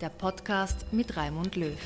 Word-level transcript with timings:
der 0.00 0.10
Podcast 0.10 0.86
mit 0.92 1.16
Raimund 1.16 1.56
Löw. 1.56 1.76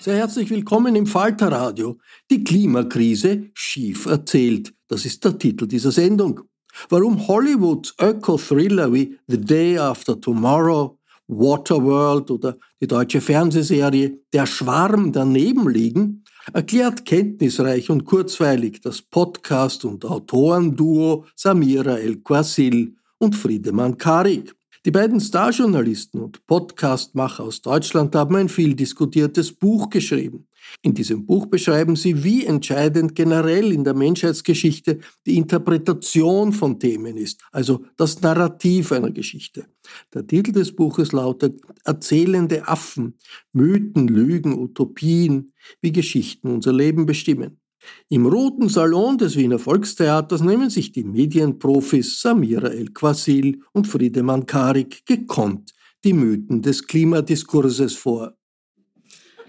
Sehr 0.00 0.16
herzlich 0.16 0.50
willkommen 0.50 0.96
im 0.96 1.06
Falterradio. 1.06 1.98
Die 2.30 2.42
Klimakrise 2.42 3.50
schief 3.54 4.06
erzählt. 4.06 4.74
Das 4.88 5.04
ist 5.04 5.24
der 5.24 5.38
Titel 5.38 5.66
dieser 5.66 5.92
Sendung. 5.92 6.40
Warum 6.88 7.26
Hollywoods 7.28 7.94
Öko-Thriller 8.00 8.92
wie 8.92 9.18
The 9.28 9.40
Day 9.40 9.78
After 9.78 10.20
Tomorrow, 10.20 10.98
Waterworld 11.28 12.30
oder 12.30 12.56
die 12.80 12.86
deutsche 12.86 13.20
Fernsehserie 13.20 14.20
Der 14.32 14.46
Schwarm 14.46 15.12
daneben 15.12 15.68
liegen, 15.68 16.24
erklärt 16.52 17.04
kenntnisreich 17.04 17.90
und 17.90 18.04
kurzweilig 18.04 18.80
das 18.80 19.02
Podcast- 19.02 19.84
und 19.84 20.04
Autorenduo 20.04 21.26
Samira 21.34 21.98
El-Quasil 21.98 22.94
und 23.18 23.34
Friedemann 23.34 23.98
Karik. 23.98 24.54
Die 24.84 24.90
beiden 24.90 25.20
Starjournalisten 25.20 26.20
und 26.20 26.46
Podcastmacher 26.46 27.42
aus 27.42 27.60
Deutschland 27.60 28.14
haben 28.14 28.36
ein 28.36 28.48
viel 28.48 28.74
diskutiertes 28.74 29.52
Buch 29.52 29.90
geschrieben. 29.90 30.45
In 30.82 30.94
diesem 30.94 31.26
Buch 31.26 31.46
beschreiben 31.46 31.96
sie, 31.96 32.22
wie 32.24 32.44
entscheidend 32.44 33.14
generell 33.14 33.72
in 33.72 33.84
der 33.84 33.94
Menschheitsgeschichte 33.94 34.98
die 35.26 35.36
Interpretation 35.36 36.52
von 36.52 36.78
Themen 36.78 37.16
ist, 37.16 37.42
also 37.52 37.84
das 37.96 38.20
Narrativ 38.20 38.92
einer 38.92 39.10
Geschichte. 39.10 39.66
Der 40.12 40.26
Titel 40.26 40.52
des 40.52 40.74
Buches 40.74 41.12
lautet 41.12 41.60
Erzählende 41.84 42.68
Affen, 42.68 43.18
Mythen, 43.52 44.08
Lügen, 44.08 44.58
Utopien, 44.58 45.52
wie 45.80 45.92
Geschichten 45.92 46.48
unser 46.48 46.72
Leben 46.72 47.06
bestimmen. 47.06 47.60
Im 48.08 48.26
Roten 48.26 48.68
Salon 48.68 49.16
des 49.18 49.36
Wiener 49.36 49.58
Volkstheaters 49.58 50.40
nehmen 50.40 50.70
sich 50.70 50.92
die 50.92 51.04
Medienprofis 51.04 52.20
Samira 52.20 52.68
El-Quasil 52.68 53.60
und 53.72 53.86
Friedemann 53.86 54.46
Karik 54.46 55.06
gekonnt 55.06 55.72
die 56.04 56.12
Mythen 56.12 56.62
des 56.62 56.86
Klimadiskurses 56.86 57.96
vor. 57.96 58.36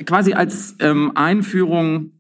Quasi 0.06 0.34
als 0.34 0.76
ähm, 0.80 1.12
Einführung, 1.16 2.12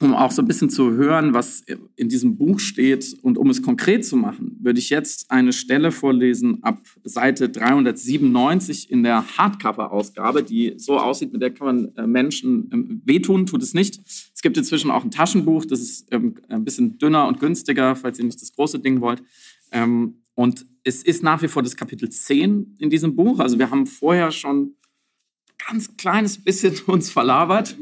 um 0.00 0.14
auch 0.14 0.30
so 0.30 0.40
ein 0.40 0.48
bisschen 0.48 0.70
zu 0.70 0.92
hören, 0.92 1.34
was 1.34 1.62
in 1.96 2.08
diesem 2.08 2.38
Buch 2.38 2.58
steht 2.58 3.16
und 3.22 3.36
um 3.36 3.50
es 3.50 3.62
konkret 3.62 4.04
zu 4.04 4.16
machen, 4.16 4.56
würde 4.60 4.78
ich 4.78 4.88
jetzt 4.88 5.30
eine 5.30 5.52
Stelle 5.52 5.92
vorlesen 5.92 6.62
ab 6.62 6.80
Seite 7.04 7.50
397 7.50 8.90
in 8.90 9.02
der 9.02 9.36
Hardcover-Ausgabe, 9.36 10.42
die 10.42 10.74
so 10.78 10.98
aussieht, 10.98 11.32
mit 11.32 11.42
der 11.42 11.52
kann 11.52 11.66
man 11.66 11.94
äh, 11.96 12.06
Menschen 12.06 12.70
ähm, 12.72 13.02
wehtun, 13.04 13.44
tut 13.44 13.62
es 13.62 13.74
nicht. 13.74 14.00
Es 14.06 14.40
gibt 14.40 14.56
inzwischen 14.56 14.90
auch 14.90 15.04
ein 15.04 15.10
Taschenbuch, 15.10 15.66
das 15.66 15.80
ist 15.80 16.08
ähm, 16.12 16.36
ein 16.48 16.64
bisschen 16.64 16.96
dünner 16.96 17.28
und 17.28 17.38
günstiger, 17.38 17.94
falls 17.94 18.18
ihr 18.18 18.24
nicht 18.24 18.40
das 18.40 18.52
große 18.52 18.78
Ding 18.78 19.02
wollt. 19.02 19.22
Ähm, 19.70 20.22
und 20.34 20.64
es 20.84 21.02
ist 21.02 21.22
nach 21.22 21.42
wie 21.42 21.48
vor 21.48 21.62
das 21.62 21.76
Kapitel 21.76 22.08
10 22.08 22.76
in 22.78 22.88
diesem 22.88 23.14
Buch. 23.14 23.40
Also 23.40 23.58
wir 23.58 23.70
haben 23.70 23.86
vorher 23.86 24.30
schon 24.30 24.76
ganz 25.70 25.96
kleines 25.96 26.42
bisschen 26.42 26.78
uns 26.86 27.10
verlabert. 27.10 27.76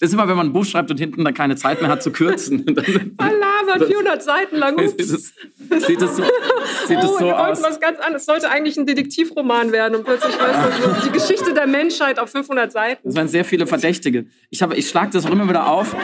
Das 0.00 0.10
ist 0.10 0.14
immer, 0.14 0.28
wenn 0.28 0.36
man 0.36 0.48
ein 0.48 0.52
Buch 0.52 0.64
schreibt 0.64 0.90
und 0.90 0.98
hinten 0.98 1.24
dann 1.24 1.34
keine 1.34 1.56
Zeit 1.56 1.80
mehr 1.80 1.90
hat 1.90 2.02
zu 2.02 2.10
kürzen. 2.10 2.64
verlabert, 3.18 3.86
400 3.86 4.22
Seiten 4.22 4.56
lang. 4.56 4.78
Ups. 4.78 4.90
Sieht 4.90 5.00
es, 5.00 5.86
sieht 5.86 6.02
es 6.02 6.16
so, 6.16 6.22
sieht 6.86 6.98
oh, 6.98 7.00
es 7.00 7.18
so 7.18 7.24
wir 7.24 7.48
aus. 7.48 7.62
was 7.62 7.80
ganz 7.80 7.98
anderes. 7.98 8.22
Es 8.22 8.26
sollte 8.26 8.50
eigentlich 8.50 8.76
ein 8.76 8.86
Detektivroman 8.86 9.72
werden 9.72 9.96
und 9.96 10.04
plötzlich 10.04 10.34
weißt 10.38 11.02
du, 11.02 11.08
die 11.08 11.12
Geschichte 11.12 11.54
der 11.54 11.66
Menschheit 11.66 12.18
auf 12.18 12.30
500 12.30 12.70
Seiten. 12.70 13.08
Es 13.08 13.14
waren 13.16 13.28
sehr 13.28 13.44
viele 13.44 13.66
Verdächtige. 13.66 14.26
Ich, 14.50 14.62
habe, 14.62 14.76
ich 14.76 14.88
schlage 14.88 15.10
das 15.12 15.26
auch 15.26 15.30
immer 15.30 15.48
wieder 15.48 15.66
auf 15.66 15.96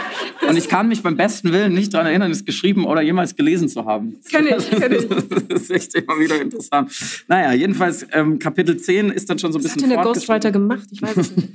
und 0.49 0.57
ich 0.57 0.69
kann 0.69 0.89
mich 0.89 1.03
beim 1.03 1.17
besten 1.17 1.53
Willen 1.53 1.75
nicht 1.75 1.93
daran 1.93 2.07
erinnern, 2.07 2.31
es 2.31 2.45
geschrieben 2.45 2.85
oder 2.85 3.03
jemals 3.03 3.37
gelesen 3.37 3.69
zu 3.69 3.85
haben. 3.85 4.17
Kenn 4.31 4.47
ich, 4.47 4.71
kenn 4.71 4.93
ich. 4.93 5.09
Das 5.49 5.63
ist 5.63 5.71
echt 5.71 5.95
immer 5.95 6.19
wieder 6.19 6.41
interessant. 6.41 6.91
Naja, 7.29 7.53
jedenfalls 7.53 8.07
ähm, 8.13 8.39
Kapitel 8.39 8.77
10 8.77 9.11
ist 9.11 9.29
dann 9.29 9.39
schon 9.39 9.53
so 9.53 9.59
ein 9.59 9.65
Was 9.65 9.75
bisschen 9.75 9.91
hat 9.91 9.97
denn 9.97 10.05
der. 10.05 10.13
Ghostwriter 10.13 10.51
gemacht? 10.51 10.89
Ich 10.91 11.03
weiß 11.03 11.10
es 11.17 11.37
nicht. 11.37 11.51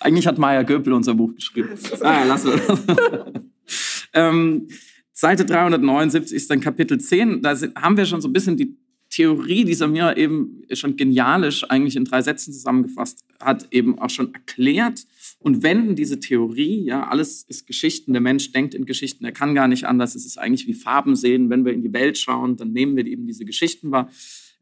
Eigentlich 0.00 0.26
hat 0.26 0.38
Maya 0.38 0.62
Göpel 0.62 0.92
unser 0.92 1.14
Buch 1.14 1.34
geschrieben. 1.34 1.70
Ah, 2.00 2.20
ja, 2.20 2.24
lass 2.24 2.44
es. 2.44 2.60
ähm, 4.14 4.68
Seite 5.12 5.44
379 5.44 6.34
ist 6.34 6.50
dann 6.50 6.60
Kapitel 6.60 6.98
10. 6.98 7.42
Da 7.42 7.54
haben 7.76 7.96
wir 7.96 8.06
schon 8.06 8.20
so 8.20 8.28
ein 8.28 8.32
bisschen 8.32 8.56
die 8.56 8.76
Theorie, 9.10 9.64
die 9.64 9.74
Samira 9.74 10.16
eben 10.16 10.62
schon 10.72 10.96
genialisch 10.96 11.68
eigentlich 11.68 11.96
in 11.96 12.04
drei 12.04 12.22
Sätzen 12.22 12.52
zusammengefasst 12.52 13.24
hat, 13.40 13.66
eben 13.72 13.98
auch 13.98 14.08
schon 14.08 14.32
erklärt 14.32 15.04
und 15.40 15.64
wenden 15.64 15.96
diese 15.96 16.20
Theorie, 16.20 16.84
ja, 16.84 17.08
alles 17.08 17.42
ist 17.42 17.66
Geschichten, 17.66 18.12
der 18.12 18.22
Mensch 18.22 18.52
denkt 18.52 18.72
in 18.72 18.86
Geschichten, 18.86 19.24
er 19.24 19.32
kann 19.32 19.54
gar 19.54 19.66
nicht 19.66 19.84
anders, 19.84 20.14
es 20.14 20.24
ist 20.24 20.38
eigentlich 20.38 20.68
wie 20.68 20.74
Farben 20.74 21.16
sehen, 21.16 21.50
wenn 21.50 21.64
wir 21.64 21.72
in 21.72 21.82
die 21.82 21.92
Welt 21.92 22.18
schauen, 22.18 22.56
dann 22.56 22.72
nehmen 22.72 22.96
wir 22.96 23.04
eben 23.04 23.26
diese 23.26 23.44
Geschichten 23.44 23.90
wahr. 23.90 24.10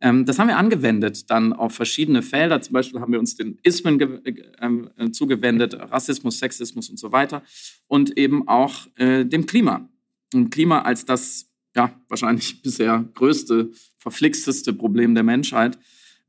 Ähm, 0.00 0.24
das 0.24 0.38
haben 0.38 0.48
wir 0.48 0.56
angewendet 0.56 1.30
dann 1.30 1.52
auf 1.52 1.74
verschiedene 1.74 2.22
Felder. 2.22 2.60
Zum 2.60 2.72
Beispiel 2.72 3.00
haben 3.00 3.12
wir 3.12 3.18
uns 3.18 3.36
den 3.36 3.58
Ismen 3.62 4.00
äh, 4.00 4.34
ähm, 4.60 4.90
äh, 4.96 5.10
zugewendet, 5.10 5.74
Rassismus, 5.74 6.38
Sexismus 6.38 6.88
und 6.88 6.98
so 6.98 7.12
weiter. 7.12 7.42
Und 7.86 8.16
eben 8.16 8.46
auch 8.46 8.86
äh, 8.96 9.24
dem 9.24 9.46
Klima. 9.46 9.88
Dem 10.32 10.50
Klima 10.50 10.82
als 10.82 11.04
das 11.04 11.46
ja, 11.74 11.92
wahrscheinlich 12.08 12.62
bisher 12.62 13.04
größte, 13.14 13.70
verflixteste 13.98 14.72
Problem 14.72 15.14
der 15.14 15.24
Menschheit. 15.24 15.78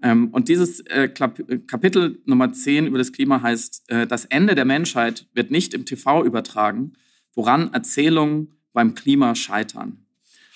Ähm, 0.01 0.29
und 0.29 0.47
dieses 0.47 0.79
äh, 0.81 1.03
äh, 1.03 1.09
Kapitel 1.09 2.21
Nummer 2.25 2.53
10 2.53 2.87
über 2.87 2.97
das 2.97 3.11
Klima 3.11 3.41
heißt, 3.41 3.89
äh, 3.89 4.07
das 4.07 4.25
Ende 4.25 4.55
der 4.55 4.65
Menschheit 4.65 5.27
wird 5.33 5.51
nicht 5.51 5.73
im 5.73 5.85
TV 5.85 6.23
übertragen, 6.23 6.93
woran 7.35 7.73
Erzählungen 7.73 8.55
beim 8.73 8.95
Klima 8.95 9.35
scheitern. 9.35 10.05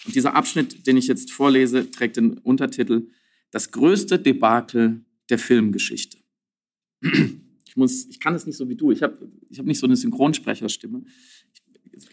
Und 0.06 0.16
dieser 0.16 0.36
Abschnitt, 0.36 0.86
den 0.88 0.98
ich 0.98 1.08
jetzt 1.08 1.32
vorlese, 1.32 1.90
trägt 1.90 2.18
den 2.18 2.38
Untertitel 2.40 3.08
Das 3.52 3.72
größte 3.72 4.20
Debakel 4.20 5.06
der 5.30 5.40
Filmgeschichte. 5.40 6.18
ich 7.02 7.76
muss, 7.76 8.06
ich 8.08 8.20
kann 8.20 8.36
es 8.36 8.46
nicht 8.46 8.58
so 8.58 8.68
wie 8.70 8.76
du. 8.76 8.92
Ich 8.92 9.02
habe 9.04 9.18
ich 9.50 9.60
hab 9.60 9.66
nicht 9.66 9.80
so 9.80 9.88
eine 9.88 9.96
Synchronsprecherstimme. 9.96 11.04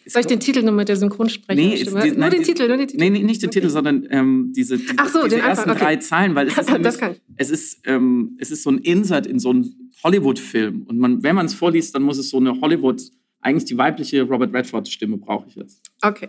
Soll 0.06 0.20
ich 0.20 0.26
den 0.26 0.40
Titel 0.40 0.62
nur 0.62 0.72
mit 0.72 0.88
der 0.88 0.96
Synchronsprecher? 0.96 1.60
Nee, 1.60 1.75
ist, 1.75 1.92
nur, 1.92 2.02
die, 2.02 2.10
nein, 2.12 2.31
den 2.31 2.40
die, 2.40 2.46
Titel, 2.46 2.69
nur 2.69 2.76
den 2.76 2.88
Titel. 2.88 3.02
Nee, 3.02 3.10
nee 3.10 3.22
nicht 3.22 3.42
den 3.42 3.48
Okay. 3.48 3.60
Titel, 3.60 3.70
sondern 3.70 4.06
ähm, 4.10 4.52
diese, 4.54 4.76
diese, 4.76 4.94
Ach 4.96 5.08
so, 5.08 5.25
diese 5.25 5.37
den 5.37 5.44
ersten 5.44 5.70
Anfang, 5.70 5.76
okay. 5.76 5.84
drei 5.84 5.96
Zeilen, 5.96 6.34
weil 6.34 6.48
es 6.48 6.52
ist, 6.58 6.69
Das 6.69 7.00
nämlich, 7.00 7.20
es 7.37 7.50
ist, 7.50 7.81
ähm, 7.84 8.37
es 8.38 8.50
ist 8.50 8.62
so 8.62 8.70
ein 8.70 8.78
Insert 8.78 9.26
in 9.26 9.38
so 9.38 9.50
einen 9.50 9.92
Hollywood-Film. 10.04 10.82
Und 10.82 10.98
man, 10.98 11.22
wenn 11.22 11.34
man 11.34 11.46
es 11.46 11.54
vorliest, 11.54 11.94
dann 11.94 12.02
muss 12.02 12.19
es 12.19 12.31
so 12.31 12.37
eine 12.37 12.60
Hollywood, 12.60 13.02
eigentlich 13.40 13.64
die 13.64 13.78
weibliche 13.78 14.22
Robert 14.22 14.52
Redford-Stimme 14.52 15.16
brauche 15.16 15.48
ich 15.48 15.54
jetzt. 15.54 15.81
Okay, 16.02 16.28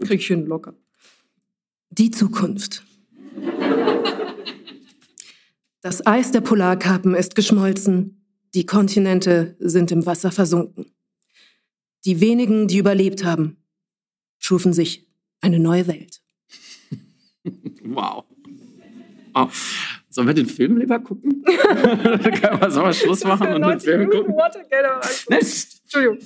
krieg 0.00 0.20
ich 0.20 0.26
hin 0.26 0.46
locker. 0.46 0.74
Die 1.98 2.10
Zukunft. 2.10 2.84
Das 5.82 6.06
Eis 6.06 6.30
der 6.30 6.40
Polarkappen 6.40 7.14
ist 7.14 7.34
geschmolzen, 7.34 8.24
die 8.54 8.64
Kontinente 8.64 9.56
sind 9.58 9.92
im 9.92 10.06
Wasser 10.06 10.32
versunken. 10.32 10.86
Die 12.06 12.20
wenigen, 12.20 12.66
die 12.66 12.78
überlebt 12.78 13.24
haben, 13.24 13.58
schufen 14.38 14.72
sich 14.72 15.06
eine 15.40 15.58
neue 15.58 15.86
Welt. 15.86 16.20
Wow. 17.84 18.24
Oh. 19.34 19.48
Sollen 20.08 20.28
wir 20.28 20.34
den 20.34 20.46
Film 20.46 20.78
lieber 20.78 21.00
gucken? 21.00 21.42
Können 21.44 22.60
wir 22.60 22.70
so 22.70 22.80
mal 22.80 22.94
Schluss 22.94 23.24
machen 23.24 23.54
und 23.54 23.62
den 23.62 23.80
Film 23.80 24.08
gucken. 24.08 24.34
Nee, 25.28 25.38
pst. 25.38 25.82
Entschuldigung. 25.82 26.18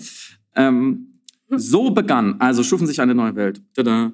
Ähm, 0.55 1.15
so 1.49 1.91
begann, 1.91 2.39
also 2.41 2.63
schufen 2.63 2.87
sich 2.87 3.01
eine 3.01 3.15
neue 3.15 3.35
Welt. 3.37 3.63
Tada. 3.75 4.13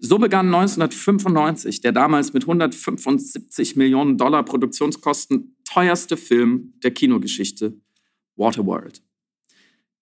So 0.00 0.18
begann 0.18 0.46
1995 0.46 1.80
der 1.80 1.92
damals 1.92 2.32
mit 2.32 2.44
175 2.44 3.76
Millionen 3.76 4.18
Dollar 4.18 4.44
Produktionskosten 4.44 5.56
teuerste 5.64 6.16
Film 6.16 6.74
der 6.82 6.90
Kinogeschichte, 6.90 7.80
Waterworld. 8.36 9.02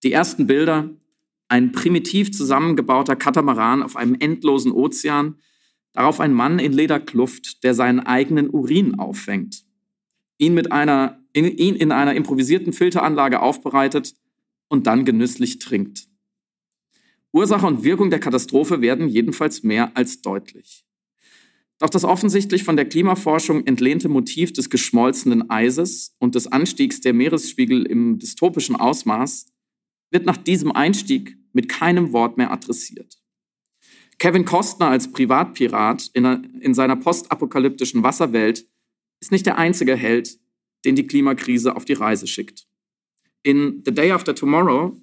Die 0.03 0.11
ersten 0.11 0.47
Bilder, 0.47 0.89
ein 1.47 1.71
primitiv 1.71 2.31
zusammengebauter 2.31 3.15
Katamaran 3.15 3.83
auf 3.83 3.95
einem 3.95 4.15
endlosen 4.19 4.71
Ozean, 4.71 5.35
darauf 5.93 6.19
ein 6.19 6.33
Mann 6.33 6.59
in 6.59 6.73
Lederkluft, 6.73 7.63
der 7.63 7.73
seinen 7.73 7.99
eigenen 7.99 8.49
Urin 8.49 8.99
auffängt, 8.99 9.63
ihn, 10.37 10.53
mit 10.53 10.71
einer, 10.71 11.19
in, 11.31 11.45
ihn 11.45 11.75
in 11.75 11.91
einer 11.91 12.15
improvisierten 12.15 12.73
Filteranlage 12.73 13.41
aufbereitet 13.41 14.15
und 14.67 14.87
dann 14.87 15.05
genüsslich 15.05 15.59
trinkt. 15.59 16.07
Ursache 17.33 17.65
und 17.65 17.83
Wirkung 17.83 18.09
der 18.11 18.19
Katastrophe 18.19 18.81
werden 18.81 19.07
jedenfalls 19.09 19.63
mehr 19.63 19.97
als 19.97 20.21
deutlich. 20.21 20.85
Doch 21.79 21.89
das 21.89 22.05
offensichtlich 22.05 22.63
von 22.63 22.75
der 22.75 22.87
Klimaforschung 22.87 23.65
entlehnte 23.65 24.07
Motiv 24.07 24.53
des 24.53 24.69
geschmolzenen 24.69 25.49
Eises 25.49 26.15
und 26.19 26.35
des 26.35 26.47
Anstiegs 26.47 27.01
der 27.01 27.13
Meeresspiegel 27.13 27.85
im 27.85 28.19
dystopischen 28.19 28.75
Ausmaß 28.75 29.47
wird 30.11 30.25
nach 30.25 30.37
diesem 30.37 30.71
Einstieg 30.71 31.35
mit 31.51 31.67
keinem 31.67 32.13
Wort 32.13 32.37
mehr 32.37 32.51
adressiert. 32.51 33.17
Kevin 34.19 34.45
Costner 34.45 34.87
als 34.87 35.11
Privatpirat 35.11 36.11
in, 36.13 36.25
einer- 36.25 36.43
in 36.61 36.73
seiner 36.75 36.95
postapokalyptischen 36.95 38.03
Wasserwelt 38.03 38.65
ist 39.19 39.31
nicht 39.31 39.47
der 39.47 39.57
einzige 39.57 39.95
Held, 39.95 40.37
den 40.85 40.95
die 40.95 41.07
Klimakrise 41.07 41.75
auf 41.75 41.85
die 41.85 41.93
Reise 41.93 42.27
schickt. 42.27 42.67
In 43.41 43.81
The 43.85 43.93
Day 43.93 44.11
After 44.11 44.35
Tomorrow 44.35 44.95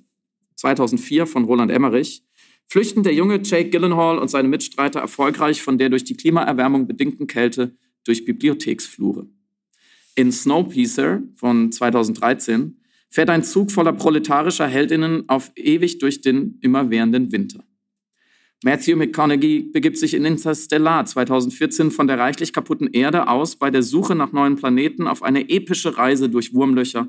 2004 0.60 1.26
von 1.26 1.44
Roland 1.44 1.70
Emmerich, 1.70 2.22
flüchten 2.66 3.02
der 3.02 3.14
junge 3.14 3.40
Jake 3.42 3.70
Gyllenhaal 3.70 4.18
und 4.18 4.28
seine 4.28 4.48
Mitstreiter 4.48 5.00
erfolgreich 5.00 5.62
von 5.62 5.78
der 5.78 5.88
durch 5.88 6.04
die 6.04 6.16
Klimaerwärmung 6.16 6.86
bedingten 6.86 7.26
Kälte 7.26 7.74
durch 8.04 8.24
Bibliotheksflure. 8.24 9.26
In 10.14 10.30
Snowpiercer 10.30 11.22
von 11.34 11.72
2013 11.72 12.76
fährt 13.08 13.30
ein 13.30 13.42
Zug 13.42 13.72
voller 13.72 13.92
proletarischer 13.92 14.66
Heldinnen 14.66 15.28
auf 15.28 15.50
ewig 15.56 15.98
durch 15.98 16.20
den 16.20 16.58
immerwährenden 16.60 17.32
Winter. 17.32 17.64
Matthew 18.62 18.96
McConaughey 18.96 19.70
begibt 19.72 19.96
sich 19.96 20.12
in 20.12 20.26
Interstellar 20.26 21.06
2014 21.06 21.90
von 21.90 22.06
der 22.06 22.18
reichlich 22.18 22.52
kaputten 22.52 22.88
Erde 22.92 23.28
aus 23.28 23.56
bei 23.56 23.70
der 23.70 23.82
Suche 23.82 24.14
nach 24.14 24.32
neuen 24.32 24.56
Planeten 24.56 25.06
auf 25.06 25.22
eine 25.22 25.48
epische 25.48 25.96
Reise 25.96 26.28
durch 26.28 26.52
Wurmlöcher 26.52 27.08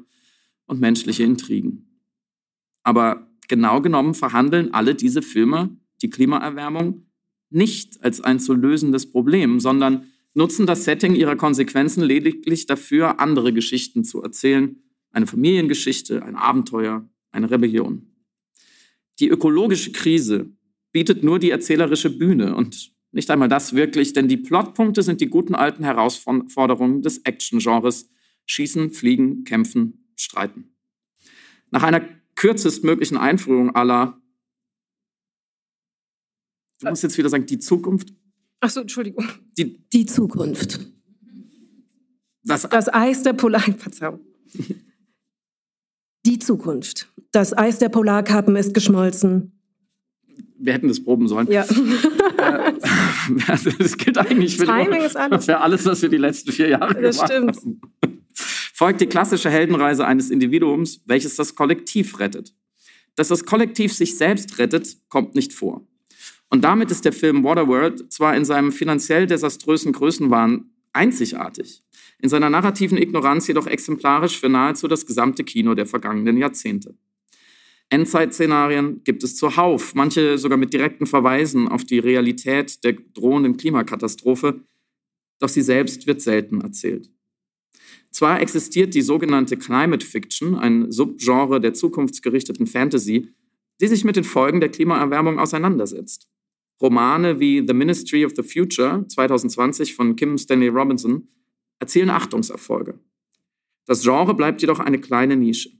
und 0.65 0.79
menschliche 0.79 1.23
Intrigen. 1.23 1.99
Aber 2.83 3.30
genau 3.51 3.81
genommen 3.81 4.15
verhandeln 4.15 4.73
alle 4.73 4.95
diese 4.95 5.21
Filme 5.21 5.77
die 6.01 6.09
Klimaerwärmung 6.09 7.05
nicht 7.51 8.03
als 8.03 8.21
ein 8.21 8.39
zu 8.39 8.53
lösendes 8.53 9.11
Problem, 9.11 9.59
sondern 9.59 10.05
nutzen 10.33 10.65
das 10.65 10.85
Setting 10.85 11.15
ihrer 11.15 11.35
Konsequenzen 11.35 12.01
lediglich 12.01 12.65
dafür, 12.65 13.19
andere 13.19 13.53
Geschichten 13.53 14.03
zu 14.03 14.23
erzählen. 14.23 14.77
Eine 15.11 15.27
Familiengeschichte, 15.27 16.23
ein 16.23 16.37
Abenteuer, 16.37 17.07
eine 17.31 17.51
Rebellion. 17.51 18.07
Die 19.19 19.27
ökologische 19.27 19.91
Krise 19.91 20.49
bietet 20.93 21.23
nur 21.23 21.39
die 21.39 21.51
erzählerische 21.51 22.09
Bühne 22.09 22.55
und 22.55 22.91
nicht 23.11 23.29
einmal 23.29 23.49
das 23.49 23.75
wirklich, 23.75 24.13
denn 24.13 24.29
die 24.29 24.37
Plotpunkte 24.37 25.03
sind 25.03 25.19
die 25.19 25.27
guten 25.27 25.53
alten 25.53 25.83
Herausforderungen 25.83 27.01
des 27.01 27.19
Action-Genres. 27.19 28.09
Schießen, 28.45 28.91
fliegen, 28.91 29.43
kämpfen, 29.43 30.07
streiten. 30.15 30.73
Nach 31.69 31.83
einer 31.83 32.01
kürzestmöglichen 32.35 33.17
Einführung 33.17 33.75
aller, 33.75 34.19
du 36.81 36.89
musst 36.89 37.03
jetzt 37.03 37.17
wieder 37.17 37.29
sagen, 37.29 37.45
die 37.45 37.59
Zukunft, 37.59 38.13
Ach 38.59 38.69
so, 38.69 38.81
Entschuldigung. 38.81 39.27
die, 39.57 39.79
Die 39.93 40.05
Zukunft. 40.05 40.79
das, 42.43 42.63
Das 42.63 42.93
Eis 42.93 43.23
der 43.23 43.33
Polar... 43.33 43.61
Verzeihung. 43.77 44.19
Die 46.25 46.37
Zukunft. 46.39 47.11
Das 47.31 47.57
Eis 47.57 47.79
der 47.79 47.89
Polarkappen 47.89 48.55
ist 48.55 48.73
geschmolzen. 48.75 49.59
wir 50.59 50.73
hätten 50.73 50.87
das 50.87 51.03
proben 51.03 51.27
sollen. 51.27 51.49
Ja. 51.51 51.65
Das 53.45 53.97
gilt 53.97 54.17
eigentlich 54.17 54.57
für, 54.57 54.65
Timing 54.65 55.01
ist 55.01 55.15
alles. 55.15 55.45
für 55.45 55.59
alles, 55.59 55.85
was 55.85 56.01
wir 56.01 56.09
die 56.09 56.17
letzten 56.17 56.51
vier 56.51 56.69
Jahre 56.69 56.99
Das 56.99 57.17
gemacht 57.17 57.31
stimmt. 57.31 57.55
haben. 57.57 57.81
Folgt 58.73 59.01
die 59.01 59.07
klassische 59.07 59.49
Heldenreise 59.49 60.05
eines 60.05 60.29
Individuums, 60.29 61.01
welches 61.05 61.35
das 61.35 61.55
Kollektiv 61.55 62.19
rettet. 62.19 62.53
Dass 63.15 63.27
das 63.27 63.45
Kollektiv 63.45 63.93
sich 63.93 64.17
selbst 64.17 64.57
rettet, 64.57 64.97
kommt 65.09 65.35
nicht 65.35 65.53
vor. 65.53 65.85
Und 66.49 66.63
damit 66.63 66.91
ist 66.91 67.05
der 67.05 67.13
Film 67.13 67.43
Waterworld 67.43 68.11
zwar 68.11 68.35
in 68.35 68.45
seinem 68.45 68.71
finanziell 68.71 69.27
desaströsen 69.27 69.93
Größenwahn 69.93 70.69
einzigartig, 70.93 71.81
in 72.19 72.29
seiner 72.29 72.49
narrativen 72.49 72.97
Ignoranz 72.97 73.47
jedoch 73.47 73.67
exemplarisch 73.67 74.39
für 74.39 74.49
nahezu 74.49 74.87
das 74.87 75.05
gesamte 75.05 75.43
Kino 75.43 75.75
der 75.75 75.85
vergangenen 75.85 76.37
Jahrzehnte. 76.37 76.95
Endzeit-Szenarien 77.89 79.03
gibt 79.03 79.23
es 79.23 79.35
zuhauf, 79.35 79.95
manche 79.95 80.37
sogar 80.37 80.57
mit 80.57 80.73
direkten 80.73 81.05
Verweisen 81.05 81.67
auf 81.67 81.83
die 81.83 81.99
Realität 81.99 82.83
der 82.83 82.93
drohenden 82.93 83.57
Klimakatastrophe, 83.57 84.61
doch 85.39 85.49
sie 85.49 85.61
selbst 85.61 86.07
wird 86.07 86.21
selten 86.21 86.61
erzählt. 86.61 87.09
Zwar 88.11 88.41
existiert 88.41 88.93
die 88.93 89.01
sogenannte 89.01 89.57
Climate 89.57 90.05
Fiction, 90.05 90.55
ein 90.55 90.91
Subgenre 90.91 91.61
der 91.61 91.73
zukunftsgerichteten 91.73 92.67
Fantasy, 92.67 93.33
die 93.79 93.87
sich 93.87 94.03
mit 94.03 94.15
den 94.15 94.23
Folgen 94.23 94.59
der 94.59 94.69
Klimaerwärmung 94.69 95.39
auseinandersetzt. 95.39 96.27
Romane 96.81 97.39
wie 97.39 97.63
The 97.65 97.73
Ministry 97.73 98.25
of 98.25 98.33
the 98.35 98.43
Future 98.43 99.05
2020 99.07 99.95
von 99.95 100.15
Kim 100.15 100.37
Stanley 100.37 100.67
Robinson 100.67 101.27
erzielen 101.79 102.09
Achtungserfolge. 102.09 102.99
Das 103.85 104.03
Genre 104.03 104.33
bleibt 104.33 104.61
jedoch 104.61 104.79
eine 104.79 104.99
kleine 104.99 105.37
Nische. 105.37 105.71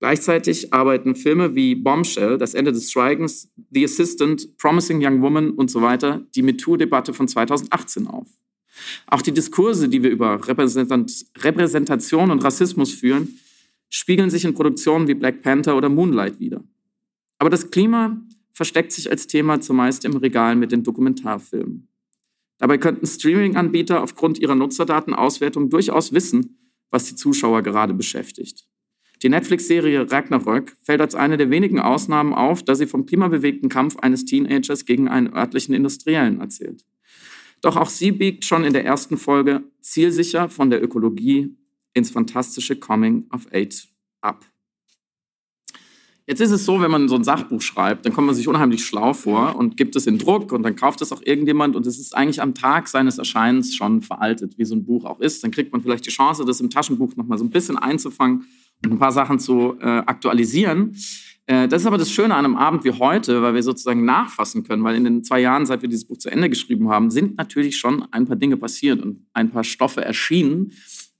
Gleichzeitig 0.00 0.72
arbeiten 0.72 1.16
Filme 1.16 1.54
wie 1.56 1.74
Bombshell, 1.74 2.38
Das 2.38 2.54
Ende 2.54 2.72
des 2.72 2.92
Schweigens, 2.92 3.52
The 3.70 3.84
Assistant, 3.84 4.56
Promising 4.56 5.04
Young 5.04 5.22
Woman 5.22 5.50
und 5.50 5.70
so 5.70 5.82
weiter 5.82 6.24
die 6.36 6.42
MeToo-Debatte 6.42 7.12
von 7.12 7.26
2018 7.26 8.06
auf. 8.06 8.28
Auch 9.06 9.22
die 9.22 9.32
Diskurse, 9.32 9.88
die 9.88 10.02
wir 10.02 10.10
über 10.10 10.40
Repräsentation 10.46 12.30
und 12.30 12.44
Rassismus 12.44 12.92
führen, 12.92 13.38
spiegeln 13.90 14.30
sich 14.30 14.44
in 14.44 14.54
Produktionen 14.54 15.08
wie 15.08 15.14
Black 15.14 15.42
Panther 15.42 15.76
oder 15.76 15.88
Moonlight 15.88 16.40
wider. 16.40 16.62
Aber 17.38 17.50
das 17.50 17.70
Klima 17.70 18.20
versteckt 18.52 18.92
sich 18.92 19.10
als 19.10 19.26
Thema 19.26 19.60
zumeist 19.60 20.04
im 20.04 20.16
Regal 20.16 20.56
mit 20.56 20.72
den 20.72 20.82
Dokumentarfilmen. 20.82 21.88
Dabei 22.58 22.76
könnten 22.76 23.06
Streaming-Anbieter 23.06 24.02
aufgrund 24.02 24.38
ihrer 24.38 24.56
Nutzerdatenauswertung 24.56 25.70
durchaus 25.70 26.12
wissen, 26.12 26.58
was 26.90 27.04
die 27.04 27.14
Zuschauer 27.14 27.62
gerade 27.62 27.94
beschäftigt. 27.94 28.66
Die 29.22 29.28
Netflix-Serie 29.28 30.10
Ragnarök 30.10 30.76
fällt 30.80 31.00
als 31.00 31.14
eine 31.14 31.36
der 31.36 31.50
wenigen 31.50 31.80
Ausnahmen 31.80 32.34
auf, 32.34 32.62
da 32.62 32.74
sie 32.74 32.86
vom 32.86 33.06
klimabewegten 33.06 33.68
Kampf 33.68 33.96
eines 33.96 34.24
Teenagers 34.24 34.84
gegen 34.84 35.08
einen 35.08 35.32
örtlichen 35.32 35.74
Industriellen 35.74 36.40
erzählt. 36.40 36.84
Doch 37.60 37.76
auch 37.76 37.88
sie 37.88 38.12
biegt 38.12 38.44
schon 38.44 38.64
in 38.64 38.72
der 38.72 38.84
ersten 38.84 39.16
Folge 39.16 39.64
zielsicher 39.80 40.48
von 40.48 40.70
der 40.70 40.82
Ökologie 40.82 41.56
ins 41.94 42.10
fantastische 42.10 42.76
Coming 42.76 43.26
of 43.32 43.46
Age 43.52 43.88
ab. 44.20 44.44
Jetzt 46.28 46.40
ist 46.42 46.50
es 46.50 46.66
so, 46.66 46.82
wenn 46.82 46.90
man 46.90 47.08
so 47.08 47.14
ein 47.14 47.24
Sachbuch 47.24 47.62
schreibt, 47.62 48.04
dann 48.04 48.12
kommt 48.12 48.26
man 48.26 48.36
sich 48.36 48.48
unheimlich 48.48 48.84
schlau 48.84 49.14
vor 49.14 49.56
und 49.56 49.78
gibt 49.78 49.96
es 49.96 50.06
in 50.06 50.18
Druck 50.18 50.52
und 50.52 50.62
dann 50.62 50.76
kauft 50.76 51.00
es 51.00 51.10
auch 51.10 51.22
irgendjemand 51.24 51.74
und 51.74 51.86
es 51.86 51.98
ist 51.98 52.14
eigentlich 52.14 52.42
am 52.42 52.54
Tag 52.54 52.86
seines 52.88 53.16
Erscheinens 53.16 53.74
schon 53.74 54.02
veraltet, 54.02 54.58
wie 54.58 54.66
so 54.66 54.74
ein 54.74 54.84
Buch 54.84 55.06
auch 55.06 55.20
ist. 55.20 55.42
Dann 55.42 55.52
kriegt 55.52 55.72
man 55.72 55.80
vielleicht 55.80 56.04
die 56.04 56.10
Chance, 56.10 56.44
das 56.44 56.60
im 56.60 56.68
Taschenbuch 56.68 57.16
nochmal 57.16 57.38
so 57.38 57.44
ein 57.44 57.50
bisschen 57.50 57.78
einzufangen 57.78 58.44
und 58.84 58.92
ein 58.92 58.98
paar 58.98 59.12
Sachen 59.12 59.38
zu 59.38 59.78
äh, 59.80 59.86
aktualisieren. 59.86 60.94
Äh, 61.48 61.66
das 61.66 61.82
ist 61.82 61.86
aber 61.86 61.96
das 61.96 62.10
Schöne 62.10 62.34
an 62.34 62.44
einem 62.44 62.56
Abend 62.56 62.84
wie 62.84 62.92
heute, 62.92 63.40
weil 63.42 63.54
wir 63.54 63.62
sozusagen 63.62 64.04
nachfassen 64.04 64.64
können, 64.64 64.84
weil 64.84 64.94
in 64.96 65.04
den 65.04 65.24
zwei 65.24 65.40
Jahren, 65.40 65.64
seit 65.64 65.80
wir 65.80 65.88
dieses 65.88 66.06
Buch 66.06 66.18
zu 66.18 66.28
Ende 66.28 66.50
geschrieben 66.50 66.90
haben, 66.90 67.10
sind 67.10 67.38
natürlich 67.38 67.78
schon 67.78 68.06
ein 68.12 68.26
paar 68.26 68.36
Dinge 68.36 68.58
passiert 68.58 69.00
und 69.00 69.26
ein 69.32 69.50
paar 69.50 69.64
Stoffe 69.64 70.04
erschienen. 70.04 70.72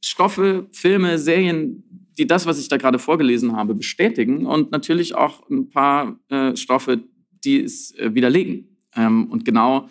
Stoffe, 0.05 0.69
Filme, 0.73 1.19
Serien, 1.19 1.83
die 2.19 2.27
das, 2.27 2.45
was 2.45 2.61
ich 2.61 2.69
da 2.69 2.77
gerade 2.77 2.99
vorgelesen 2.99 3.57
habe, 3.57 3.75
bestätigen 3.75 4.45
und 4.45 4.71
natürlich 4.71 5.15
auch 5.15 5.49
ein 5.49 5.71
paar 5.71 6.21
äh, 6.29 6.55
Stoffe, 6.57 7.03
die 7.43 7.63
es 7.63 7.95
äh, 7.97 8.15
widerlegen. 8.15 8.77
Ähm, 8.97 9.31
und 9.31 9.47
genau 9.47 9.89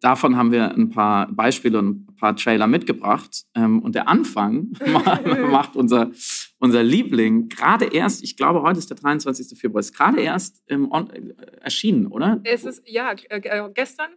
davon 0.00 0.36
haben 0.36 0.52
wir 0.52 0.72
ein 0.72 0.90
paar 0.90 1.30
Beispiele 1.32 1.78
und 1.78 2.08
ein 2.08 2.16
paar 2.16 2.36
Trailer 2.36 2.66
mitgebracht. 2.66 3.44
Ähm, 3.54 3.80
und 3.80 3.94
der 3.94 4.08
Anfang 4.08 4.72
macht 5.50 5.76
unser, 5.76 6.10
unser 6.58 6.82
Liebling 6.82 7.48
gerade 7.48 7.86
erst, 7.86 8.22
ich 8.22 8.36
glaube, 8.36 8.62
heute 8.62 8.78
ist 8.78 8.90
der 8.90 8.96
23. 8.96 9.58
Februar, 9.58 9.80
ist 9.80 9.96
gerade 9.96 10.20
erst 10.20 10.62
ähm, 10.68 10.90
äh, 10.92 11.60
erschienen, 11.60 12.06
oder? 12.06 12.40
Es 12.44 12.64
ist, 12.64 12.82
ja, 12.86 13.12
äh, 13.28 13.38
äh 13.38 13.70
gestern. 13.72 14.10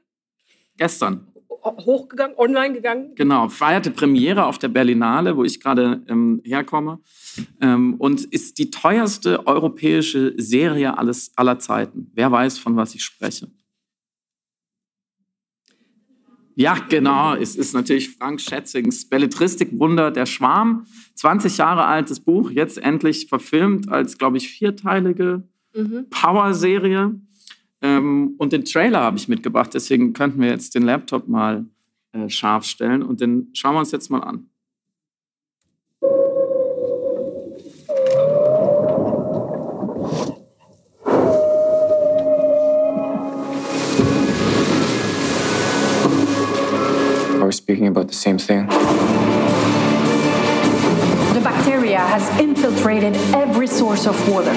Gestern 0.78 1.28
hochgegangen, 1.64 2.38
online 2.38 2.74
gegangen. 2.74 3.16
Genau, 3.16 3.50
feierte 3.50 3.92
Premiere 3.92 4.46
auf 4.46 4.58
der 4.58 4.70
Berlinale, 4.70 5.36
wo 5.36 5.44
ich 5.44 5.60
gerade 5.60 6.04
ähm, 6.08 6.42
herkomme. 6.44 7.00
Ähm, 7.62 7.96
und 7.96 8.24
ist 8.26 8.58
die 8.58 8.70
teuerste 8.70 9.46
europäische 9.48 10.34
Serie 10.38 10.98
alles, 10.98 11.32
aller 11.36 11.60
Zeiten. 11.60 12.12
Wer 12.14 12.32
weiß, 12.32 12.58
von 12.60 12.76
was 12.76 12.96
ich 12.96 13.04
spreche? 13.04 13.50
Ja, 16.60 16.76
genau. 16.90 17.36
Es 17.36 17.56
ist 17.56 17.76
natürlich 17.76 18.10
Frank 18.10 18.42
Schätzings 18.42 19.08
Belletristik-Wunder 19.08 20.10
Der 20.10 20.26
Schwarm. 20.26 20.88
20 21.14 21.56
Jahre 21.58 21.86
altes 21.86 22.20
Buch, 22.20 22.50
jetzt 22.50 22.80
endlich 22.80 23.28
verfilmt 23.28 23.90
als, 23.90 24.18
glaube 24.18 24.38
ich, 24.38 24.50
vierteilige 24.50 25.44
mhm. 25.76 26.08
Power-Serie. 26.10 27.14
Ähm, 27.84 28.34
und 28.40 28.54
den 28.54 28.66
Trailer 28.66 29.02
habe 29.02 29.18
ich 29.18 29.28
mitgebracht, 29.28 29.72
deswegen 29.76 30.14
könnten 30.14 30.42
wir 30.42 30.50
jetzt 30.50 30.74
den 30.74 30.82
Laptop 30.82 31.28
mal 31.28 31.68
äh, 32.14 32.28
scharf 32.28 32.66
stellen 32.66 33.04
und 33.04 33.22
den 33.22 33.50
schauen 33.54 33.76
wir 33.76 33.80
uns 33.80 33.92
jetzt 33.92 34.10
mal 34.10 34.22
an. 34.22 34.50
Are 47.48 47.52
speaking 47.54 47.88
about 47.88 48.10
the 48.10 48.14
same 48.14 48.38
thing? 48.38 48.66
The 51.34 51.40
bacteria 51.42 52.00
has 52.00 52.28
infiltrated 52.42 53.16
every 53.34 53.68
source 53.68 54.06
of 54.06 54.16
water. 54.30 54.52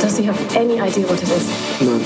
Does 0.00 0.16
he 0.16 0.24
have 0.24 0.56
any 0.56 0.80
idea 0.80 1.06
what 1.06 1.22
it 1.22 1.28
is? 1.28 1.46
None. 1.82 2.00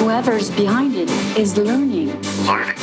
Whoever's 0.00 0.50
behind 0.50 0.96
it 0.96 1.08
is 1.38 1.56
learning. 1.56 2.20
Learning. 2.44 2.76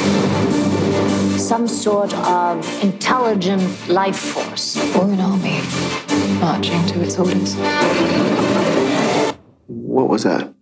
Some 1.37 1.67
sort 1.67 2.13
of 2.13 2.65
intelligent 2.81 3.89
life 3.89 4.17
force. 4.17 4.77
Or 4.95 5.11
an 5.11 5.19
army 5.19 5.59
marching 6.39 6.85
to 6.93 7.01
its 7.01 7.19
orders. 7.19 7.57
What 9.67 10.07
was 10.07 10.23
that? 10.23 10.53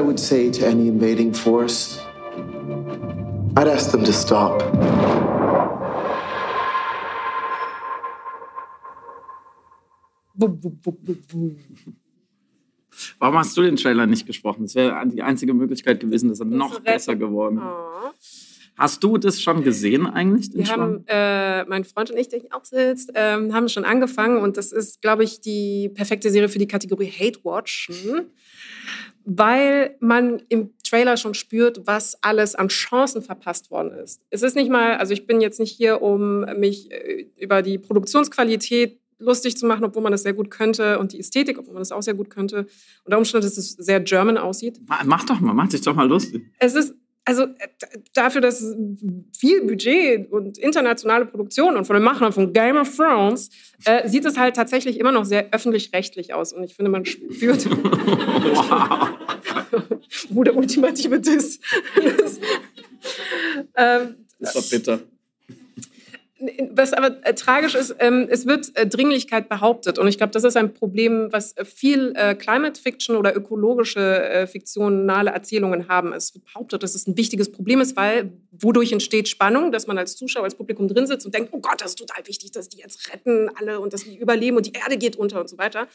I 0.00 0.02
would 0.02 0.18
say 0.18 0.50
to 0.50 0.66
any 0.66 0.88
invading 0.88 1.34
force, 1.34 2.00
I'd 3.54 3.68
ask 3.68 3.90
them 3.90 4.02
to 4.02 4.12
stop. 4.14 4.62
Warum 13.18 13.36
hast 13.36 13.54
du 13.58 13.60
den 13.60 13.76
Trailer 13.76 14.06
nicht 14.06 14.26
gesprochen? 14.26 14.62
Das 14.62 14.74
wäre 14.74 15.06
die 15.06 15.20
einzige 15.20 15.52
Möglichkeit 15.52 16.00
gewesen, 16.00 16.30
dass 16.30 16.40
er 16.40 16.46
noch 16.46 16.80
besser 16.80 17.14
geworden 17.14 17.60
oh. 17.62 17.90
Hast 18.80 19.04
du 19.04 19.18
das 19.18 19.42
schon 19.42 19.62
gesehen 19.62 20.06
eigentlich? 20.06 20.54
Wir 20.54 20.66
haben, 20.68 21.04
äh, 21.06 21.66
mein 21.66 21.84
Freund 21.84 22.10
und 22.10 22.16
ich, 22.16 22.28
der 22.28 22.40
hier 22.40 22.54
auch 22.56 22.64
sitzt, 22.64 23.12
ähm, 23.14 23.52
haben 23.52 23.68
schon 23.68 23.84
angefangen 23.84 24.38
und 24.38 24.56
das 24.56 24.72
ist, 24.72 25.02
glaube 25.02 25.22
ich, 25.22 25.42
die 25.42 25.90
perfekte 25.90 26.30
Serie 26.30 26.48
für 26.48 26.58
die 26.58 26.66
Kategorie 26.66 27.10
Hate 27.10 27.44
Watchen, 27.44 28.30
weil 29.36 29.96
man 30.00 30.42
im 30.48 30.70
Trailer 30.82 31.16
schon 31.16 31.34
spürt, 31.34 31.86
was 31.86 32.20
alles 32.20 32.56
an 32.56 32.66
Chancen 32.66 33.22
verpasst 33.22 33.70
worden 33.70 33.92
ist. 33.92 34.20
Es 34.30 34.42
ist 34.42 34.56
nicht 34.56 34.70
mal, 34.70 34.96
also 34.96 35.12
ich 35.12 35.24
bin 35.26 35.40
jetzt 35.40 35.60
nicht 35.60 35.70
hier, 35.70 36.02
um 36.02 36.40
mich 36.58 36.90
äh, 36.90 37.26
über 37.36 37.62
die 37.62 37.78
Produktionsqualität 37.78 38.98
lustig 39.18 39.56
zu 39.56 39.66
machen, 39.66 39.84
obwohl 39.84 40.02
man 40.02 40.10
das 40.10 40.24
sehr 40.24 40.32
gut 40.32 40.50
könnte 40.50 40.98
und 40.98 41.12
die 41.12 41.20
Ästhetik, 41.20 41.58
obwohl 41.60 41.74
man 41.74 41.82
das 41.82 41.92
auch 41.92 42.02
sehr 42.02 42.14
gut 42.14 42.28
könnte. 42.28 42.66
Unter 43.04 43.18
Umständen, 43.18 43.46
dass 43.46 43.56
es 43.56 43.72
sehr 43.72 44.00
German 44.00 44.36
aussieht. 44.36 44.80
Mach 44.88 45.24
doch 45.24 45.38
mal, 45.38 45.54
mach 45.54 45.68
dich 45.68 45.82
doch 45.82 45.94
mal 45.94 46.08
lustig. 46.08 46.50
Es 46.58 46.74
ist 46.74 46.94
also 47.24 47.44
äh, 47.44 47.68
dafür, 48.14 48.40
dass 48.40 48.74
viel 49.36 49.62
Budget 49.62 50.30
und 50.32 50.58
internationale 50.58 51.26
Produktion 51.26 51.76
und 51.76 51.84
von 51.84 51.94
den 51.94 52.02
Machern 52.02 52.32
von 52.32 52.52
Game 52.52 52.76
of 52.76 52.94
Thrones 52.96 53.50
äh, 53.84 54.08
sieht 54.08 54.24
es 54.24 54.38
halt 54.38 54.56
tatsächlich 54.56 54.98
immer 54.98 55.12
noch 55.12 55.24
sehr 55.24 55.52
öffentlich-rechtlich 55.52 56.34
aus. 56.34 56.52
Und 56.52 56.64
ich 56.64 56.74
finde, 56.74 56.90
man 56.90 57.04
spürt, 57.04 57.68
wow. 57.70 59.08
wo 60.30 60.42
der 60.42 60.56
ultimative 60.56 61.20
Diss. 61.20 61.60
das, 61.94 62.40
ähm, 63.76 64.16
das 64.38 64.54
war 64.54 64.62
bitter. 64.70 65.00
Was 66.70 66.94
aber 66.94 67.16
äh, 67.26 67.34
tragisch 67.34 67.74
ist, 67.74 67.94
ähm, 67.98 68.26
es 68.30 68.46
wird 68.46 68.74
äh, 68.74 68.86
Dringlichkeit 68.86 69.48
behauptet. 69.48 69.98
Und 69.98 70.08
ich 70.08 70.16
glaube, 70.16 70.32
das 70.32 70.44
ist 70.44 70.56
ein 70.56 70.72
Problem, 70.72 71.28
was 71.30 71.54
äh, 71.56 71.64
viel 71.66 72.14
äh, 72.16 72.34
Climate 72.34 72.80
Fiction 72.80 73.16
oder 73.16 73.36
ökologische 73.36 74.24
äh, 74.24 74.46
fiktionale 74.46 75.30
Erzählungen 75.30 75.88
haben. 75.88 76.14
Es 76.14 76.34
wird 76.34 76.46
behauptet, 76.46 76.82
dass 76.82 76.94
es 76.94 77.06
ein 77.06 77.16
wichtiges 77.18 77.52
Problem 77.52 77.80
ist, 77.80 77.94
weil 77.94 78.32
wodurch 78.52 78.92
entsteht 78.92 79.28
Spannung, 79.28 79.70
dass 79.70 79.86
man 79.86 79.98
als 79.98 80.16
Zuschauer, 80.16 80.44
als 80.44 80.54
Publikum 80.54 80.88
drin 80.88 81.06
sitzt 81.06 81.26
und 81.26 81.34
denkt, 81.34 81.50
oh 81.52 81.60
Gott, 81.60 81.80
das 81.80 81.90
ist 81.90 81.98
total 81.98 82.26
wichtig, 82.26 82.52
dass 82.52 82.70
die 82.70 82.78
jetzt 82.78 83.12
retten 83.12 83.50
alle 83.56 83.78
und 83.78 83.92
dass 83.92 84.04
die 84.04 84.16
überleben 84.16 84.56
und 84.56 84.64
die 84.64 84.72
Erde 84.72 84.96
geht 84.96 85.16
unter 85.16 85.40
und 85.40 85.48
so 85.48 85.58
weiter. 85.58 85.88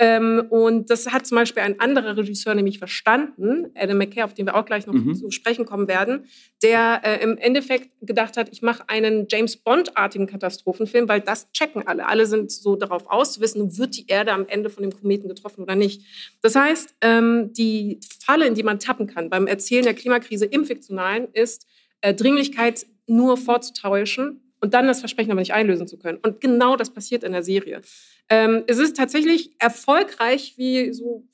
Ähm, 0.00 0.44
und 0.50 0.90
das 0.90 1.08
hat 1.08 1.26
zum 1.26 1.36
Beispiel 1.36 1.62
ein 1.62 1.80
anderer 1.80 2.16
Regisseur 2.16 2.54
nämlich 2.54 2.78
verstanden, 2.78 3.72
Adam 3.74 3.98
McKay, 3.98 4.22
auf 4.22 4.32
den 4.32 4.46
wir 4.46 4.54
auch 4.54 4.64
gleich 4.64 4.86
noch 4.86 4.94
mhm. 4.94 5.14
zu 5.16 5.30
sprechen 5.32 5.64
kommen 5.64 5.88
werden, 5.88 6.26
der 6.62 7.00
äh, 7.04 7.22
im 7.22 7.36
Endeffekt 7.36 7.90
gedacht 8.00 8.36
hat, 8.36 8.48
ich 8.52 8.62
mache 8.62 8.84
einen 8.88 9.26
James 9.28 9.56
Bond-artigen 9.56 10.28
Katastrophenfilm, 10.28 11.08
weil 11.08 11.20
das 11.20 11.50
checken 11.50 11.86
alle. 11.86 12.06
Alle 12.06 12.26
sind 12.26 12.52
so 12.52 12.76
darauf 12.76 13.10
aus 13.10 13.32
zu 13.32 13.40
wissen, 13.40 13.76
wird 13.76 13.96
die 13.96 14.06
Erde 14.06 14.32
am 14.32 14.46
Ende 14.46 14.70
von 14.70 14.82
dem 14.82 14.92
Kometen 14.92 15.28
getroffen 15.28 15.62
oder 15.62 15.74
nicht. 15.74 16.02
Das 16.42 16.54
heißt, 16.54 16.94
ähm, 17.00 17.52
die 17.52 17.98
Falle, 18.24 18.46
in 18.46 18.54
die 18.54 18.62
man 18.62 18.78
tappen 18.78 19.08
kann 19.08 19.30
beim 19.30 19.48
Erzählen 19.48 19.84
der 19.84 19.94
Klimakrise 19.94 20.44
im 20.44 20.64
Fiktionalen, 20.64 21.26
ist 21.32 21.66
äh, 22.02 22.14
Dringlichkeit 22.14 22.86
nur 23.08 23.36
vorzutäuschen 23.36 24.47
und 24.60 24.74
dann 24.74 24.86
das 24.86 25.00
Versprechen 25.00 25.30
aber 25.30 25.40
nicht 25.40 25.54
einlösen 25.54 25.86
zu 25.86 25.98
können. 25.98 26.18
Und 26.22 26.40
genau 26.40 26.76
das 26.76 26.90
passiert 26.90 27.24
in 27.24 27.32
der 27.32 27.42
Serie. 27.42 27.80
Ähm, 28.28 28.64
es 28.66 28.78
ist 28.78 28.96
tatsächlich 28.96 29.52
erfolgreich 29.58 30.54
wie 30.56 30.92
so 30.92 31.24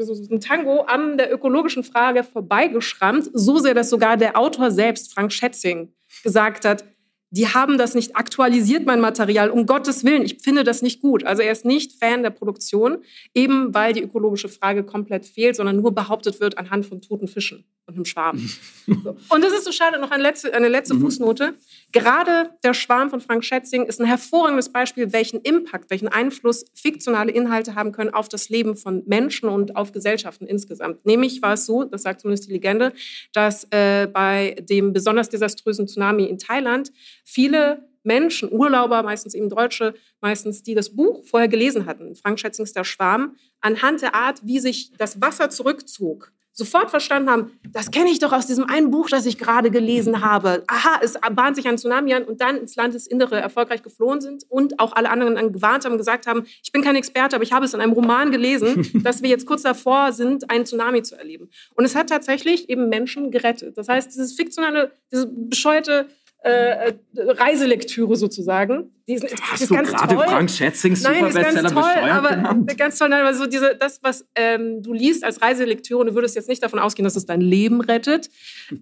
so 0.00 0.34
ein 0.34 0.40
Tango 0.40 0.80
an 0.80 1.18
der 1.18 1.32
ökologischen 1.32 1.84
Frage 1.84 2.24
vorbeigeschrammt, 2.24 3.28
so 3.34 3.58
sehr, 3.58 3.74
dass 3.74 3.90
sogar 3.90 4.16
der 4.16 4.38
Autor 4.38 4.70
selbst, 4.70 5.12
Frank 5.12 5.30
Schätzing, 5.30 5.92
gesagt 6.22 6.64
hat, 6.64 6.84
die 7.30 7.48
haben 7.48 7.76
das 7.76 7.94
nicht 7.94 8.16
aktualisiert, 8.16 8.86
mein 8.86 9.00
Material, 9.00 9.50
um 9.50 9.66
Gottes 9.66 10.04
Willen, 10.04 10.24
ich 10.24 10.38
finde 10.40 10.64
das 10.64 10.80
nicht 10.80 11.02
gut. 11.02 11.24
Also 11.24 11.42
er 11.42 11.52
ist 11.52 11.66
nicht 11.66 11.92
Fan 11.92 12.22
der 12.22 12.30
Produktion, 12.30 12.98
eben 13.34 13.74
weil 13.74 13.92
die 13.92 14.02
ökologische 14.02 14.48
Frage 14.48 14.84
komplett 14.84 15.26
fehlt, 15.26 15.56
sondern 15.56 15.76
nur 15.76 15.94
behauptet 15.94 16.40
wird 16.40 16.56
anhand 16.56 16.86
von 16.86 17.02
toten 17.02 17.28
Fischen. 17.28 17.66
Und 17.88 17.94
einem 17.94 18.04
Schwarm. 18.04 18.48
und 18.86 19.44
das 19.44 19.52
ist 19.52 19.64
so 19.64 19.72
schade, 19.72 19.98
noch 19.98 20.10
eine 20.10 20.22
letzte, 20.22 20.52
eine 20.52 20.68
letzte 20.68 20.94
mhm. 20.94 21.00
Fußnote. 21.00 21.54
Gerade 21.90 22.50
der 22.62 22.74
Schwarm 22.74 23.08
von 23.08 23.20
Frank 23.20 23.44
Schätzing 23.44 23.86
ist 23.86 24.00
ein 24.00 24.06
hervorragendes 24.06 24.68
Beispiel, 24.68 25.12
welchen 25.12 25.40
Impact, 25.40 25.90
welchen 25.90 26.08
Einfluss 26.08 26.66
fiktionale 26.74 27.32
Inhalte 27.32 27.74
haben 27.74 27.92
können 27.92 28.12
auf 28.12 28.28
das 28.28 28.50
Leben 28.50 28.76
von 28.76 29.02
Menschen 29.06 29.48
und 29.48 29.74
auf 29.74 29.92
Gesellschaften 29.92 30.46
insgesamt. 30.46 31.06
Nämlich 31.06 31.40
war 31.40 31.54
es 31.54 31.64
so, 31.64 31.84
das 31.84 32.02
sagt 32.02 32.20
zumindest 32.20 32.48
die 32.48 32.52
Legende, 32.52 32.92
dass 33.32 33.66
äh, 33.70 34.06
bei 34.06 34.56
dem 34.60 34.92
besonders 34.92 35.30
desaströsen 35.30 35.88
Tsunami 35.88 36.24
in 36.24 36.38
Thailand 36.38 36.92
viele 37.24 37.88
Menschen, 38.02 38.52
Urlauber, 38.52 39.02
meistens 39.02 39.34
eben 39.34 39.48
Deutsche, 39.48 39.94
meistens, 40.20 40.62
die 40.62 40.74
das 40.74 40.94
Buch 40.94 41.24
vorher 41.24 41.48
gelesen 41.48 41.86
hatten, 41.86 42.14
Frank 42.16 42.38
Schätzings 42.38 42.72
Der 42.72 42.84
Schwarm, 42.84 43.36
anhand 43.60 44.02
der 44.02 44.14
Art, 44.14 44.40
wie 44.44 44.60
sich 44.60 44.92
das 44.96 45.20
Wasser 45.20 45.50
zurückzog, 45.50 46.32
sofort 46.58 46.90
verstanden 46.90 47.30
haben, 47.30 47.52
das 47.70 47.92
kenne 47.92 48.10
ich 48.10 48.18
doch 48.18 48.32
aus 48.32 48.48
diesem 48.48 48.64
einen 48.64 48.90
Buch, 48.90 49.08
das 49.08 49.26
ich 49.26 49.38
gerade 49.38 49.70
gelesen 49.70 50.22
habe. 50.22 50.64
Aha, 50.66 50.98
es 51.00 51.14
bahnt 51.32 51.54
sich 51.54 51.68
ein 51.68 51.78
Tsunami 51.78 52.12
an 52.14 52.24
und 52.24 52.40
dann 52.40 52.56
ins 52.56 52.74
Landesinnere 52.74 53.40
erfolgreich 53.40 53.80
geflohen 53.80 54.20
sind 54.20 54.42
und 54.48 54.80
auch 54.80 54.92
alle 54.92 55.08
anderen 55.08 55.36
dann 55.36 55.52
gewarnt 55.52 55.84
haben 55.84 55.96
gesagt 55.96 56.26
haben, 56.26 56.46
ich 56.64 56.72
bin 56.72 56.82
kein 56.82 56.96
Experte, 56.96 57.36
aber 57.36 57.44
ich 57.44 57.52
habe 57.52 57.64
es 57.64 57.74
in 57.74 57.80
einem 57.80 57.92
Roman 57.92 58.32
gelesen, 58.32 58.90
dass 59.04 59.22
wir 59.22 59.28
jetzt 59.30 59.46
kurz 59.46 59.62
davor 59.62 60.12
sind, 60.12 60.50
einen 60.50 60.66
Tsunami 60.66 61.04
zu 61.04 61.16
erleben. 61.16 61.48
Und 61.76 61.84
es 61.84 61.94
hat 61.94 62.08
tatsächlich 62.08 62.68
eben 62.68 62.88
Menschen 62.88 63.30
gerettet. 63.30 63.78
Das 63.78 63.88
heißt, 63.88 64.12
dieses 64.12 64.34
fiktionale, 64.34 64.90
dieses 65.12 65.28
bescheuerte 65.30 66.08
äh, 66.44 66.90
äh, 66.90 66.94
Reiselektüre 67.16 68.14
sozusagen. 68.14 68.92
Die 69.08 69.14
ist, 69.14 69.24
Hast 69.42 69.62
ist 69.62 69.70
du 69.70 69.74
ganz 69.74 69.90
gerade 69.90 70.14
toll. 70.14 70.24
Frank 70.24 70.48
Schätzings 70.48 71.02
Superbestseller 71.02 71.70
bescheuert 71.70 72.10
aber 72.10 72.28
genannt? 72.28 72.74
Ganz 72.78 72.96
toll, 72.96 73.08
nein, 73.08 73.24
also 73.24 73.46
diese, 73.46 73.74
das, 73.74 74.00
was 74.04 74.24
ähm, 74.36 74.80
du 74.80 74.92
liest 74.92 75.24
als 75.24 75.42
Reiselektüre 75.42 75.98
und 75.98 76.06
du 76.06 76.14
würdest 76.14 76.36
jetzt 76.36 76.48
nicht 76.48 76.62
davon 76.62 76.78
ausgehen, 76.78 77.02
dass 77.02 77.16
es 77.16 77.26
dein 77.26 77.40
Leben 77.40 77.80
rettet, 77.80 78.30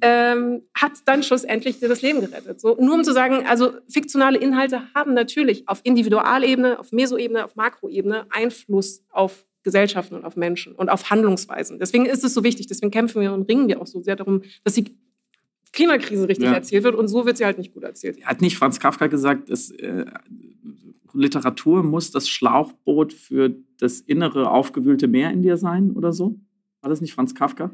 ähm, 0.03 0.65
hat 0.75 0.93
dann 1.07 1.23
schlussendlich 1.23 1.79
dir 1.79 1.89
das 1.89 2.03
Leben 2.03 2.21
gerettet. 2.21 2.61
So, 2.61 2.77
nur 2.79 2.95
um 2.95 3.05
zu 3.05 3.13
sagen, 3.13 3.47
also 3.47 3.73
fiktionale 3.89 4.37
Inhalte 4.37 4.83
haben 4.95 5.15
natürlich 5.15 5.67
auf 5.67 5.81
Individualebene, 5.83 6.79
auf 6.79 6.93
Mesoebene, 6.93 7.43
auf 7.43 7.57
Makroebene 7.57 8.27
Einfluss 8.29 9.03
auf 9.11 9.47
Gesellschaften 9.63 10.15
und 10.15 10.25
auf 10.25 10.37
Menschen 10.37 10.75
und 10.75 10.91
auf 10.91 11.11
Handlungsweisen. 11.11 11.79
Deswegen 11.79 12.05
ist 12.07 12.23
es 12.23 12.35
so 12.35 12.45
wichtig, 12.45 12.67
deswegen 12.67 12.91
kämpfen 12.91 13.21
wir 13.23 13.33
und 13.33 13.49
ringen 13.49 13.67
wir 13.67 13.81
auch 13.81 13.87
so 13.87 14.01
sehr 14.01 14.15
darum, 14.15 14.43
dass 14.63 14.75
sie 14.75 14.95
Klimakrise 15.77 16.29
richtig 16.29 16.47
ja. 16.47 16.55
erzählt 16.55 16.85
wird 16.85 16.95
und 16.95 17.07
so 17.07 17.27
wird 17.27 17.37
sie 17.37 17.45
halt 17.45 17.59
nicht 17.59 17.73
gut 17.73 17.85
erzählt. 17.85 18.25
Hat 18.25 18.41
nicht 18.41 18.57
Franz 18.57 18.81
Kafka 18.81 19.07
gesagt, 19.07 19.51
dass 19.51 19.71
äh, 19.71 20.07
Literatur 21.13 21.83
muss 21.83 22.11
das 22.11 22.29
Schlauchboot 22.29 23.13
für 23.13 23.55
das 23.79 24.01
innere 24.01 24.51
aufgewühlte 24.51 25.07
Meer 25.07 25.31
in 25.31 25.43
dir 25.43 25.57
sein 25.57 25.93
oder 25.93 26.13
so? 26.13 26.41
War 26.81 26.91
das 26.91 27.01
nicht 27.01 27.13
Franz 27.13 27.35
Kafka? 27.35 27.71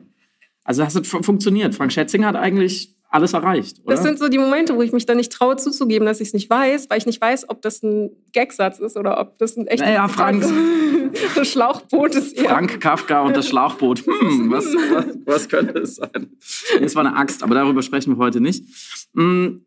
Also 0.64 0.82
das 0.82 0.94
hat 0.94 1.06
funktioniert. 1.06 1.75
Frank 1.75 1.92
Schätzing 1.92 2.25
hat 2.25 2.37
eigentlich 2.37 2.94
alles 3.12 3.35
erreicht. 3.35 3.81
Oder? 3.85 3.95
Das 3.95 4.02
sind 4.02 4.19
so 4.19 4.28
die 4.28 4.38
Momente, 4.38 4.75
wo 4.75 4.83
ich 4.83 4.92
mich 4.92 5.07
dann 5.07 5.19
nicht 5.19 5.31
traue 5.31 5.57
zuzugeben, 5.57 6.07
dass 6.07 6.21
ich 6.21 6.28
es 6.28 6.35
nicht 6.35 6.49
weiß, 6.49 6.88
weil 6.88 6.99
ich 6.99 7.07
nicht 7.07 7.21
weiß, 7.21 7.49
ob 7.49 7.61
das 7.61 7.83
ein 7.83 8.11
Gagsatz 8.33 8.78
ist 8.78 8.97
oder 8.97 9.21
ob 9.21 9.38
das 9.38 9.57
ein 9.57 9.66
echtes 9.66 9.87
naja, 9.87 10.09
Frank, 10.09 10.42
das 11.35 11.49
Schlauchboot 11.49 12.14
ist. 12.14 12.37
Eher. 12.37 12.49
Frank 12.49 12.81
Kafka 12.81 13.21
und 13.21 13.37
das 13.37 13.49
Schlauchboot. 13.49 14.02
Hm, 14.23 14.50
was, 14.50 14.66
was, 14.66 15.07
was 15.26 15.49
könnte 15.49 15.78
es 15.81 15.97
sein? 15.97 16.31
Es 16.81 16.95
war 16.95 17.04
eine 17.04 17.16
Axt, 17.16 17.42
aber 17.42 17.54
darüber 17.54 17.83
sprechen 17.83 18.14
wir 18.14 18.19
heute 18.19 18.40
nicht. 18.40 18.64
Hm, 19.14 19.64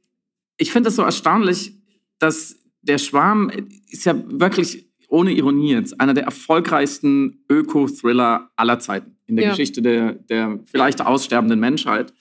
ich 0.57 0.71
finde 0.71 0.89
es 0.89 0.95
so 0.95 1.03
erstaunlich, 1.03 1.73
dass 2.19 2.57
der 2.81 2.97
Schwarm 2.97 3.51
ist 3.89 4.05
ja 4.05 4.15
wirklich 4.27 4.87
ohne 5.09 5.31
Ironie 5.31 5.73
jetzt 5.73 5.99
einer 5.99 6.13
der 6.13 6.23
erfolgreichsten 6.23 7.43
Öko-Thriller 7.49 8.49
aller 8.55 8.79
Zeiten 8.79 9.17
in 9.27 9.35
der 9.35 9.45
ja. 9.45 9.51
Geschichte 9.51 9.81
der, 9.81 10.13
der 10.13 10.59
vielleicht 10.65 11.01
aussterbenden 11.05 11.59
Menschheit. 11.59 12.13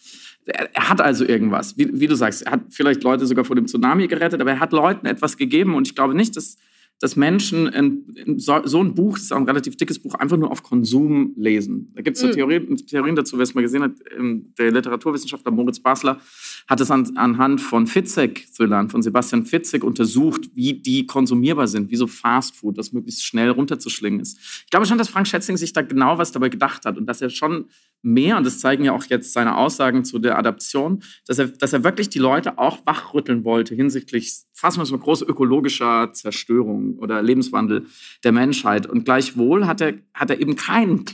Er, 0.47 0.89
hat 0.91 1.01
also 1.01 1.25
irgendwas, 1.25 1.79
wie, 1.79 1.89
wie, 1.99 2.07
du 2.07 2.15
sagst, 2.15 2.43
er 2.43 2.53
hat 2.53 2.63
vielleicht 2.71 3.03
Leute 3.03 3.27
sogar 3.27 3.45
vor 3.45 3.57
dem 3.57 3.67
Tsunami 3.67 4.09
gerettet, 4.09 4.41
aber 4.41 4.51
er 4.51 4.61
hat 4.61 4.73
Leuten 4.73 5.07
etwas 5.07 5.37
gegeben 5.37 5.75
und 5.75 5.89
ich 5.89 5.95
glaube 5.95 6.15
nicht, 6.15 6.37
dass, 6.37 6.59
dass 7.01 7.17
Menschen 7.17 7.67
in, 7.69 8.15
in 8.15 8.39
so, 8.39 8.61
so, 8.65 8.83
ein 8.83 8.95
Buch, 8.95 9.15
das 9.15 9.25
ist 9.25 9.33
auch 9.33 9.39
ein 9.39 9.47
relativ 9.47 9.77
dickes 9.77 9.99
Buch, 9.99 10.15
einfach 10.15 10.37
nur 10.37 10.51
auf 10.51 10.63
Konsum 10.63 11.33
lesen. 11.37 11.93
Da 11.95 12.03
gibt 12.03 12.17
es 12.17 12.21
so 12.21 12.29
mhm. 12.29 12.33
Theorien, 12.33 12.77
Theorien, 12.77 13.17
dazu, 13.17 13.39
wer 13.39 13.45
es 13.45 13.55
mal 13.55 13.63
gesehen 13.63 13.83
hat, 13.83 13.93
ähm, 14.19 14.53
der 14.59 14.71
Literaturwissenschaftler 14.71 15.51
Moritz 15.51 15.81
Basler 15.81 16.21
hat 16.67 16.81
es 16.81 16.91
an, 16.91 17.17
anhand 17.17 17.61
von 17.61 17.87
Fitzek-Thrillern, 17.87 18.89
von 18.89 19.03
Sebastian 19.03 19.45
Fitzek 19.45 19.85
untersucht, 19.85 20.51
wie 20.55 20.75
die 20.75 21.07
konsumierbar 21.07 21.67
sind, 21.69 21.91
wie 21.91 21.97
so 21.97 22.07
Fastfood, 22.07 22.79
das 22.79 22.93
möglichst 22.93 23.25
schnell 23.25 23.51
runterzuschlingen 23.51 24.21
ist. 24.21 24.39
Ich 24.65 24.71
glaube 24.71 24.87
schon, 24.87 24.99
dass 24.99 25.09
Frank 25.09 25.27
Schätzing 25.27 25.57
sich 25.57 25.73
da 25.73 25.83
genau 25.83 26.19
was 26.19 26.33
dabei 26.33 26.49
gedacht 26.49 26.85
hat 26.87 26.97
und 26.97 27.07
dass 27.07 27.21
er 27.21 27.31
schon 27.31 27.67
mehr, 28.03 28.37
und 28.37 28.45
das 28.45 28.61
zeigen 28.61 28.85
ja 28.85 28.93
auch 28.93 29.05
jetzt 29.05 29.33
seine 29.33 29.57
Aussagen 29.57 30.05
zu 30.05 30.19
der 30.19 30.39
Adaption, 30.39 31.03
dass 31.27 31.39
er, 31.39 31.49
dass 31.49 31.73
er 31.73 31.85
wirklich 31.85 32.09
die 32.09 32.19
Leute 32.19 32.59
auch 32.59 32.85
wachrütteln 32.87 33.45
wollte 33.45 33.75
hinsichtlich, 33.75 34.33
fassen 34.53 34.79
wir 34.79 34.83
es 34.85 34.91
mal, 34.91 34.99
große 34.99 35.25
ökologischer 35.25 36.13
Zerstörung 36.13 36.99
oder 36.99 37.23
Lebenswandel 37.23 37.87
der 38.23 38.33
Menschheit. 38.33 38.87
Und 38.87 39.05
gleichwohl 39.05 39.67
hat 39.67 39.81
er, 39.81 39.95
hat 40.13 40.31
er 40.31 40.41
eben 40.41 40.57
kein 40.57 41.05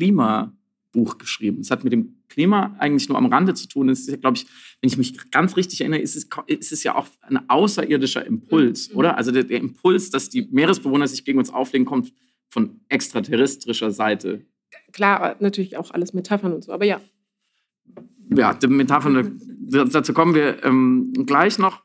Klimabuch 0.93 1.19
geschrieben. 1.19 1.61
Es 1.61 1.71
hat 1.71 1.85
mit 1.85 1.93
dem 1.93 2.23
Klima 2.29 2.77
eigentlich 2.79 3.09
nur 3.09 3.19
am 3.19 3.27
Rande 3.27 3.55
zu 3.55 3.69
tun. 3.69 3.89
Es 3.89 4.01
ist 4.01 4.09
ja, 4.09 4.17
glaube 4.17 4.37
ich, 4.37 4.47
wenn 4.81 4.89
ich 4.89 4.97
mich 4.97 5.31
ganz 5.31 5.57
richtig 5.57 5.81
erinnere, 5.81 6.01
ist 6.01 6.17
es, 6.17 6.29
ist 6.47 6.73
es 6.73 6.83
ja 6.83 6.95
auch 6.95 7.07
ein 7.23 7.49
außerirdischer 7.49 8.25
Impuls, 8.25 8.91
mhm. 8.91 8.97
oder? 8.97 9.17
Also 9.17 9.31
der, 9.33 9.45
der 9.45 9.59
Impuls, 9.59 10.11
dass 10.11 10.29
die 10.29 10.49
Meeresbewohner 10.51 11.07
sich 11.07 11.25
gegen 11.25 11.39
uns 11.39 11.51
auflegen, 11.53 11.87
kommt 11.87 12.13
von 12.49 12.81
extraterrestrischer 12.89 13.91
Seite 13.91 14.45
klar, 14.93 15.37
natürlich 15.41 15.77
auch 15.77 15.91
alles 15.91 16.13
Metaphern 16.13 16.53
und 16.53 16.65
so, 16.65 16.73
aber 16.73 16.85
ja. 16.85 17.01
Ja, 18.35 18.55
die 18.55 18.69
Metaphern, 18.69 19.41
dazu 19.69 20.13
kommen 20.13 20.35
wir 20.35 20.65
ähm, 20.65 21.13
gleich 21.27 21.59
noch. 21.59 21.83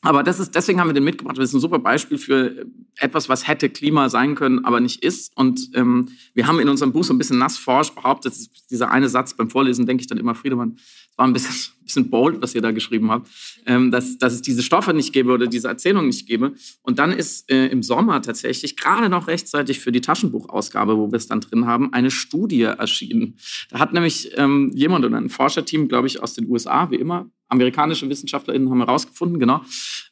Aber 0.00 0.22
das 0.22 0.38
ist, 0.38 0.54
deswegen 0.54 0.80
haben 0.80 0.88
wir 0.88 0.94
den 0.94 1.04
mitgebracht. 1.04 1.36
Das 1.36 1.48
ist 1.48 1.54
ein 1.54 1.60
super 1.60 1.80
Beispiel 1.80 2.18
für 2.18 2.66
etwas, 2.98 3.28
was 3.28 3.48
hätte 3.48 3.68
Klima 3.68 4.08
sein 4.08 4.36
können, 4.36 4.64
aber 4.64 4.80
nicht 4.80 5.02
ist. 5.02 5.36
Und 5.36 5.70
ähm, 5.74 6.08
wir 6.34 6.46
haben 6.46 6.60
in 6.60 6.68
unserem 6.68 6.92
Buch 6.92 7.02
so 7.02 7.12
ein 7.12 7.18
bisschen 7.18 7.38
nass 7.38 7.58
forsch 7.58 7.90
behauptet, 7.90 8.34
dieser 8.70 8.90
eine 8.90 9.08
Satz 9.08 9.34
beim 9.34 9.50
Vorlesen, 9.50 9.86
denke 9.86 10.02
ich 10.02 10.06
dann 10.06 10.18
immer, 10.18 10.36
Friedemann, 10.36 10.78
war 11.18 11.26
ein 11.26 11.34
bisschen, 11.34 11.74
bisschen 11.84 12.08
bold, 12.10 12.40
was 12.40 12.54
ihr 12.54 12.62
da 12.62 12.70
geschrieben 12.70 13.10
habt, 13.10 13.28
ähm, 13.66 13.90
dass, 13.90 14.16
dass 14.18 14.32
es 14.32 14.42
diese 14.42 14.62
Stoffe 14.62 14.94
nicht 14.94 15.12
gäbe 15.12 15.32
oder 15.32 15.46
diese 15.46 15.68
Erzählung 15.68 16.06
nicht 16.06 16.26
gäbe. 16.26 16.54
Und 16.82 16.98
dann 16.98 17.12
ist 17.12 17.50
äh, 17.50 17.66
im 17.66 17.82
Sommer 17.82 18.22
tatsächlich, 18.22 18.76
gerade 18.76 19.08
noch 19.08 19.26
rechtzeitig 19.26 19.80
für 19.80 19.92
die 19.92 20.00
Taschenbuchausgabe, 20.00 20.96
wo 20.96 21.10
wir 21.10 21.16
es 21.16 21.26
dann 21.26 21.40
drin 21.40 21.66
haben, 21.66 21.92
eine 21.92 22.10
Studie 22.10 22.62
erschienen. 22.62 23.36
Da 23.70 23.78
hat 23.78 23.92
nämlich 23.92 24.30
ähm, 24.36 24.70
jemand 24.74 25.04
oder 25.04 25.18
ein 25.18 25.28
Forscherteam, 25.28 25.88
glaube 25.88 26.06
ich, 26.06 26.22
aus 26.22 26.34
den 26.34 26.48
USA, 26.48 26.90
wie 26.90 26.96
immer, 26.96 27.30
amerikanische 27.48 28.08
WissenschaftlerInnen 28.08 28.70
haben 28.70 28.80
herausgefunden, 28.80 29.38
genau, 29.38 29.62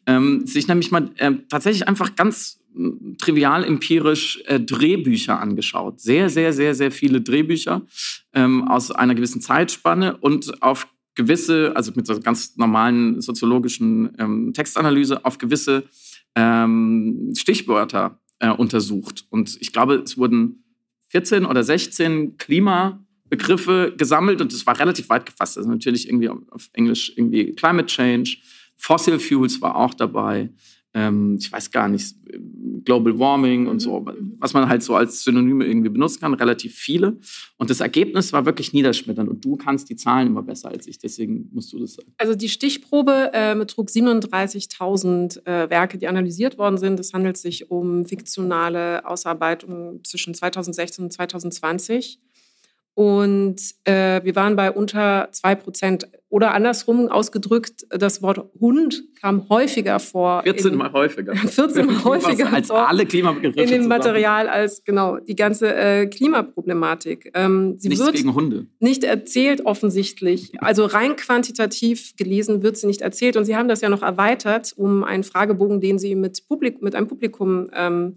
ähm, 0.07 0.47
sich 0.47 0.69
nämlich 0.69 0.90
mal 0.90 1.11
äh, 1.16 1.33
tatsächlich 1.49 1.87
einfach 1.87 2.16
ganz 2.16 2.61
hm, 2.75 3.16
trivial 3.19 3.64
empirisch 3.64 4.42
äh, 4.47 4.59
Drehbücher 4.59 5.38
angeschaut. 5.38 6.01
Sehr, 6.01 6.31
sehr, 6.31 6.53
sehr, 6.53 6.75
sehr 6.75 6.90
viele 6.90 7.21
Drehbücher 7.21 7.83
ähm, 8.33 8.66
aus 8.69 8.90
einer 8.90 9.14
gewissen 9.14 9.40
Zeitspanne 9.40 10.16
und 10.16 10.62
auf 10.62 10.88
gewisse, 11.17 11.73
also 11.75 11.93
mit 11.97 12.07
so 12.07 12.21
ganz 12.21 12.57
normalen 12.57 13.21
soziologischen 13.21 14.15
ähm, 14.19 14.53
Textanalyse, 14.53 15.25
auf 15.25 15.39
gewisse 15.39 15.85
ähm, 16.37 17.33
Stichwörter 17.37 18.21
äh, 18.39 18.51
untersucht. 18.51 19.25
Und 19.31 19.57
ich 19.61 19.73
glaube, 19.73 19.97
es 19.97 20.17
wurden 20.17 20.63
14 21.09 21.45
oder 21.45 21.65
16 21.65 22.37
Klima 22.37 23.03
Begriffe 23.29 23.93
gesammelt 23.97 24.41
und 24.41 24.53
es 24.53 24.67
war 24.67 24.79
relativ 24.79 25.09
weit 25.09 25.27
gefasst. 25.27 25.59
Also 25.59 25.69
natürlich 25.69 26.09
irgendwie 26.09 26.29
auf 26.29 26.69
Englisch 26.75 27.13
irgendwie 27.17 27.53
Climate 27.55 27.87
Change, 27.87 28.37
Fossil 28.77 29.19
Fuels 29.19 29.61
war 29.61 29.75
auch 29.75 29.95
dabei. 29.95 30.51
Ähm, 30.97 31.37
ich 31.39 31.53
weiß 31.53 31.71
gar 31.71 31.89
nicht, 31.89 32.17
Global 32.87 33.19
Warming 33.19 33.67
und 33.67 33.81
so, 33.81 34.01
mhm. 34.01 34.37
was 34.39 34.55
man 34.55 34.67
halt 34.67 34.83
so 34.83 34.95
als 34.95 35.23
Synonyme 35.25 35.67
irgendwie 35.67 35.91
benutzen 35.91 36.21
kann, 36.21 36.33
relativ 36.33 36.75
viele. 36.75 37.19
Und 37.59 37.69
das 37.69 37.81
Ergebnis 37.81 38.33
war 38.33 38.47
wirklich 38.47 38.73
niederschmetternd 38.73 39.29
und 39.29 39.45
du 39.45 39.57
kannst 39.57 39.91
die 39.91 39.97
Zahlen 39.97 40.29
immer 40.29 40.43
besser 40.43 40.71
als 40.71 40.87
ich, 40.87 40.99
deswegen 40.99 41.51
musst 41.53 41.71
du 41.75 41.81
das 41.81 41.95
sagen. 41.95 42.09
Also 42.17 42.35
die 42.35 42.49
Stichprobe 42.49 43.31
äh, 43.35 43.55
betrug 43.55 43.89
37.000 43.89 45.45
äh, 45.45 45.69
Werke, 45.69 45.99
die 45.99 46.09
analysiert 46.09 46.57
worden 46.57 46.79
sind. 46.79 46.99
Es 46.99 47.13
handelt 47.13 47.37
sich 47.37 47.71
um 47.71 48.07
fiktionale 48.07 49.07
Ausarbeitungen 49.07 50.03
zwischen 50.03 50.33
2016 50.33 51.05
und 51.05 51.13
2020. 51.13 52.21
Und 52.97 53.61
äh, 53.85 54.25
wir 54.25 54.35
waren 54.37 54.57
bei 54.57 54.73
unter 54.73 55.29
zwei 55.31 55.55
Prozent. 55.55 56.09
Oder 56.31 56.55
andersrum 56.55 57.09
ausgedrückt, 57.09 57.87
das 57.91 58.23
Wort 58.23 58.51
Hund 58.59 59.05
kam 59.21 59.51
häufiger 59.51 60.01
vor. 60.01 60.43
14 60.45 60.75
Mal 60.75 60.91
häufiger. 60.95 61.37
14 61.37 61.87
Mal 61.87 62.05
häufiger 62.05 62.51
als 62.51 62.71
alle 62.71 63.05
Klimabegriffe. 63.05 63.61
In 63.61 63.69
dem 63.69 63.89
Material 63.89 64.49
als 64.49 64.83
genau 64.83 65.19
die 65.19 65.37
ganze 65.37 65.75
äh, 65.75 66.07
Klimaproblematik. 66.07 67.33
Ähm, 67.35 67.75
sie 67.77 67.91
Nichts 67.91 68.03
wird 68.03 68.17
gegen 68.17 68.35
Hunde. 68.35 68.67
Nicht 68.81 69.05
erzählt 69.05 69.67
offensichtlich. 69.67 70.53
Also 70.63 70.87
rein 70.87 71.17
quantitativ 71.17 72.17
gelesen 72.17 72.63
wird 72.63 72.79
sie 72.79 72.87
nicht 72.87 73.03
erzählt. 73.03 73.37
Und 73.37 73.45
Sie 73.45 73.57
haben 73.57 73.69
das 73.69 73.83
ja 73.83 73.91
noch 73.91 74.03
erweitert 74.03 74.73
um 74.75 75.05
einen 75.05 75.23
Fragebogen, 75.23 75.83
den 75.83 75.99
Sie 75.99 76.15
mit, 76.15 76.49
Publik 76.49 76.81
mit 76.81 76.95
einem 76.95 77.09
Publikum, 77.09 77.69
ähm, 77.75 78.15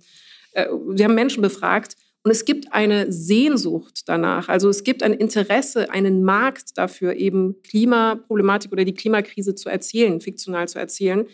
äh, 0.54 0.68
Sie 0.96 1.04
haben 1.04 1.16
Menschen 1.16 1.42
befragt 1.42 1.98
Und 2.24 2.32
es 2.32 2.44
gibt 2.44 2.74
eine 2.74 3.12
Sehnsucht 3.12 4.02
danach. 4.08 4.50
Also 4.50 4.68
es 4.68 4.84
gibt 4.84 5.04
ein 5.04 5.14
Interesse, 5.14 5.90
einen 5.92 6.24
Markt 6.24 6.78
dafür, 6.78 7.16
eben 7.16 7.56
Klimaproblematik 7.64 8.74
oder 8.74 8.84
die 8.84 8.94
Klimakrise 8.94 9.56
zu 9.56 9.70
erzählen, 9.70 10.20
fiktional 10.20 10.68
zu 10.68 10.80
erzählen. 10.80 11.26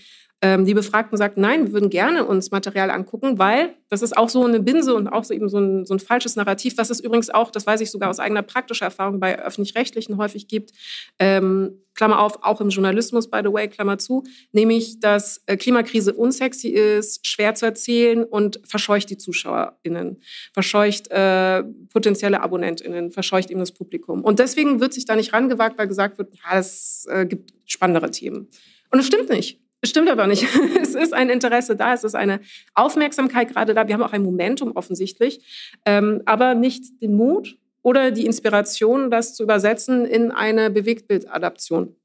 Ähm, 0.42 0.66
die 0.66 0.74
Befragten 0.74 1.18
sagten, 1.18 1.42
nein, 1.42 1.68
wir 1.68 1.74
würden 1.74 1.90
gerne 1.90 2.26
uns 2.26 2.52
Material 2.52 2.92
angucken, 2.92 3.40
weil 3.40 3.76
das 3.90 4.02
ist 4.02 4.18
auch 4.18 4.30
so 4.30 4.44
eine 4.44 4.60
Binse 4.60 4.94
und 4.94 5.08
auch 5.08 5.24
so 5.24 5.34
eben 5.34 5.48
so 5.48 5.60
ein, 5.60 5.86
so 5.86 5.94
ein 5.94 6.00
falsches 6.00 6.36
Narrativ, 6.36 6.78
was 6.78 6.90
es 6.90 7.00
übrigens 7.00 7.30
auch, 7.30 7.52
das 7.52 7.66
weiß 7.66 7.80
ich 7.82 7.90
sogar 7.90 8.10
aus 8.10 8.20
eigener 8.20 8.42
praktischer 8.42 8.86
Erfahrung, 8.86 9.20
bei 9.20 9.40
öffentlich-rechtlichen 9.40 10.18
häufig 10.18 10.48
gibt. 10.48 10.72
Ähm, 11.20 11.82
Klammer 11.94 12.20
auf, 12.20 12.44
auch 12.44 12.60
im 12.60 12.70
Journalismus, 12.70 13.30
by 13.30 13.40
the 13.44 13.54
way, 13.54 13.70
Klammer 13.70 13.98
zu, 13.98 14.24
nämlich, 14.52 15.00
dass 15.00 15.42
äh, 15.46 15.56
Klimakrise 15.56 16.14
unsexy 16.14 16.68
ist, 16.68 17.26
schwer 17.26 17.56
zu 17.56 17.66
erzählen 17.66 18.26
und 18.26 18.60
verscheucht 18.66 19.10
die 19.10 19.18
ZuschauerInnen, 19.18 20.22
verscheucht 20.54 21.10
äh, 21.12 21.64
potenzielle 21.94 22.42
AbonnentInnen, 22.42 23.12
verscheucht 23.12 23.50
eben 23.50 23.62
das 23.62 23.72
Publikum. 23.72 24.24
Und 24.24 24.40
deswegen 24.40 24.82
wird 24.82 24.94
sich 24.94 25.06
da 25.06 25.16
nicht 25.16 25.32
rangewagt, 25.32 25.78
weil 25.78 25.88
gesagt 25.88 26.18
wird, 26.18 26.36
ja, 26.36 26.60
es 26.60 27.08
äh, 27.10 27.26
gibt 27.26 27.54
spannendere 27.66 28.12
Themen. 28.12 28.50
Und 28.92 29.00
das 29.00 29.08
stimmt 29.08 29.30
nicht. 29.30 29.65
Stimmt 29.86 30.10
aber 30.10 30.28
nicht. 30.28 30.46
Es 30.82 30.96
ist 30.96 31.14
ein 31.14 31.30
Interesse 31.30 31.76
da, 31.76 31.94
es 31.94 32.04
ist 32.04 32.16
eine 32.16 32.40
Aufmerksamkeit 32.74 33.50
gerade 33.50 33.74
da. 33.74 33.88
Wir 33.88 33.96
haben 33.96 34.04
auch 34.04 34.14
ein 34.14 34.24
Momentum 34.24 34.72
offensichtlich, 34.72 35.42
ähm, 35.86 36.22
aber 36.26 36.56
nicht 36.56 37.02
den 37.02 37.16
Mut 37.16 37.58
oder 37.82 38.12
die 38.12 38.26
Inspiration, 38.26 39.12
das 39.12 39.36
zu 39.36 39.44
übersetzen 39.44 40.06
in 40.06 40.32
eine 40.32 40.70
Bewegtbildadaption. 40.70 41.96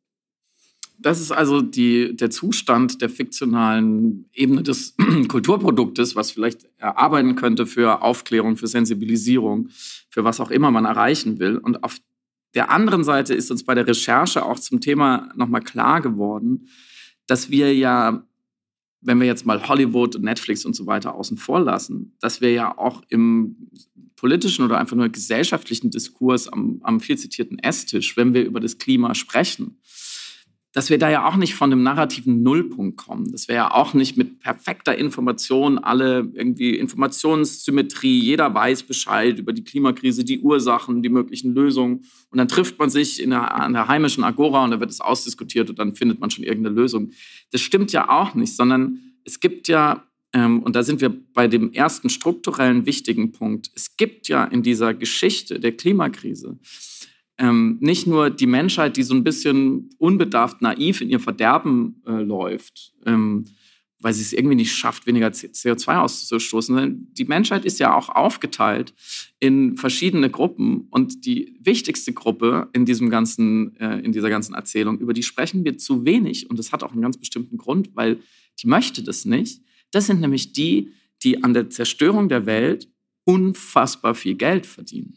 Das 0.98 1.20
ist 1.20 1.32
also 1.32 1.62
die, 1.62 2.14
der 2.14 2.30
Zustand 2.30 3.00
der 3.00 3.08
fiktionalen 3.08 4.26
Ebene 4.34 4.62
des 4.62 4.94
Kulturproduktes, 5.28 6.14
was 6.16 6.30
vielleicht 6.30 6.66
erarbeiten 6.76 7.36
könnte 7.36 7.66
für 7.66 8.02
Aufklärung, 8.02 8.56
für 8.56 8.66
Sensibilisierung, 8.66 9.68
für 10.10 10.24
was 10.24 10.40
auch 10.40 10.50
immer 10.50 10.70
man 10.70 10.84
erreichen 10.84 11.38
will. 11.38 11.56
Und 11.56 11.82
auf 11.84 11.96
der 12.54 12.70
anderen 12.70 13.04
Seite 13.04 13.32
ist 13.32 13.50
uns 13.50 13.64
bei 13.64 13.74
der 13.74 13.86
Recherche 13.86 14.44
auch 14.44 14.58
zum 14.58 14.80
Thema 14.80 15.30
nochmal 15.36 15.62
klar 15.62 16.02
geworden, 16.02 16.68
dass 17.30 17.48
wir 17.48 17.72
ja, 17.72 18.26
wenn 19.00 19.20
wir 19.20 19.26
jetzt 19.26 19.46
mal 19.46 19.68
Hollywood 19.68 20.16
und 20.16 20.24
Netflix 20.24 20.64
und 20.64 20.74
so 20.74 20.86
weiter 20.86 21.14
außen 21.14 21.36
vor 21.36 21.60
lassen, 21.60 22.16
dass 22.20 22.40
wir 22.40 22.52
ja 22.52 22.76
auch 22.76 23.02
im 23.08 23.70
politischen 24.16 24.64
oder 24.64 24.78
einfach 24.78 24.96
nur 24.96 25.08
gesellschaftlichen 25.08 25.90
Diskurs 25.90 26.48
am, 26.48 26.80
am 26.82 27.00
viel 27.00 27.16
zitierten 27.16 27.58
Esstisch, 27.60 28.16
wenn 28.16 28.34
wir 28.34 28.44
über 28.44 28.58
das 28.58 28.78
Klima 28.78 29.14
sprechen, 29.14 29.78
dass 30.72 30.88
wir 30.88 30.98
da 30.98 31.10
ja 31.10 31.26
auch 31.26 31.34
nicht 31.34 31.54
von 31.54 31.72
einem 31.72 31.82
narrativen 31.82 32.42
Nullpunkt 32.42 32.96
kommen. 32.96 33.32
Dass 33.32 33.48
wir 33.48 33.56
ja 33.56 33.70
auch 33.72 33.92
nicht 33.92 34.16
mit 34.16 34.38
perfekter 34.38 34.96
Information 34.96 35.78
alle 35.78 36.30
irgendwie 36.32 36.76
Informationssymmetrie, 36.76 38.20
jeder 38.20 38.54
weiß 38.54 38.84
Bescheid 38.84 39.38
über 39.38 39.52
die 39.52 39.64
Klimakrise, 39.64 40.24
die 40.24 40.40
Ursachen, 40.40 41.02
die 41.02 41.08
möglichen 41.08 41.54
Lösungen. 41.54 42.04
Und 42.30 42.38
dann 42.38 42.46
trifft 42.46 42.78
man 42.78 42.88
sich 42.88 43.20
in 43.20 43.30
der, 43.30 43.52
an 43.52 43.72
der 43.72 43.88
heimischen 43.88 44.22
Agora 44.22 44.62
und 44.62 44.70
da 44.70 44.78
wird 44.78 44.90
es 44.90 45.00
ausdiskutiert 45.00 45.70
und 45.70 45.78
dann 45.78 45.96
findet 45.96 46.20
man 46.20 46.30
schon 46.30 46.44
irgendeine 46.44 46.76
Lösung. 46.76 47.10
Das 47.50 47.60
stimmt 47.60 47.90
ja 47.90 48.08
auch 48.08 48.34
nicht, 48.34 48.54
sondern 48.54 49.00
es 49.24 49.40
gibt 49.40 49.66
ja, 49.66 50.04
ähm, 50.32 50.62
und 50.62 50.76
da 50.76 50.84
sind 50.84 51.00
wir 51.00 51.12
bei 51.34 51.48
dem 51.48 51.72
ersten 51.72 52.10
strukturellen 52.10 52.86
wichtigen 52.86 53.32
Punkt, 53.32 53.70
es 53.74 53.96
gibt 53.96 54.28
ja 54.28 54.44
in 54.44 54.62
dieser 54.62 54.94
Geschichte 54.94 55.58
der 55.58 55.72
Klimakrise 55.72 56.58
ähm, 57.40 57.78
nicht 57.80 58.06
nur 58.06 58.28
die 58.28 58.46
Menschheit, 58.46 58.96
die 58.96 59.02
so 59.02 59.14
ein 59.14 59.24
bisschen 59.24 59.88
unbedarft, 59.98 60.60
naiv 60.60 61.00
in 61.00 61.08
ihr 61.08 61.20
Verderben 61.20 62.02
äh, 62.06 62.22
läuft, 62.22 62.92
ähm, 63.06 63.46
weil 63.98 64.12
sie 64.12 64.22
es 64.22 64.32
irgendwie 64.34 64.56
nicht 64.56 64.74
schafft, 64.74 65.06
weniger 65.06 65.28
CO2 65.28 66.00
auszustoßen, 66.00 67.08
die 67.14 67.24
Menschheit 67.24 67.64
ist 67.64 67.78
ja 67.80 67.94
auch 67.94 68.10
aufgeteilt 68.10 68.94
in 69.40 69.76
verschiedene 69.76 70.30
Gruppen. 70.30 70.86
Und 70.90 71.24
die 71.24 71.58
wichtigste 71.60 72.12
Gruppe 72.12 72.68
in, 72.72 72.84
diesem 72.84 73.08
ganzen, 73.08 73.74
äh, 73.76 73.98
in 74.00 74.12
dieser 74.12 74.30
ganzen 74.30 74.54
Erzählung, 74.54 74.98
über 74.98 75.14
die 75.14 75.22
sprechen 75.22 75.64
wir 75.64 75.78
zu 75.78 76.04
wenig. 76.04 76.48
Und 76.50 76.58
das 76.58 76.72
hat 76.72 76.82
auch 76.82 76.92
einen 76.92 77.02
ganz 77.02 77.16
bestimmten 77.16 77.56
Grund, 77.56 77.90
weil 77.94 78.20
die 78.62 78.68
möchte 78.68 79.02
das 79.02 79.24
nicht. 79.24 79.62
Das 79.92 80.06
sind 80.06 80.20
nämlich 80.20 80.52
die, 80.52 80.92
die 81.22 81.42
an 81.42 81.54
der 81.54 81.70
Zerstörung 81.70 82.28
der 82.28 82.44
Welt 82.44 82.88
unfassbar 83.24 84.14
viel 84.14 84.34
Geld 84.34 84.66
verdienen. 84.66 85.16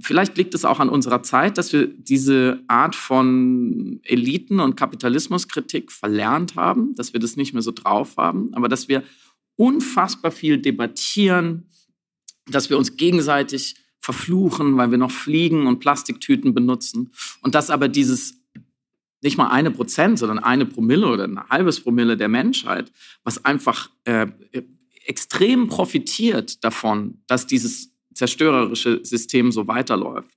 vielleicht 0.00 0.36
liegt 0.36 0.54
es 0.54 0.64
auch 0.64 0.80
an 0.80 0.88
unserer 0.88 1.22
Zeit, 1.22 1.58
dass 1.58 1.72
wir 1.72 1.86
diese 1.86 2.62
Art 2.68 2.94
von 2.94 4.00
Eliten- 4.04 4.60
und 4.60 4.76
Kapitalismuskritik 4.76 5.90
verlernt 5.90 6.56
haben, 6.56 6.94
dass 6.94 7.12
wir 7.12 7.20
das 7.20 7.36
nicht 7.36 7.52
mehr 7.52 7.62
so 7.62 7.72
drauf 7.72 8.16
haben, 8.16 8.52
aber 8.54 8.68
dass 8.68 8.88
wir 8.88 9.02
unfassbar 9.56 10.30
viel 10.30 10.58
debattieren, 10.58 11.68
dass 12.46 12.70
wir 12.70 12.78
uns 12.78 12.96
gegenseitig 12.96 13.76
verfluchen, 14.00 14.76
weil 14.76 14.90
wir 14.90 14.98
noch 14.98 15.10
Fliegen 15.10 15.66
und 15.66 15.78
Plastiktüten 15.78 16.54
benutzen 16.54 17.12
und 17.42 17.54
dass 17.54 17.70
aber 17.70 17.88
dieses 17.88 18.40
nicht 19.22 19.36
mal 19.36 19.48
eine 19.48 19.70
Prozent, 19.70 20.18
sondern 20.18 20.38
eine 20.38 20.64
Promille 20.64 21.06
oder 21.06 21.24
ein 21.24 21.48
halbes 21.50 21.80
Promille 21.80 22.16
der 22.16 22.28
Menschheit, 22.28 22.90
was 23.22 23.44
einfach 23.44 23.90
äh, 24.04 24.28
extrem 25.04 25.68
profitiert 25.68 26.64
davon, 26.64 27.22
dass 27.26 27.46
dieses 27.46 27.89
zerstörerische 28.14 29.00
System 29.04 29.52
so 29.52 29.66
weiterläuft. 29.66 30.30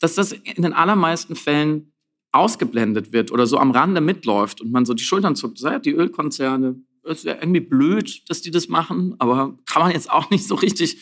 Dass 0.00 0.14
das 0.14 0.32
in 0.32 0.62
den 0.62 0.72
allermeisten 0.72 1.36
Fällen 1.36 1.92
ausgeblendet 2.32 3.12
wird 3.12 3.32
oder 3.32 3.46
so 3.46 3.58
am 3.58 3.70
Rande 3.70 4.00
mitläuft 4.00 4.60
und 4.60 4.70
man 4.70 4.84
so 4.84 4.94
die 4.94 5.04
Schultern 5.04 5.36
zuckt, 5.36 5.60
ja, 5.60 5.78
die 5.78 5.92
Ölkonzerne, 5.92 6.76
es 7.04 7.24
wäre 7.24 7.38
irgendwie 7.38 7.60
blöd, 7.60 8.28
dass 8.28 8.42
die 8.42 8.50
das 8.50 8.68
machen, 8.68 9.14
aber 9.18 9.56
kann 9.64 9.82
man 9.82 9.92
jetzt 9.92 10.10
auch 10.10 10.30
nicht 10.30 10.46
so 10.46 10.54
richtig 10.54 10.98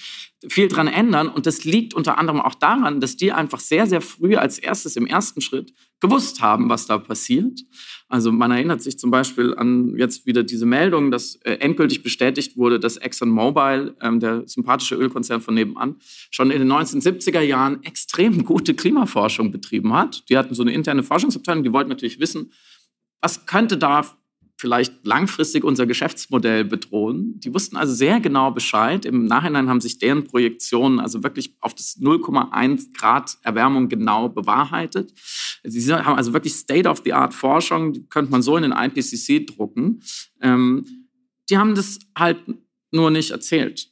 viel 0.49 0.69
dran 0.69 0.87
ändern. 0.87 1.29
Und 1.29 1.47
das 1.47 1.65
liegt 1.65 1.95
unter 1.95 2.19
anderem 2.19 2.41
auch 2.41 2.55
daran, 2.55 3.01
dass 3.01 3.17
die 3.17 3.33
einfach 3.33 3.61
sehr, 3.61 3.87
sehr 3.87 4.01
früh 4.01 4.37
als 4.37 4.59
erstes 4.59 4.97
im 4.97 5.07
ersten 5.07 5.41
Schritt 5.41 5.73
gewusst 6.01 6.41
haben, 6.41 6.69
was 6.69 6.87
da 6.87 6.99
passiert. 6.99 7.61
Also 8.15 8.31
man 8.31 8.53
erinnert 8.53 8.81
sich 8.81 8.97
zum 8.97 9.11
Beispiel 9.11 9.57
an 9.57 9.97
jetzt 9.99 10.25
wieder 10.25 10.45
diese 10.45 10.67
Meldung, 10.67 11.11
dass 11.11 11.35
äh, 11.43 11.55
endgültig 11.55 12.05
bestätigt 12.05 12.57
wurde, 12.57 12.79
dass 12.79 12.97
ExxonMobil, 12.97 13.97
ähm, 14.01 14.21
der 14.21 14.47
sympathische 14.47 14.95
Ölkonzern 14.95 15.41
von 15.41 15.55
nebenan, 15.55 15.97
schon 16.31 16.53
in 16.53 16.61
den 16.61 16.71
1970er 16.71 17.41
Jahren 17.41 17.83
extrem 17.83 18.45
gute 18.45 18.75
Klimaforschung 18.75 19.51
betrieben 19.51 19.93
hat. 19.93 20.29
Die 20.29 20.39
hatten 20.39 20.55
so 20.55 20.63
eine 20.63 20.73
interne 20.73 21.03
Forschungsabteilung, 21.03 21.65
die 21.65 21.73
wollten 21.73 21.89
natürlich 21.89 22.21
wissen, 22.21 22.53
was 23.21 23.47
könnte 23.47 23.79
da 23.79 24.07
vielleicht 24.57 25.05
langfristig 25.05 25.65
unser 25.65 25.87
Geschäftsmodell 25.87 26.65
bedrohen. 26.65 27.41
Die 27.41 27.53
wussten 27.53 27.77
also 27.77 27.93
sehr 27.93 28.21
genau 28.21 28.51
Bescheid. 28.51 29.05
Im 29.05 29.27
Nachhinein 29.27 29.69
haben 29.69 29.81
sich 29.81 29.99
deren 29.99 30.25
Projektionen 30.25 31.01
also 31.01 31.23
wirklich 31.23 31.57
auf 31.61 31.75
das 31.75 31.99
0,1 32.01 32.97
Grad 32.97 33.37
Erwärmung 33.43 33.89
genau 33.89 34.29
bewahrheitet. 34.29 35.13
Sie 35.65 35.93
haben 35.93 36.17
also 36.17 36.33
wirklich 36.33 36.55
State-of-the-Art-Forschung, 36.55 37.93
die 37.95 38.07
könnte 38.07 38.31
man 38.31 38.43
so 38.43 38.57
in 38.57 38.63
den 38.63 38.73
IPCC 38.73 39.47
drucken. 39.47 40.01
Ähm, 40.41 40.85
die 41.51 41.59
haben 41.59 41.75
das 41.75 41.99
halt 42.17 42.39
nur 42.93 43.11
nicht 43.11 43.33
erzählt. 43.33 43.91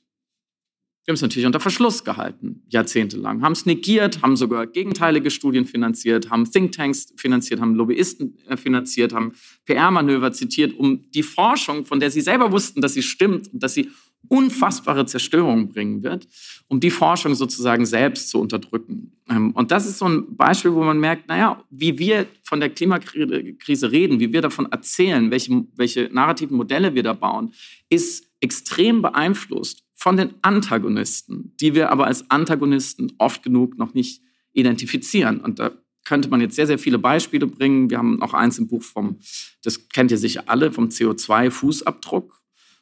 Wir 1.04 1.10
haben 1.10 1.16
es 1.16 1.22
natürlich 1.22 1.46
unter 1.46 1.58
Verschluss 1.58 2.04
gehalten, 2.04 2.62
jahrzehntelang, 2.68 3.42
haben 3.42 3.52
es 3.52 3.66
negiert, 3.66 4.22
haben 4.22 4.36
sogar 4.36 4.68
gegenteilige 4.68 5.32
Studien 5.32 5.66
finanziert, 5.66 6.30
haben 6.30 6.48
Thinktanks 6.48 7.12
finanziert, 7.16 7.60
haben 7.60 7.74
Lobbyisten 7.74 8.38
äh, 8.46 8.56
finanziert, 8.56 9.12
haben 9.12 9.32
PR-Manöver 9.64 10.30
zitiert, 10.30 10.78
um 10.78 11.10
die 11.10 11.24
Forschung, 11.24 11.86
von 11.86 11.98
der 11.98 12.12
sie 12.12 12.20
selber 12.20 12.52
wussten, 12.52 12.80
dass 12.80 12.94
sie 12.94 13.02
stimmt 13.02 13.52
und 13.52 13.64
dass 13.64 13.74
sie 13.74 13.90
unfassbare 14.28 15.04
Zerstörung 15.04 15.70
bringen 15.70 16.04
wird, 16.04 16.28
um 16.68 16.78
die 16.78 16.90
Forschung 16.90 17.34
sozusagen 17.34 17.84
selbst 17.84 18.28
zu 18.28 18.38
unterdrücken. 18.40 19.16
Ähm, 19.28 19.50
und 19.50 19.72
das 19.72 19.86
ist 19.86 19.98
so 19.98 20.08
ein 20.08 20.36
Beispiel, 20.36 20.72
wo 20.72 20.84
man 20.84 21.00
merkt, 21.00 21.26
naja, 21.26 21.64
wie 21.70 21.98
wir 21.98 22.26
von 22.44 22.60
der 22.60 22.70
Klimakrise 22.70 23.90
reden, 23.90 24.20
wie 24.20 24.32
wir 24.32 24.40
davon 24.40 24.70
erzählen, 24.70 25.32
welche, 25.32 25.64
welche 25.74 26.10
narrativen 26.12 26.56
Modelle 26.56 26.94
wir 26.94 27.02
da 27.02 27.12
bauen, 27.12 27.52
ist 27.88 28.28
extrem 28.38 29.02
beeinflusst 29.02 29.82
von 30.02 30.16
den 30.16 30.34
Antagonisten, 30.42 31.54
die 31.60 31.76
wir 31.76 31.92
aber 31.92 32.08
als 32.08 32.28
Antagonisten 32.28 33.12
oft 33.18 33.44
genug 33.44 33.78
noch 33.78 33.94
nicht 33.94 34.20
identifizieren. 34.52 35.38
Und 35.40 35.60
da 35.60 35.70
könnte 36.04 36.28
man 36.28 36.40
jetzt 36.40 36.56
sehr, 36.56 36.66
sehr 36.66 36.80
viele 36.80 36.98
Beispiele 36.98 37.46
bringen. 37.46 37.88
Wir 37.88 37.98
haben 37.98 38.20
auch 38.20 38.34
eins 38.34 38.58
im 38.58 38.66
Buch 38.66 38.82
vom, 38.82 39.20
das 39.62 39.88
kennt 39.90 40.10
ihr 40.10 40.18
sicher 40.18 40.42
alle, 40.46 40.72
vom 40.72 40.88
CO2-Fußabdruck, 40.88 42.32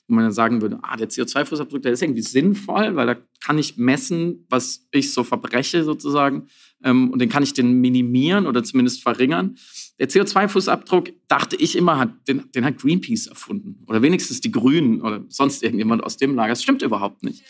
wo 0.08 0.14
man 0.14 0.24
dann 0.24 0.32
sagen 0.32 0.62
würde, 0.62 0.78
ah, 0.80 0.96
der 0.96 1.10
CO2-Fußabdruck, 1.10 1.82
der 1.82 1.92
ist 1.92 2.00
irgendwie 2.00 2.22
sinnvoll, 2.22 2.96
weil 2.96 3.06
da 3.06 3.16
kann 3.44 3.58
ich 3.58 3.76
messen, 3.76 4.46
was 4.48 4.88
ich 4.90 5.12
so 5.12 5.22
verbreche 5.22 5.84
sozusagen. 5.84 6.46
Ähm, 6.82 7.10
und 7.10 7.18
den 7.18 7.28
kann 7.28 7.42
ich 7.42 7.52
den 7.52 7.82
minimieren 7.82 8.46
oder 8.46 8.64
zumindest 8.64 9.02
verringern. 9.02 9.56
Der 10.00 10.08
CO2-Fußabdruck, 10.08 11.12
dachte 11.28 11.56
ich 11.56 11.76
immer, 11.76 11.98
hat, 11.98 12.26
den, 12.26 12.50
den 12.52 12.64
hat 12.64 12.78
Greenpeace 12.78 13.26
erfunden. 13.26 13.84
Oder 13.86 14.00
wenigstens 14.00 14.40
die 14.40 14.50
Grünen 14.50 15.02
oder 15.02 15.24
sonst 15.28 15.62
irgendjemand 15.62 16.02
aus 16.02 16.16
dem 16.16 16.34
Lager. 16.34 16.52
Das 16.52 16.62
stimmt 16.62 16.80
überhaupt 16.80 17.22
nicht. 17.22 17.44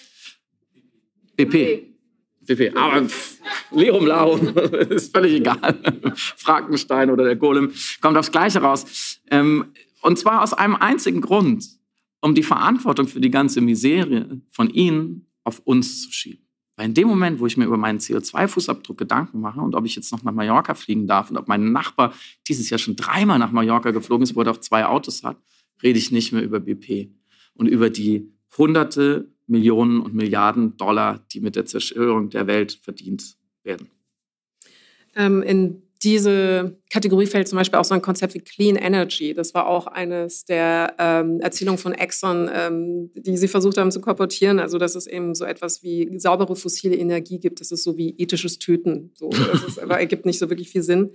BP. 1.36 1.86
BP. 2.40 2.76
Aber 2.76 3.08
pff, 3.08 3.38
Lerum 3.70 4.04
Larum, 4.04 4.48
ist 4.90 5.14
völlig 5.14 5.34
egal. 5.34 5.80
Frankenstein 6.14 7.10
oder 7.10 7.22
der 7.22 7.36
Golem 7.36 7.72
kommt 8.00 8.16
aufs 8.16 8.32
Gleiche 8.32 8.60
raus. 8.60 9.20
Ähm, 9.30 9.66
und 10.02 10.18
zwar 10.18 10.42
aus 10.42 10.52
einem 10.52 10.74
einzigen 10.74 11.20
Grund, 11.20 11.64
um 12.20 12.34
die 12.34 12.42
Verantwortung 12.42 13.06
für 13.06 13.20
die 13.20 13.30
ganze 13.30 13.60
Miserie 13.60 14.40
von 14.50 14.68
ihnen 14.70 15.30
auf 15.44 15.60
uns 15.60 16.02
zu 16.02 16.12
schieben. 16.12 16.49
Weil 16.80 16.86
in 16.86 16.94
dem 16.94 17.08
Moment, 17.08 17.40
wo 17.40 17.46
ich 17.46 17.58
mir 17.58 17.66
über 17.66 17.76
meinen 17.76 17.98
CO2-Fußabdruck 17.98 18.96
Gedanken 18.96 19.38
mache 19.38 19.60
und 19.60 19.74
ob 19.74 19.84
ich 19.84 19.96
jetzt 19.96 20.10
noch 20.12 20.22
nach 20.22 20.32
Mallorca 20.32 20.72
fliegen 20.72 21.06
darf 21.06 21.30
und 21.30 21.36
ob 21.36 21.46
mein 21.46 21.72
Nachbar 21.72 22.14
dieses 22.48 22.70
Jahr 22.70 22.78
schon 22.78 22.96
dreimal 22.96 23.38
nach 23.38 23.52
Mallorca 23.52 23.90
geflogen 23.90 24.22
ist, 24.22 24.34
wo 24.34 24.40
er 24.40 24.50
auch 24.50 24.56
zwei 24.56 24.86
Autos 24.86 25.22
hat, 25.22 25.36
rede 25.82 25.98
ich 25.98 26.10
nicht 26.10 26.32
mehr 26.32 26.42
über 26.42 26.58
BP 26.58 27.10
und 27.52 27.66
über 27.66 27.90
die 27.90 28.32
hunderte 28.56 29.30
Millionen 29.46 30.00
und 30.00 30.14
Milliarden 30.14 30.78
Dollar, 30.78 31.22
die 31.34 31.40
mit 31.40 31.54
der 31.54 31.66
Zerstörung 31.66 32.30
der 32.30 32.46
Welt 32.46 32.78
verdient 32.80 33.36
werden. 33.62 33.90
Ähm, 35.16 35.42
in 35.42 35.82
diese 36.02 36.78
Kategorie 36.90 37.26
fällt 37.26 37.46
zum 37.46 37.58
Beispiel 37.58 37.78
auch 37.78 37.84
so 37.84 37.94
ein 37.94 38.00
Konzept 38.00 38.32
wie 38.32 38.40
Clean 38.40 38.76
Energy. 38.76 39.34
Das 39.34 39.52
war 39.52 39.66
auch 39.66 39.86
eines 39.86 40.46
der 40.46 40.94
ähm, 40.98 41.40
Erzählungen 41.40 41.78
von 41.78 41.92
Exxon, 41.92 42.50
ähm, 42.52 43.10
die 43.14 43.36
sie 43.36 43.48
versucht 43.48 43.76
haben 43.76 43.90
zu 43.90 44.00
korportieren. 44.00 44.60
Also, 44.60 44.78
dass 44.78 44.94
es 44.94 45.06
eben 45.06 45.34
so 45.34 45.44
etwas 45.44 45.82
wie 45.82 46.18
saubere 46.18 46.56
fossile 46.56 46.96
Energie 46.96 47.38
gibt. 47.38 47.60
Das 47.60 47.70
ist 47.70 47.84
so 47.84 47.98
wie 47.98 48.14
ethisches 48.16 48.58
Töten. 48.58 49.12
So, 49.14 49.28
das 49.28 49.62
ist, 49.62 49.78
aber 49.82 49.98
ergibt 49.98 50.24
nicht 50.24 50.38
so 50.38 50.48
wirklich 50.48 50.70
viel 50.70 50.82
Sinn. 50.82 51.10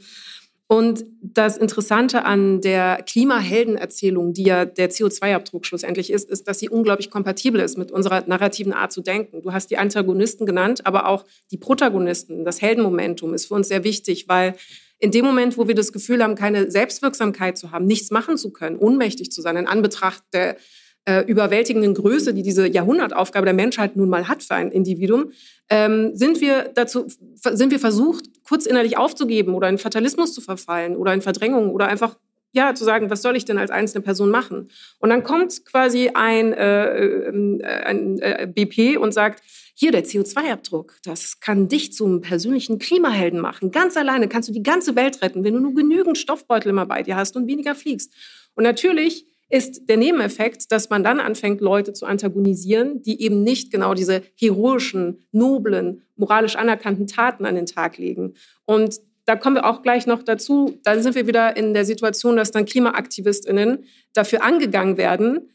Und 0.68 1.06
das 1.22 1.58
Interessante 1.58 2.26
an 2.26 2.60
der 2.60 3.04
Klimaheldenerzählung, 3.04 4.34
die 4.34 4.46
ja 4.46 4.66
der 4.66 4.90
CO2-Abdruck 4.90 5.66
schlussendlich 5.66 6.12
ist, 6.12 6.28
ist, 6.30 6.48
dass 6.48 6.58
sie 6.58 6.70
unglaublich 6.70 7.12
kompatibel 7.12 7.62
ist 7.62 7.78
mit 7.78 7.92
unserer 7.92 8.24
narrativen 8.28 8.74
Art 8.74 8.92
zu 8.92 9.02
denken. 9.02 9.44
Du 9.44 9.54
hast 9.54 9.70
die 9.70 9.78
Antagonisten 9.78 10.48
genannt, 10.48 10.88
aber 10.88 11.08
auch 11.08 11.26
die 11.52 11.58
Protagonisten. 11.58 12.46
Das 12.46 12.64
Heldenmomentum 12.64 13.36
ist 13.36 13.46
für 13.46 13.54
uns 13.54 13.68
sehr 13.68 13.84
wichtig, 13.84 14.28
weil 14.28 14.56
in 14.98 15.12
dem 15.12 15.26
Moment, 15.26 15.56
wo 15.58 15.68
wir 15.68 15.76
das 15.76 15.92
Gefühl 15.92 16.24
haben, 16.24 16.34
keine 16.34 16.72
Selbstwirksamkeit 16.72 17.60
zu 17.60 17.72
haben, 17.72 17.86
nichts 17.86 18.10
machen 18.10 18.38
zu 18.38 18.52
können, 18.52 18.78
ohnmächtig 18.78 19.32
zu 19.32 19.42
sein, 19.42 19.58
in 19.58 19.68
Anbetracht 19.68 20.24
der 20.34 20.58
äh, 21.06 21.22
überwältigenden 21.22 21.94
Größe, 21.94 22.34
die 22.34 22.42
diese 22.42 22.68
Jahrhundertaufgabe 22.68 23.46
der 23.46 23.54
Menschheit 23.54 23.96
nun 23.96 24.10
mal 24.10 24.28
hat 24.28 24.44
für 24.44 24.56
ein 24.56 24.72
Individuum, 24.72 25.32
ähm, 25.70 26.16
sind 26.16 26.42
wir 26.42 26.72
dazu, 26.74 27.06
sind 27.36 27.72
wir 27.72 27.80
versucht, 27.80 28.26
kurz 28.48 28.66
innerlich 28.66 28.98
aufzugeben 28.98 29.54
oder 29.54 29.70
in 29.70 29.78
Fatalismus 29.78 30.34
zu 30.34 30.42
verfallen 30.42 30.96
oder 30.96 31.14
in 31.14 31.22
Verdrängung 31.22 31.72
oder 31.72 31.88
einfach 31.88 32.18
ja, 32.56 32.74
zu 32.74 32.86
sagen, 32.86 33.10
was 33.10 33.22
soll 33.22 33.36
ich 33.36 33.44
denn 33.44 33.58
als 33.58 33.70
einzelne 33.70 34.02
Person 34.02 34.32
machen? 34.32 34.70
Und 35.00 35.10
dann 35.10 35.24
kommt 35.24 35.66
quasi 35.66 36.12
ein, 36.14 36.54
äh, 36.54 37.28
äh, 37.28 37.54
ein 37.84 38.20
äh, 38.20 38.48
BP 38.48 38.98
und 38.98 39.14
sagt, 39.14 39.44
hier 39.76 39.92
der 39.92 40.06
CO2-Abdruck, 40.06 40.96
das 41.04 41.42
kann 41.42 41.68
dich 41.68 41.92
zum 41.92 42.22
persönlichen 42.22 42.80
Klimahelden 42.80 43.42
machen. 43.42 43.72
Ganz 43.72 43.98
alleine 43.98 44.30
kannst 44.30 44.48
du 44.48 44.54
die 44.54 44.64
ganze 44.64 44.96
Welt 44.96 45.22
retten, 45.22 45.44
wenn 45.44 45.54
du 45.54 45.60
nur 45.60 45.74
genügend 45.74 46.18
Stoffbeutel 46.18 46.70
immer 46.70 46.86
bei 46.86 47.04
dir 47.04 47.18
hast 47.18 47.36
und 47.36 47.46
weniger 47.46 47.76
fliegst. 47.76 48.14
Und 48.56 48.64
natürlich 48.64 49.26
ist 49.50 49.88
der 49.90 49.98
Nebeneffekt, 49.98 50.72
dass 50.72 50.90
man 50.90 51.04
dann 51.04 51.20
anfängt, 51.20 51.62
Leute 51.62 51.94
zu 51.94 52.06
antagonisieren, 52.06 53.02
die 53.04 53.22
eben 53.22 53.44
nicht 53.44 53.72
genau 53.72 53.94
diese 53.94 54.24
heroischen, 54.36 55.28
noblen, 55.32 56.02
moralisch 56.16 56.56
anerkannten 56.56 57.08
Taten 57.08 57.46
an 57.46 57.56
den 57.56 57.68
Tag 57.68 57.98
legen. 57.98 58.34
Und 58.66 59.00
da 59.26 59.36
kommen 59.36 59.56
wir 59.56 59.66
auch 59.66 59.82
gleich 59.82 60.08
noch 60.08 60.24
dazu. 60.24 60.80
Dann 60.84 61.02
sind 61.02 61.16
wir 61.16 61.28
wieder 61.28 61.58
in 61.58 61.74
der 61.74 61.86
Situation, 61.86 62.38
dass 62.38 62.52
dann 62.52 62.66
KlimaaktivistInnen 62.66 63.86
dafür 64.14 64.44
angegangen 64.44 64.98
werden, 64.98 65.50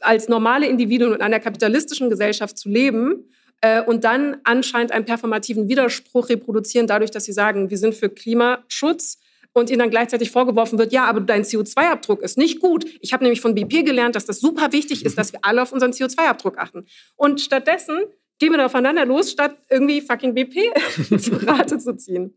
als 0.00 0.28
normale 0.28 0.66
Individuen 0.66 1.14
in 1.14 1.20
einer 1.20 1.40
kapitalistischen 1.40 2.08
Gesellschaft 2.08 2.56
zu 2.56 2.68
leben 2.68 3.30
äh, 3.60 3.82
und 3.82 4.04
dann 4.04 4.36
anscheinend 4.44 4.92
einen 4.92 5.04
performativen 5.04 5.68
Widerspruch 5.68 6.28
reproduzieren, 6.28 6.86
dadurch, 6.86 7.10
dass 7.10 7.24
sie 7.24 7.32
sagen, 7.32 7.70
wir 7.70 7.78
sind 7.78 7.94
für 7.94 8.08
Klimaschutz 8.08 9.18
und 9.54 9.70
ihnen 9.70 9.78
dann 9.78 9.90
gleichzeitig 9.90 10.30
vorgeworfen 10.30 10.78
wird, 10.78 10.92
ja, 10.92 11.04
aber 11.06 11.20
dein 11.20 11.44
CO2-Abdruck 11.44 12.22
ist 12.22 12.36
nicht 12.36 12.60
gut. 12.60 12.84
Ich 13.00 13.12
habe 13.12 13.24
nämlich 13.24 13.40
von 13.40 13.54
BP 13.54 13.84
gelernt, 13.84 14.16
dass 14.16 14.26
das 14.26 14.40
super 14.40 14.72
wichtig 14.72 15.04
ist, 15.06 15.16
dass 15.16 15.32
wir 15.32 15.40
alle 15.42 15.62
auf 15.62 15.72
unseren 15.72 15.92
CO2-Abdruck 15.92 16.58
achten. 16.58 16.84
Und 17.16 17.40
stattdessen 17.40 18.00
gehen 18.38 18.50
wir 18.50 18.58
da 18.58 18.66
aufeinander 18.66 19.06
los, 19.06 19.30
statt 19.30 19.56
irgendwie 19.70 20.00
fucking 20.00 20.34
BP 20.34 21.18
zu 21.18 21.36
Rate 21.46 21.78
zu 21.78 21.96
ziehen. 21.96 22.36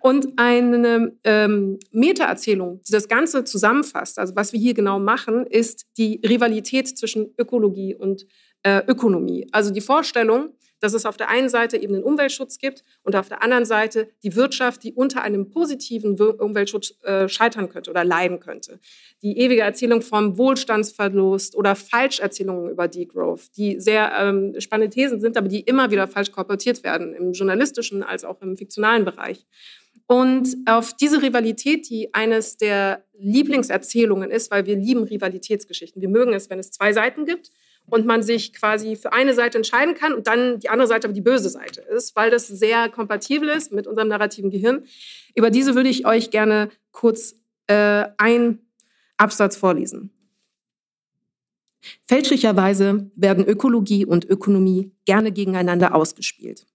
Und 0.00 0.28
eine 0.36 1.16
ähm, 1.24 1.78
Meta-Erzählung, 1.92 2.80
die 2.86 2.92
das 2.92 3.08
Ganze 3.08 3.44
zusammenfasst, 3.44 4.18
also 4.18 4.34
was 4.34 4.52
wir 4.52 4.60
hier 4.60 4.74
genau 4.74 4.98
machen, 4.98 5.46
ist 5.46 5.86
die 5.96 6.20
Rivalität 6.26 6.98
zwischen 6.98 7.32
Ökologie 7.38 7.94
und 7.94 8.26
äh, 8.64 8.82
Ökonomie. 8.86 9.46
Also 9.52 9.70
die 9.70 9.80
Vorstellung, 9.80 10.50
dass 10.80 10.94
es 10.94 11.06
auf 11.06 11.16
der 11.16 11.28
einen 11.28 11.48
Seite 11.48 11.76
eben 11.76 11.94
den 11.94 12.02
Umweltschutz 12.02 12.58
gibt 12.58 12.82
und 13.02 13.14
auf 13.14 13.28
der 13.28 13.42
anderen 13.42 13.64
Seite 13.64 14.08
die 14.22 14.34
Wirtschaft, 14.34 14.82
die 14.82 14.92
unter 14.92 15.22
einem 15.22 15.50
positiven 15.50 16.18
Umweltschutz 16.20 16.94
äh, 17.02 17.28
scheitern 17.28 17.68
könnte 17.68 17.90
oder 17.90 18.04
leiden 18.04 18.40
könnte. 18.40 18.80
Die 19.22 19.38
ewige 19.38 19.62
Erzählung 19.62 20.02
vom 20.02 20.38
Wohlstandsverlust 20.38 21.54
oder 21.54 21.76
Falscherzählungen 21.76 22.70
über 22.70 22.88
Degrowth, 22.88 23.56
die 23.56 23.78
sehr 23.80 24.12
ähm, 24.18 24.54
spannende 24.58 24.92
Thesen 24.92 25.20
sind, 25.20 25.36
aber 25.36 25.48
die 25.48 25.60
immer 25.60 25.90
wieder 25.90 26.08
falsch 26.08 26.32
korportiert 26.32 26.82
werden, 26.82 27.14
im 27.14 27.32
journalistischen 27.32 28.02
als 28.02 28.24
auch 28.24 28.40
im 28.40 28.56
fiktionalen 28.56 29.04
Bereich. 29.04 29.46
Und 30.06 30.56
auf 30.66 30.94
diese 30.94 31.22
Rivalität, 31.22 31.88
die 31.88 32.12
eines 32.14 32.56
der 32.56 33.04
Lieblingserzählungen 33.16 34.30
ist, 34.30 34.50
weil 34.50 34.66
wir 34.66 34.74
lieben 34.74 35.04
Rivalitätsgeschichten. 35.04 36.02
Wir 36.02 36.08
mögen 36.08 36.32
es, 36.32 36.50
wenn 36.50 36.58
es 36.58 36.72
zwei 36.72 36.92
Seiten 36.92 37.26
gibt 37.26 37.52
und 37.90 38.06
man 38.06 38.22
sich 38.22 38.52
quasi 38.52 38.96
für 38.96 39.12
eine 39.12 39.34
Seite 39.34 39.58
entscheiden 39.58 39.94
kann 39.94 40.12
und 40.12 40.26
dann 40.26 40.58
die 40.58 40.68
andere 40.68 40.88
Seite 40.88 41.06
aber 41.06 41.14
die 41.14 41.20
böse 41.20 41.48
Seite 41.48 41.80
ist, 41.80 42.16
weil 42.16 42.30
das 42.30 42.48
sehr 42.48 42.88
kompatibel 42.88 43.48
ist 43.48 43.72
mit 43.72 43.86
unserem 43.86 44.08
narrativen 44.08 44.50
Gehirn. 44.50 44.84
Über 45.34 45.50
diese 45.50 45.74
würde 45.74 45.88
ich 45.88 46.06
euch 46.06 46.30
gerne 46.30 46.70
kurz 46.92 47.36
äh, 47.66 48.04
einen 48.16 48.60
Absatz 49.16 49.56
vorlesen. 49.56 50.10
Fälschlicherweise 52.06 53.10
werden 53.16 53.44
Ökologie 53.46 54.04
und 54.04 54.24
Ökonomie 54.24 54.92
gerne 55.04 55.32
gegeneinander 55.32 55.94
ausgespielt. 55.94 56.66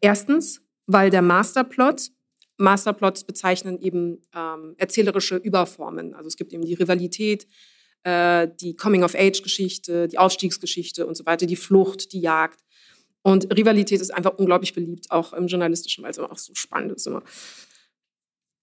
Erstens, 0.00 0.62
weil 0.86 1.10
der 1.10 1.22
Masterplot, 1.22 2.10
Masterplots 2.56 3.24
bezeichnen 3.24 3.80
eben 3.80 4.22
ähm, 4.34 4.74
erzählerische 4.78 5.36
Überformen. 5.36 6.14
Also 6.14 6.28
es 6.28 6.36
gibt 6.36 6.52
eben 6.52 6.64
die 6.64 6.74
Rivalität, 6.74 7.46
äh, 8.04 8.48
die 8.60 8.76
Coming-of-Age-Geschichte, 8.76 10.08
die 10.08 10.18
Aufstiegsgeschichte 10.18 11.06
und 11.06 11.16
so 11.16 11.26
weiter, 11.26 11.46
die 11.46 11.56
Flucht, 11.56 12.12
die 12.12 12.20
Jagd. 12.20 12.60
Und 13.22 13.56
Rivalität 13.56 14.00
ist 14.00 14.12
einfach 14.12 14.34
unglaublich 14.36 14.74
beliebt, 14.74 15.10
auch 15.10 15.32
im 15.32 15.46
journalistischen, 15.46 16.04
weil 16.04 16.10
es 16.10 16.18
auch 16.18 16.38
so 16.38 16.54
spannend 16.54 16.92
ist 16.92 17.06
immer. 17.06 17.22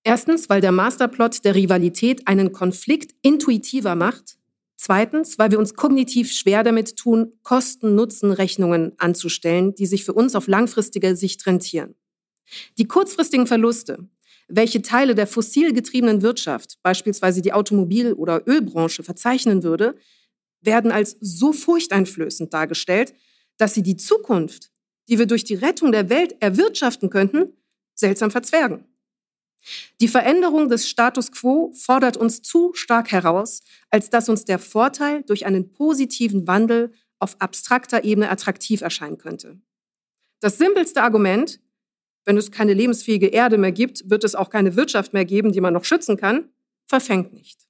Erstens, 0.03 0.49
weil 0.49 0.61
der 0.61 0.71
Masterplot 0.71 1.43
der 1.45 1.55
Rivalität 1.55 2.27
einen 2.27 2.51
Konflikt 2.51 3.11
intuitiver 3.21 3.95
macht. 3.95 4.37
Zweitens, 4.75 5.37
weil 5.37 5.51
wir 5.51 5.59
uns 5.59 5.75
kognitiv 5.75 6.31
schwer 6.31 6.63
damit 6.63 6.95
tun, 6.95 7.33
Kosten-Nutzen-Rechnungen 7.43 8.93
anzustellen, 8.97 9.75
die 9.75 9.85
sich 9.85 10.03
für 10.03 10.13
uns 10.13 10.33
auf 10.33 10.47
langfristige 10.47 11.15
Sicht 11.15 11.45
rentieren. 11.45 11.93
Die 12.79 12.85
kurzfristigen 12.85 13.45
Verluste, 13.45 14.09
welche 14.51 14.81
Teile 14.81 15.15
der 15.15 15.27
fossil 15.27 15.73
getriebenen 15.73 16.21
Wirtschaft, 16.21 16.77
beispielsweise 16.83 17.41
die 17.41 17.53
Automobil- 17.53 18.13
oder 18.13 18.47
Ölbranche, 18.47 19.03
verzeichnen 19.03 19.63
würde, 19.63 19.95
werden 20.61 20.91
als 20.91 21.17
so 21.19 21.53
furchteinflößend 21.53 22.53
dargestellt, 22.53 23.13
dass 23.57 23.73
sie 23.73 23.83
die 23.83 23.97
Zukunft, 23.97 24.71
die 25.07 25.17
wir 25.19 25.25
durch 25.25 25.43
die 25.43 25.55
Rettung 25.55 25.91
der 25.91 26.09
Welt 26.09 26.35
erwirtschaften 26.39 27.09
könnten, 27.09 27.53
seltsam 27.95 28.31
verzwergen. 28.31 28.85
Die 29.99 30.07
Veränderung 30.07 30.69
des 30.69 30.89
Status 30.89 31.31
quo 31.31 31.71
fordert 31.75 32.17
uns 32.17 32.41
zu 32.41 32.73
stark 32.73 33.11
heraus, 33.11 33.61
als 33.89 34.09
dass 34.09 34.29
uns 34.29 34.45
der 34.45 34.59
Vorteil 34.59 35.23
durch 35.23 35.45
einen 35.45 35.71
positiven 35.71 36.47
Wandel 36.47 36.91
auf 37.19 37.39
abstrakter 37.39 38.03
Ebene 38.03 38.29
attraktiv 38.29 38.81
erscheinen 38.81 39.19
könnte. 39.19 39.59
Das 40.39 40.57
simpelste 40.57 41.03
Argument, 41.03 41.59
wenn 42.25 42.37
es 42.37 42.51
keine 42.51 42.73
lebensfähige 42.73 43.27
Erde 43.27 43.57
mehr 43.57 43.71
gibt, 43.71 44.09
wird 44.09 44.23
es 44.23 44.35
auch 44.35 44.49
keine 44.49 44.75
Wirtschaft 44.75 45.13
mehr 45.13 45.25
geben, 45.25 45.51
die 45.51 45.61
man 45.61 45.73
noch 45.73 45.85
schützen 45.85 46.17
kann, 46.17 46.49
verfängt 46.87 47.33
nicht. 47.33 47.61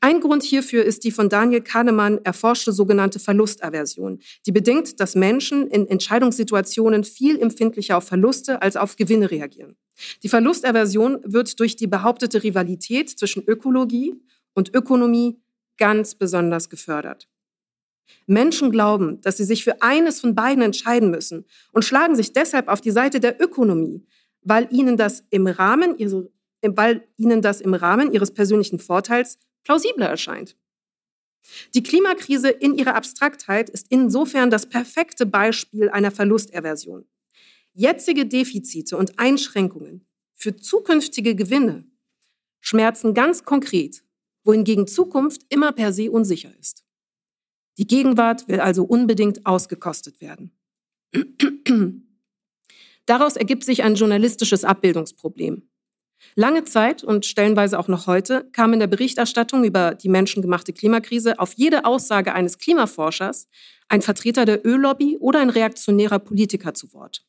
Ein 0.00 0.20
Grund 0.20 0.42
hierfür 0.42 0.84
ist 0.84 1.04
die 1.04 1.12
von 1.12 1.28
Daniel 1.28 1.60
Kahnemann 1.60 2.18
erforschte 2.24 2.72
sogenannte 2.72 3.20
Verlustaversion, 3.20 4.20
die 4.44 4.52
bedingt, 4.52 4.98
dass 4.98 5.14
Menschen 5.14 5.68
in 5.68 5.86
Entscheidungssituationen 5.86 7.04
viel 7.04 7.40
empfindlicher 7.40 7.96
auf 7.96 8.04
Verluste 8.04 8.60
als 8.60 8.76
auf 8.76 8.96
Gewinne 8.96 9.30
reagieren. 9.30 9.76
Die 10.22 10.28
Verlustaversion 10.28 11.20
wird 11.24 11.60
durch 11.60 11.76
die 11.76 11.86
behauptete 11.86 12.42
Rivalität 12.42 13.10
zwischen 13.10 13.44
Ökologie 13.46 14.14
und 14.54 14.74
Ökonomie 14.74 15.38
ganz 15.76 16.16
besonders 16.16 16.68
gefördert. 16.68 17.28
Menschen 18.26 18.70
glauben, 18.70 19.20
dass 19.22 19.36
sie 19.36 19.44
sich 19.44 19.64
für 19.64 19.82
eines 19.82 20.20
von 20.20 20.34
beiden 20.34 20.62
entscheiden 20.62 21.10
müssen 21.10 21.44
und 21.72 21.84
schlagen 21.84 22.14
sich 22.14 22.32
deshalb 22.32 22.68
auf 22.68 22.80
die 22.80 22.90
Seite 22.90 23.20
der 23.20 23.40
Ökonomie, 23.40 24.04
weil 24.42 24.68
ihnen 24.70 24.96
das 24.96 25.24
im 25.30 25.46
Rahmen, 25.46 25.96
weil 26.62 27.08
ihnen 27.16 27.42
das 27.42 27.60
im 27.60 27.74
Rahmen 27.74 28.12
ihres 28.12 28.32
persönlichen 28.32 28.78
Vorteils 28.78 29.38
plausibler 29.64 30.06
erscheint. 30.06 30.56
Die 31.74 31.82
Klimakrise 31.82 32.50
in 32.50 32.76
ihrer 32.76 32.94
Abstraktheit 32.94 33.68
ist 33.70 33.86
insofern 33.90 34.50
das 34.50 34.68
perfekte 34.68 35.26
Beispiel 35.26 35.90
einer 35.90 36.10
Verlusterversion. 36.10 37.04
Jetzige 37.74 38.26
Defizite 38.26 38.96
und 38.96 39.18
Einschränkungen 39.18 40.06
für 40.34 40.56
zukünftige 40.56 41.34
Gewinne 41.34 41.84
schmerzen 42.60 43.14
ganz 43.14 43.44
konkret, 43.44 44.04
wohingegen 44.44 44.86
Zukunft 44.86 45.42
immer 45.48 45.72
per 45.72 45.92
se 45.92 46.10
unsicher 46.10 46.52
ist. 46.60 46.84
Die 47.78 47.86
Gegenwart 47.86 48.48
will 48.48 48.60
also 48.60 48.84
unbedingt 48.84 49.46
ausgekostet 49.46 50.20
werden. 50.20 50.52
Daraus 53.06 53.36
ergibt 53.36 53.64
sich 53.64 53.82
ein 53.82 53.94
journalistisches 53.94 54.64
Abbildungsproblem. 54.64 55.62
Lange 56.34 56.64
Zeit 56.64 57.02
und 57.02 57.26
stellenweise 57.26 57.78
auch 57.78 57.88
noch 57.88 58.06
heute 58.06 58.48
kam 58.52 58.72
in 58.72 58.78
der 58.78 58.86
Berichterstattung 58.86 59.64
über 59.64 59.94
die 59.94 60.08
menschengemachte 60.08 60.72
Klimakrise 60.72 61.38
auf 61.38 61.52
jede 61.54 61.84
Aussage 61.84 62.32
eines 62.32 62.58
Klimaforschers 62.58 63.48
ein 63.88 64.02
Vertreter 64.02 64.44
der 64.44 64.64
Öllobby 64.64 65.18
oder 65.18 65.40
ein 65.40 65.50
reaktionärer 65.50 66.20
Politiker 66.20 66.74
zu 66.74 66.92
Wort. 66.94 67.26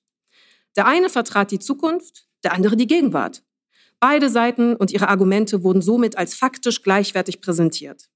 Der 0.76 0.86
eine 0.86 1.10
vertrat 1.10 1.52
die 1.52 1.60
Zukunft, 1.60 2.28
der 2.44 2.54
andere 2.54 2.78
die 2.78 2.88
Gegenwart. 2.88 3.44
Beide 4.00 4.30
Seiten 4.30 4.76
und 4.76 4.92
ihre 4.92 5.10
Argumente 5.10 5.64
wurden 5.64 5.82
somit 5.82 6.18
als 6.18 6.36
faktisch 6.36 6.82
gleichwertig 6.82 7.42
präsentiert. 7.42 8.10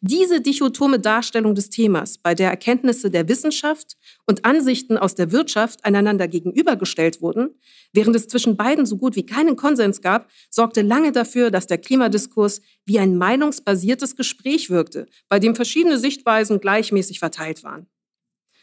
Diese 0.00 0.40
dichotome 0.40 0.98
Darstellung 0.98 1.54
des 1.54 1.70
Themas, 1.70 2.18
bei 2.18 2.34
der 2.34 2.50
Erkenntnisse 2.50 3.10
der 3.10 3.28
Wissenschaft 3.28 3.96
und 4.26 4.44
Ansichten 4.44 4.96
aus 4.96 5.14
der 5.14 5.32
Wirtschaft 5.32 5.84
einander 5.84 6.28
gegenübergestellt 6.28 7.20
wurden, 7.20 7.54
während 7.92 8.16
es 8.16 8.28
zwischen 8.28 8.56
beiden 8.56 8.86
so 8.86 8.96
gut 8.96 9.16
wie 9.16 9.26
keinen 9.26 9.56
Konsens 9.56 10.00
gab, 10.00 10.30
sorgte 10.50 10.82
lange 10.82 11.12
dafür, 11.12 11.50
dass 11.50 11.66
der 11.66 11.78
Klimadiskurs 11.78 12.60
wie 12.84 12.98
ein 12.98 13.16
meinungsbasiertes 13.16 14.16
Gespräch 14.16 14.70
wirkte, 14.70 15.06
bei 15.28 15.38
dem 15.38 15.54
verschiedene 15.54 15.98
Sichtweisen 15.98 16.60
gleichmäßig 16.60 17.18
verteilt 17.18 17.64
waren. 17.64 17.86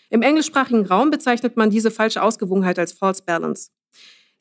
Im 0.10 0.22
englischsprachigen 0.22 0.86
Raum 0.86 1.10
bezeichnet 1.10 1.58
man 1.58 1.72
diese 1.72 1.90
falsche 1.90 2.22
Ausgewogenheit 2.22 2.78
als 2.78 2.94
False 2.94 3.24
Balance. 3.26 3.72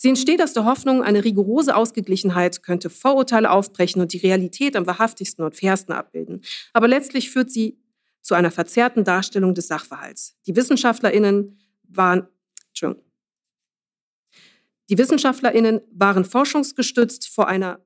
Sie 0.03 0.09
entsteht 0.09 0.43
aus 0.43 0.53
der 0.53 0.65
Hoffnung, 0.65 1.05
eine 1.05 1.23
rigorose 1.23 1.77
Ausgeglichenheit 1.77 2.65
könnte 2.65 2.91
Vorurteile 2.91 3.53
aufbrechen 3.53 4.03
und 4.03 4.13
die 4.13 4.19
Realität 4.19 4.75
am 4.75 4.85
wahrhaftigsten 4.85 5.45
und 5.45 5.55
fairsten 5.55 5.95
abbilden. 5.95 6.41
Aber 6.73 6.89
letztlich 6.89 7.31
führt 7.31 7.53
sie 7.53 7.79
zu 8.21 8.35
einer 8.35 8.51
verzerrten 8.51 9.05
Darstellung 9.05 9.55
des 9.55 9.69
Sachverhalts. 9.69 10.37
Die 10.49 10.57
WissenschaftlerInnen 10.57 11.57
waren, 11.85 12.27
Entschuldigung, 12.71 13.05
die 14.91 14.99
WissenschaftlerInnen 14.99 15.83
waren 15.93 16.25
forschungsgestützt 16.25 17.29
vor 17.29 17.47
einer, 17.47 17.79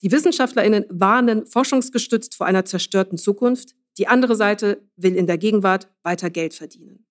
die 0.00 0.12
WissenschaftlerInnen 0.12 0.86
warnen 0.88 1.44
forschungsgestützt 1.44 2.34
vor 2.34 2.46
einer 2.46 2.64
zerstörten 2.64 3.18
Zukunft. 3.18 3.74
Die 3.98 4.08
andere 4.08 4.34
Seite 4.34 4.80
will 4.96 5.14
in 5.14 5.26
der 5.26 5.36
Gegenwart 5.36 5.90
weiter 6.04 6.30
Geld 6.30 6.54
verdienen. 6.54 7.04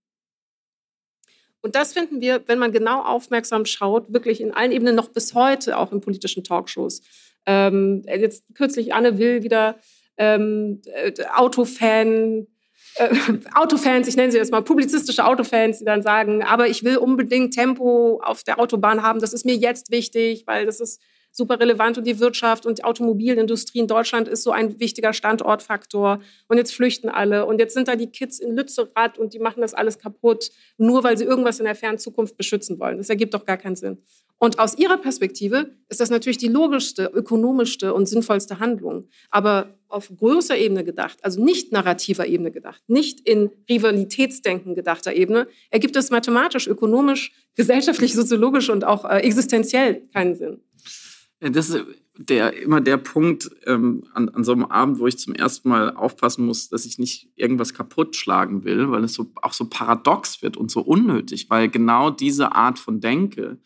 Und 1.64 1.76
das 1.76 1.94
finden 1.94 2.20
wir, 2.20 2.44
wenn 2.48 2.60
man 2.60 2.74
genau 2.74 3.02
aufmerksam 3.02 3.66
schaut, 3.66 4.14
wirklich 4.14 4.42
in 4.42 4.54
allen 4.54 4.74
Ebenen 4.74 4.96
noch 4.96 5.08
bis 5.08 5.34
heute, 5.34 5.78
auch 5.78 5.94
in 5.94 6.02
politischen 6.02 6.44
Talkshows. 6.44 7.02
Ähm, 7.46 8.04
jetzt 8.06 8.44
kürzlich 8.54 8.94
Anne 8.94 9.18
Will 9.18 9.44
wieder 9.44 9.78
ähm, 10.18 10.82
äh, 10.86 11.14
Autofan, 11.34 12.48
äh, 12.96 13.16
Autofans, 13.56 14.10
ich 14.10 14.18
nenne 14.18 14.32
sie 14.32 14.38
jetzt 14.38 14.52
mal 14.52 14.62
publizistische 14.62 15.26
Autofans, 15.26 15.80
die 15.80 15.86
dann 15.86 16.02
sagen, 16.02 16.44
aber 16.44 16.68
ich 16.68 16.84
will 16.84 16.98
unbedingt 16.98 17.54
Tempo 17.54 18.22
auf 18.22 18.44
der 18.44 18.60
Autobahn 18.60 19.02
haben, 19.02 19.22
das 19.22 19.32
ist 19.32 19.46
mir 19.46 19.56
jetzt 19.56 19.90
wichtig, 19.90 20.44
weil 20.46 20.66
das 20.66 20.82
ist 20.82 21.02
super 21.34 21.60
relevant 21.60 21.98
und 21.98 22.06
die 22.06 22.20
Wirtschaft 22.20 22.66
und 22.66 22.78
die 22.78 22.84
Automobilindustrie 22.84 23.80
in 23.80 23.88
Deutschland 23.88 24.28
ist 24.28 24.44
so 24.44 24.52
ein 24.52 24.80
wichtiger 24.80 25.14
Standortfaktor. 25.14 26.22
Und 26.48 26.58
jetzt 26.58 26.74
flüchten 26.74 27.10
alle 27.10 27.46
und 27.46 27.60
jetzt 27.60 27.74
sind 27.74 27.88
da 27.88 27.96
die 27.96 28.08
Kids 28.08 28.40
in 28.40 28.56
Lützerath 28.56 29.18
und 29.18 29.34
die 29.34 29.40
machen 29.40 29.62
das 29.62 29.74
alles 29.74 29.98
kaputt, 29.98 30.52
nur 30.78 31.04
weil 31.04 31.18
sie 31.18 31.26
irgendwas 31.26 31.60
in 31.60 31.66
der 31.66 31.76
fernen 31.76 31.98
Zukunft 31.98 32.38
beschützen 32.38 32.80
wollen. 32.80 32.98
Das 32.98 33.10
ergibt 33.10 33.34
doch 33.34 33.46
gar 33.46 33.58
keinen 33.58 33.76
Sinn. 33.76 33.98
Und 34.38 34.60
aus 34.60 34.78
ihrer 34.78 34.98
Perspektive 34.98 35.72
ist 35.88 36.02
das 36.02 36.10
natürlich 36.10 36.38
die 36.38 36.50
logischste, 36.50 37.10
ökonomischste 37.14 37.94
und 37.94 38.08
sinnvollste 38.08 38.60
Handlung. 38.60 39.08
Aber 39.32 39.70
auf 39.88 40.12
größer 40.16 40.58
Ebene 40.58 40.84
gedacht, 40.84 41.20
also 41.22 41.42
nicht 41.42 41.72
narrativer 41.72 42.28
Ebene 42.28 42.52
gedacht, 42.52 42.82
nicht 42.88 43.22
in 43.22 43.52
Rivalitätsdenken 43.70 44.76
gedachter 44.76 45.14
Ebene, 45.14 45.48
ergibt 45.72 45.96
es 45.96 46.10
mathematisch, 46.10 46.68
ökonomisch, 46.68 47.32
gesellschaftlich, 47.56 48.14
soziologisch 48.14 48.70
und 48.70 48.84
auch 48.84 49.06
äh, 49.06 49.20
existenziell 49.20 50.02
keinen 50.14 50.36
Sinn. 50.36 50.62
Das 51.52 51.70
ist 51.70 51.86
der, 52.18 52.62
immer 52.62 52.80
der 52.80 52.98
Punkt 52.98 53.50
ähm, 53.66 54.04
an, 54.14 54.30
an 54.30 54.44
so 54.44 54.52
einem 54.52 54.66
Abend, 54.66 55.00
wo 55.00 55.08
ich 55.08 55.18
zum 55.18 55.34
ersten 55.34 55.70
Mal 55.70 55.96
aufpassen 55.96 56.46
muss, 56.46 56.70
dass 56.70 56.86
ich 56.86 57.00
nicht 57.00 57.30
irgendwas 57.36 57.74
kaputt 57.74 58.16
schlagen 58.16 58.64
will, 58.64 58.92
weil 58.92 59.04
es 59.04 59.14
so, 59.14 59.32
auch 59.42 59.54
so 59.54 59.66
paradox 59.66 60.42
wird 60.42 60.56
und 60.56 60.70
so 60.70 60.82
unnötig, 60.82 61.50
weil 61.50 61.70
genau 61.70 62.12
diese 62.12 62.54
Art 62.54 62.78
von 62.78 63.02
Denke 63.02 63.58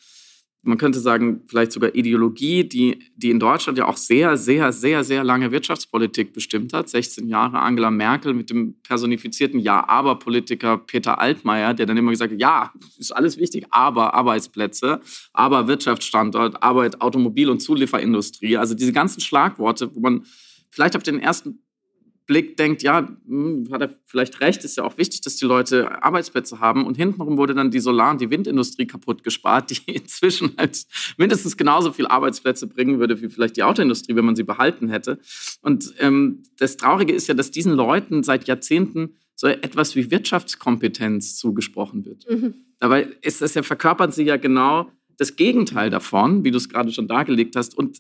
man 0.64 0.78
könnte 0.78 1.00
sagen, 1.00 1.44
vielleicht 1.48 1.72
sogar 1.72 1.96
Ideologie, 1.96 2.64
die, 2.64 3.00
die 3.16 3.30
in 3.30 3.40
Deutschland 3.40 3.78
ja 3.78 3.86
auch 3.88 3.96
sehr, 3.96 4.38
sehr, 4.38 4.72
sehr, 4.74 5.04
sehr 5.04 5.24
lange 5.24 5.52
Wirtschaftspolitik 5.52 6.34
bestimmt 6.34 6.74
hat. 6.74 6.90
16 6.90 7.28
Jahre 7.28 7.60
Angela 7.60 7.92
Merkel 7.92 8.34
mit 8.34 8.50
dem 8.50 8.76
personifizierten 8.82 9.60
Ja-Aber-Politiker 9.60 10.78
Peter 10.80 11.20
Altmaier, 11.20 11.74
der 11.74 11.86
dann 11.86 11.98
immer 11.98 12.12
gesagt 12.12 12.34
hat, 12.34 12.42
ja, 12.42 12.74
ist 12.98 13.16
alles 13.16 13.38
wichtig, 13.38 13.66
aber 13.70 14.14
Arbeitsplätze, 14.14 15.00
aber 15.32 15.68
Wirtschaftsstandort, 15.68 16.62
Arbeit, 16.62 17.02
Automobil- 17.02 17.50
und 17.50 17.62
Zulieferindustrie. 17.62 18.58
Also 18.58 18.76
diese 18.76 18.94
ganzen 18.94 19.22
Schlagworte, 19.22 19.96
wo 19.96 20.00
man 20.00 20.26
vielleicht 20.70 20.96
auf 20.96 21.04
den 21.04 21.20
ersten 21.20 21.60
Blick 22.28 22.58
denkt, 22.58 22.84
ja, 22.84 23.08
hm, 23.26 23.70
hat 23.72 23.82
er 23.82 23.90
vielleicht 24.06 24.42
recht, 24.42 24.64
ist 24.64 24.78
ja 24.78 24.84
auch 24.84 24.98
wichtig, 24.98 25.22
dass 25.22 25.38
die 25.38 25.46
Leute 25.46 26.04
Arbeitsplätze 26.04 26.60
haben. 26.60 26.86
Und 26.86 26.98
hintenrum 26.98 27.38
wurde 27.38 27.56
dann 27.56 27.72
die 27.72 27.80
Solar- 27.80 28.12
und 28.12 28.22
die 28.22 28.30
Windindustrie 28.30 28.86
kaputt 28.86 29.24
gespart, 29.24 29.72
die 29.72 29.80
inzwischen 29.92 30.52
halt 30.58 30.86
mindestens 31.18 31.58
genauso 31.58 31.92
viele 31.92 32.12
Arbeitsplätze 32.12 32.68
bringen 32.68 33.00
würde 33.00 33.22
wie 33.22 33.30
vielleicht 33.30 33.58
die 33.58 33.64
Autoindustrie, 33.64 34.16
wenn 34.16 34.26
man 34.26 34.36
sie 34.36 34.44
behalten 34.44 34.90
hätte. 34.90 35.20
Und 35.62 35.94
ähm, 36.00 36.44
das 36.60 36.78
Traurige 36.78 37.14
ist 37.14 37.28
ja, 37.28 37.34
dass 37.34 37.50
diesen 37.50 37.74
Leuten 37.74 38.24
seit 38.24 38.48
Jahrzehnten 38.48 39.16
so 39.36 39.48
etwas 39.48 39.96
wie 39.96 40.12
Wirtschaftskompetenz 40.12 41.38
zugesprochen 41.38 42.06
wird. 42.06 42.30
Mhm. 42.30 42.54
Dabei 42.80 43.08
ist 43.22 43.42
das 43.42 43.54
ja, 43.54 43.64
verkörpern 43.64 44.12
sie 44.12 44.24
ja 44.24 44.38
genau 44.38 44.92
das 45.18 45.36
Gegenteil 45.36 45.90
davon, 45.90 46.44
wie 46.44 46.52
du 46.52 46.58
es 46.58 46.70
gerade 46.70 46.92
schon 46.92 47.08
dargelegt 47.08 47.56
hast. 47.56 47.78
Und 47.78 48.00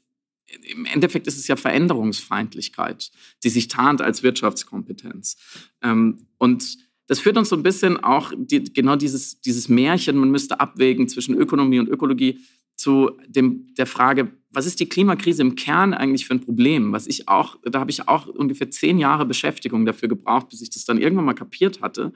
im 0.63 0.85
Endeffekt 0.85 1.27
ist 1.27 1.37
es 1.37 1.47
ja 1.47 1.55
Veränderungsfeindlichkeit, 1.55 3.11
die 3.43 3.49
sich 3.49 3.67
tarnt 3.67 4.01
als 4.01 4.23
Wirtschaftskompetenz. 4.23 5.37
Ähm, 5.81 6.27
und 6.37 6.77
das 7.07 7.19
führt 7.19 7.37
uns 7.37 7.49
so 7.49 7.55
ein 7.55 7.63
bisschen 7.63 7.97
auch 8.03 8.31
die, 8.35 8.63
genau 8.63 8.95
dieses, 8.95 9.41
dieses 9.41 9.69
Märchen, 9.69 10.17
man 10.17 10.31
müsste 10.31 10.59
abwägen 10.59 11.07
zwischen 11.07 11.35
Ökonomie 11.35 11.79
und 11.79 11.89
Ökologie 11.89 12.39
zu 12.75 13.11
dem, 13.27 13.73
der 13.75 13.87
Frage, 13.87 14.31
was 14.51 14.65
ist 14.65 14.79
die 14.79 14.89
Klimakrise 14.89 15.41
im 15.41 15.55
Kern 15.55 15.93
eigentlich 15.93 16.25
für 16.25 16.35
ein 16.35 16.41
Problem? 16.41 16.91
Was 16.91 17.07
ich 17.07 17.27
auch, 17.27 17.57
da 17.63 17.79
habe 17.79 17.91
ich 17.91 18.07
auch 18.07 18.27
ungefähr 18.27 18.69
zehn 18.69 18.99
Jahre 18.99 19.25
Beschäftigung 19.25 19.85
dafür 19.85 20.09
gebraucht, 20.09 20.49
bis 20.49 20.61
ich 20.61 20.69
das 20.69 20.85
dann 20.85 20.99
irgendwann 20.99 21.25
mal 21.25 21.33
kapiert 21.33 21.81
hatte, 21.81 22.13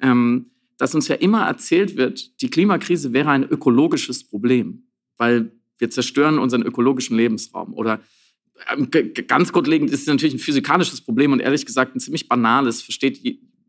ähm, 0.00 0.50
dass 0.76 0.94
uns 0.94 1.08
ja 1.08 1.16
immer 1.16 1.46
erzählt 1.46 1.96
wird, 1.96 2.40
die 2.42 2.50
Klimakrise 2.50 3.12
wäre 3.12 3.30
ein 3.30 3.44
ökologisches 3.44 4.26
Problem, 4.26 4.88
weil 5.16 5.52
wir 5.78 5.90
zerstören 5.90 6.38
unseren 6.38 6.62
ökologischen 6.62 7.16
Lebensraum. 7.16 7.74
Oder 7.74 8.00
ähm, 8.72 8.90
ganz 9.26 9.52
grundlegend 9.52 9.90
ist 9.90 10.02
es 10.02 10.06
natürlich 10.06 10.34
ein 10.34 10.40
physikalisches 10.40 11.00
Problem 11.00 11.32
und 11.32 11.40
ehrlich 11.40 11.66
gesagt 11.66 11.94
ein 11.94 12.00
ziemlich 12.00 12.28
banales. 12.28 12.82
Versteht, 12.82 13.20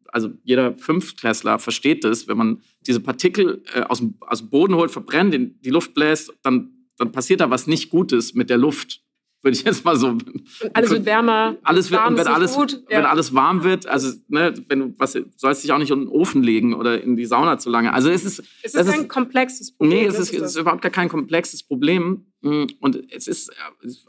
also 0.07 0.29
jeder 0.43 0.77
Fünftklässler 0.77 1.59
versteht 1.59 2.03
das, 2.03 2.27
wenn 2.27 2.37
man 2.37 2.61
diese 2.85 2.99
Partikel 2.99 3.63
äh, 3.73 3.81
aus, 3.81 3.99
dem, 3.99 4.15
aus 4.21 4.39
dem 4.39 4.49
Boden 4.49 4.75
holt, 4.75 4.91
verbrennt, 4.91 5.33
in 5.33 5.59
die 5.61 5.71
Luft 5.71 5.93
bläst, 5.93 6.33
dann, 6.43 6.71
dann 6.97 7.11
passiert 7.11 7.41
da 7.41 7.49
was 7.49 7.67
nicht 7.67 7.89
Gutes 7.89 8.33
mit 8.33 8.49
der 8.49 8.57
Luft 8.57 9.04
würde 9.45 9.57
ich 9.57 9.63
jetzt 9.63 9.85
mal 9.85 9.95
so. 9.95 10.07
Und 10.07 10.43
alles 10.73 10.89
wird 10.89 11.05
wärmer. 11.05 11.55
Alles 11.61 11.91
wird, 11.91 12.05
und 12.05 12.17
wenn 12.17 12.27
alles, 12.27 12.55
gut, 12.55 12.83
ja. 12.89 12.97
wenn 12.97 13.05
alles 13.05 13.33
warm 13.35 13.63
wird, 13.63 13.85
also 13.85 14.11
ne, 14.27 14.53
wenn 14.67 14.79
du 14.79 14.93
was 14.97 15.17
sollst 15.37 15.63
dich 15.63 15.71
auch 15.71 15.77
nicht 15.77 15.91
in 15.91 15.99
den 15.99 16.07
Ofen 16.07 16.41
legen 16.41 16.73
oder 16.73 17.01
in 17.01 17.15
die 17.15 17.25
Sauna 17.25 17.59
zu 17.59 17.69
lange. 17.69 17.93
Also 17.93 18.09
es 18.09 18.25
ist. 18.25 18.43
Es 18.63 18.73
ist 18.73 18.89
kein 18.89 19.01
ist, 19.01 19.09
komplexes 19.09 19.71
Problem. 19.71 19.99
Nee, 19.99 20.05
es 20.07 20.17
ist, 20.17 20.33
ist, 20.33 20.41
ist 20.41 20.57
überhaupt 20.57 20.81
gar 20.81 20.91
kein 20.91 21.09
komplexes 21.09 21.61
Problem. 21.61 22.25
Und 22.41 23.11
es 23.11 23.27
ist 23.27 23.51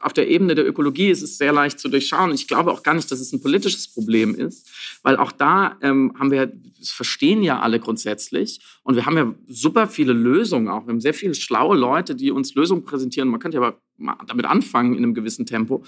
auf 0.01 0.13
der 0.13 0.29
Ebene 0.29 0.55
der 0.55 0.67
Ökologie 0.67 1.09
ist 1.09 1.23
es 1.23 1.39
sehr 1.39 1.53
leicht 1.53 1.79
zu 1.79 1.89
durchschauen. 1.89 2.33
Ich 2.33 2.49
glaube 2.49 2.71
auch 2.71 2.83
gar 2.83 2.95
nicht, 2.95 3.11
dass 3.11 3.21
es 3.21 3.33
ein 3.33 3.41
politisches 3.41 3.89
Problem 3.89 4.35
ist, 4.35 4.69
weil 5.03 5.17
auch 5.17 5.33
da 5.33 5.77
ähm, 5.83 6.13
haben 6.19 6.31
wir, 6.31 6.47
das 6.47 6.91
verstehen 6.91 7.43
ja 7.43 7.61
alle 7.61 7.81
grundsätzlich 7.81 8.61
und 8.83 8.97
wir 8.97 9.07
haben 9.07 9.17
ja 9.17 9.35
super 9.47 9.87
viele 9.89 10.13
Lösungen 10.13 10.69
auch. 10.69 10.87
Wir 10.87 10.93
haben 10.93 11.01
sehr 11.01 11.15
viele 11.15 11.35
schlaue 11.35 11.77
Leute, 11.77 12.15
die 12.15 12.31
uns 12.31 12.55
Lösungen 12.55 12.83
präsentieren. 12.83 13.29
Man 13.29 13.41
könnte 13.41 13.59
ja 13.59 13.65
aber 13.65 13.81
mal 13.97 14.17
damit 14.27 14.47
anfangen 14.47 14.95
in 14.95 15.05
einem 15.05 15.15
gewissen 15.15 15.47
Tempo. 15.47 15.85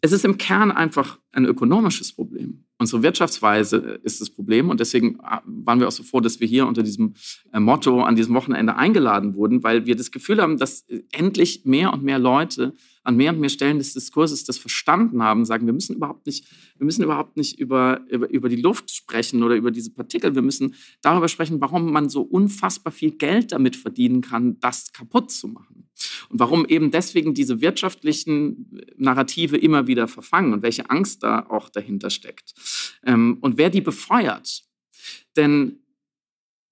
Es 0.00 0.12
ist 0.12 0.24
im 0.24 0.38
Kern 0.38 0.70
einfach 0.70 1.18
ein 1.32 1.44
ökonomisches 1.44 2.12
Problem. 2.12 2.64
Unsere 2.80 3.02
Wirtschaftsweise 3.02 4.00
ist 4.04 4.22
das 4.22 4.30
Problem 4.30 4.70
und 4.70 4.80
deswegen 4.80 5.16
äh, 5.16 5.40
waren 5.44 5.80
wir 5.80 5.86
auch 5.86 5.92
so 5.92 6.02
froh, 6.02 6.20
dass 6.20 6.40
wir 6.40 6.48
hier 6.48 6.66
unter 6.66 6.82
diesem 6.82 7.12
äh, 7.52 7.60
Motto 7.60 8.02
an 8.02 8.16
diesem 8.16 8.34
Wochenende 8.34 8.74
eingeladen 8.74 9.34
wurden, 9.34 9.62
weil 9.62 9.84
wir 9.84 9.96
das 9.96 10.10
Gefühl 10.10 10.40
haben, 10.40 10.56
dass 10.56 10.88
äh, 10.88 11.02
endlich 11.12 11.66
mehr 11.66 11.92
und 11.92 12.02
mehr 12.02 12.18
Leute 12.18 12.72
an 13.02 13.16
mehr 13.16 13.34
und 13.34 13.40
mehr 13.40 13.50
Stellen 13.50 13.76
des 13.76 13.92
Diskurses 13.92 14.44
das 14.44 14.56
verstanden 14.56 15.22
haben, 15.22 15.44
sagen, 15.44 15.66
wir 15.66 15.74
müssen 15.74 15.94
überhaupt 15.94 16.24
nicht, 16.24 16.46
wir 16.78 16.86
müssen 16.86 17.02
überhaupt 17.02 17.36
nicht 17.36 17.58
über, 17.60 18.00
über, 18.08 18.30
über 18.30 18.48
die 18.48 18.56
Luft 18.56 18.90
sprechen 18.90 19.42
oder 19.42 19.56
über 19.56 19.70
diese 19.70 19.90
Partikel. 19.90 20.34
Wir 20.34 20.40
müssen 20.40 20.74
darüber 21.02 21.28
sprechen, 21.28 21.60
warum 21.60 21.92
man 21.92 22.08
so 22.08 22.22
unfassbar 22.22 22.94
viel 22.94 23.10
Geld 23.10 23.52
damit 23.52 23.76
verdienen 23.76 24.22
kann, 24.22 24.58
das 24.60 24.90
kaputt 24.94 25.30
zu 25.30 25.48
machen. 25.48 25.79
Und 26.28 26.38
warum 26.38 26.66
eben 26.66 26.90
deswegen 26.90 27.34
diese 27.34 27.60
wirtschaftlichen 27.60 28.80
Narrative 28.96 29.56
immer 29.56 29.86
wieder 29.86 30.08
verfangen 30.08 30.52
und 30.52 30.62
welche 30.62 30.90
Angst 30.90 31.22
da 31.22 31.46
auch 31.48 31.68
dahinter 31.68 32.10
steckt. 32.10 32.54
Ähm, 33.04 33.38
und 33.40 33.58
wer 33.58 33.70
die 33.70 33.80
befeuert. 33.80 34.62
Denn 35.36 35.80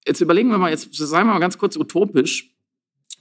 jetzt 0.07 0.20
überlegen 0.20 0.51
wir 0.51 0.59
mal, 0.59 0.70
jetzt 0.70 0.95
seien 0.95 1.26
wir 1.26 1.33
mal 1.33 1.39
ganz 1.39 1.59
kurz 1.59 1.76
utopisch. 1.76 2.55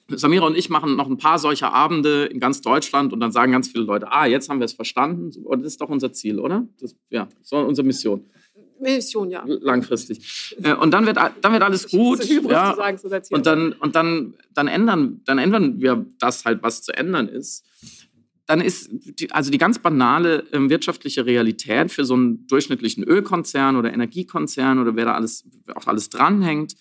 Samira 0.10 0.45
und 0.45 0.58
ich 0.58 0.70
machen 0.70 0.95
noch 0.95 1.08
ein 1.08 1.18
paar 1.18 1.38
solcher 1.38 1.74
Abende 1.74 2.26
in 2.26 2.39
ganz 2.39 2.62
Deutschland 2.62 3.12
und 3.12 3.20
dann 3.20 3.34
sagen 3.34 3.51
ganz 3.51 3.68
viele 3.68 3.84
Leute, 3.84 4.10
ah, 4.10 4.26
jetzt 4.26 4.49
haben 4.49 4.60
wir 4.60 4.66
es 4.66 4.74
verstanden. 4.74 5.32
Und 5.43 5.64
das 5.64 5.74
ist 5.74 5.82
doch 5.82 5.89
unser 5.89 6.14
Ziel, 6.14 6.39
oder? 6.39 6.66
Das, 6.80 6.95
ja, 7.10 7.26
das 7.26 7.47
ist 7.47 7.53
unsere 7.53 7.86
Mission. 7.86 8.26
Mission, 8.80 9.30
ja. 9.30 9.44
Langfristig. 9.46 10.56
Äh, 10.64 10.74
und 10.74 10.92
dann 10.92 11.06
wird, 11.06 11.18
dann 11.18 11.54
wird 11.54 11.64
alles 11.64 11.90
gut. 11.90 12.24
Ja. 12.26 12.76
Sagen, 12.76 13.00
und 13.32 13.46
dann, 13.46 13.74
und 13.74 13.96
dann, 13.96 14.34
dann, 14.54 14.68
ändern, 14.68 15.22
dann 15.26 15.38
ändern 15.38 15.82
wir 15.82 16.06
das 16.20 16.46
halt, 16.46 16.64
was 16.64 16.82
zu 16.82 16.96
ändern 16.96 17.28
ist. 17.28 17.66
Dann 18.46 18.62
ist 18.62 18.90
die, 18.92 19.30
also 19.32 19.52
die 19.52 19.58
ganz 19.58 19.80
banale 19.80 20.44
äh, 20.52 20.70
wirtschaftliche 20.70 21.26
Realität 21.26 21.92
für 21.92 22.06
so 22.06 22.14
einen 22.14 22.48
durchschnittlichen 22.48 23.04
Ölkonzern 23.04 23.76
oder 23.76 23.94
Energiekonzern 23.94 24.80
oder 24.80 24.96
wer 24.96 25.06
da 25.06 25.14
alles, 25.16 25.44
auch 25.76 25.88
alles 25.88 26.10
dranhängt, 26.10 26.76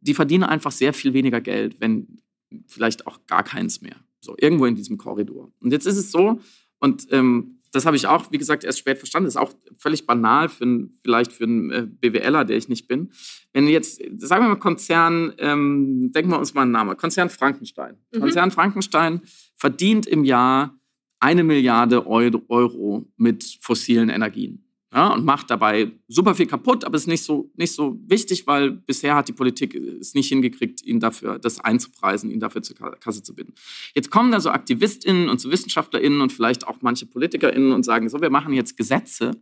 die 0.00 0.14
verdienen 0.14 0.44
einfach 0.44 0.72
sehr 0.72 0.92
viel 0.92 1.12
weniger 1.12 1.40
Geld, 1.40 1.80
wenn 1.80 2.20
vielleicht 2.66 3.06
auch 3.06 3.20
gar 3.26 3.44
keins 3.44 3.80
mehr. 3.80 3.96
So, 4.20 4.34
irgendwo 4.38 4.66
in 4.66 4.74
diesem 4.74 4.98
Korridor. 4.98 5.52
Und 5.60 5.72
jetzt 5.72 5.86
ist 5.86 5.96
es 5.96 6.10
so, 6.10 6.40
und 6.80 7.06
ähm, 7.10 7.57
das 7.72 7.86
habe 7.86 7.96
ich 7.96 8.06
auch, 8.06 8.30
wie 8.32 8.38
gesagt, 8.38 8.64
erst 8.64 8.78
spät 8.78 8.98
verstanden. 8.98 9.26
Das 9.26 9.34
ist 9.34 9.40
auch 9.40 9.52
völlig 9.76 10.06
banal 10.06 10.48
für 10.48 10.88
vielleicht 11.02 11.32
für 11.32 11.44
einen 11.44 11.70
äh, 11.70 11.86
BWLer, 11.86 12.44
der 12.44 12.56
ich 12.56 12.68
nicht 12.68 12.88
bin. 12.88 13.10
Wenn 13.52 13.66
jetzt, 13.68 14.00
sagen 14.16 14.44
wir 14.44 14.48
mal 14.48 14.56
Konzern, 14.56 15.34
ähm, 15.38 16.10
denken 16.14 16.30
wir 16.30 16.38
uns 16.38 16.54
mal 16.54 16.62
einen 16.62 16.72
Namen, 16.72 16.96
Konzern 16.96 17.30
Frankenstein. 17.30 17.96
Mhm. 18.12 18.20
Konzern 18.20 18.50
Frankenstein 18.50 19.22
verdient 19.56 20.06
im 20.06 20.24
Jahr 20.24 20.78
eine 21.20 21.42
Milliarde 21.42 22.06
Euro 22.06 23.10
mit 23.16 23.58
fossilen 23.60 24.08
Energien 24.08 24.67
ja, 24.92 25.12
und 25.12 25.24
macht 25.24 25.50
dabei 25.50 25.92
super 26.08 26.34
viel 26.34 26.46
kaputt, 26.46 26.84
aber 26.84 26.96
es 26.96 27.02
ist 27.02 27.08
nicht 27.08 27.22
so, 27.22 27.50
nicht 27.56 27.74
so 27.74 27.98
wichtig, 28.06 28.46
weil 28.46 28.70
bisher 28.70 29.14
hat 29.16 29.28
die 29.28 29.34
Politik 29.34 29.74
es 29.74 30.14
nicht 30.14 30.28
hingekriegt, 30.28 30.82
ihn 30.84 30.98
dafür 30.98 31.38
das 31.38 31.60
einzupreisen, 31.60 32.30
ihn 32.30 32.40
dafür 32.40 32.62
zur 32.62 32.76
Kasse 32.76 33.22
zu 33.22 33.34
binden. 33.34 33.52
Jetzt 33.94 34.10
kommen 34.10 34.32
da 34.32 34.40
so 34.40 34.48
AktivistInnen 34.48 35.28
und 35.28 35.40
so 35.40 35.50
WissenschaftlerInnen 35.50 36.22
und 36.22 36.32
vielleicht 36.32 36.66
auch 36.66 36.78
manche 36.80 37.04
PolitikerInnen 37.04 37.72
und 37.72 37.84
sagen, 37.84 38.08
so, 38.08 38.22
wir 38.22 38.30
machen 38.30 38.54
jetzt 38.54 38.78
Gesetze, 38.78 39.32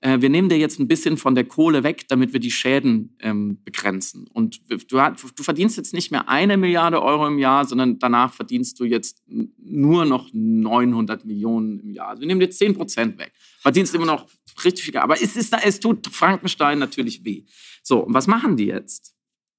äh, 0.00 0.20
wir 0.20 0.28
nehmen 0.28 0.48
dir 0.48 0.58
jetzt 0.58 0.78
ein 0.78 0.88
bisschen 0.88 1.16
von 1.16 1.34
der 1.34 1.44
Kohle 1.44 1.82
weg, 1.82 2.06
damit 2.08 2.32
wir 2.32 2.40
die 2.40 2.50
Schäden 2.50 3.16
ähm, 3.20 3.62
begrenzen. 3.64 4.26
Und 4.32 4.60
du, 4.68 4.76
du 4.88 5.42
verdienst 5.42 5.76
jetzt 5.76 5.92
nicht 5.94 6.10
mehr 6.10 6.28
eine 6.28 6.56
Milliarde 6.56 7.02
Euro 7.02 7.26
im 7.26 7.38
Jahr, 7.38 7.64
sondern 7.64 7.98
danach 7.98 8.32
verdienst 8.32 8.80
du 8.80 8.84
jetzt 8.84 9.22
nur 9.26 10.04
noch 10.04 10.28
900 10.32 11.24
Millionen 11.24 11.80
im 11.80 11.90
Jahr. 11.92 12.08
Also 12.08 12.20
wir 12.20 12.26
nehmen 12.26 12.40
dir 12.40 12.50
10 12.50 12.74
Prozent 12.74 13.18
weg. 13.18 13.32
Verdienst 13.60 13.94
immer 13.94 14.06
noch 14.06 14.26
richtig 14.64 14.84
viel. 14.84 14.96
Aber 14.98 15.20
es, 15.20 15.36
ist, 15.36 15.54
es 15.62 15.80
tut 15.80 16.06
Frankenstein 16.06 16.78
natürlich 16.78 17.24
weh. 17.24 17.44
So, 17.82 18.00
und 18.00 18.14
was 18.14 18.26
machen 18.26 18.56
die 18.56 18.66
jetzt? 18.66 19.14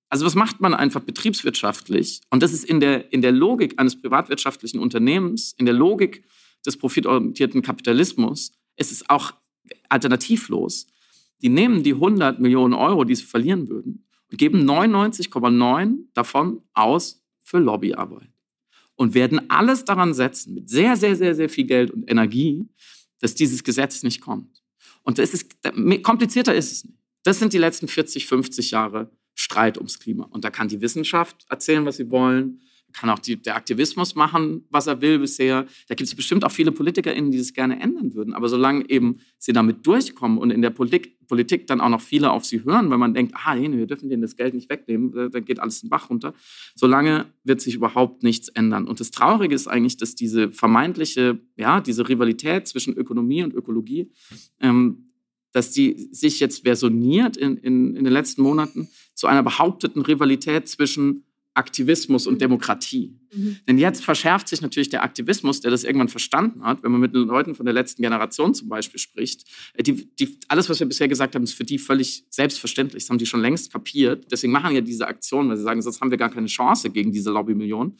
Also 0.10 0.26
was 0.26 0.36
macht 0.36 0.60
man 0.60 0.74
einfach 0.74 1.02
betriebswirtschaftlich? 1.02 2.22
Und 2.30 2.44
das 2.44 2.52
ist 2.52 2.66
in 2.66 2.82
der, 2.82 3.14
in 3.14 3.22
der 3.22 3.32
Logik 3.32 3.80
eines 3.80 4.00
privatwirtschaftlichen 4.00 4.80
Unternehmens, 4.80 5.54
in 5.58 5.66
der 5.66 5.74
Logik 5.74 6.26
des 6.66 6.78
profitorientierten 6.78 7.62
Kapitalismus, 7.62 8.52
ist 8.76 8.92
es 8.92 9.10
auch 9.10 9.34
alternativlos. 9.90 10.88
Die 11.42 11.50
nehmen 11.50 11.84
die 11.84 11.94
100 11.94 12.40
Millionen 12.40 12.74
Euro, 12.74 13.04
die 13.04 13.16
sie 13.16 13.24
verlieren 13.24 13.68
würden, 13.68 14.06
und 14.30 14.38
geben 14.38 14.70
99,9 14.70 16.06
davon 16.14 16.62
aus 16.74 17.24
für 17.42 17.60
Lobbyarbeit. 17.60 18.30
Und 18.96 19.14
werden 19.14 19.50
alles 19.50 19.84
daran 19.84 20.14
setzen, 20.14 20.54
mit 20.54 20.70
sehr, 20.70 20.96
sehr, 20.96 21.16
sehr, 21.16 21.34
sehr 21.34 21.50
viel 21.50 21.66
Geld 21.66 21.92
und 21.92 22.10
Energie, 22.10 22.70
dass 23.20 23.34
dieses 23.34 23.64
Gesetz 23.64 24.04
nicht 24.04 24.22
kommt. 24.22 24.62
Und 25.04 25.18
das 25.18 25.34
ist, 25.34 25.58
komplizierter 26.04 26.54
ist 26.54 26.72
es 26.72 26.84
nicht. 26.86 26.98
Das 27.24 27.40
sind 27.40 27.54
die 27.54 27.58
letzten 27.58 27.88
40, 27.88 28.28
50 28.28 28.72
Jahre 28.72 29.12
Streit 29.34 29.78
ums 29.78 30.00
Klima. 30.00 30.26
Und 30.26 30.44
da 30.44 30.50
kann 30.50 30.68
die 30.68 30.82
Wissenschaft 30.82 31.46
erzählen, 31.50 31.86
was 31.86 31.98
sie 31.98 32.10
wollen 32.10 32.62
kann 32.94 33.10
auch 33.10 33.20
die, 33.20 33.42
der 33.42 33.56
Aktivismus 33.56 34.16
machen, 34.16 34.66
was 34.70 34.88
er 34.88 35.02
will 35.02 35.20
bisher. 35.20 35.66
Da 35.88 35.96
gibt 35.96 36.08
es 36.08 36.16
bestimmt 36.16 36.44
auch 36.44 36.52
viele 36.52 36.72
PolitikerInnen, 36.72 37.32
die 37.32 37.38
das 37.38 37.54
gerne 37.54 37.80
ändern 37.80 38.14
würden. 38.14 38.34
Aber 38.34 38.50
solange 38.50 38.90
eben 38.90 39.20
sie 39.38 39.54
damit 39.54 39.86
durchkommen 39.86 40.38
und 40.38 40.52
in 40.52 40.62
der 40.62 40.70
Politik, 40.70 41.18
Politik 41.28 41.68
dann 41.68 41.80
auch 41.80 41.90
noch 41.90 42.02
viele 42.02 42.32
auf 42.32 42.46
sie 42.46 42.64
hören, 42.64 42.90
weil 42.90 42.98
man 42.98 43.14
denkt, 43.14 43.34
ah, 43.36 43.56
nee, 43.56 43.72
wir 43.72 43.88
dürfen 43.88 44.10
denen 44.10 44.22
das 44.22 44.36
Geld 44.36 44.54
nicht 44.54 44.70
wegnehmen, 44.70 45.32
dann 45.32 45.46
geht 45.46 45.60
alles 45.60 45.82
den 45.82 45.90
Bach 45.90 46.10
runter. 46.10 46.34
Solange 46.76 47.28
wird 47.44 47.62
sich 47.62 47.76
überhaupt 47.76 48.24
nichts 48.24 48.50
ändern. 48.50 48.88
Und 48.88 49.00
das 49.00 49.12
Traurige 49.12 49.56
ist 49.56 49.68
eigentlich, 49.68 49.98
dass 49.98 50.16
diese 50.16 50.52
vermeintliche, 50.52 51.40
ja, 51.56 51.80
diese 51.80 52.10
Rivalität 52.10 52.68
zwischen 52.68 52.96
Ökonomie 52.96 53.44
und 53.44 53.54
Ökologie, 53.54 54.12
ähm, 54.60 55.12
dass 55.54 55.72
die 55.72 56.10
sich 56.12 56.40
jetzt 56.40 56.64
versioniert 56.64 57.38
in, 57.38 57.58
in, 57.58 57.96
in 57.96 58.04
den 58.04 58.14
letzten 58.14 58.42
Monaten 58.42 58.90
zu 59.14 59.28
einer 59.28 59.44
behaupteten 59.44 60.02
Rivalität 60.02 60.68
zwischen 60.68 61.26
Aktivismus 61.62 62.26
und 62.26 62.36
mhm. 62.36 62.40
Demokratie. 62.40 63.14
Mhm. 63.32 63.58
Denn 63.68 63.78
jetzt 63.78 64.04
verschärft 64.04 64.48
sich 64.48 64.62
natürlich 64.62 64.90
der 64.90 65.04
Aktivismus, 65.04 65.62
der 65.62 65.70
das 65.70 65.84
irgendwann 65.84 66.08
verstanden 66.08 66.64
hat, 66.64 66.82
wenn 66.82 66.92
man 66.92 67.00
mit 67.00 67.14
den 67.14 67.28
Leuten 67.28 67.54
von 67.54 67.66
der 67.66 67.74
letzten 67.74 68.02
Generation 68.02 68.56
zum 68.56 68.68
Beispiel 68.68 69.00
spricht. 69.00 69.46
Äh, 69.76 69.84
die, 69.84 70.10
die, 70.16 70.38
alles, 70.48 70.70
was 70.70 70.80
wir 70.80 70.88
bisher 70.88 71.08
gesagt 71.08 71.36
haben, 71.36 71.44
ist 71.44 71.54
für 71.54 71.64
die 71.64 71.78
völlig 71.78 72.26
selbstverständlich. 72.30 73.04
Das 73.04 73.10
haben 73.12 73.20
die 73.20 73.28
schon 73.28 73.42
längst 73.42 73.72
kapiert. 73.72 74.32
Deswegen 74.32 74.52
machen 74.52 74.74
ja 74.74 74.82
diese 74.82 75.08
Aktionen, 75.08 75.50
weil 75.50 75.58
sie 75.58 75.64
sagen, 75.64 75.82
sonst 75.82 76.02
haben 76.02 76.12
wir 76.12 76.18
gar 76.18 76.32
keine 76.32 76.48
Chance 76.48 76.90
gegen 76.90 77.12
diese 77.12 77.30
Lobbymillionen. 77.30 77.98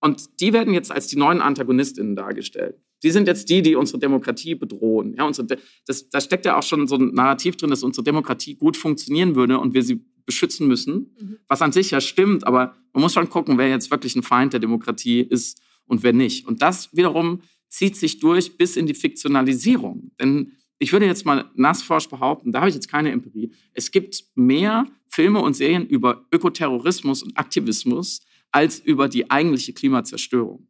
Und 0.00 0.40
die 0.40 0.52
werden 0.52 0.72
jetzt 0.72 0.90
als 0.90 1.08
die 1.08 1.16
neuen 1.16 1.42
Antagonistinnen 1.42 2.16
dargestellt. 2.16 2.76
Die 3.02 3.10
sind 3.10 3.26
jetzt 3.26 3.48
die, 3.48 3.62
die 3.62 3.76
unsere 3.76 3.98
Demokratie 3.98 4.54
bedrohen. 4.54 5.14
Ja, 5.16 5.24
unsere, 5.24 5.58
das, 5.86 6.08
da 6.10 6.20
steckt 6.20 6.44
ja 6.44 6.58
auch 6.58 6.62
schon 6.62 6.86
so 6.86 6.96
ein 6.96 7.12
Narrativ 7.14 7.56
drin, 7.56 7.70
dass 7.70 7.82
unsere 7.82 8.04
Demokratie 8.04 8.56
gut 8.56 8.76
funktionieren 8.76 9.34
würde 9.34 9.58
und 9.58 9.74
wir 9.74 9.82
sie 9.82 10.04
beschützen 10.26 10.68
müssen, 10.68 11.14
mhm. 11.18 11.38
was 11.48 11.62
an 11.62 11.72
sich 11.72 11.90
ja 11.90 12.00
stimmt, 12.00 12.46
aber 12.46 12.76
man 12.92 13.02
muss 13.02 13.14
schon 13.14 13.28
gucken, 13.28 13.58
wer 13.58 13.68
jetzt 13.68 13.90
wirklich 13.90 14.14
ein 14.16 14.22
Feind 14.22 14.52
der 14.52 14.60
Demokratie 14.60 15.20
ist 15.20 15.60
und 15.86 16.02
wer 16.02 16.12
nicht. 16.12 16.46
Und 16.46 16.62
das 16.62 16.94
wiederum 16.94 17.40
zieht 17.68 17.96
sich 17.96 18.20
durch 18.20 18.56
bis 18.56 18.76
in 18.76 18.86
die 18.86 18.94
Fiktionalisierung. 18.94 20.12
Denn 20.20 20.52
ich 20.78 20.92
würde 20.92 21.06
jetzt 21.06 21.26
mal 21.26 21.50
nassforsch 21.54 22.08
behaupten, 22.08 22.52
da 22.52 22.60
habe 22.60 22.68
ich 22.68 22.74
jetzt 22.74 22.88
keine 22.88 23.10
Empirie, 23.10 23.52
es 23.74 23.90
gibt 23.90 24.24
mehr 24.34 24.86
Filme 25.06 25.40
und 25.40 25.54
Serien 25.54 25.86
über 25.86 26.26
Ökoterrorismus 26.32 27.22
und 27.22 27.36
Aktivismus 27.36 28.20
als 28.50 28.78
über 28.78 29.08
die 29.08 29.30
eigentliche 29.30 29.72
Klimazerstörung. 29.72 30.66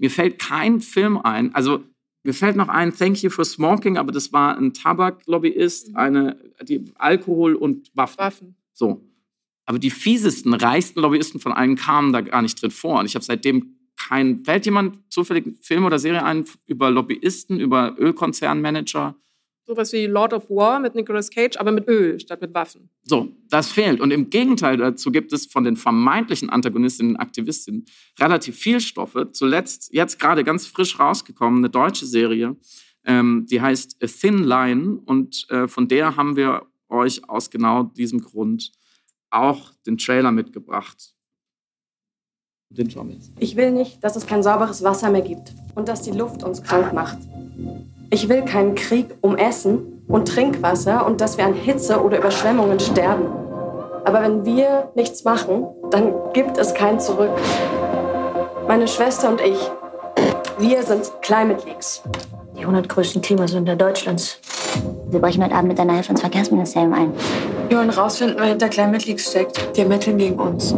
Mir 0.00 0.10
fällt 0.10 0.38
kein 0.38 0.80
Film 0.80 1.18
ein, 1.18 1.54
also 1.54 1.84
mir 2.22 2.34
fällt 2.34 2.56
noch 2.56 2.68
ein 2.68 2.94
Thank 2.94 3.22
You 3.22 3.30
for 3.30 3.44
Smoking, 3.44 3.96
aber 3.96 4.12
das 4.12 4.32
war 4.32 4.56
ein 4.56 4.72
Tabaklobbyist, 4.72 5.90
mhm. 5.90 5.96
eine, 5.96 6.52
die 6.62 6.90
Alkohol 6.96 7.54
und 7.54 7.90
Waffen. 7.94 8.18
Waffen. 8.18 8.56
So. 8.72 9.06
Aber 9.66 9.78
die 9.78 9.90
fiesesten, 9.90 10.54
reichsten 10.54 11.00
Lobbyisten 11.00 11.38
von 11.38 11.52
allen 11.52 11.76
kamen 11.76 12.12
da 12.12 12.22
gar 12.22 12.42
nicht 12.42 12.60
drin 12.60 12.70
vor. 12.70 12.98
Und 13.00 13.06
ich 13.06 13.14
habe 13.14 13.24
seitdem 13.24 13.76
kein. 13.96 14.44
Fällt 14.44 14.64
jemand 14.64 15.12
zufällig 15.12 15.44
Film 15.62 15.84
oder 15.84 15.98
Serie 15.98 16.24
ein 16.24 16.44
über 16.66 16.90
Lobbyisten, 16.90 17.60
über 17.60 17.94
Ölkonzernmanager? 17.98 19.14
Sowas 19.70 19.92
wie 19.92 20.06
Lord 20.06 20.32
of 20.32 20.50
War 20.50 20.80
mit 20.80 20.96
Nicolas 20.96 21.30
Cage, 21.30 21.56
aber 21.56 21.70
mit 21.70 21.86
Öl 21.86 22.18
statt 22.18 22.40
mit 22.40 22.52
Waffen. 22.52 22.90
So, 23.04 23.28
das 23.50 23.70
fehlt. 23.70 24.00
Und 24.00 24.10
im 24.10 24.28
Gegenteil 24.28 24.76
dazu 24.76 25.12
gibt 25.12 25.32
es 25.32 25.46
von 25.46 25.62
den 25.62 25.76
vermeintlichen 25.76 26.50
Antagonistinnen 26.50 27.14
und 27.14 27.20
Aktivistinnen 27.20 27.84
relativ 28.18 28.56
viel 28.56 28.80
Stoffe. 28.80 29.30
Zuletzt, 29.30 29.94
jetzt 29.94 30.18
gerade 30.18 30.42
ganz 30.42 30.66
frisch 30.66 30.98
rausgekommen, 30.98 31.60
eine 31.60 31.70
deutsche 31.70 32.04
Serie, 32.04 32.56
ähm, 33.04 33.46
die 33.48 33.60
heißt 33.60 34.02
A 34.02 34.08
Thin 34.08 34.42
Line. 34.42 35.00
Und 35.06 35.46
äh, 35.50 35.68
von 35.68 35.86
der 35.86 36.16
haben 36.16 36.34
wir 36.34 36.66
euch 36.88 37.28
aus 37.28 37.48
genau 37.48 37.84
diesem 37.84 38.20
Grund 38.22 38.72
auch 39.30 39.72
den 39.86 39.98
Trailer 39.98 40.32
mitgebracht. 40.32 41.14
Den 42.70 42.90
schauen 42.90 43.10
wir 43.10 43.14
jetzt. 43.14 43.30
Ich 43.38 43.54
will 43.54 43.70
nicht, 43.70 44.02
dass 44.02 44.16
es 44.16 44.26
kein 44.26 44.42
sauberes 44.42 44.82
Wasser 44.82 45.12
mehr 45.12 45.22
gibt 45.22 45.54
und 45.76 45.86
dass 45.86 46.02
die 46.02 46.10
Luft 46.10 46.42
uns 46.42 46.60
krank 46.60 46.92
macht. 46.92 47.18
Ich 48.12 48.28
will 48.28 48.42
keinen 48.42 48.74
Krieg 48.74 49.14
um 49.20 49.36
Essen 49.36 50.02
und 50.08 50.26
Trinkwasser 50.26 51.06
und 51.06 51.20
dass 51.20 51.38
wir 51.38 51.44
an 51.44 51.54
Hitze 51.54 52.02
oder 52.02 52.18
Überschwemmungen 52.18 52.80
sterben. 52.80 53.26
Aber 54.04 54.20
wenn 54.22 54.44
wir 54.44 54.90
nichts 54.96 55.22
machen, 55.22 55.68
dann 55.92 56.12
gibt 56.32 56.58
es 56.58 56.74
kein 56.74 56.98
Zurück. 56.98 57.30
Meine 58.66 58.88
Schwester 58.88 59.28
und 59.28 59.40
ich, 59.40 59.58
wir 60.58 60.82
sind 60.82 61.08
Climate 61.22 61.64
Leaks. 61.64 62.02
Die 62.56 62.62
100 62.62 62.88
größten 62.88 63.22
Klimasünder 63.22 63.76
Deutschlands. 63.76 64.38
Wir 65.08 65.20
brechen 65.20 65.44
heute 65.44 65.54
Abend 65.54 65.68
mit 65.68 65.78
deiner 65.78 65.94
Hilfe 65.94 66.10
ins 66.10 66.20
Verkehrsministerium 66.20 66.92
ein. 66.92 67.12
Wir 67.68 67.78
wollen 67.78 67.90
rausfinden, 67.90 68.38
wer 68.40 68.46
hinter 68.46 68.68
Climate 68.68 69.06
Leaks 69.06 69.30
steckt. 69.30 69.76
Die 69.76 69.82
ermitteln 69.82 70.18
gegen 70.18 70.38
uns. 70.38 70.74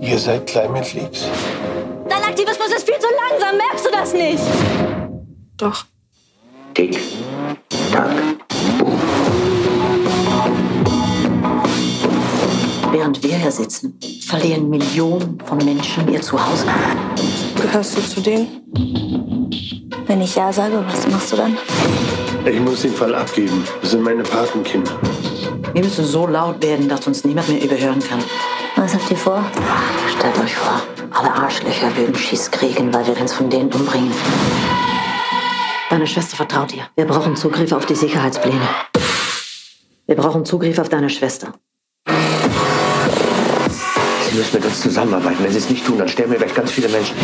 Ihr 0.00 0.18
seid 0.18 0.46
Climate 0.46 0.96
Leaks? 0.96 1.24
Dein 2.08 2.22
Aktivismus 2.22 2.68
ist 2.68 2.88
viel 2.88 2.98
zu 3.00 3.08
langsam, 3.28 3.56
merkst 3.56 3.86
du 3.86 3.90
das 3.90 4.14
nicht? 4.14 4.44
Doch. 5.56 5.84
Tick, 6.74 6.98
tack, 7.92 8.10
Während 12.92 13.22
wir 13.22 13.36
hier 13.36 13.50
sitzen, 13.50 13.98
verlieren 14.26 14.68
Millionen 14.70 15.38
von 15.44 15.58
Menschen 15.58 16.12
ihr 16.12 16.20
Zuhause. 16.20 16.66
Gehörst 17.60 17.96
du 17.96 18.02
zu 18.02 18.20
denen? 18.20 19.50
Wenn 20.06 20.20
ich 20.20 20.34
Ja 20.34 20.52
sage, 20.52 20.84
was 20.86 21.06
machst 21.08 21.32
du 21.32 21.36
dann? 21.36 21.56
Ich 22.44 22.60
muss 22.60 22.82
den 22.82 22.92
Fall 22.92 23.14
abgeben. 23.14 23.64
Das 23.80 23.90
sind 23.90 24.02
meine 24.02 24.22
Patenkinder. 24.22 24.92
Wir 25.72 25.82
müssen 25.82 26.04
so 26.04 26.26
laut 26.26 26.62
werden, 26.62 26.88
dass 26.88 27.06
uns 27.06 27.24
niemand 27.24 27.48
mehr 27.48 27.62
überhören 27.62 28.00
kann. 28.00 28.20
Was 28.76 28.94
habt 28.94 29.10
ihr 29.10 29.16
vor? 29.16 29.44
Stellt 30.18 30.38
euch 30.38 30.54
vor, 30.54 30.82
alle 31.10 31.32
Arschlöcher 31.32 31.96
würden 31.96 32.14
Schiss 32.14 32.50
kriegen, 32.50 32.92
weil 32.92 33.06
wir 33.06 33.20
uns 33.20 33.34
von 33.34 33.50
denen 33.50 33.72
umbringen. 33.72 34.12
Deine 35.90 36.06
Schwester 36.06 36.36
vertraut 36.36 36.70
dir. 36.70 36.84
Wir 36.94 37.04
brauchen 37.04 37.34
Zugriff 37.34 37.72
auf 37.72 37.84
die 37.84 37.96
Sicherheitspläne. 37.96 38.60
Wir 40.06 40.14
brauchen 40.14 40.44
Zugriff 40.44 40.78
auf 40.78 40.88
deine 40.88 41.10
Schwester. 41.10 41.52
Sie 42.06 42.12
müssen 44.36 44.54
mit 44.54 44.66
uns 44.66 44.82
zusammenarbeiten. 44.82 45.42
Wenn 45.42 45.50
Sie 45.50 45.58
es 45.58 45.68
nicht 45.68 45.84
tun, 45.84 45.98
dann 45.98 46.08
sterben 46.08 46.30
wir 46.30 46.38
gleich 46.38 46.54
ganz 46.54 46.70
viele 46.70 46.88
Menschen. 46.88 47.16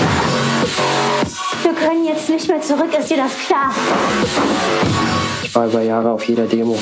Wir 1.62 1.72
können 1.74 2.06
jetzt 2.06 2.28
nicht 2.28 2.48
mehr 2.48 2.60
zurück, 2.60 2.92
ist 2.98 3.08
dir 3.08 3.18
das 3.18 3.38
klar? 3.46 3.72
Ich 5.44 5.54
war 5.54 5.66
über 5.66 5.82
Jahre 5.82 6.10
auf 6.10 6.24
jeder 6.24 6.46
Demo. 6.46 6.76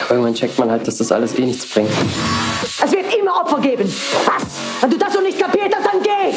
Aber 0.00 0.10
irgendwann 0.10 0.34
checkt 0.34 0.58
man 0.58 0.72
halt, 0.72 0.88
dass 0.88 0.96
das 0.96 1.12
alles 1.12 1.38
eh 1.38 1.46
nichts 1.46 1.66
bringt. 1.66 1.92
Es 2.84 2.90
wird 2.90 3.14
immer 3.16 3.42
Opfer 3.42 3.60
geben. 3.60 3.84
Was? 3.84 4.42
Wenn 4.80 4.90
du 4.90 4.98
das 4.98 5.14
noch 5.14 5.22
nicht 5.22 5.38
kapiert 5.38 5.72
hast, 5.72 5.86
dann 5.86 6.02
geh! 6.02 6.36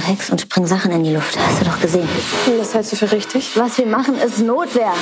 Hex 0.00 0.30
und 0.30 0.40
spring 0.40 0.66
Sachen 0.66 0.90
in 0.92 1.04
die 1.04 1.12
Luft. 1.12 1.38
Hast 1.38 1.60
du 1.60 1.64
doch 1.64 1.80
gesehen. 1.80 2.08
Das 2.58 2.74
hältst 2.74 2.92
du 2.92 2.96
für 2.96 3.12
richtig? 3.12 3.56
Was 3.56 3.78
wir 3.78 3.86
machen, 3.86 4.16
ist 4.16 4.40
Notwehr. 4.40 4.92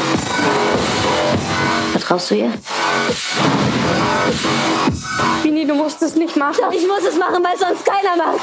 Vertraust 1.93 2.31
du 2.31 2.37
ihr? 2.37 2.53
Bini, 5.43 5.67
du 5.67 5.75
musst 5.75 6.03
es 6.03 6.15
nicht 6.17 6.37
machen. 6.37 6.59
Doch, 6.61 6.73
ich 6.73 6.87
muss 6.87 7.05
es 7.09 7.19
machen, 7.19 7.43
weil 7.43 7.59
sonst 7.59 7.85
keiner 7.85 8.17
macht. 8.17 8.41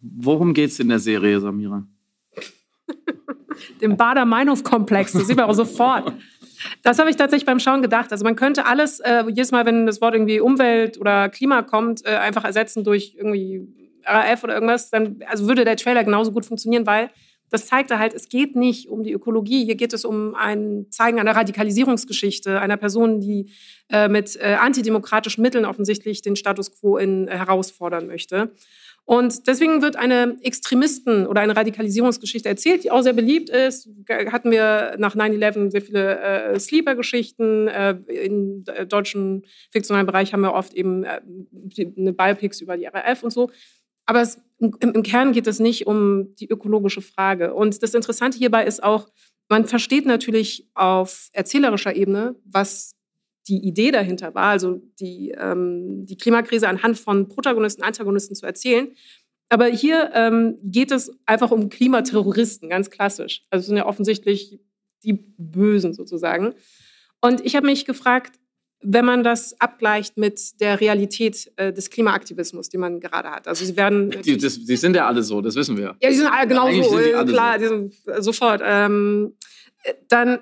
Worum 0.00 0.54
geht's 0.54 0.78
in 0.78 0.88
der 0.88 0.98
Serie, 0.98 1.40
Samira? 1.40 1.86
Dem 3.80 3.96
Bader-Meinungskomplex, 3.96 5.12
das 5.12 5.26
sieht 5.26 5.36
man 5.36 5.46
auch 5.46 5.54
sofort. 5.54 6.12
Das 6.82 6.98
habe 6.98 7.10
ich 7.10 7.16
tatsächlich 7.16 7.46
beim 7.46 7.60
Schauen 7.60 7.82
gedacht. 7.82 8.12
Also 8.12 8.24
man 8.24 8.36
könnte 8.36 8.66
alles, 8.66 9.00
äh, 9.00 9.24
jedes 9.28 9.52
Mal, 9.52 9.66
wenn 9.66 9.86
das 9.86 10.00
Wort 10.00 10.14
irgendwie 10.14 10.40
Umwelt 10.40 10.98
oder 10.98 11.28
Klima 11.28 11.62
kommt, 11.62 12.04
äh, 12.04 12.16
einfach 12.16 12.44
ersetzen 12.44 12.84
durch 12.84 13.14
irgendwie 13.16 13.66
RAF 14.04 14.44
oder 14.44 14.54
irgendwas. 14.54 14.90
Dann, 14.90 15.20
also 15.26 15.48
würde 15.48 15.64
der 15.64 15.76
Trailer 15.76 16.04
genauso 16.04 16.32
gut 16.32 16.44
funktionieren, 16.44 16.86
weil 16.86 17.10
das 17.50 17.66
zeigte 17.66 17.98
halt, 17.98 18.14
es 18.14 18.28
geht 18.28 18.54
nicht 18.54 18.88
um 18.88 19.02
die 19.02 19.12
Ökologie. 19.12 19.64
Hier 19.64 19.74
geht 19.74 19.92
es 19.92 20.04
um 20.04 20.34
ein 20.36 20.86
Zeigen 20.90 21.18
einer 21.18 21.34
Radikalisierungsgeschichte 21.34 22.60
einer 22.60 22.76
Person, 22.76 23.20
die 23.20 23.50
äh, 23.88 24.08
mit 24.08 24.36
äh, 24.36 24.54
antidemokratischen 24.54 25.42
Mitteln 25.42 25.64
offensichtlich 25.64 26.22
den 26.22 26.36
Status 26.36 26.70
quo 26.72 26.96
in, 26.96 27.26
äh, 27.26 27.36
herausfordern 27.36 28.06
möchte. 28.06 28.52
Und 29.04 29.48
deswegen 29.48 29.82
wird 29.82 29.96
eine 29.96 30.38
Extremisten- 30.42 31.26
oder 31.26 31.40
eine 31.40 31.56
Radikalisierungsgeschichte 31.56 32.48
erzählt, 32.48 32.84
die 32.84 32.90
auch 32.90 33.02
sehr 33.02 33.12
beliebt 33.12 33.50
ist. 33.50 33.88
Hatten 34.08 34.50
wir 34.52 34.94
nach 34.98 35.16
9-11 35.16 35.70
sehr 35.70 35.82
viele 35.82 36.20
äh, 36.20 36.60
Sleeper-Geschichten. 36.60 37.66
Äh, 37.66 37.90
Im 38.06 38.62
äh, 38.66 38.86
deutschen 38.86 39.44
fiktionalen 39.72 40.06
Bereich 40.06 40.32
haben 40.32 40.42
wir 40.42 40.52
oft 40.52 40.74
eben 40.74 41.04
äh, 41.04 41.20
eine 41.96 42.12
Biopics 42.12 42.60
über 42.60 42.76
die 42.76 42.86
RAF 42.86 43.24
und 43.24 43.32
so. 43.32 43.50
Aber 44.06 44.22
es, 44.22 44.40
im, 44.58 44.76
im 44.80 45.02
Kern 45.02 45.32
geht 45.32 45.46
es 45.46 45.58
nicht 45.60 45.86
um 45.86 46.34
die 46.36 46.48
ökologische 46.48 47.02
Frage. 47.02 47.54
Und 47.54 47.82
das 47.82 47.94
Interessante 47.94 48.38
hierbei 48.38 48.64
ist 48.64 48.82
auch, 48.82 49.08
man 49.48 49.66
versteht 49.66 50.06
natürlich 50.06 50.68
auf 50.74 51.28
erzählerischer 51.32 51.96
Ebene, 51.96 52.36
was 52.44 52.92
die 53.50 53.58
Idee 53.66 53.90
dahinter 53.90 54.34
war, 54.34 54.50
also 54.50 54.80
die, 55.00 55.34
ähm, 55.36 56.06
die 56.06 56.16
Klimakrise 56.16 56.68
anhand 56.68 56.98
von 56.98 57.28
Protagonisten, 57.28 57.82
Antagonisten 57.82 58.36
zu 58.36 58.46
erzählen. 58.46 58.88
Aber 59.48 59.66
hier 59.66 60.12
ähm, 60.14 60.58
geht 60.62 60.92
es 60.92 61.12
einfach 61.26 61.50
um 61.50 61.68
Klimaterroristen, 61.68 62.68
ganz 62.68 62.88
klassisch. 62.88 63.42
Also 63.50 63.62
es 63.62 63.66
sind 63.66 63.76
ja 63.76 63.86
offensichtlich 63.86 64.60
die 65.02 65.14
Bösen 65.36 65.92
sozusagen. 65.92 66.54
Und 67.20 67.44
ich 67.44 67.56
habe 67.56 67.66
mich 67.66 67.84
gefragt, 67.84 68.36
wenn 68.82 69.04
man 69.04 69.24
das 69.24 69.60
abgleicht 69.60 70.16
mit 70.16 70.60
der 70.60 70.80
Realität 70.80 71.52
äh, 71.56 71.72
des 71.72 71.90
Klimaaktivismus, 71.90 72.68
den 72.70 72.80
man 72.80 73.00
gerade 73.00 73.30
hat. 73.30 73.48
Also 73.48 73.64
sie 73.64 73.76
werden. 73.76 74.10
Die, 74.22 74.38
das, 74.38 74.64
die 74.64 74.76
sind 74.76 74.96
ja 74.96 75.06
alle 75.06 75.22
so, 75.22 75.40
das 75.42 75.54
wissen 75.56 75.76
wir. 75.76 75.96
Ja, 76.00 76.08
die 76.08 76.14
sind 76.14 76.28
alle 76.28 76.48
genau 76.48 76.66
Eigentlich 76.66 76.86
so, 76.86 76.96
sind 76.96 77.06
die 77.06 77.14
alle 77.14 77.32
klar, 77.32 77.54
so. 77.54 77.60
die 77.60 77.66
sind 77.66 78.24
sofort. 78.24 78.62
Ähm, 78.64 79.34
äh, 79.82 79.94
dann, 80.08 80.38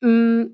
mh, 0.00 0.50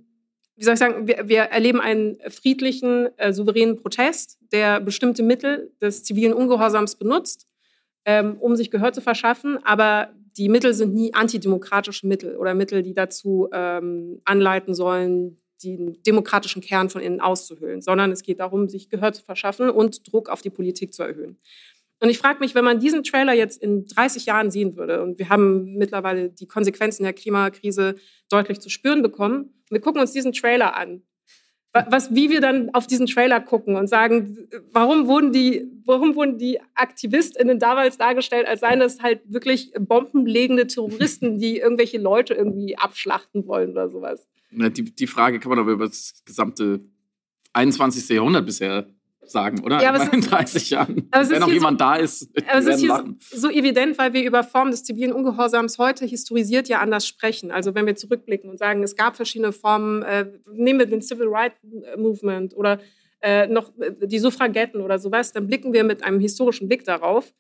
wie 0.59 0.65
soll 0.65 0.75
ich 0.75 0.81
sagen, 0.81 1.07
wir, 1.07 1.29
wir 1.29 1.43
erleben 1.43 1.81
einen 1.81 2.19
friedlichen, 2.29 3.09
äh, 3.17 3.33
souveränen 3.33 3.77
Protest, 3.77 4.39
der 4.53 4.81
bestimmte 4.81 5.23
Mittel 5.23 5.71
des 5.81 6.03
zivilen 6.03 6.33
Ungehorsams 6.33 6.97
benutzt, 6.97 7.47
ähm, 8.05 8.37
um 8.41 8.57
sich 8.57 8.71
Gehör 8.71 8.93
zu 8.93 9.01
verschaffen, 9.01 9.59
aber 9.65 10.11
die 10.37 10.49
Mittel 10.49 10.75
sind 10.75 10.95
nie 10.95 11.15
antidemokratische 11.15 12.07
Mittel 12.07 12.37
oder 12.37 12.55
Mittel, 12.55 12.83
die 12.83 12.95
dazu 12.95 13.49
ähm, 13.53 14.21
anleiten 14.25 14.75
sollen, 14.75 15.39
den 15.63 16.03
demokratischen 16.03 16.63
Kern 16.63 16.91
von 16.91 17.03
innen 17.03 17.21
auszuhöhlen, 17.21 17.81
sondern 17.81 18.11
es 18.11 18.23
geht 18.23 18.41
darum, 18.41 18.69
sich 18.69 18.89
Gehör 18.89 19.13
zu 19.13 19.25
verschaffen 19.25 19.71
und 19.71 20.11
Druck 20.11 20.29
auf 20.29 20.43
die 20.43 20.51
Politik 20.51 20.93
zu 20.93 21.03
erhöhen. 21.03 21.39
Und 22.01 22.11
ich 22.11 22.19
frage 22.19 22.39
mich, 22.41 22.55
wenn 22.55 22.65
man 22.65 22.79
diesen 22.79 23.03
Trailer 23.03 23.33
jetzt 23.33 23.61
in 23.63 23.87
30 23.87 24.27
Jahren 24.27 24.51
sehen 24.51 24.77
würde, 24.77 25.03
und 25.03 25.19
wir 25.19 25.29
haben 25.29 25.75
mittlerweile 25.75 26.31
die 26.31 26.47
Konsequenzen 26.47 27.03
der 27.03 27.13
Klimakrise 27.13 27.97
deutlich 28.31 28.61
zu 28.61 28.71
spüren 28.71 29.03
bekommen, 29.03 29.63
wir 29.71 29.81
gucken 29.81 30.01
uns 30.01 30.13
diesen 30.13 30.33
Trailer 30.33 30.77
an, 30.77 31.03
was, 31.73 32.15
wie 32.15 32.31
wir 32.31 32.41
dann 32.41 32.71
auf 32.75 32.87
diesen 32.87 33.07
Trailer 33.07 33.41
gucken 33.41 33.77
und 33.77 33.89
sagen, 33.89 34.49
warum 34.73 35.07
wurden 35.07 35.33
die, 35.33 35.67
warum 35.85 36.15
wurden 36.15 36.39
die 36.39 36.59
AktivistInnen 36.75 37.59
damals 37.59 37.99
dargestellt, 37.99 38.47
als 38.47 38.61
seien 38.61 38.81
das 38.81 39.01
halt 39.01 39.21
wirklich 39.27 39.73
bombenlegende 39.79 40.67
Terroristen, 40.67 41.39
die 41.39 41.59
irgendwelche 41.59 41.99
Leute 41.99 42.35
irgendwie 42.35 42.77
abschlachten 42.79 43.47
wollen 43.47 43.73
oder 43.73 43.91
sowas. 43.91 44.27
Na, 44.51 44.71
Die, 44.71 44.85
die 44.85 45.07
Frage 45.07 45.39
kann 45.41 45.51
man 45.51 45.59
aber 45.59 45.73
über 45.73 45.87
das 45.87 46.23
gesamte 46.25 46.81
21. 47.53 48.09
Jahrhundert 48.09 48.47
bisher 48.47 48.87
sagen, 49.31 49.63
oder? 49.65 49.81
Ja, 49.83 49.91
aber 49.95 50.13
in 50.13 50.19
ist- 50.21 50.31
30 50.31 50.71
Jahren. 50.71 51.09
Wenn 51.13 51.41
noch 51.41 51.49
jemand 51.53 51.79
so- 51.79 51.85
da 51.85 51.97
ist, 51.97 52.29
Aber 52.49 52.59
es 52.59 52.67
ist 52.67 52.81
hier 52.81 52.89
lachen. 52.89 53.19
so, 53.21 53.49
evident, 53.51 53.99
weil 53.99 54.13
wir 54.13 54.25
über 54.25 54.43
Formen 54.45 54.71
des 54.71 54.85
zivilen 54.85 55.13
Ungehorsams 55.13 55.79
heute 55.79 56.05
historisiert 56.07 56.69
ja 56.69 56.81
anders 56.81 57.07
sprechen. 57.07 57.51
Also 57.51 57.75
wenn 57.75 57.87
wir 57.87 57.97
zurückblicken 57.97 58.49
und 58.51 58.59
sagen, 58.59 58.83
es 58.83 58.97
gab 58.97 59.17
verschiedene 59.17 59.53
Formen, 59.53 60.03
äh, 60.03 60.27
nehmen 60.53 60.79
wir 60.79 60.87
den 60.87 61.03
Civil 61.03 61.29
Rights 61.29 61.57
Movement 61.97 62.57
oder 62.57 62.79
äh, 63.21 63.47
noch 63.49 63.73
äh, 63.81 64.07
die 64.07 64.19
Suffragetten 64.19 64.81
oder 64.81 64.99
sowas, 64.99 65.33
dann 65.33 65.47
blicken 65.47 65.73
wir 65.73 65.85
mit 65.85 66.05
einem 66.05 66.21
historischen 66.21 66.69
Blick 66.69 66.85
darauf. 66.85 67.33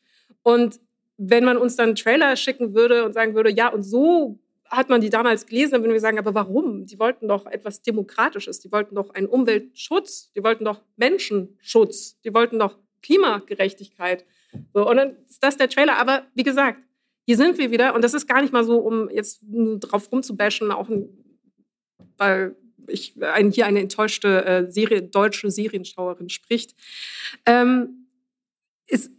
Und 0.43 0.81
wenn 1.17 1.45
man 1.45 1.57
uns 1.57 1.77
dann 1.77 1.87
einen 1.91 1.95
Trailer 1.97 2.37
schicken 2.37 2.75
würde 2.75 3.05
und 3.05 3.13
sagen 3.13 3.35
würde, 3.35 3.51
ja, 3.51 3.69
und 3.69 3.83
so 3.83 4.39
hat 4.71 4.89
man 4.89 5.01
die 5.01 5.11
damals 5.11 5.47
gelesen, 5.47 5.73
dann 5.73 5.83
würden 5.83 5.93
wir 5.93 6.01
sagen, 6.01 6.19
aber 6.19 6.35
warum? 6.35 6.85
Die 6.85 6.99
wollten 6.99 7.29
doch 7.29 7.47
etwas 7.47 7.83
Demokratisches, 7.83 8.61
die 8.61 8.71
wollten 8.71 8.95
doch 8.95 9.11
einen 9.11 9.27
Umweltschutz, 9.27 10.31
die 10.35 10.43
wollten 10.43 10.65
doch 10.65 10.83
Menschenschutz, 10.97 12.21
die 12.23 12.35
wollten 12.35 12.59
doch 12.59 12.79
Klimagerechtigkeit. 13.03 14.25
So, 14.75 14.89
und 14.89 14.97
dann 14.97 15.17
ist 15.29 15.43
das 15.43 15.57
der 15.57 15.69
Trailer. 15.69 15.97
Aber 15.97 16.27
wie 16.35 16.43
gesagt, 16.43 16.81
hier 17.27 17.37
sind 17.37 17.59
wir 17.59 17.71
wieder 17.71 17.95
und 17.95 18.03
das 18.03 18.15
ist 18.15 18.27
gar 18.27 18.41
nicht 18.41 18.53
mal 18.53 18.65
so, 18.65 18.79
um 18.79 19.11
jetzt 19.11 19.41
drauf 19.43 20.11
rumzubashen, 20.11 20.73
auch 20.73 20.89
weil 22.17 22.57
ich 22.87 23.15
hier 23.53 23.67
eine 23.67 23.81
enttäuschte 23.81 24.45
äh, 24.45 24.71
Serie, 24.71 25.03
deutsche 25.03 25.51
Serienschauerin 25.51 26.31
spricht. 26.31 26.75
Ähm, 27.45 28.07
ist, 28.87 29.13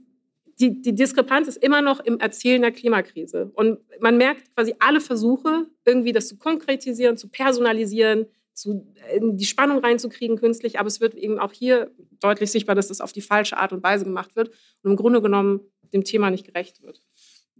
die, 0.59 0.81
die 0.81 0.93
Diskrepanz 0.93 1.47
ist 1.47 1.63
immer 1.63 1.81
noch 1.81 1.99
im 2.01 2.19
Erzählen 2.19 2.61
der 2.61 2.71
Klimakrise. 2.71 3.51
Und 3.53 3.79
man 4.01 4.17
merkt 4.17 4.53
quasi 4.53 4.75
alle 4.79 4.99
Versuche, 4.99 5.67
irgendwie 5.85 6.11
das 6.11 6.27
zu 6.27 6.37
konkretisieren, 6.37 7.17
zu 7.17 7.29
personalisieren, 7.29 8.25
zu, 8.53 8.85
in 9.15 9.37
die 9.37 9.45
Spannung 9.45 9.79
reinzukriegen 9.79 10.37
künstlich, 10.37 10.79
aber 10.79 10.87
es 10.87 10.99
wird 10.99 11.15
eben 11.15 11.39
auch 11.39 11.53
hier 11.53 11.91
deutlich 12.19 12.51
sichtbar, 12.51 12.75
dass 12.75 12.89
das 12.89 12.99
auf 12.99 13.13
die 13.13 13.21
falsche 13.21 13.57
Art 13.57 13.71
und 13.71 13.83
Weise 13.83 14.03
gemacht 14.03 14.35
wird 14.35 14.49
und 14.83 14.91
im 14.91 14.97
Grunde 14.97 15.21
genommen 15.21 15.61
dem 15.93 16.03
Thema 16.03 16.29
nicht 16.29 16.45
gerecht 16.45 16.83
wird. 16.83 17.01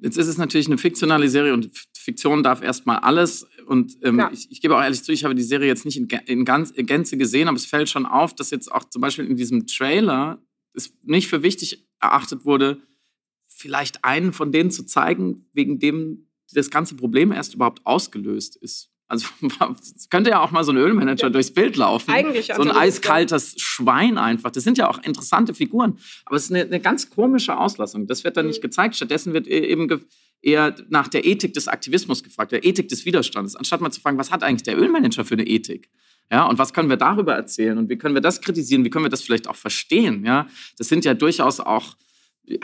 Jetzt 0.02 0.18
ist 0.18 0.28
es 0.28 0.38
natürlich 0.38 0.68
eine 0.68 0.78
fiktionale 0.78 1.28
Serie 1.30 1.54
und 1.54 1.70
Fiktion 1.94 2.44
darf 2.44 2.62
erstmal 2.62 3.00
alles. 3.00 3.46
Und 3.66 3.98
ähm, 4.04 4.30
ich, 4.32 4.50
ich, 4.52 4.62
gebe 4.62 4.76
auch 4.76 4.82
ehrlich 4.82 5.04
zu, 5.04 5.12
ich 5.12 5.26
habe 5.26 5.36
die 5.36 5.44
Serie 5.44 5.68
jetzt 5.68 5.86
nicht 5.86 5.98
in, 5.98 6.08
in, 6.26 6.46
ganz, 6.46 6.72
in 6.72 6.86
Gänze 6.86 7.18
gesehen, 7.18 7.48
aber 7.48 7.58
es 7.58 7.66
fällt 7.66 7.90
schon 7.90 8.06
auf, 8.06 8.34
dass 8.34 8.52
jetzt 8.52 8.72
auch 8.72 8.86
zum 8.86 9.02
Beispiel 9.02 9.26
in 9.26 9.36
diesem 9.36 9.68
Trailer 9.68 10.42
es 10.74 10.94
nicht 11.04 11.28
für 11.28 11.44
wichtig 11.44 11.88
erachtet 12.00 12.46
wurde, 12.46 12.82
vielleicht 13.60 14.06
einen 14.06 14.32
von 14.32 14.52
denen 14.52 14.72
zu 14.72 14.86
zeigen, 14.86 15.46
wegen 15.54 15.80
dem 15.80 16.30
das 16.54 16.70
ganze 16.70 16.96
Problem 16.96 17.32
erst 17.32 17.54
überhaupt 17.54 17.86
ausgelöst 17.86 18.56
ist. 18.56 18.90
Also 19.08 19.28
es 19.96 20.10
könnte 20.10 20.30
ja 20.30 20.42
auch 20.42 20.52
mal 20.52 20.64
so 20.64 20.72
ein 20.72 20.78
Ölmanager 20.78 21.28
ja. 21.28 21.30
durchs 21.30 21.52
Bild 21.52 21.76
laufen. 21.76 22.12
Eigentlich 22.12 22.52
so 22.56 22.62
ein 22.62 22.72
eiskaltes 22.72 23.56
Schwein 23.58 24.18
einfach. 24.18 24.52
Das 24.52 24.64
sind 24.64 24.78
ja 24.78 24.90
auch 24.90 25.00
interessante 25.04 25.54
Figuren. 25.54 25.98
Aber 26.26 26.38
es 26.38 26.46
ist 26.46 26.52
eine, 26.52 26.64
eine 26.64 26.80
ganz 26.80 27.10
komische 27.10 27.58
Auslassung. 27.58 28.08
Das 28.08 28.24
wird 28.24 28.38
dann 28.38 28.46
mhm. 28.46 28.52
nicht 28.52 28.62
gezeigt. 28.62 28.96
Stattdessen 28.96 29.34
wird 29.34 29.48
e-, 29.48 29.60
eben 29.60 30.06
eher 30.42 30.76
nach 30.90 31.08
der 31.08 31.26
Ethik 31.26 31.54
des 31.54 31.68
Aktivismus 31.68 32.24
gefragt, 32.24 32.52
der 32.52 32.64
Ethik 32.64 32.88
des 32.88 33.06
Widerstandes, 33.06 33.56
anstatt 33.56 33.82
mal 33.82 33.92
zu 33.92 34.00
fragen, 34.00 34.18
was 34.18 34.32
hat 34.32 34.42
eigentlich 34.42 34.64
der 34.64 34.80
Ölmanager 34.80 35.26
für 35.26 35.34
eine 35.34 35.46
Ethik? 35.46 35.90
Ja, 36.32 36.46
und 36.46 36.60
was 36.60 36.74
können 36.74 36.90
wir 36.90 36.98
darüber 36.98 37.34
erzählen? 37.34 37.78
Und 37.78 37.90
wie 37.90 37.98
können 37.98 38.14
wir 38.14 38.22
das 38.22 38.40
kritisieren? 38.40 38.86
Wie 38.86 38.92
können 38.92 39.04
wir 39.04 39.10
das 39.10 39.24
vielleicht 39.24 39.48
auch 39.48 39.56
verstehen? 39.56 40.24
Ja, 40.24 40.48
das 40.78 40.88
sind 40.88 41.04
ja 41.04 41.16
durchaus 41.16 41.60
auch 41.60 41.96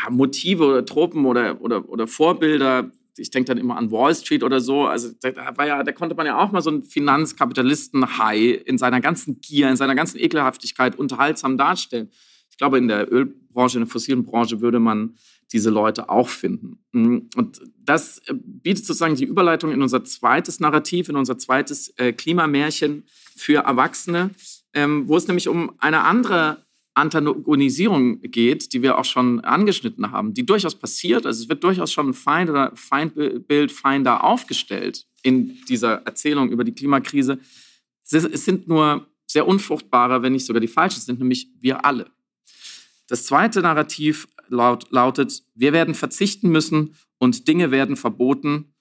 Motive 0.10 0.66
oder 0.66 0.86
Tropen 0.86 1.26
oder, 1.26 1.62
oder, 1.62 1.88
oder 1.90 2.08
Vorbilder. 2.08 2.92
Ich 3.18 3.30
denke 3.30 3.48
dann 3.48 3.58
immer 3.58 3.78
an 3.78 3.92
Wall 3.92 4.14
Street 4.14 4.44
oder 4.44 4.60
so. 4.60 4.86
Also 4.86 5.10
da, 5.22 5.58
war 5.58 5.68
ja, 5.68 5.84
da 5.84 5.92
konnte 5.92 6.16
man 6.16 6.26
ja 6.26 6.38
auch 6.38 6.52
mal 6.52 6.62
so 6.62 6.70
einen 6.70 6.84
Finanzkapitalisten-High 6.84 8.64
in 8.66 8.78
seiner 8.78 9.00
ganzen 9.00 9.40
Gier, 9.42 9.70
in 9.70 9.78
seiner 9.78 9.96
ganzen 9.96 10.20
Ekelhaftigkeit 10.20 10.98
unterhaltsam 10.98 11.58
darstellen. 11.58 12.10
Ich 12.50 12.58
glaube, 12.58 12.78
in 12.78 12.88
der 12.88 13.12
Ölbranche, 13.12 13.78
in 13.78 13.84
der 13.84 13.92
fossilen 13.92 14.24
Branche 14.24 14.62
würde 14.62 14.80
man 14.80 15.16
diese 15.52 15.70
Leute 15.70 16.10
auch 16.10 16.30
finden. 16.30 16.80
Mm, 16.92 17.20
und 17.36 17.62
das 17.78 18.20
äh, 18.28 18.34
bietet 18.34 18.86
sozusagen 18.86 19.16
die 19.16 19.26
Überleitung 19.26 19.72
in 19.72 19.82
unser 19.82 20.04
zweites 20.04 20.60
Narrativ, 20.60 21.10
in 21.10 21.16
unser 21.16 21.38
zweites 21.38 21.90
äh, 21.98 22.14
Klimamärchen 22.14 23.04
für 23.36 23.64
Erwachsene, 23.64 24.32
ähm, 24.74 25.08
wo 25.08 25.18
es 25.18 25.28
nämlich 25.28 25.48
um 25.48 25.74
eine 25.80 26.04
andere 26.04 26.65
Antagonisierung 26.96 28.22
geht, 28.22 28.74
die 28.74 28.82
wir 28.82 28.98
auch 28.98 29.06
schon 29.06 29.42
angeschnitten 29.42 30.12
haben, 30.12 30.34
die 30.34 30.46
durchaus 30.46 30.76
passiert. 30.76 31.26
Also 31.26 31.44
es 31.44 31.50
wird 31.50 31.64
durchaus 31.64 31.92
schon 31.92 32.10
ein 32.10 32.14
Feind 32.14 32.50
oder 32.50 32.72
Feindbild, 32.76 33.72
Feinder 33.72 34.24
aufgestellt 34.24 35.06
in 35.22 35.58
dieser 35.68 36.02
Erzählung 36.06 36.50
über 36.50 36.64
die 36.64 36.74
Klimakrise. 36.74 37.40
Es 38.10 38.46
sind 38.46 38.68
nur 38.68 39.08
sehr 39.28 39.48
unfruchtbare, 39.48 40.22
wenn 40.22 40.34
nicht 40.34 40.46
sogar 40.46 40.62
die 40.62 40.68
falschen 40.68 41.02
sind, 41.02 41.20
nämlich 41.20 41.50
wir 41.60 41.84
alle. 41.86 42.12
Das 43.08 43.26
zweite 43.26 43.62
Narrativ 43.62 44.28
laut, 44.48 44.90
lautet, 44.92 45.44
wir 45.54 45.74
werden 45.74 45.96
verzichten 45.96 46.50
müssen 46.50 46.96
und 47.18 47.48
Dinge 47.48 47.72
werden 47.72 47.98
verboten. 47.98 48.74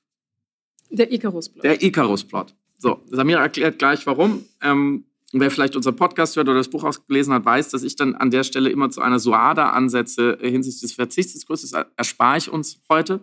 Der 0.90 1.12
Icarus-Plot. 1.12 1.64
Der 1.64 1.82
Icarus-Plot. 1.82 2.54
So, 2.78 3.02
Samira 3.10 3.40
erklärt 3.40 3.78
gleich, 3.78 4.06
warum. 4.06 4.44
Ähm, 4.62 5.04
wer 5.40 5.50
vielleicht 5.50 5.76
unseren 5.76 5.96
Podcast 5.96 6.36
hört 6.36 6.48
oder 6.48 6.58
das 6.58 6.68
Buch 6.68 6.84
ausgelesen 6.84 7.32
hat, 7.32 7.44
weiß, 7.44 7.70
dass 7.70 7.82
ich 7.82 7.96
dann 7.96 8.14
an 8.14 8.30
der 8.30 8.44
Stelle 8.44 8.70
immer 8.70 8.90
zu 8.90 9.00
einer 9.00 9.18
Suada 9.18 9.70
ansetze 9.70 10.38
äh, 10.40 10.50
hinsichtlich 10.50 10.82
des 10.82 10.92
Verzichtsdiskurses. 10.92 11.70
Das 11.70 11.86
erspare 11.96 12.38
ich 12.38 12.50
uns 12.50 12.80
heute 12.88 13.20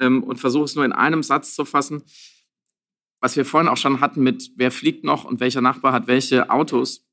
ähm, 0.00 0.22
und 0.22 0.38
versuche 0.38 0.64
es 0.64 0.74
nur 0.74 0.84
in 0.84 0.92
einem 0.92 1.22
Satz 1.22 1.54
zu 1.54 1.64
fassen. 1.64 2.02
Was 3.20 3.36
wir 3.36 3.44
vorhin 3.44 3.68
auch 3.68 3.76
schon 3.76 4.00
hatten 4.00 4.22
mit, 4.22 4.50
wer 4.56 4.72
fliegt 4.72 5.04
noch 5.04 5.24
und 5.24 5.40
welcher 5.40 5.60
Nachbar 5.60 5.92
hat 5.92 6.08
welche 6.08 6.50
Autos. 6.50 7.06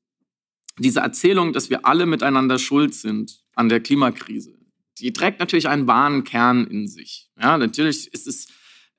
Diese 0.78 1.00
Erzählung, 1.00 1.52
dass 1.52 1.70
wir 1.70 1.86
alle 1.86 2.06
miteinander 2.06 2.58
schuld 2.58 2.94
sind 2.94 3.44
an 3.54 3.68
der 3.68 3.80
Klimakrise, 3.80 4.58
die 4.98 5.12
trägt 5.12 5.38
natürlich 5.38 5.68
einen 5.68 5.86
wahren 5.86 6.24
Kern 6.24 6.66
in 6.66 6.88
sich. 6.88 7.30
Ja, 7.40 7.56
natürlich 7.56 8.12
ist 8.12 8.26
es 8.26 8.48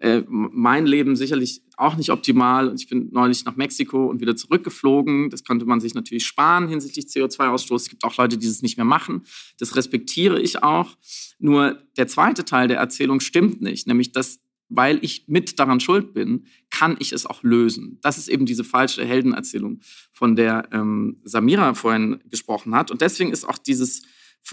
äh, 0.02 0.24
mein 0.28 0.88
Leben 0.88 1.16
sicherlich 1.16 1.62
auch 1.78 1.96
nicht 1.96 2.10
optimal. 2.10 2.74
Ich 2.76 2.90
bin 2.90 3.10
neulich 3.12 3.46
nach 3.46 3.56
Mexiko 3.56 4.08
und 4.08 4.20
wieder 4.20 4.36
zurückgeflogen. 4.36 5.30
Das 5.30 5.44
konnte 5.44 5.66
man 5.66 5.80
sich 5.80 5.94
natürlich 5.94 6.26
sparen 6.26 6.68
hinsichtlich 6.68 7.06
CO2-Ausstoß. 7.06 7.76
Es 7.76 7.90
gibt 7.90 8.04
auch 8.04 8.18
Leute, 8.18 8.38
die 8.38 8.48
das 8.48 8.64
nicht 8.64 8.78
mehr 8.78 8.86
machen. 8.86 9.24
Das 9.60 9.76
respektiere 9.76 10.42
ich 10.42 10.64
auch. 10.64 10.98
Nur 11.38 11.78
der 11.98 12.08
zweite 12.08 12.46
Teil 12.46 12.68
der 12.68 12.78
Erzählung 12.78 13.20
stimmt 13.20 13.62
nicht, 13.62 13.88
nämlich 13.88 14.12
dass 14.12 14.40
weil 14.74 15.00
ich 15.02 15.26
mit 15.28 15.60
daran 15.60 15.82
schuld 15.82 16.14
bin, 16.14 16.46
kann 16.70 16.96
ich 17.00 17.12
es 17.12 17.26
auch 17.26 17.44
lösen. 17.44 18.00
Das 18.02 18.18
ist 18.18 18.30
eben 18.30 18.46
diese 18.46 18.64
falsche 18.64 19.04
Heldenerzählung, 19.04 19.82
von 20.14 20.38
der 20.38 20.70
ähm, 20.72 21.18
Samira 21.26 21.74
vorhin 21.74 22.22
gesprochen 22.30 22.74
hat. 22.74 22.90
Und 22.90 23.02
deswegen 23.02 23.34
ist 23.34 23.44
auch 23.44 23.58
dieses 23.58 24.04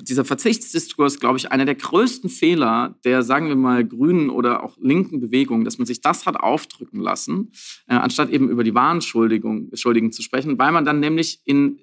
dieser 0.01 0.25
Verzichtsdiskurs, 0.25 1.19
glaube 1.19 1.39
ich, 1.39 1.51
einer 1.51 1.65
der 1.65 1.75
größten 1.75 2.31
Fehler 2.31 2.97
der, 3.05 3.23
sagen 3.23 3.49
wir 3.49 3.57
mal, 3.57 3.85
grünen 3.85 4.31
oder 4.31 4.63
auch 4.63 4.77
linken 4.81 5.21
Bewegung, 5.21 5.65
dass 5.65 5.79
man 5.79 5.87
sich 5.87 6.01
das 6.01 6.27
hat 6.27 6.37
aufdrücken 6.37 7.01
lassen, 7.01 7.53
äh, 7.89 7.95
anstatt 7.95 8.31
eben 8.31 8.49
über 8.49 8.65
die 8.65 8.75
wahren 8.75 9.01
Schuldigen, 9.01 9.71
zu 10.13 10.23
sprechen, 10.23 10.59
weil 10.59 10.73
man 10.73 10.85
dann 10.85 11.01
nämlich 11.01 11.41
in, 11.45 11.79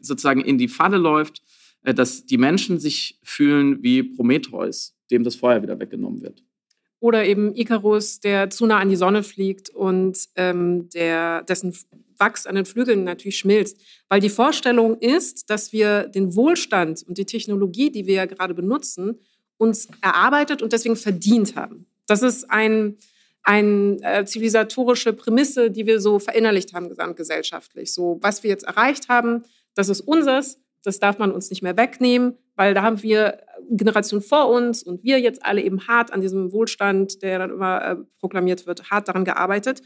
sozusagen 0.00 0.40
in 0.40 0.58
die 0.58 0.68
Falle 0.68 0.98
läuft, 0.98 1.42
äh, 1.82 1.94
dass 1.94 2.26
die 2.26 2.38
Menschen 2.38 2.78
sich 2.78 3.18
fühlen 3.22 3.82
wie 3.82 4.02
Prometheus, 4.02 4.96
dem 5.10 5.22
das 5.22 5.36
Feuer 5.36 5.62
wieder 5.62 5.78
weggenommen 5.78 6.22
wird. 6.22 6.42
Oder 6.98 7.24
eben 7.24 7.54
Icarus, 7.54 8.20
der 8.20 8.50
zu 8.50 8.66
nah 8.66 8.78
an 8.78 8.90
die 8.90 8.96
Sonne 8.96 9.22
fliegt 9.22 9.70
und 9.70 10.18
ähm, 10.36 10.90
der, 10.90 11.42
dessen 11.44 11.74
Wachs 12.20 12.46
an 12.46 12.54
den 12.54 12.66
Flügeln 12.66 13.04
natürlich 13.04 13.38
schmilzt. 13.38 13.80
Weil 14.08 14.20
die 14.20 14.28
Vorstellung 14.28 14.98
ist, 14.98 15.50
dass 15.50 15.72
wir 15.72 16.04
den 16.04 16.36
Wohlstand 16.36 17.02
und 17.08 17.18
die 17.18 17.26
Technologie, 17.26 17.90
die 17.90 18.06
wir 18.06 18.14
ja 18.14 18.26
gerade 18.26 18.54
benutzen, 18.54 19.18
uns 19.56 19.88
erarbeitet 20.00 20.62
und 20.62 20.72
deswegen 20.72 20.96
verdient 20.96 21.56
haben. 21.56 21.86
Das 22.06 22.22
ist 22.22 22.50
ein, 22.50 22.96
eine 23.42 23.98
äh, 24.02 24.24
zivilisatorische 24.24 25.12
Prämisse, 25.12 25.70
die 25.70 25.86
wir 25.86 26.00
so 26.00 26.18
verinnerlicht 26.18 26.72
haben 26.74 26.88
gesamtgesellschaftlich. 26.88 27.92
So, 27.92 28.18
was 28.22 28.42
wir 28.42 28.50
jetzt 28.50 28.64
erreicht 28.64 29.08
haben, 29.08 29.44
das 29.74 29.88
ist 29.88 30.00
unseres, 30.00 30.58
das 30.82 30.98
darf 30.98 31.18
man 31.18 31.30
uns 31.30 31.50
nicht 31.50 31.62
mehr 31.62 31.76
wegnehmen, 31.76 32.38
weil 32.56 32.74
da 32.74 32.82
haben 32.82 33.02
wir 33.02 33.38
Generationen 33.70 34.22
vor 34.22 34.48
uns 34.48 34.82
und 34.82 35.04
wir 35.04 35.20
jetzt 35.20 35.44
alle 35.44 35.62
eben 35.62 35.86
hart 35.86 36.12
an 36.12 36.20
diesem 36.20 36.52
Wohlstand, 36.52 37.22
der 37.22 37.38
dann 37.38 37.50
immer 37.50 37.84
äh, 37.84 37.96
proklamiert 38.18 38.66
wird, 38.66 38.90
hart 38.90 39.08
daran 39.08 39.24
gearbeitet. 39.24 39.82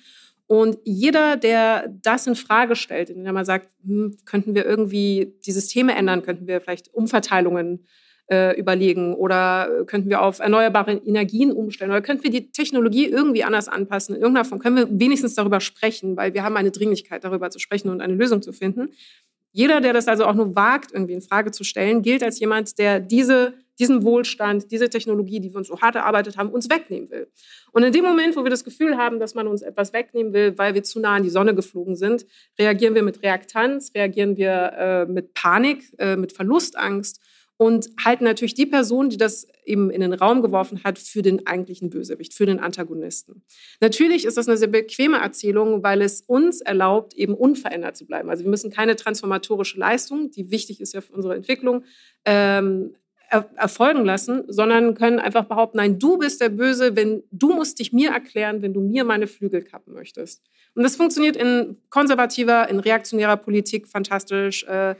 Und 0.46 0.78
jeder, 0.84 1.36
der 1.36 1.88
das 2.02 2.26
in 2.26 2.34
Frage 2.34 2.76
stellt, 2.76 3.10
indem 3.10 3.26
er 3.26 3.32
mal 3.32 3.44
sagt, 3.44 3.70
hm, 3.84 4.16
könnten 4.26 4.54
wir 4.54 4.64
irgendwie 4.66 5.34
die 5.46 5.52
Systeme 5.52 5.94
ändern, 5.94 6.22
könnten 6.22 6.46
wir 6.46 6.60
vielleicht 6.60 6.92
Umverteilungen 6.92 7.86
äh, 8.30 8.58
überlegen 8.58 9.14
oder 9.14 9.84
könnten 9.86 10.08
wir 10.08 10.22
auf 10.22 10.38
erneuerbare 10.38 10.92
Energien 10.92 11.52
umstellen 11.52 11.90
oder 11.90 12.02
könnten 12.02 12.24
wir 12.24 12.30
die 12.30 12.50
Technologie 12.50 13.06
irgendwie 13.06 13.44
anders 13.44 13.68
anpassen. 13.68 14.14
In 14.14 14.22
irgendeiner 14.22 14.44
Form 14.46 14.60
können 14.60 14.76
wir 14.76 14.88
wenigstens 14.98 15.34
darüber 15.34 15.60
sprechen, 15.60 16.16
weil 16.16 16.34
wir 16.34 16.42
haben 16.42 16.56
eine 16.56 16.70
Dringlichkeit, 16.70 17.24
darüber 17.24 17.50
zu 17.50 17.58
sprechen 17.58 17.90
und 17.90 18.00
eine 18.00 18.14
Lösung 18.14 18.40
zu 18.42 18.52
finden. 18.52 18.90
Jeder, 19.52 19.80
der 19.80 19.92
das 19.92 20.08
also 20.08 20.24
auch 20.24 20.34
nur 20.34 20.56
wagt, 20.56 20.92
irgendwie 20.92 21.12
in 21.12 21.20
Frage 21.20 21.52
zu 21.52 21.64
stellen, 21.64 22.02
gilt 22.02 22.22
als 22.22 22.40
jemand, 22.40 22.78
der 22.78 22.98
diese 22.98 23.54
diesen 23.78 24.02
Wohlstand, 24.02 24.70
diese 24.70 24.88
Technologie, 24.88 25.40
die 25.40 25.52
wir 25.52 25.58
uns 25.58 25.68
so 25.68 25.80
hart 25.80 25.96
erarbeitet 25.96 26.36
haben, 26.36 26.50
uns 26.50 26.70
wegnehmen 26.70 27.10
will. 27.10 27.28
Und 27.72 27.82
in 27.82 27.92
dem 27.92 28.04
Moment, 28.04 28.36
wo 28.36 28.44
wir 28.44 28.50
das 28.50 28.64
Gefühl 28.64 28.96
haben, 28.96 29.18
dass 29.18 29.34
man 29.34 29.48
uns 29.48 29.62
etwas 29.62 29.92
wegnehmen 29.92 30.32
will, 30.32 30.56
weil 30.58 30.74
wir 30.74 30.82
zu 30.82 31.00
nah 31.00 31.14
an 31.14 31.22
die 31.22 31.30
Sonne 31.30 31.54
geflogen 31.54 31.96
sind, 31.96 32.26
reagieren 32.58 32.94
wir 32.94 33.02
mit 33.02 33.22
Reaktanz, 33.22 33.92
reagieren 33.94 34.36
wir 34.36 34.72
äh, 34.76 35.06
mit 35.06 35.34
Panik, 35.34 35.84
äh, 35.98 36.16
mit 36.16 36.32
Verlustangst 36.32 37.20
und 37.56 37.88
halten 38.04 38.24
natürlich 38.24 38.54
die 38.54 38.66
Person, 38.66 39.10
die 39.10 39.16
das 39.16 39.46
eben 39.64 39.90
in 39.90 40.00
den 40.00 40.12
Raum 40.12 40.42
geworfen 40.42 40.82
hat, 40.84 40.98
für 40.98 41.22
den 41.22 41.46
eigentlichen 41.46 41.88
Bösewicht, 41.88 42.34
für 42.34 42.46
den 42.46 42.58
Antagonisten. 42.58 43.42
Natürlich 43.80 44.24
ist 44.24 44.36
das 44.36 44.48
eine 44.48 44.56
sehr 44.56 44.68
bequeme 44.68 45.18
Erzählung, 45.18 45.82
weil 45.82 46.02
es 46.02 46.20
uns 46.22 46.60
erlaubt, 46.60 47.14
eben 47.14 47.34
unverändert 47.34 47.96
zu 47.96 48.06
bleiben. 48.06 48.28
Also 48.28 48.44
wir 48.44 48.50
müssen 48.50 48.70
keine 48.70 48.96
transformatorische 48.96 49.78
Leistung, 49.78 50.30
die 50.30 50.50
wichtig 50.50 50.80
ist 50.80 50.94
ja 50.94 51.00
für 51.00 51.12
unsere 51.12 51.36
Entwicklung, 51.36 51.84
ähm, 52.24 52.94
er 53.34 53.50
erfolgen 53.56 54.04
lassen, 54.04 54.44
sondern 54.48 54.94
können 54.94 55.18
einfach 55.18 55.44
behaupten, 55.44 55.78
nein, 55.78 55.98
du 55.98 56.18
bist 56.18 56.40
der 56.40 56.50
Böse, 56.50 56.94
wenn 56.94 57.24
du 57.32 57.52
musst 57.52 57.78
dich 57.80 57.92
mir 57.92 58.10
erklären, 58.10 58.62
wenn 58.62 58.72
du 58.72 58.80
mir 58.80 59.04
meine 59.04 59.26
Flügel 59.26 59.62
kappen 59.62 59.92
möchtest. 59.92 60.42
Und 60.74 60.84
das 60.84 60.96
funktioniert 60.96 61.36
in 61.36 61.76
konservativer, 61.90 62.68
in 62.68 62.78
reaktionärer 62.78 63.36
Politik 63.36 63.88
fantastisch. 63.88 64.64
Äh, 64.64 64.94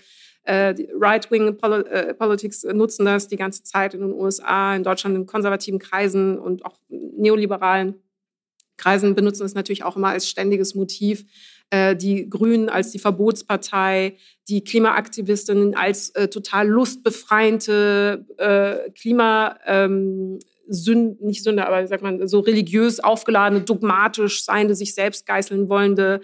äh, 0.46 0.74
Right-Wing 1.00 1.56
äh, 1.56 2.74
nutzen 2.74 3.06
das 3.06 3.28
die 3.28 3.36
ganze 3.36 3.62
Zeit 3.62 3.94
in 3.94 4.00
den 4.00 4.12
USA, 4.12 4.74
in 4.74 4.82
Deutschland 4.82 5.16
in 5.16 5.26
konservativen 5.26 5.78
Kreisen 5.78 6.38
und 6.38 6.66
auch 6.66 6.76
neoliberalen 6.88 8.03
Kreisen 8.76 9.14
benutzen 9.14 9.44
es 9.44 9.54
natürlich 9.54 9.84
auch 9.84 9.96
immer 9.96 10.08
als 10.08 10.28
ständiges 10.28 10.74
Motiv 10.74 11.24
äh, 11.70 11.96
die 11.96 12.28
Grünen 12.28 12.68
als 12.68 12.90
die 12.90 12.98
Verbotspartei, 12.98 14.16
die 14.48 14.62
Klimaaktivistinnen 14.62 15.74
als 15.74 16.10
äh, 16.10 16.28
total 16.28 16.68
lustbefreiende 16.68 18.26
äh, 18.38 18.90
Klima. 18.90 19.56
Ähm, 19.66 20.38
Sünd, 20.66 21.20
nicht 21.20 21.42
Sünde, 21.42 21.66
aber 21.66 21.86
sagt 21.86 22.02
man, 22.02 22.26
so 22.26 22.40
religiös 22.40 22.98
aufgeladene, 22.98 23.60
dogmatisch 23.60 24.44
seiende, 24.44 24.74
sich 24.74 24.94
selbst 24.94 25.26
geißeln 25.26 25.68
wollende 25.68 26.22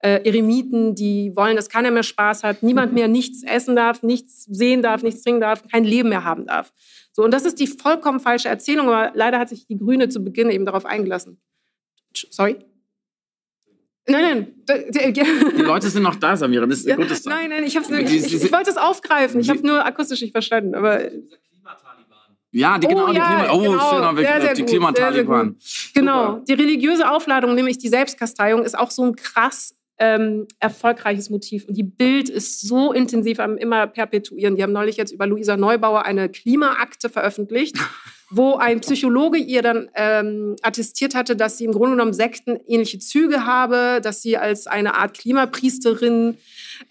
äh, 0.00 0.20
Eremiten, 0.24 0.94
die 0.94 1.32
wollen, 1.34 1.56
dass 1.56 1.68
keiner 1.68 1.90
mehr 1.90 2.02
Spaß 2.02 2.44
hat, 2.44 2.62
niemand 2.62 2.92
mehr 2.92 3.08
nichts 3.08 3.42
essen 3.42 3.76
darf, 3.76 4.02
nichts 4.02 4.44
sehen 4.44 4.82
darf, 4.82 5.02
nichts 5.02 5.22
trinken 5.22 5.40
darf, 5.40 5.66
kein 5.68 5.84
Leben 5.84 6.10
mehr 6.10 6.24
haben 6.24 6.46
darf. 6.46 6.72
So, 7.12 7.24
und 7.24 7.32
das 7.32 7.44
ist 7.44 7.58
die 7.58 7.66
vollkommen 7.66 8.20
falsche 8.20 8.48
Erzählung, 8.48 8.88
aber 8.88 9.12
leider 9.14 9.38
hat 9.38 9.48
sich 9.48 9.66
die 9.66 9.78
Grüne 9.78 10.08
zu 10.08 10.22
Beginn 10.22 10.50
eben 10.50 10.66
darauf 10.66 10.84
eingelassen. 10.84 11.40
Sorry? 12.30 12.56
Nein, 14.06 14.54
nein. 14.66 14.90
Die 15.56 15.62
Leute 15.62 15.90
sind 15.90 16.02
noch 16.02 16.16
da, 16.16 16.36
Samira. 16.36 16.66
Das 16.66 16.78
ist 16.78 16.86
ein 16.86 16.90
ja, 16.90 16.96
gutes 16.96 17.24
Nein, 17.24 17.50
nein, 17.50 17.64
ich, 17.64 17.76
ich, 17.76 18.34
ich, 18.34 18.52
wollte 18.52 18.70
es 18.70 18.78
aufgreifen. 18.78 19.40
Ich 19.40 19.50
habe 19.50 19.66
nur 19.66 19.84
akustisch 19.84 20.22
nicht 20.22 20.32
verstanden. 20.32 20.74
Aber 20.74 21.10
ja, 22.50 22.78
die, 22.78 22.86
genau, 22.86 23.04
oh, 23.04 23.12
die 23.12 23.20
Klima 23.20 23.50
oh, 23.52 23.60
genau. 23.60 24.16
sehr, 24.16 24.40
sehr 24.40 24.54
die 24.54 24.64
Klimataliban. 24.64 25.56
Genau, 25.94 26.38
die 26.48 26.54
religiöse 26.54 27.10
Aufladung, 27.10 27.54
nämlich 27.54 27.76
die 27.76 27.88
Selbstkasteiung, 27.88 28.64
ist 28.64 28.78
auch 28.78 28.90
so 28.90 29.04
ein 29.04 29.16
krass 29.16 29.74
ähm, 29.98 30.46
erfolgreiches 30.58 31.28
Motiv. 31.28 31.66
Und 31.66 31.76
die 31.76 31.82
Bild 31.82 32.30
ist 32.30 32.66
so 32.66 32.92
intensiv 32.92 33.40
am 33.40 33.58
immer 33.58 33.86
perpetuieren. 33.86 34.56
Die 34.56 34.62
haben 34.62 34.72
neulich 34.72 34.96
jetzt 34.96 35.12
über 35.12 35.26
Luisa 35.26 35.56
Neubauer 35.56 36.06
eine 36.06 36.30
Klimaakte 36.30 37.10
veröffentlicht, 37.10 37.76
wo 38.30 38.56
ein 38.56 38.80
Psychologe 38.80 39.38
ihr 39.38 39.62
dann 39.62 39.88
ähm, 39.94 40.56
attestiert 40.62 41.14
hatte, 41.14 41.34
dass 41.34 41.58
sie 41.58 41.64
im 41.64 41.72
Grunde 41.72 41.92
genommen 41.92 42.12
sektenähnliche 42.12 42.98
Züge 42.98 43.46
habe, 43.46 44.00
dass 44.02 44.22
sie 44.22 44.36
als 44.36 44.66
eine 44.66 44.94
Art 44.94 45.18
Klimapriesterin 45.18 46.36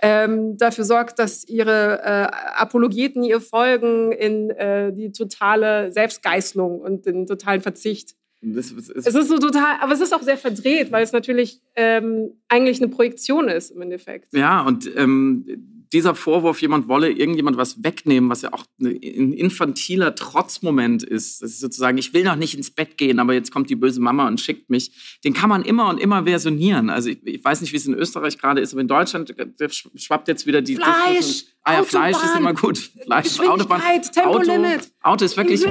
ähm, 0.01 0.57
dafür 0.57 0.83
sorgt, 0.83 1.19
dass 1.19 1.47
ihre 1.47 1.99
äh, 2.03 2.27
Apologeten 2.55 3.23
ihr 3.23 3.39
folgen 3.39 4.11
in 4.11 4.49
äh, 4.49 4.91
die 4.93 5.11
totale 5.11 5.91
Selbstgeißlung 5.91 6.81
und 6.81 7.05
den 7.05 7.27
totalen 7.27 7.61
Verzicht. 7.61 8.15
Das, 8.41 8.73
das 8.75 9.07
es 9.07 9.15
ist 9.15 9.29
so 9.29 9.37
total, 9.37 9.77
aber 9.81 9.93
es 9.93 10.01
ist 10.01 10.13
auch 10.13 10.21
sehr 10.21 10.37
verdreht, 10.37 10.91
weil 10.91 11.03
es 11.03 11.11
natürlich 11.11 11.59
ähm, 11.75 12.33
eigentlich 12.47 12.79
eine 12.81 12.89
Projektion 12.89 13.47
ist 13.47 13.71
im 13.71 13.81
Endeffekt. 13.81 14.31
Ja, 14.33 14.61
und 14.61 14.89
ähm, 14.95 15.76
dieser 15.93 16.15
Vorwurf, 16.15 16.61
jemand 16.61 16.87
wolle 16.87 17.11
irgendjemand 17.11 17.57
was 17.57 17.83
wegnehmen, 17.83 18.29
was 18.29 18.41
ja 18.41 18.53
auch 18.53 18.65
ein 18.79 19.33
infantiler 19.33 20.15
Trotzmoment 20.15 21.03
ist, 21.03 21.41
das 21.41 21.51
ist 21.51 21.59
sozusagen, 21.59 21.97
ich 21.97 22.13
will 22.13 22.23
noch 22.23 22.35
nicht 22.35 22.55
ins 22.55 22.71
Bett 22.71 22.97
gehen, 22.97 23.19
aber 23.19 23.33
jetzt 23.33 23.51
kommt 23.51 23.69
die 23.69 23.75
böse 23.75 24.01
Mama 24.01 24.27
und 24.27 24.39
schickt 24.39 24.69
mich, 24.69 25.19
den 25.23 25.33
kann 25.33 25.49
man 25.49 25.63
immer 25.63 25.89
und 25.89 25.99
immer 25.99 26.25
versionieren. 26.25 26.89
Also 26.89 27.09
ich, 27.09 27.25
ich 27.25 27.43
weiß 27.43 27.61
nicht, 27.61 27.73
wie 27.73 27.77
es 27.77 27.85
in 27.85 27.93
Österreich 27.93 28.37
gerade 28.37 28.61
ist, 28.61 28.73
aber 28.73 28.81
in 28.81 28.87
Deutschland 28.87 29.33
schwappt 29.95 30.27
jetzt 30.27 30.45
wieder 30.45 30.61
die... 30.61 30.75
Fleisch! 30.75 31.45
Ah 31.67 31.73
ja, 31.73 31.83
Fleisch 31.83 32.15
ist 32.15 32.33
immer 32.33 32.53
gut. 32.53 32.77
Fleisch, 33.03 33.41
Autobahn. 33.41 33.81
Auto, 34.23 34.51
Auto 35.01 35.25
ist 35.25 35.35
wirklich, 35.35 35.65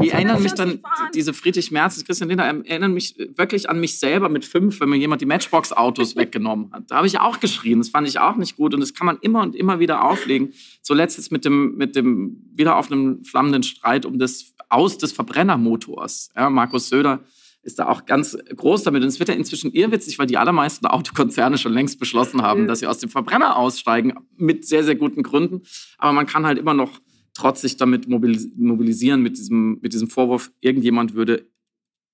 die 0.00 0.08
erinnern 0.08 0.42
mich 0.42 0.54
dann, 0.54 0.80
diese 1.14 1.34
Friedrich 1.34 1.70
Merz, 1.70 2.02
Christian 2.02 2.30
Lindner, 2.30 2.46
erinnern 2.64 2.94
mich 2.94 3.14
wirklich 3.36 3.68
an 3.68 3.78
mich 3.78 3.98
selber 3.98 4.30
mit 4.30 4.46
fünf, 4.46 4.80
wenn 4.80 4.88
mir 4.88 4.96
jemand 4.96 5.20
die 5.20 5.26
Matchbox-Autos 5.26 6.16
weggenommen 6.16 6.72
hat. 6.72 6.90
Da 6.90 6.96
habe 6.96 7.06
ich 7.06 7.20
auch 7.20 7.40
geschrien, 7.40 7.78
das 7.78 7.90
fand 7.90 8.08
ich 8.08 8.18
auch 8.18 8.36
nicht 8.36 8.56
gut 8.56 8.72
und 8.72 8.80
das 8.80 8.94
kann 8.94 9.04
man 9.04 9.18
immer 9.20 9.42
und 9.42 9.53
immer 9.54 9.80
wieder 9.80 10.04
auflegen. 10.04 10.52
Zuletzt 10.82 11.18
jetzt 11.18 11.32
mit 11.32 11.44
dem, 11.44 11.76
mit 11.76 11.96
dem 11.96 12.42
wieder 12.54 12.76
auf 12.76 12.90
einem 12.90 13.24
flammenden 13.24 13.62
Streit 13.62 14.06
um 14.06 14.18
das 14.18 14.54
Aus 14.68 14.98
des 14.98 15.12
Verbrennermotors. 15.12 16.30
Ja, 16.36 16.50
Markus 16.50 16.88
Söder 16.88 17.20
ist 17.64 17.78
da 17.78 17.88
auch 17.88 18.04
ganz 18.04 18.36
groß 18.54 18.82
damit. 18.82 19.02
Und 19.02 19.08
es 19.08 19.18
wird 19.18 19.28
ja 19.28 19.34
inzwischen 19.34 19.72
irrwitzig, 19.72 20.18
weil 20.18 20.26
die 20.26 20.36
allermeisten 20.36 20.86
Autokonzerne 20.86 21.58
schon 21.58 21.72
längst 21.72 21.98
beschlossen 21.98 22.42
haben, 22.42 22.62
mhm. 22.62 22.66
dass 22.66 22.80
sie 22.80 22.86
aus 22.86 22.98
dem 22.98 23.10
Verbrenner 23.10 23.56
aussteigen, 23.56 24.14
mit 24.36 24.66
sehr, 24.66 24.84
sehr 24.84 24.96
guten 24.96 25.22
Gründen. 25.22 25.62
Aber 25.98 26.12
man 26.12 26.26
kann 26.26 26.46
halt 26.46 26.58
immer 26.58 26.74
noch 26.74 27.00
trotzig 27.34 27.76
damit 27.76 28.08
mobilisieren, 28.08 29.22
mit 29.22 29.38
diesem, 29.38 29.78
mit 29.80 29.92
diesem 29.92 30.08
Vorwurf, 30.08 30.52
irgendjemand 30.60 31.14
würde 31.14 31.48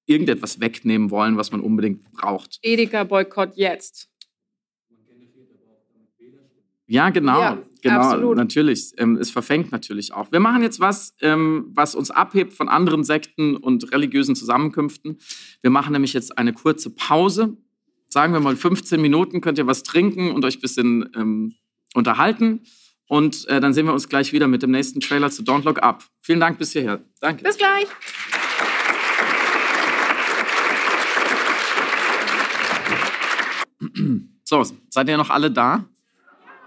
irgendetwas 0.07 0.61
wegnehmen 0.61 1.11
wollen, 1.11 1.37
was 1.37 1.53
man 1.53 1.61
unbedingt 1.61 2.11
braucht. 2.13 2.59
Edeka-Boykott 2.63 3.57
jetzt. 3.57 4.10
Ja, 6.91 7.11
genau. 7.11 7.41
Ja, 7.41 7.63
genau, 7.83 8.01
absolut. 8.01 8.37
natürlich. 8.37 8.93
Ähm, 8.97 9.17
es 9.17 9.31
verfängt 9.31 9.71
natürlich 9.71 10.13
auch. 10.13 10.33
Wir 10.33 10.41
machen 10.41 10.61
jetzt 10.65 10.81
was, 10.81 11.15
ähm, 11.21 11.71
was 11.73 11.95
uns 11.95 12.11
abhebt 12.11 12.53
von 12.53 12.69
anderen 12.69 13.05
Sekten 13.05 13.57
und 13.57 13.93
religiösen 13.93 14.35
Zusammenkünften. 14.35 15.19
Wir 15.63 15.71
machen 15.71 15.93
nämlich 15.93 16.15
jetzt 16.15 16.37
eine 16.37 16.53
kurze 16.53 16.91
Pause. 16.91 17.57
Sagen 18.09 18.33
wir 18.33 18.41
mal 18.41 18.57
15 18.57 19.01
Minuten, 19.01 19.41
könnt 19.41 19.57
ihr 19.59 19.69
was 19.69 19.85
trinken 19.85 20.33
und 20.33 20.45
euch 20.45 20.59
ein 20.59 20.61
bisschen 20.61 21.09
ähm, 21.15 21.55
unterhalten. 21.95 22.63
Und 23.07 23.47
äh, 23.47 23.61
dann 23.61 23.73
sehen 23.73 23.87
wir 23.87 23.93
uns 23.93 24.09
gleich 24.09 24.33
wieder 24.33 24.49
mit 24.49 24.65
dem 24.65 24.73
nächsten 24.73 24.99
Trailer 24.99 25.31
zu 25.31 25.45
Don't 25.45 25.63
Look 25.63 25.81
Up. 25.85 26.03
Vielen 26.21 26.41
Dank 26.41 26.59
bis 26.59 26.73
hierher. 26.73 27.05
Danke. 27.21 27.45
Bis 27.45 27.57
gleich. 27.57 27.87
So, 34.43 34.65
seid 34.89 35.09
ihr 35.09 35.17
noch 35.17 35.31
alle 35.31 35.53
da? 35.53 35.85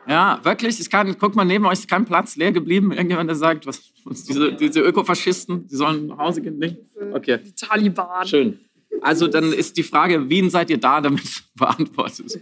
Ja, 0.07 0.39
wirklich. 0.43 0.79
Ich 0.79 0.89
kann, 0.89 1.17
guck 1.17 1.35
mal, 1.35 1.45
neben 1.45 1.65
euch 1.65 1.79
ist 1.79 1.89
kein 1.89 2.05
Platz 2.05 2.35
leer 2.35 2.51
geblieben. 2.51 2.91
Irgendjemand, 2.91 3.29
der 3.29 3.35
sagt, 3.35 3.65
was, 3.65 3.81
was 4.03 4.23
diese, 4.23 4.53
diese 4.53 4.81
Ökofaschisten, 4.81 5.67
die 5.67 5.75
sollen 5.75 6.07
nach 6.07 6.17
Hause 6.17 6.41
gehen. 6.41 6.57
Nee? 6.57 6.77
Okay. 7.13 7.39
Die 7.43 7.53
Taliban. 7.53 8.27
Schön. 8.27 8.59
Also 9.01 9.27
dann 9.27 9.51
ist 9.51 9.77
die 9.77 9.83
Frage, 9.83 10.29
Wien 10.29 10.49
seid 10.49 10.69
ihr 10.69 10.77
da, 10.77 11.01
damit 11.01 11.43
beantwortet. 11.55 12.39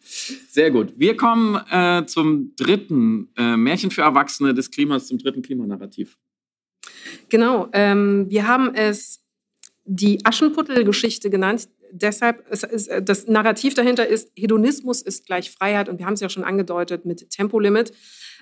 Sehr 0.00 0.70
gut. 0.70 0.92
Wir 0.96 1.16
kommen 1.16 1.60
äh, 1.70 2.06
zum 2.06 2.54
dritten 2.56 3.28
äh, 3.36 3.56
Märchen 3.56 3.90
für 3.90 4.02
Erwachsene 4.02 4.54
des 4.54 4.70
Klimas, 4.70 5.08
zum 5.08 5.18
dritten 5.18 5.42
Klimanarrativ. 5.42 6.16
Genau. 7.28 7.68
Ähm, 7.72 8.26
wir 8.28 8.46
haben 8.46 8.74
es 8.74 9.24
die 9.84 10.24
Aschenputtel-Geschichte 10.24 11.30
genannt 11.30 11.68
deshalb, 11.90 12.48
ist, 12.48 12.88
äh, 12.88 13.02
das 13.02 13.26
Narrativ 13.26 13.74
dahinter 13.74 14.06
ist, 14.06 14.30
Hedonismus 14.36 15.02
ist 15.02 15.26
gleich 15.26 15.50
Freiheit 15.50 15.88
und 15.88 15.98
wir 15.98 16.06
haben 16.06 16.14
es 16.14 16.20
ja 16.20 16.28
schon 16.28 16.44
angedeutet 16.44 17.04
mit 17.04 17.30
Tempolimit, 17.30 17.92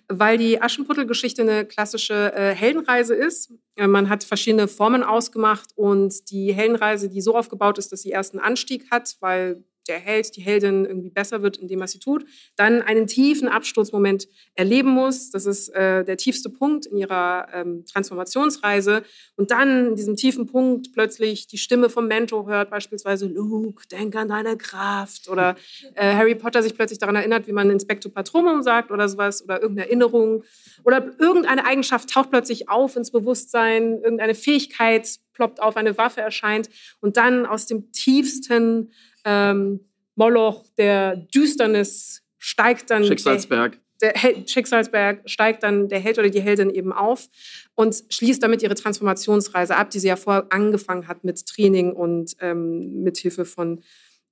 weil 0.08 0.38
die 0.38 0.60
Aschenputtel-Geschichte 0.60 1.42
eine 1.42 1.64
klassische 1.64 2.32
äh, 2.34 2.54
Heldenreise 2.54 3.14
ist. 3.14 3.52
Äh, 3.76 3.86
man 3.86 4.08
hat 4.08 4.24
verschiedene 4.24 4.68
Formen 4.68 5.02
ausgemacht 5.02 5.70
und 5.76 6.30
die 6.30 6.52
Heldenreise, 6.52 7.08
die 7.08 7.20
so 7.20 7.36
aufgebaut 7.36 7.78
ist, 7.78 7.92
dass 7.92 8.02
sie 8.02 8.10
erst 8.10 8.34
einen 8.34 8.44
Anstieg 8.44 8.90
hat, 8.90 9.16
weil 9.20 9.64
der 9.88 9.98
Held, 9.98 10.36
die 10.36 10.42
Heldin 10.42 10.84
irgendwie 10.84 11.10
besser 11.10 11.42
wird, 11.42 11.56
indem 11.56 11.80
er 11.80 11.88
sie 11.88 11.98
tut, 11.98 12.24
dann 12.56 12.82
einen 12.82 13.06
tiefen 13.06 13.48
Absturzmoment 13.48 14.28
erleben 14.54 14.90
muss. 14.90 15.30
Das 15.30 15.46
ist 15.46 15.68
äh, 15.70 16.04
der 16.04 16.16
tiefste 16.16 16.50
Punkt 16.50 16.86
in 16.86 16.96
ihrer 16.96 17.48
ähm, 17.52 17.84
Transformationsreise. 17.86 19.02
Und 19.36 19.50
dann 19.50 19.88
in 19.88 19.96
diesem 19.96 20.16
tiefen 20.16 20.46
Punkt 20.46 20.92
plötzlich 20.92 21.46
die 21.46 21.58
Stimme 21.58 21.90
vom 21.90 22.06
Mentor 22.06 22.46
hört, 22.46 22.70
beispielsweise 22.70 23.26
Luke, 23.26 23.86
denk 23.88 24.14
an 24.16 24.28
deine 24.28 24.56
Kraft. 24.56 25.28
Oder 25.28 25.56
äh, 25.94 26.14
Harry 26.14 26.34
Potter 26.34 26.62
sich 26.62 26.74
plötzlich 26.74 26.98
daran 26.98 27.16
erinnert, 27.16 27.46
wie 27.46 27.52
man 27.52 27.70
Inspector 27.70 28.12
Patronum 28.12 28.62
sagt 28.62 28.90
oder 28.90 29.08
sowas. 29.08 29.42
Oder 29.44 29.60
irgendeine 29.60 29.88
Erinnerung. 29.88 30.44
Oder 30.84 31.14
irgendeine 31.18 31.66
Eigenschaft 31.66 32.10
taucht 32.10 32.30
plötzlich 32.30 32.68
auf 32.68 32.96
ins 32.96 33.10
Bewusstsein. 33.10 34.00
Irgendeine 34.02 34.34
Fähigkeit 34.34 35.18
ploppt 35.34 35.60
auf, 35.60 35.76
eine 35.76 35.98
Waffe 35.98 36.20
erscheint. 36.20 36.70
Und 37.00 37.16
dann 37.16 37.44
aus 37.44 37.66
dem 37.66 37.92
tiefsten 37.92 38.92
ähm, 39.24 39.80
Moloch 40.16 40.64
der 40.78 41.16
Düsternis 41.16 42.22
steigt 42.38 42.90
dann. 42.90 43.04
Schicksalsberg. 43.04 43.78
Der, 44.00 44.12
der 44.12 44.46
Schicksalsberg 44.46 45.28
steigt 45.28 45.62
dann 45.62 45.88
der 45.88 46.00
Held 46.00 46.18
oder 46.18 46.28
die 46.28 46.40
Heldin 46.40 46.70
eben 46.70 46.92
auf 46.92 47.28
und 47.74 48.04
schließt 48.10 48.42
damit 48.42 48.62
ihre 48.62 48.74
Transformationsreise 48.74 49.76
ab, 49.76 49.90
die 49.90 49.98
sie 49.98 50.08
ja 50.08 50.16
vorher 50.16 50.46
angefangen 50.50 51.08
hat 51.08 51.24
mit 51.24 51.46
Training 51.46 51.92
und 51.92 52.36
ähm, 52.40 53.02
mit 53.02 53.18
Hilfe 53.18 53.44
von 53.44 53.82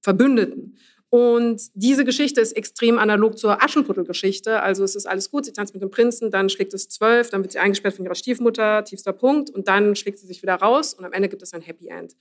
Verbündeten. 0.01 0.77
Und 1.09 1.61
diese 1.75 2.07
Geschichte 2.07 2.41
ist 2.41 2.53
extrem 2.53 2.99
analog 2.99 3.37
zur 3.39 3.63
Aschenputtel-Geschichte. 3.63 4.63
Also 4.63 4.83
es 4.83 4.97
ist 4.97 5.05
alles 5.05 5.31
gut, 5.31 5.45
sie 5.45 5.53
tanzt 5.53 5.75
mit 5.75 5.83
dem 5.83 5.91
Prinzen, 5.91 6.31
dann 6.31 6.49
schlägt 6.49 6.73
es 6.73 6.89
zwölf, 6.89 7.29
dann 7.29 7.43
wird 7.43 7.53
sie 7.53 7.59
eingesperrt 7.59 7.97
von 7.97 8.07
ihrer 8.07 8.15
Stiefmutter, 8.15 8.83
tiefster 8.83 9.13
Punkt, 9.13 9.51
und 9.51 9.69
dann 9.69 9.95
schlägt 9.95 10.19
sie 10.19 10.27
sich 10.27 10.43
wieder 10.43 10.55
raus 10.55 10.95
und 10.95 11.05
am 11.05 11.13
Ende 11.13 11.29
gibt 11.29 11.43
es 11.43 11.53
ein 11.53 11.61
Happy 11.61 11.89
End. 11.89 12.17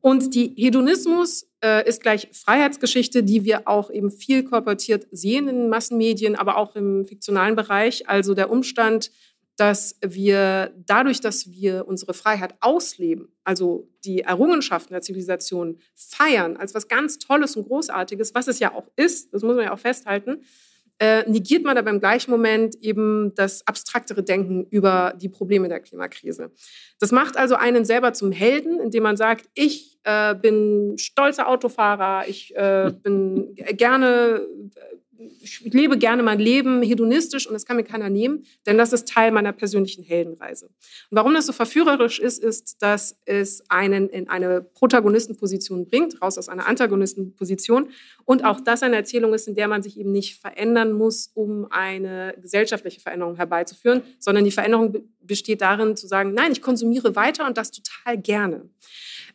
Und 0.00 0.34
die 0.34 0.54
Hedonismus 0.56 1.46
äh, 1.62 1.86
ist 1.86 2.02
gleich 2.02 2.28
Freiheitsgeschichte, 2.32 3.22
die 3.22 3.44
wir 3.44 3.68
auch 3.68 3.90
eben 3.90 4.10
viel 4.10 4.44
korportiert 4.44 5.06
sehen 5.10 5.48
in 5.48 5.68
Massenmedien, 5.68 6.36
aber 6.36 6.56
auch 6.56 6.74
im 6.74 7.04
fiktionalen 7.04 7.54
Bereich. 7.54 8.08
Also 8.08 8.34
der 8.34 8.50
Umstand, 8.50 9.10
dass 9.56 9.96
wir 10.00 10.72
dadurch, 10.86 11.20
dass 11.20 11.50
wir 11.50 11.86
unsere 11.86 12.14
Freiheit 12.14 12.54
ausleben, 12.60 13.28
also 13.44 13.90
die 14.04 14.20
Errungenschaften 14.20 14.94
der 14.94 15.02
Zivilisation 15.02 15.78
feiern 15.94 16.56
als 16.56 16.74
was 16.74 16.88
ganz 16.88 17.18
Tolles 17.18 17.56
und 17.56 17.68
Großartiges, 17.68 18.34
was 18.34 18.48
es 18.48 18.58
ja 18.58 18.72
auch 18.72 18.86
ist, 18.96 19.34
das 19.34 19.42
muss 19.42 19.56
man 19.56 19.66
ja 19.66 19.74
auch 19.74 19.78
festhalten, 19.78 20.44
äh, 21.00 21.28
negiert 21.28 21.64
man 21.64 21.78
aber 21.78 21.88
im 21.88 21.98
gleichen 21.98 22.30
Moment 22.30 22.76
eben 22.82 23.34
das 23.34 23.66
abstraktere 23.66 24.22
Denken 24.22 24.66
über 24.68 25.14
die 25.16 25.30
Probleme 25.30 25.66
der 25.68 25.80
Klimakrise. 25.80 26.52
Das 26.98 27.10
macht 27.10 27.38
also 27.38 27.54
einen 27.54 27.86
selber 27.86 28.12
zum 28.12 28.32
Helden, 28.32 28.78
indem 28.80 29.04
man 29.04 29.16
sagt, 29.16 29.48
ich 29.54 29.98
äh, 30.04 30.34
bin 30.34 30.98
stolzer 30.98 31.48
Autofahrer, 31.48 32.28
ich 32.28 32.54
äh, 32.54 32.92
bin 33.02 33.54
gerne 33.54 34.46
ich 35.40 35.60
lebe 35.60 35.98
gerne 35.98 36.22
mein 36.22 36.38
Leben 36.38 36.82
hedonistisch 36.82 37.46
und 37.46 37.52
das 37.52 37.66
kann 37.66 37.76
mir 37.76 37.84
keiner 37.84 38.08
nehmen, 38.08 38.44
denn 38.66 38.78
das 38.78 38.92
ist 38.92 39.08
Teil 39.08 39.30
meiner 39.32 39.52
persönlichen 39.52 40.02
Heldenreise. 40.02 40.66
Und 40.66 41.16
warum 41.16 41.34
das 41.34 41.46
so 41.46 41.52
verführerisch 41.52 42.18
ist, 42.18 42.42
ist, 42.42 42.82
dass 42.82 43.18
es 43.26 43.62
einen 43.68 44.08
in 44.08 44.28
eine 44.28 44.62
Protagonistenposition 44.62 45.86
bringt, 45.86 46.20
raus 46.22 46.38
aus 46.38 46.48
einer 46.48 46.66
Antagonistenposition 46.66 47.90
und 48.24 48.44
auch 48.44 48.60
das 48.60 48.82
eine 48.82 48.96
Erzählung 48.96 49.34
ist, 49.34 49.46
in 49.46 49.54
der 49.54 49.68
man 49.68 49.82
sich 49.82 49.98
eben 49.98 50.12
nicht 50.12 50.40
verändern 50.40 50.92
muss, 50.92 51.30
um 51.34 51.66
eine 51.70 52.34
gesellschaftliche 52.40 53.00
Veränderung 53.00 53.36
herbeizuführen, 53.36 54.02
sondern 54.18 54.44
die 54.44 54.50
Veränderung 54.50 54.96
besteht 55.20 55.60
darin 55.60 55.96
zu 55.96 56.06
sagen, 56.06 56.32
nein, 56.32 56.52
ich 56.52 56.62
konsumiere 56.62 57.14
weiter 57.14 57.46
und 57.46 57.58
das 57.58 57.70
total 57.70 58.16
gerne. 58.18 58.70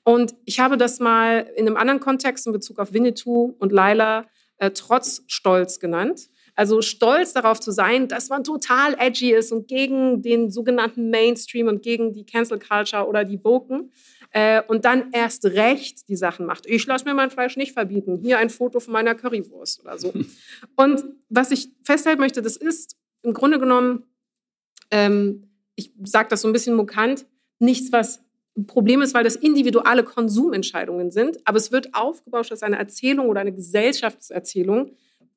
Und 0.03 0.35
ich 0.45 0.59
habe 0.59 0.77
das 0.77 0.99
mal 0.99 1.49
in 1.55 1.67
einem 1.67 1.77
anderen 1.77 1.99
Kontext 1.99 2.45
in 2.45 2.53
Bezug 2.53 2.79
auf 2.79 2.93
Winnetou 2.93 3.55
und 3.59 3.71
Laila 3.71 4.27
äh, 4.57 4.71
trotz 4.71 5.23
Stolz 5.27 5.79
genannt. 5.79 6.29
Also 6.55 6.81
stolz 6.81 7.33
darauf 7.33 7.59
zu 7.59 7.71
sein, 7.71 8.07
dass 8.07 8.29
man 8.29 8.45
total 8.45 8.95
edgy 8.97 9.33
ist 9.33 9.51
und 9.51 9.67
gegen 9.67 10.21
den 10.21 10.49
sogenannten 10.49 11.09
Mainstream 11.09 11.67
und 11.67 11.83
gegen 11.83 12.13
die 12.13 12.25
Cancel 12.25 12.59
Culture 12.59 13.07
oder 13.07 13.25
die 13.25 13.43
Woken. 13.43 13.91
Äh, 14.31 14.61
und 14.67 14.85
dann 14.85 15.11
erst 15.11 15.45
recht 15.45 16.07
die 16.07 16.15
Sachen 16.15 16.45
macht. 16.45 16.65
Ich 16.65 16.85
lasse 16.87 17.05
mir 17.05 17.13
mein 17.13 17.29
Fleisch 17.29 17.57
nicht 17.57 17.73
verbieten. 17.73 18.19
Hier 18.21 18.37
ein 18.37 18.49
Foto 18.49 18.79
von 18.79 18.93
meiner 18.93 19.15
Currywurst 19.15 19.81
oder 19.81 19.97
so. 19.97 20.13
und 20.75 21.03
was 21.29 21.51
ich 21.51 21.69
festhalten 21.83 22.21
möchte, 22.21 22.41
das 22.41 22.55
ist 22.55 22.95
im 23.21 23.33
Grunde 23.33 23.59
genommen, 23.59 24.03
ähm, 24.91 25.49
ich 25.75 25.91
sage 26.03 26.29
das 26.29 26.41
so 26.41 26.47
ein 26.47 26.53
bisschen 26.53 26.75
mokant, 26.75 27.25
nichts, 27.59 27.91
was 27.91 28.24
Problem 28.67 29.01
ist, 29.01 29.13
weil 29.13 29.23
das 29.23 29.35
individuelle 29.35 30.03
Konsumentscheidungen 30.03 31.11
sind, 31.11 31.39
aber 31.45 31.57
es 31.57 31.71
wird 31.71 31.93
aufgebauscht 31.93 32.51
als 32.51 32.63
eine 32.63 32.77
Erzählung 32.77 33.27
oder 33.27 33.41
eine 33.41 33.53
Gesellschaftserzählung, 33.53 34.91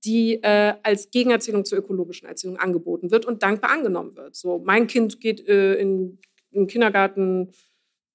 die 0.04 0.34
äh, 0.42 0.74
als 0.82 1.10
Gegenerzählung 1.10 1.64
zur 1.64 1.78
ökologischen 1.78 2.28
Erzählung 2.28 2.58
angeboten 2.58 3.10
wird 3.10 3.26
und 3.26 3.42
dankbar 3.42 3.70
angenommen 3.70 4.16
wird. 4.16 4.36
So, 4.36 4.60
mein 4.64 4.86
Kind 4.86 5.20
geht 5.20 5.46
äh, 5.48 5.74
in, 5.74 6.18
in 6.50 6.62
den 6.62 6.66
Kindergarten 6.68 7.50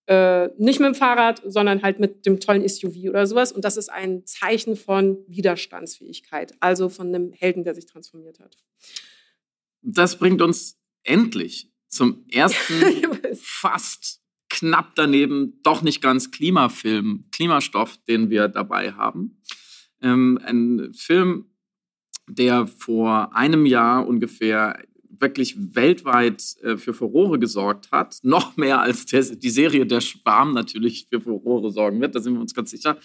äh, 0.05 0.47
nicht 0.57 0.79
mit 0.79 0.87
dem 0.87 0.95
Fahrrad, 0.95 1.41
sondern 1.45 1.81
halt 1.81 1.99
mit 1.99 2.25
dem 2.25 2.39
tollen 2.39 2.67
SUV 2.67 3.09
oder 3.09 3.27
sowas. 3.27 3.51
Und 3.51 3.65
das 3.65 3.77
ist 3.77 3.89
ein 3.89 4.25
Zeichen 4.25 4.75
von 4.75 5.17
Widerstandsfähigkeit, 5.27 6.53
also 6.61 6.89
von 6.89 7.07
einem 7.07 7.33
Helden, 7.33 7.63
der 7.63 7.75
sich 7.75 7.85
transformiert 7.85 8.39
hat. 8.39 8.57
Das 9.81 10.17
bringt 10.17 10.41
uns 10.41 10.77
endlich 11.03 11.69
zum 11.89 12.25
ersten 12.31 12.83
fast 13.35 14.22
knapp 14.63 14.95
daneben 14.95 15.59
doch 15.61 15.81
nicht 15.81 16.01
ganz 16.01 16.31
Klimafilm, 16.31 17.25
Klimastoff, 17.31 17.97
den 18.07 18.29
wir 18.29 18.47
dabei 18.47 18.93
haben. 18.93 19.41
Ähm, 20.01 20.39
ein 20.41 20.93
Film, 20.93 21.47
der 22.29 22.65
vor 22.65 23.35
einem 23.35 23.65
Jahr 23.65 24.07
ungefähr 24.07 24.81
wirklich 25.09 25.75
weltweit 25.75 26.41
äh, 26.63 26.77
für 26.77 26.93
Furore 26.93 27.39
gesorgt 27.39 27.91
hat, 27.91 28.19
noch 28.23 28.55
mehr 28.55 28.79
als 28.79 29.05
der, 29.05 29.21
die 29.23 29.49
Serie 29.49 29.85
Der 29.85 29.99
Schwarm 29.99 30.53
natürlich 30.53 31.07
für 31.09 31.19
Furore 31.19 31.69
sorgen 31.69 31.99
wird, 31.99 32.15
da 32.15 32.21
sind 32.21 32.33
wir 32.33 32.41
uns 32.41 32.53
ganz 32.53 32.71
sicher. 32.71 32.97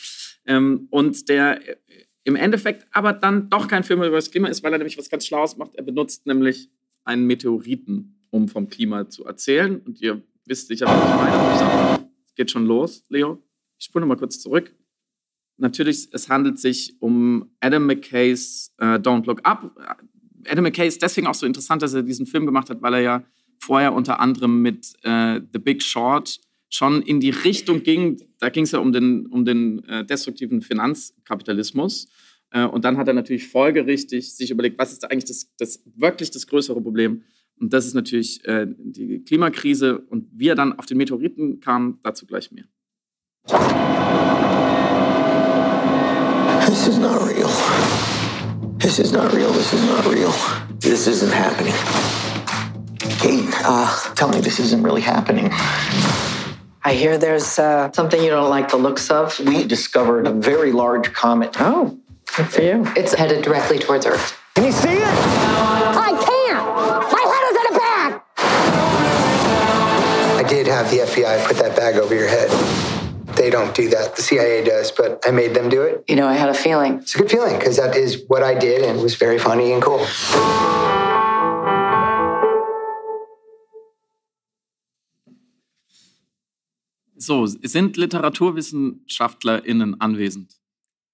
Ähm, 0.46 0.86
und 0.90 1.28
der 1.28 1.68
äh, 1.68 1.76
im 2.22 2.36
Endeffekt 2.36 2.86
aber 2.92 3.14
dann 3.14 3.50
doch 3.50 3.66
kein 3.66 3.82
Film 3.82 4.00
über 4.00 4.16
das 4.16 4.30
Klima 4.30 4.46
ist, 4.46 4.62
weil 4.62 4.72
er 4.72 4.78
nämlich 4.78 4.98
was 4.98 5.11
ganz 5.11 5.26
Schlaues 5.26 5.56
macht. 5.56 5.74
Er 5.74 5.82
benutzt 5.82 6.26
nämlich 6.26 6.68
einen 7.04 7.26
Meteoriten, 7.26 8.26
um 8.30 8.48
vom 8.48 8.68
Klima 8.68 9.09
zu 9.09 9.24
erzählen. 9.24 9.80
Und 9.80 10.00
ihr 10.00 10.22
wisst 10.49 10.68
sicher, 10.68 10.86
was 10.86 11.09
ich 11.09 11.16
meine. 11.16 12.09
Es 12.26 12.34
geht 12.34 12.51
schon 12.51 12.66
los, 12.66 13.05
Leo. 13.09 13.42
Ich 13.78 13.86
spule 13.86 14.07
mal 14.07 14.16
kurz 14.16 14.40
zurück. 14.40 14.74
Natürlich, 15.57 16.09
es 16.12 16.28
handelt 16.28 16.59
sich 16.59 16.96
um 17.01 17.51
Adam 17.61 17.86
McKays 17.86 18.72
äh, 18.78 18.96
Don't 18.96 19.26
Look 19.26 19.40
Up. 19.44 19.74
Adam 20.46 20.64
McKay 20.64 20.86
ist 20.86 21.03
deswegen 21.03 21.26
auch 21.26 21.34
so 21.34 21.46
interessant, 21.46 21.82
dass 21.82 21.94
er 21.94 22.03
diesen 22.03 22.26
Film 22.26 22.46
gemacht 22.46 22.70
hat, 22.70 22.80
weil 22.80 22.94
er 22.94 23.01
ja 23.01 23.24
vorher 23.59 23.92
unter 23.92 24.20
anderem 24.20 24.62
mit 24.62 24.92
äh, 25.03 25.40
The 25.53 25.59
Big 25.59 25.82
Short 25.82 26.40
schon 26.70 27.03
in 27.03 27.18
die 27.18 27.30
Richtung 27.30 27.82
ging. 27.82 28.20
Da 28.38 28.51
ging 28.51 28.64
es 28.64 28.72
ja 28.72 28.78
um 28.78 28.92
den, 28.92 29.26
um 29.26 29.44
den 29.44 29.84
äh, 29.84 30.05
destruktiven 30.05 30.62
Finanzkapitalismus. 30.62 32.09
Äh, 32.51 32.64
und 32.64 32.84
dann 32.84 32.96
hat 32.96 33.09
er 33.09 33.14
natürlich 33.14 33.49
folgerichtig 33.49 34.34
sich 34.34 34.51
überlegt, 34.51 34.78
was 34.78 34.92
ist 34.92 35.11
eigentlich 35.11 35.24
das, 35.24 35.51
das 35.57 35.82
wirklich 35.96 36.30
das 36.30 36.46
größere 36.46 36.80
Problem? 36.80 37.24
Und 37.61 37.72
das 37.72 37.86
ist 37.86 37.94
natürlich 37.94 38.44
äh, 38.46 38.66
die 38.68 39.22
Klimakrise 39.24 39.98
und 39.98 40.28
wie 40.32 40.48
er 40.48 40.54
dann 40.54 40.78
auf 40.78 40.86
den 40.86 40.96
Meteoriten 40.96 41.61
kam, 41.61 41.98
dazu 42.02 42.26
gleich 42.26 42.50
mehr. 42.52 42.64
This 46.66 46.86
is 46.86 46.98
not 46.98 47.22
real. 47.26 47.48
This 48.78 48.98
is 48.98 49.12
not 49.12 49.32
real. 49.34 49.50
This 49.52 49.72
is 49.72 49.84
not 49.84 50.06
real. 50.06 50.32
This 50.80 51.06
isn't 51.09 51.32
happening. 51.32 51.74
Kate, 53.18 53.52
uh, 53.64 54.14
tell 54.14 54.28
me 54.28 54.40
this 54.40 54.61
isn't 54.61 54.82
really 54.82 55.00
happening. 55.00 55.50
I 56.84 56.94
hear 56.94 57.18
there's 57.18 57.59
uh, 57.59 57.90
something 57.92 58.22
you 58.22 58.30
don't 58.30 58.50
like 58.50 58.68
the 58.68 58.76
looks 58.76 59.11
of. 59.11 59.38
We 59.40 59.64
discovered 59.64 60.26
a 60.26 60.32
very 60.32 60.72
large 60.72 61.12
comet. 61.12 61.56
Oh, 61.59 61.98
good 62.36 62.46
for 62.46 62.62
you. 62.62 62.86
It's 62.96 63.14
headed 63.14 63.42
directly 63.42 63.78
towards 63.78 64.06
Earth. 64.06 64.38
Can 64.54 64.64
you 64.64 64.72
see 64.72 64.88
it? 64.88 65.38
Have 70.78 70.90
the 70.92 70.98
FBI 70.98 71.44
put 71.44 71.56
that 71.56 71.74
bag 71.74 71.96
over 71.96 72.14
your 72.14 72.28
head. 72.28 72.48
They 73.34 73.50
don't 73.50 73.74
do 73.74 73.88
that. 73.90 74.14
The 74.14 74.22
CIA 74.22 74.62
does, 74.62 74.92
but 74.92 75.20
I 75.26 75.32
made 75.32 75.54
them 75.54 75.68
do 75.68 75.82
it. 75.82 76.04
You 76.06 76.14
know, 76.14 76.28
I 76.28 76.34
had 76.34 76.48
a 76.48 76.54
feeling. 76.54 76.98
It's 76.98 77.16
a 77.16 77.18
good 77.18 77.30
feeling 77.30 77.58
because 77.58 77.76
that 77.78 77.96
is 77.96 78.22
what 78.28 78.44
I 78.44 78.54
did 78.54 78.84
and 78.84 79.00
it 79.00 79.02
was 79.02 79.16
very 79.16 79.40
funny 79.40 79.72
and 79.72 79.82
cool. 79.82 80.06
So, 87.18 87.46
sind 87.46 87.96
LiteraturwissenschaftlerInnen 87.96 89.96
anwesend? 89.98 90.57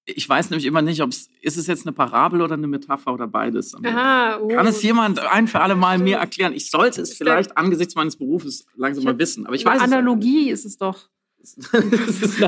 Ich 0.07 0.28
weiß 0.28 0.50
nämlich 0.50 0.66
immer 0.66 0.82
nicht, 0.82 1.00
ob 1.00 1.11
es 1.11 1.30
ist 1.40 1.57
es 1.57 1.66
jetzt 1.66 1.86
eine 1.86 1.92
Parabel 1.92 2.42
oder 2.42 2.55
eine 2.55 2.66
Metapher 2.66 3.12
oder 3.14 3.26
beides. 3.26 3.74
Aha, 3.82 4.38
oh. 4.38 4.48
Kann 4.48 4.66
es 4.66 4.82
jemand 4.82 5.18
ein 5.18 5.48
für 5.48 5.61
alle 5.61 5.76
Mal 5.76 5.98
mir 5.98 6.18
erklären? 6.18 6.52
Ich 6.52 6.70
sollte 6.70 7.00
es 7.00 7.14
vielleicht 7.14 7.57
angesichts 7.57 7.94
meines 7.94 8.16
Berufes 8.16 8.66
langsam 8.76 9.05
mal 9.05 9.18
wissen, 9.18 9.46
aber 9.46 9.55
ich 9.57 9.64
weiß 9.64 9.80
Analogie 9.80 10.50
ist 10.50 10.66
es 10.66 10.76
doch. 10.76 11.09
es. 11.42 11.57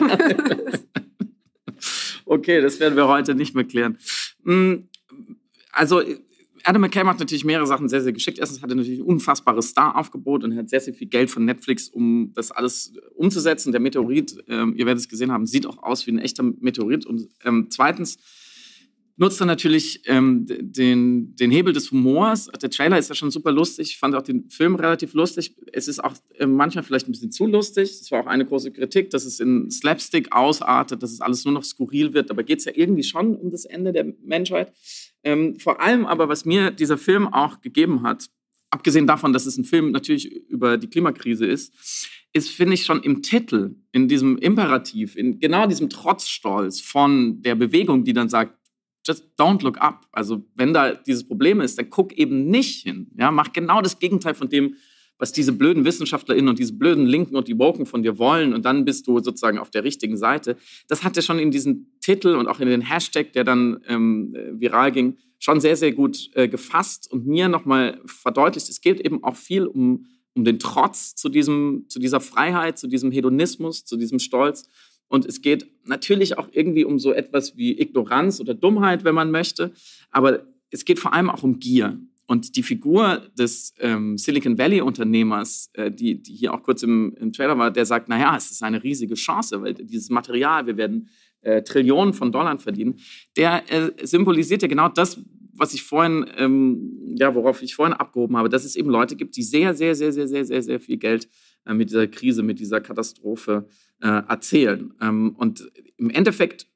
okay, 2.27 2.61
das 2.61 2.79
werden 2.79 2.97
wir 2.97 3.09
heute 3.09 3.35
nicht 3.35 3.55
mehr 3.55 3.65
klären. 3.65 3.99
Hm, 4.45 4.89
Also 5.73 6.03
Adam 6.67 6.83
McKay 6.83 7.05
macht 7.05 7.21
natürlich 7.21 7.45
mehrere 7.45 7.67
Sachen 7.67 7.89
sehr, 7.89 8.01
sehr 8.01 8.13
geschickt. 8.13 8.41
Erstens 8.41 8.61
hat 8.61 8.71
er 8.71 8.75
natürlich 8.75 8.99
ein 8.99 9.07
unfassbares 9.07 9.69
Star-Aufgebot 9.69 10.43
und 10.43 10.57
hat 10.57 10.69
sehr, 10.69 10.81
sehr 10.81 10.95
viel 10.95 11.07
Geld 11.07 11.31
von 11.31 11.45
Netflix, 11.45 11.89
um 11.89 12.33
das 12.35 12.51
alles 12.51 12.93
umzusetzen. 13.15 13.71
Der 13.71 13.81
Meteorit, 13.81 14.37
ähm, 14.49 14.75
ihr 14.77 14.85
werdet 14.85 15.01
es 15.01 15.09
gesehen 15.09 15.31
haben, 15.31 15.47
sieht 15.47 15.65
auch 15.65 15.81
aus 15.81 16.09
wie 16.09 16.11
ein 16.11 16.19
echter 16.19 16.43
Meteorit. 16.43 17.07
Und 17.07 17.29
ähm, 17.45 17.69
zweitens 17.71 18.19
nutzt 19.17 19.41
er 19.41 19.47
natürlich 19.47 20.03
ähm, 20.07 20.45
den, 20.49 21.37
den 21.37 21.53
Hebel 21.53 21.73
des 21.73 21.93
Humors. 21.93 22.49
Der 22.61 22.69
Trailer 22.69 22.99
ist 22.99 23.11
ja 23.11 23.15
schon 23.15 23.31
super 23.31 23.53
lustig. 23.53 23.91
Ich 23.91 23.99
fand 23.99 24.17
auch 24.17 24.23
den 24.23 24.51
Film 24.51 24.75
relativ 24.75 25.15
lustig. 25.15 25.55
Es 25.73 25.87
ist 25.87 26.03
auch 26.03 26.15
äh, 26.35 26.47
manchmal 26.47 26.83
vielleicht 26.83 27.09
ein 27.09 27.13
bisschen 27.13 27.31
zu 27.31 27.47
lustig. 27.47 27.97
Das 28.01 28.11
war 28.11 28.25
auch 28.25 28.27
eine 28.27 28.45
große 28.45 28.73
Kritik, 28.73 29.11
dass 29.11 29.25
es 29.25 29.39
in 29.39 29.71
Slapstick 29.71 30.33
ausartet, 30.33 31.01
dass 31.01 31.13
es 31.13 31.21
alles 31.21 31.45
nur 31.45 31.55
noch 31.55 31.63
skurril 31.63 32.13
wird. 32.13 32.29
Aber 32.33 32.43
geht 32.43 32.59
es 32.59 32.65
ja 32.65 32.73
irgendwie 32.75 33.05
schon 33.05 33.37
um 33.37 33.53
das 33.53 33.67
Ende 33.67 33.93
der 33.93 34.13
Menschheit. 34.25 34.73
Ähm, 35.27 35.59
vor 35.59 35.81
allem 35.81 36.07
aber, 36.07 36.29
was 36.29 36.45
mir 36.45 36.71
dieser 36.71 36.97
Film 36.97 37.27
auch 37.27 37.61
gegeben 37.61 38.05
hat, 38.05 38.31
abgesehen 38.71 39.09
davon, 39.09 39.33
dass 39.33 39.45
es 39.45 39.59
ein 39.59 39.65
Film 39.65 39.91
natürlich 39.91 40.33
über 40.49 40.79
die 40.79 40.89
Klimakrise 40.89 41.47
ist, 41.47 41.75
ist, 42.33 42.51
finde 42.51 42.75
ich, 42.75 42.85
schon 42.85 43.03
im 43.03 43.23
Titel, 43.23 43.75
in 43.91 44.07
diesem 44.07 44.39
Imperativ, 44.39 45.17
in 45.17 45.41
genau 45.41 45.67
diesem 45.67 45.91
Trotzstolz 45.91 46.81
von 46.81 47.43
der 47.43 47.57
Bewegung, 47.57 48.05
die 48.05 48.13
dann 48.13 48.29
sagt, 48.29 48.57
just 49.05 49.25
don't 49.37 49.65
look 49.65 49.79
up. 49.79 50.07
Also 50.13 50.47
wenn 50.55 50.73
da 50.73 50.95
dieses 50.95 51.27
Problem 51.27 51.61
ist, 51.61 51.77
dann 51.77 51.91
guck 51.91 52.13
eben 52.13 52.47
nicht 52.47 52.85
hin. 52.85 53.11
Ja, 53.19 53.33
mach 53.33 53.53
genau 53.53 53.83
das 53.83 53.99
Gegenteil 53.99 54.35
von 54.35 54.49
dem, 54.49 54.77
was 55.19 55.33
diese 55.33 55.53
blöden 55.53 55.85
WissenschaftlerInnen 55.85 56.51
und 56.51 56.59
diese 56.59 56.75
blöden 56.75 57.07
Linken 57.07 57.35
und 57.35 57.49
die 57.49 57.59
Woken 57.59 57.87
von 57.87 58.03
dir 58.05 58.19
wollen 58.19 58.55
und 58.55 58.65
dann 58.65 58.85
bist 58.85 59.09
du 59.09 59.19
sozusagen 59.19 59.59
auf 59.59 59.71
der 59.71 59.83
richtigen 59.83 60.17
Seite. 60.17 60.57
Das 60.89 61.03
hat 61.03 61.17
er 61.17 61.23
schon 61.23 61.39
in 61.41 61.51
diesen 61.51 61.96
Titel 62.07 62.37
und 62.37 62.47
auch 62.47 62.61
in 62.61 62.69
den 62.69 62.83
Hashtag, 62.83 63.33
der 63.33 63.43
dann 63.43 63.81
ähm, 63.89 64.33
viral 64.53 64.93
ging, 64.93 65.17
schon 65.41 65.61
sehr, 65.61 65.77
sehr 65.77 65.93
gut 65.93 66.31
äh, 66.35 66.47
gefasst 66.47 67.11
und 67.11 67.27
mir 67.27 67.49
nochmal 67.49 68.01
verdeutlicht, 68.07 68.69
es 68.69 68.81
geht 68.81 69.01
eben 69.01 69.25
auch 69.25 69.35
viel 69.35 69.67
um, 69.67 70.07
um 70.35 70.45
den 70.45 70.61
Trotz 70.61 71.17
zu, 71.17 71.29
diesem, 71.29 71.87
zu 71.89 71.99
dieser 71.99 72.21
Freiheit, 72.21 72.79
zu 72.79 72.87
diesem 72.87 73.11
Hedonismus, 73.11 73.85
zu 73.85 73.97
diesem 73.97 74.21
Stolz. 74.21 74.69
Und 75.09 75.27
es 75.27 75.43
geht 75.43 75.67
natürlich 75.85 76.39
auch 76.39 76.49
irgendwie 76.53 76.85
um 76.85 77.01
so 77.01 77.13
etwas 77.13 77.57
wie 77.57 77.81
Ignoranz 77.81 78.41
oder 78.41 78.55
Dummheit, 78.55 79.03
wenn 79.03 79.15
man 79.15 79.33
möchte. 79.33 79.73
Aber 80.11 80.47
es 80.71 80.85
geht 80.85 81.01
vor 81.01 81.13
allem 81.13 81.29
auch 81.29 81.43
um 81.43 81.59
Gier. 81.59 81.99
Und 82.29 82.57
die 82.57 82.63
Figur 82.63 83.23
des 83.39 83.75
ähm, 83.79 84.19
Silicon 84.19 84.59
Valley-Unternehmers, 84.59 85.71
äh, 85.75 85.91
die, 85.93 86.23
die 86.23 86.35
hier 86.35 86.55
auch 86.55 86.63
kurz 86.63 86.83
im, 86.83 87.15
im 87.21 87.33
Trailer 87.33 87.57
war, 87.57 87.71
der 87.71 87.87
sagt, 87.87 88.09
naja, 88.09 88.37
es 88.37 88.51
ist 88.51 88.63
eine 88.63 88.83
riesige 88.83 89.15
Chance, 89.15 89.63
weil 89.63 89.75
dieses 89.75 90.11
Material, 90.11 90.67
wir 90.67 90.77
werden 90.77 91.09
äh, 91.47 91.63
Trillionen 91.63 92.13
von 92.13 92.33
Dollar 92.33 92.59
verdienen, 92.59 92.99
der 93.37 93.63
äh, 93.73 93.93
symbolisiert 94.03 94.63
ja 94.63 94.69
genau 94.69 94.89
das, 94.89 95.21
was 95.53 95.73
ich 95.73 95.83
vorhin, 95.83 96.27
ähm, 96.37 97.15
ja, 97.19 97.35
worauf 97.35 97.63
ich 97.63 97.75
vorhin 97.75 97.95
abgehoben 97.95 98.37
habe, 98.37 98.49
dass 98.49 98.65
es 98.65 98.77
eben 98.77 98.91
Leute 98.91 99.17
gibt, 99.17 99.37
die 99.37 99.43
sehr, 99.43 99.73
sehr, 99.75 99.95
sehr, 99.95 100.13
sehr, 100.13 100.27
sehr, 100.27 100.45
sehr, 100.45 100.63
sehr 100.63 100.81
viel 100.81 100.99
Geld 100.99 101.29
äh, 101.65 101.73
mit 101.73 101.89
dieser 101.91 102.07
Krise, 102.09 102.43
mit 102.43 102.59
dieser 102.59 102.81
Katastrophe 102.81 103.69
äh, 104.03 104.09
erzählen. 104.09 104.93
Ähm, 105.01 105.35
und 105.37 105.71
im 105.97 106.11
Endeffekt, 106.11 106.67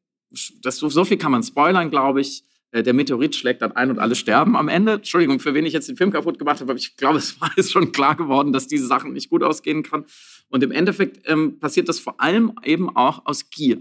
das, 0.63 0.79
so 0.79 1.05
viel 1.05 1.19
kann 1.19 1.33
man 1.33 1.43
spoilern, 1.43 1.91
glaube 1.91 2.21
ich. 2.21 2.45
Äh, 2.71 2.83
der 2.83 2.95
Meteorit 2.95 3.35
schlägt 3.35 3.63
dann 3.63 3.73
ein 3.73 3.91
und 3.91 3.99
alle 3.99 4.15
sterben 4.15 4.57
am 4.57 4.69
Ende. 4.69 4.93
Entschuldigung, 4.93 5.41
für 5.41 5.53
wen 5.53 5.67
ich 5.67 5.73
jetzt 5.73 5.89
den 5.89 5.97
Film 5.97 6.13
kaputt 6.13 6.39
gemacht 6.39 6.61
habe, 6.61 6.71
aber 6.71 6.79
ich 6.79 6.97
glaube, 6.97 7.19
es 7.19 7.41
war 7.41 7.51
jetzt 7.57 7.73
schon 7.73 7.93
klar 7.93 8.15
geworden, 8.17 8.53
dass 8.53 8.67
diese 8.67 8.87
Sachen 8.87 9.13
nicht 9.13 9.29
gut 9.29 9.43
ausgehen 9.43 9.83
kann. 9.83 10.05
Und 10.49 10.63
im 10.63 10.71
Endeffekt 10.71 11.29
ähm, 11.29 11.59
passiert 11.59 11.89
das 11.89 11.99
vor 11.99 12.21
allem 12.21 12.53
eben 12.65 12.95
auch 12.97 13.27
aus 13.27 13.51
Gier. 13.51 13.81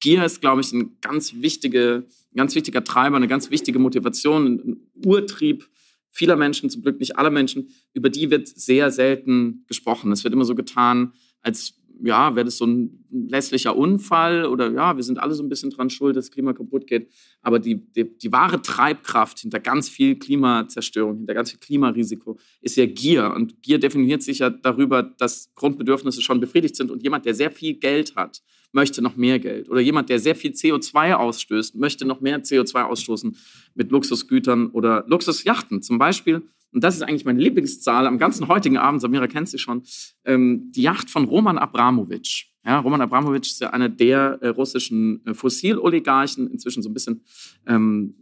Gier 0.00 0.24
ist, 0.24 0.40
glaube 0.40 0.60
ich, 0.60 0.72
ein 0.72 0.96
ganz, 1.00 1.34
wichtige, 1.34 2.06
ganz 2.36 2.54
wichtiger 2.54 2.84
Treiber, 2.84 3.16
eine 3.16 3.28
ganz 3.28 3.50
wichtige 3.50 3.78
Motivation, 3.78 4.46
ein 4.46 4.76
Urtrieb 5.04 5.68
vieler 6.10 6.36
Menschen, 6.36 6.68
zum 6.68 6.82
Glück 6.82 6.98
nicht 6.98 7.16
aller 7.16 7.30
Menschen, 7.30 7.68
über 7.94 8.10
die 8.10 8.30
wird 8.30 8.48
sehr 8.48 8.90
selten 8.90 9.64
gesprochen. 9.68 10.10
Es 10.10 10.24
wird 10.24 10.34
immer 10.34 10.44
so 10.44 10.54
getan, 10.54 11.12
als 11.42 11.74
ja, 12.00 12.36
wäre 12.36 12.44
das 12.44 12.58
so 12.58 12.66
ein 12.66 13.04
lässlicher 13.10 13.76
Unfall 13.76 14.46
oder 14.46 14.70
ja, 14.70 14.96
wir 14.96 15.02
sind 15.02 15.18
alle 15.18 15.34
so 15.34 15.42
ein 15.42 15.48
bisschen 15.48 15.70
dran 15.70 15.90
schuld, 15.90 16.16
dass 16.16 16.26
das 16.26 16.30
Klima 16.32 16.52
kaputt 16.52 16.86
geht. 16.86 17.10
Aber 17.42 17.58
die, 17.58 17.74
die, 17.92 18.16
die 18.18 18.30
wahre 18.30 18.62
Treibkraft 18.62 19.40
hinter 19.40 19.58
ganz 19.58 19.88
viel 19.88 20.16
Klimazerstörung, 20.16 21.18
hinter 21.18 21.34
ganz 21.34 21.50
viel 21.50 21.58
Klimarisiko 21.58 22.38
ist 22.60 22.76
ja 22.76 22.86
Gier. 22.86 23.32
Und 23.34 23.62
Gier 23.62 23.80
definiert 23.80 24.22
sich 24.22 24.38
ja 24.38 24.50
darüber, 24.50 25.02
dass 25.02 25.52
Grundbedürfnisse 25.56 26.22
schon 26.22 26.38
befriedigt 26.38 26.76
sind 26.76 26.90
und 26.90 27.02
jemand, 27.02 27.24
der 27.24 27.34
sehr 27.34 27.50
viel 27.50 27.74
Geld 27.74 28.14
hat, 28.14 28.42
möchte 28.72 29.02
noch 29.02 29.16
mehr 29.16 29.38
Geld. 29.38 29.68
Oder 29.68 29.80
jemand, 29.80 30.08
der 30.08 30.18
sehr 30.18 30.34
viel 30.34 30.52
CO2 30.52 31.14
ausstößt, 31.14 31.74
möchte 31.76 32.04
noch 32.04 32.20
mehr 32.20 32.42
CO2 32.42 32.82
ausstoßen 32.82 33.36
mit 33.74 33.90
Luxusgütern 33.90 34.68
oder 34.68 35.04
Luxusjachten. 35.08 35.82
Zum 35.82 35.98
Beispiel 35.98 36.42
und 36.72 36.84
das 36.84 36.96
ist 36.96 37.02
eigentlich 37.02 37.24
meine 37.24 37.40
Lieblingszahl 37.40 38.06
am 38.06 38.18
ganzen 38.18 38.48
heutigen 38.48 38.76
Abend, 38.76 39.00
Samira 39.00 39.26
kennt 39.26 39.48
sie 39.48 39.58
schon, 39.58 39.82
ähm, 40.24 40.70
die 40.72 40.82
Yacht 40.82 41.10
von 41.10 41.24
Roman 41.24 41.58
Abramowitsch. 41.58 42.46
Ja, 42.64 42.80
Roman 42.80 43.00
Abramowitsch 43.00 43.52
ist 43.52 43.60
ja 43.60 43.70
einer 43.70 43.88
der 43.88 44.38
äh, 44.42 44.48
russischen 44.48 45.24
äh, 45.24 45.32
Fossiloligarchen, 45.32 46.50
inzwischen 46.50 46.82
so 46.82 46.90
ein 46.90 46.94
bisschen 46.94 47.22
ähm, 47.66 48.16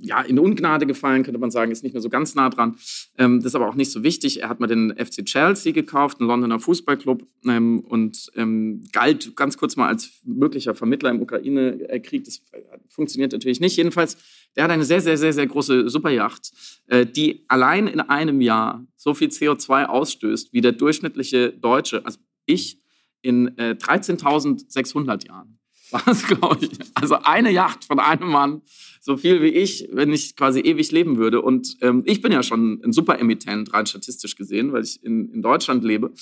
ja, 0.00 0.22
in 0.22 0.38
Ungnade 0.38 0.86
gefallen, 0.86 1.22
könnte 1.22 1.38
man 1.38 1.50
sagen, 1.50 1.70
ist 1.70 1.82
nicht 1.82 1.92
mehr 1.92 2.00
so 2.00 2.08
ganz 2.08 2.34
nah 2.34 2.48
dran. 2.48 2.76
Ähm, 3.18 3.38
das 3.38 3.46
ist 3.46 3.54
aber 3.54 3.68
auch 3.68 3.74
nicht 3.74 3.90
so 3.90 4.02
wichtig. 4.02 4.42
Er 4.42 4.48
hat 4.48 4.60
mal 4.60 4.66
den 4.66 4.94
FC 4.96 5.24
Chelsea 5.24 5.72
gekauft, 5.72 6.20
einen 6.20 6.28
Londoner 6.28 6.58
Fußballclub, 6.58 7.26
ähm, 7.46 7.80
und 7.80 8.30
ähm, 8.36 8.82
galt 8.92 9.36
ganz 9.36 9.56
kurz 9.56 9.76
mal 9.76 9.88
als 9.88 10.20
möglicher 10.24 10.74
Vermittler 10.74 11.10
im 11.10 11.20
Ukraine-Krieg. 11.20 12.24
Das 12.24 12.42
funktioniert 12.88 13.32
natürlich 13.32 13.60
nicht. 13.60 13.76
Jedenfalls, 13.76 14.16
der 14.56 14.64
hat 14.64 14.70
eine 14.70 14.84
sehr, 14.84 15.00
sehr, 15.00 15.16
sehr, 15.16 15.32
sehr 15.32 15.46
große 15.46 15.88
Superjacht, 15.88 16.50
äh, 16.86 17.06
die 17.06 17.44
allein 17.48 17.86
in 17.86 18.00
einem 18.00 18.40
Jahr 18.40 18.86
so 18.96 19.14
viel 19.14 19.28
CO2 19.28 19.86
ausstößt, 19.86 20.52
wie 20.52 20.60
der 20.60 20.72
durchschnittliche 20.72 21.52
Deutsche, 21.52 22.04
also 22.04 22.18
ich, 22.46 22.78
in 23.22 23.56
äh, 23.58 23.76
13.600 23.78 25.26
Jahren. 25.26 25.59
Was, 25.92 26.26
glaube 26.26 26.64
ich. 26.64 26.70
Also 26.94 27.16
eine 27.16 27.50
Yacht 27.50 27.84
von 27.84 27.98
einem 27.98 28.28
Mann, 28.28 28.62
so 29.00 29.16
viel 29.16 29.42
wie 29.42 29.48
ich, 29.48 29.88
wenn 29.92 30.12
ich 30.12 30.36
quasi 30.36 30.60
ewig 30.60 30.90
leben 30.92 31.16
würde. 31.16 31.40
Und 31.40 31.76
ähm, 31.80 32.02
ich 32.06 32.20
bin 32.20 32.32
ja 32.32 32.42
schon 32.42 32.80
ein 32.84 32.92
super 32.92 33.18
Emittent, 33.18 33.72
rein 33.72 33.86
statistisch 33.86 34.36
gesehen, 34.36 34.72
weil 34.72 34.84
ich 34.84 35.02
in, 35.02 35.32
in 35.32 35.42
Deutschland 35.42 35.84
lebe 35.84 36.12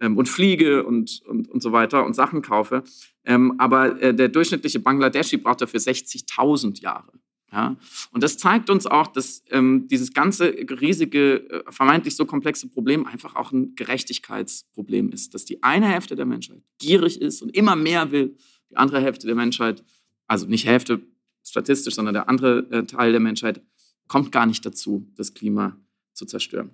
ähm, 0.00 0.16
und 0.16 0.28
fliege 0.28 0.84
und, 0.84 1.22
und, 1.26 1.48
und 1.48 1.62
so 1.62 1.72
weiter 1.72 2.04
und 2.04 2.14
Sachen 2.14 2.42
kaufe. 2.42 2.84
Ähm, 3.24 3.54
aber 3.58 4.00
äh, 4.00 4.14
der 4.14 4.28
durchschnittliche 4.28 4.80
Bangladeschi 4.80 5.36
braucht 5.36 5.60
dafür 5.60 5.80
60.000 5.80 6.80
Jahre. 6.80 7.12
Ja? 7.52 7.76
Und 8.12 8.22
das 8.22 8.36
zeigt 8.38 8.70
uns 8.70 8.86
auch, 8.86 9.06
dass 9.08 9.42
ähm, 9.50 9.86
dieses 9.88 10.12
ganze 10.12 10.54
riesige, 10.80 11.50
äh, 11.50 11.72
vermeintlich 11.72 12.16
so 12.16 12.26
komplexe 12.26 12.68
Problem 12.68 13.06
einfach 13.06 13.36
auch 13.36 13.52
ein 13.52 13.74
Gerechtigkeitsproblem 13.74 15.10
ist. 15.10 15.34
Dass 15.34 15.44
die 15.44 15.62
eine 15.62 15.88
Hälfte 15.88 16.16
der 16.16 16.26
Menschheit 16.26 16.62
gierig 16.78 17.20
ist 17.20 17.42
und 17.42 17.54
immer 17.56 17.76
mehr 17.76 18.12
will 18.12 18.36
die 18.70 18.76
andere 18.76 19.00
Hälfte 19.00 19.26
der 19.26 19.36
Menschheit, 19.36 19.84
also 20.26 20.46
nicht 20.46 20.66
Hälfte 20.66 21.00
statistisch, 21.44 21.94
sondern 21.94 22.14
der 22.14 22.28
andere 22.28 22.66
äh, 22.70 22.84
Teil 22.84 23.12
der 23.12 23.20
Menschheit, 23.20 23.60
kommt 24.06 24.32
gar 24.32 24.46
nicht 24.46 24.64
dazu, 24.64 25.06
das 25.16 25.34
Klima 25.34 25.76
zu 26.14 26.26
zerstören. 26.26 26.70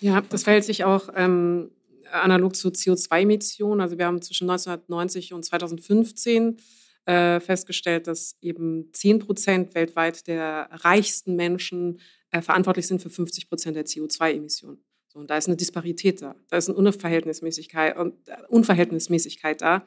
Ja, 0.00 0.20
das 0.22 0.44
verhält 0.44 0.64
sich 0.64 0.84
auch 0.84 1.10
ähm, 1.14 1.70
analog 2.10 2.56
zu 2.56 2.68
CO2-Emissionen. 2.68 3.80
Also 3.80 3.98
wir 3.98 4.06
haben 4.06 4.22
zwischen 4.22 4.48
1990 4.48 5.34
und 5.34 5.44
2015 5.44 6.56
äh, 7.04 7.40
festgestellt, 7.40 8.06
dass 8.06 8.36
eben 8.40 8.90
10 8.92 9.18
Prozent 9.20 9.74
weltweit 9.74 10.26
der 10.26 10.68
reichsten 10.72 11.36
Menschen 11.36 12.00
äh, 12.30 12.40
verantwortlich 12.40 12.86
sind 12.86 13.02
für 13.02 13.10
50 13.10 13.48
Prozent 13.48 13.76
der 13.76 13.86
CO2-Emissionen. 13.86 14.78
So, 15.12 15.18
und 15.18 15.28
da 15.28 15.36
ist 15.36 15.48
eine 15.48 15.56
Disparität 15.56 16.22
da, 16.22 16.36
da 16.48 16.56
ist 16.56 16.68
eine 16.68 16.78
Unverhältnismäßigkeit, 16.78 17.96
äh, 17.96 18.10
Unverhältnismäßigkeit 18.48 19.60
da 19.60 19.86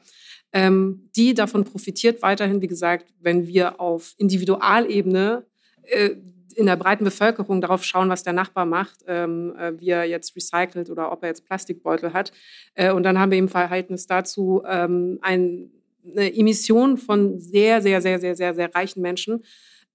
ähm, 0.53 1.09
die 1.15 1.33
davon 1.33 1.63
profitiert 1.63 2.21
weiterhin, 2.21 2.61
wie 2.61 2.67
gesagt, 2.67 3.11
wenn 3.19 3.47
wir 3.47 3.81
auf 3.81 4.13
Individualebene 4.17 5.45
äh, 5.83 6.11
in 6.55 6.67
der 6.67 6.75
breiten 6.75 7.03
Bevölkerung 7.03 7.59
darauf 7.59 7.83
schauen, 7.83 8.09
was 8.09 8.21
der 8.21 8.33
Nachbar 8.33 8.67
macht, 8.67 8.99
ähm, 9.07 9.55
äh, 9.57 9.73
wie 9.79 9.89
er 9.89 10.05
jetzt 10.05 10.35
recycelt 10.35 10.91
oder 10.91 11.11
ob 11.11 11.23
er 11.23 11.29
jetzt 11.29 11.45
Plastikbeutel 11.45 12.13
hat. 12.13 12.31
Äh, 12.75 12.91
und 12.91 13.01
dann 13.01 13.17
haben 13.17 13.31
wir 13.31 13.39
im 13.39 13.49
Verhältnis 13.49 14.05
dazu 14.05 14.61
ähm, 14.67 15.17
ein, 15.23 15.71
eine 16.05 16.35
Emission 16.35 16.97
von 16.97 17.39
sehr, 17.39 17.81
sehr, 17.81 18.01
sehr, 18.01 18.19
sehr, 18.19 18.35
sehr, 18.35 18.53
sehr 18.53 18.75
reichen 18.75 19.01
Menschen, 19.01 19.43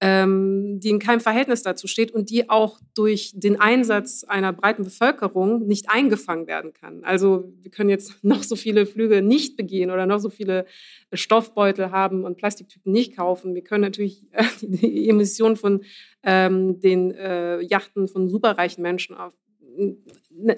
ähm, 0.01 0.79
die 0.79 0.89
in 0.89 0.99
keinem 0.99 1.19
Verhältnis 1.19 1.61
dazu 1.61 1.87
steht 1.87 2.11
und 2.11 2.29
die 2.29 2.49
auch 2.49 2.79
durch 2.95 3.33
den 3.35 3.59
Einsatz 3.59 4.23
einer 4.23 4.53
breiten 4.53 4.83
Bevölkerung 4.83 5.67
nicht 5.67 5.89
eingefangen 5.89 6.47
werden 6.47 6.71
kann. 6.73 7.03
Also 7.03 7.51
wir 7.61 7.69
können 7.69 7.89
jetzt 7.89 8.13
noch 8.23 8.43
so 8.43 8.55
viele 8.55 8.85
Flüge 8.85 9.21
nicht 9.21 9.57
begehen 9.57 9.91
oder 9.91 10.05
noch 10.05 10.19
so 10.19 10.29
viele 10.29 10.65
Stoffbeutel 11.11 11.91
haben 11.91 12.23
und 12.23 12.37
Plastiktüten 12.37 12.91
nicht 12.91 13.17
kaufen. 13.17 13.55
Wir 13.55 13.63
können 13.63 13.81
natürlich 13.81 14.23
die 14.61 15.09
Emissionen 15.09 15.57
von 15.57 15.83
ähm, 16.23 16.79
den 16.79 17.11
äh, 17.11 17.59
Yachten 17.61 18.07
von 18.07 18.29
superreichen 18.29 18.81
Menschen 18.81 19.15
auf 19.15 19.33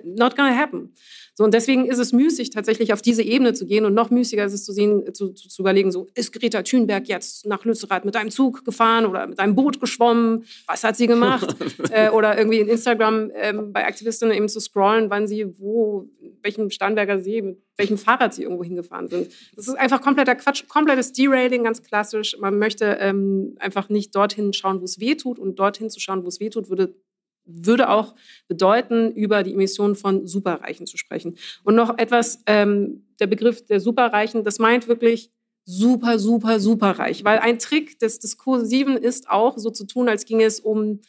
not 0.03 0.36
gonna 0.36 0.55
happen. 0.55 0.93
So, 1.34 1.45
und 1.45 1.53
deswegen 1.53 1.86
ist 1.86 1.97
es 1.97 2.11
müßig, 2.11 2.49
tatsächlich 2.49 2.93
auf 2.93 3.01
diese 3.01 3.23
Ebene 3.23 3.53
zu 3.53 3.65
gehen 3.65 3.86
und 3.86 3.93
noch 3.93 4.09
müßiger 4.11 4.45
ist 4.45 4.53
es 4.53 4.65
zu 4.65 4.73
sehen, 4.73 5.13
zu, 5.13 5.29
zu, 5.29 5.47
zu 5.47 5.61
überlegen, 5.61 5.91
so, 5.91 6.07
ist 6.13 6.34
Greta 6.34 6.61
Thunberg 6.61 7.07
jetzt 7.07 7.45
nach 7.45 7.63
Lützerath 7.63 8.05
mit 8.05 8.15
einem 8.15 8.29
Zug 8.32 8.65
gefahren 8.65 9.05
oder 9.05 9.25
mit 9.27 9.39
einem 9.39 9.55
Boot 9.55 9.79
geschwommen? 9.79 10.43
Was 10.67 10.84
hat 10.84 10.97
sie 10.97 11.07
gemacht? 11.07 11.55
äh, 11.91 12.09
oder 12.09 12.38
irgendwie 12.38 12.59
in 12.59 12.67
Instagram 12.67 13.32
ähm, 13.34 13.71
bei 13.71 13.86
Aktivistinnen 13.86 14.36
eben 14.36 14.49
zu 14.49 14.59
scrollen, 14.59 15.09
wann 15.09 15.25
sie 15.25 15.47
wo, 15.57 16.09
welchem 16.41 16.69
Starnberger 16.69 17.19
See, 17.21 17.41
mit 17.41 17.57
welchem 17.77 17.97
Fahrrad 17.97 18.34
sie 18.34 18.43
irgendwo 18.43 18.63
hingefahren 18.63 19.07
sind. 19.07 19.32
Das 19.55 19.67
ist 19.67 19.75
einfach 19.75 20.01
kompletter 20.01 20.36
Quatsch, 20.36 20.67
komplettes 20.67 21.13
Derailing, 21.13 21.63
ganz 21.63 21.82
klassisch. 21.82 22.38
Man 22.39 22.59
möchte 22.59 22.97
ähm, 22.99 23.55
einfach 23.59 23.89
nicht 23.89 24.15
dorthin 24.15 24.53
schauen, 24.53 24.82
wo 24.82 24.86
es 24.86 24.99
weh 24.99 25.15
tut 25.15 25.39
und 25.39 25.57
dorthin 25.57 25.89
zu 25.89 25.99
schauen, 25.99 26.23
wo 26.23 26.27
es 26.27 26.39
weh 26.39 26.49
tut, 26.49 26.69
würde 26.69 26.93
würde 27.45 27.89
auch 27.89 28.15
bedeuten, 28.47 29.11
über 29.11 29.43
die 29.43 29.53
Emissionen 29.53 29.95
von 29.95 30.27
Superreichen 30.27 30.85
zu 30.87 30.97
sprechen. 30.97 31.35
Und 31.63 31.75
noch 31.75 31.97
etwas, 31.97 32.41
ähm, 32.45 33.05
der 33.19 33.27
Begriff 33.27 33.65
der 33.65 33.79
Superreichen, 33.79 34.43
das 34.43 34.59
meint 34.59 34.87
wirklich 34.87 35.31
super, 35.65 36.19
super, 36.19 36.59
superreich. 36.59 37.23
Weil 37.23 37.39
ein 37.39 37.59
Trick 37.59 37.99
des 37.99 38.19
Diskursiven 38.19 38.97
ist 38.97 39.29
auch, 39.29 39.57
so 39.57 39.69
zu 39.69 39.85
tun, 39.85 40.09
als 40.09 40.25
ginge 40.25 40.45
es 40.45 40.59
um 40.59 40.99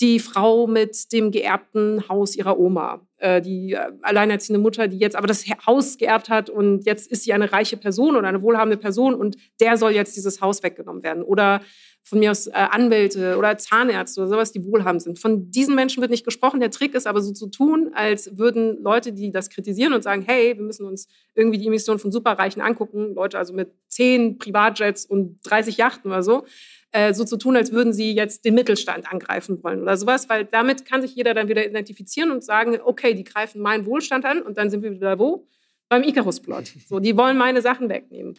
die 0.00 0.20
Frau 0.20 0.66
mit 0.66 1.12
dem 1.12 1.32
geerbten 1.32 2.08
Haus 2.08 2.36
ihrer 2.36 2.58
Oma, 2.58 3.00
äh, 3.16 3.42
die 3.42 3.72
äh, 3.72 3.90
alleinerziehende 4.02 4.60
Mutter, 4.60 4.86
die 4.86 4.98
jetzt 4.98 5.16
aber 5.16 5.26
das 5.26 5.44
Haus 5.66 5.98
geerbt 5.98 6.28
hat 6.28 6.50
und 6.50 6.86
jetzt 6.86 7.10
ist 7.10 7.24
sie 7.24 7.32
eine 7.32 7.50
reiche 7.50 7.76
Person 7.76 8.14
oder 8.14 8.28
eine 8.28 8.42
wohlhabende 8.42 8.76
Person 8.76 9.14
und 9.14 9.36
der 9.60 9.76
soll 9.76 9.92
jetzt 9.92 10.16
dieses 10.16 10.40
Haus 10.40 10.62
weggenommen 10.62 11.02
werden. 11.02 11.24
Oder 11.24 11.62
von 12.08 12.20
mir 12.20 12.30
aus 12.30 12.46
äh, 12.46 12.52
Anwälte 12.52 13.36
oder 13.36 13.58
Zahnärzte 13.58 14.20
oder 14.20 14.30
sowas, 14.30 14.52
die 14.52 14.64
wohlhabend 14.64 15.02
sind. 15.02 15.18
Von 15.18 15.50
diesen 15.50 15.74
Menschen 15.74 16.00
wird 16.00 16.10
nicht 16.10 16.24
gesprochen. 16.24 16.58
Der 16.58 16.70
Trick 16.70 16.94
ist 16.94 17.06
aber 17.06 17.20
so 17.20 17.32
zu 17.32 17.48
tun, 17.48 17.90
als 17.92 18.38
würden 18.38 18.82
Leute, 18.82 19.12
die 19.12 19.30
das 19.30 19.50
kritisieren 19.50 19.92
und 19.92 20.02
sagen, 20.02 20.22
hey, 20.26 20.56
wir 20.56 20.64
müssen 20.64 20.86
uns 20.86 21.08
irgendwie 21.34 21.58
die 21.58 21.66
Emissionen 21.66 21.98
von 21.98 22.10
Superreichen 22.10 22.62
angucken, 22.62 23.14
Leute 23.14 23.36
also 23.36 23.52
mit 23.52 23.72
zehn 23.88 24.38
Privatjets 24.38 25.04
und 25.04 25.38
30 25.44 25.76
Yachten 25.76 26.10
oder 26.10 26.22
so, 26.22 26.46
äh, 26.92 27.12
so 27.12 27.24
zu 27.24 27.36
tun, 27.36 27.56
als 27.56 27.72
würden 27.72 27.92
sie 27.92 28.14
jetzt 28.14 28.46
den 28.46 28.54
Mittelstand 28.54 29.10
angreifen 29.12 29.62
wollen 29.62 29.82
oder 29.82 29.96
sowas, 29.98 30.30
weil 30.30 30.46
damit 30.46 30.86
kann 30.86 31.02
sich 31.02 31.14
jeder 31.14 31.34
dann 31.34 31.48
wieder 31.48 31.66
identifizieren 31.66 32.30
und 32.30 32.42
sagen, 32.42 32.78
okay, 32.82 33.12
die 33.12 33.24
greifen 33.24 33.60
meinen 33.60 33.84
Wohlstand 33.84 34.24
an 34.24 34.40
und 34.40 34.56
dann 34.56 34.70
sind 34.70 34.82
wir 34.82 34.92
wieder 34.92 35.18
wo? 35.18 35.46
Beim 35.90 36.02
Icarus-Plot. 36.02 36.72
So, 36.88 37.00
die 37.00 37.16
wollen 37.16 37.36
meine 37.36 37.60
Sachen 37.60 37.88
wegnehmen. 37.88 38.38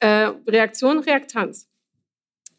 Äh, 0.00 0.30
Reaktion, 0.46 0.98
Reaktanz. 1.00 1.68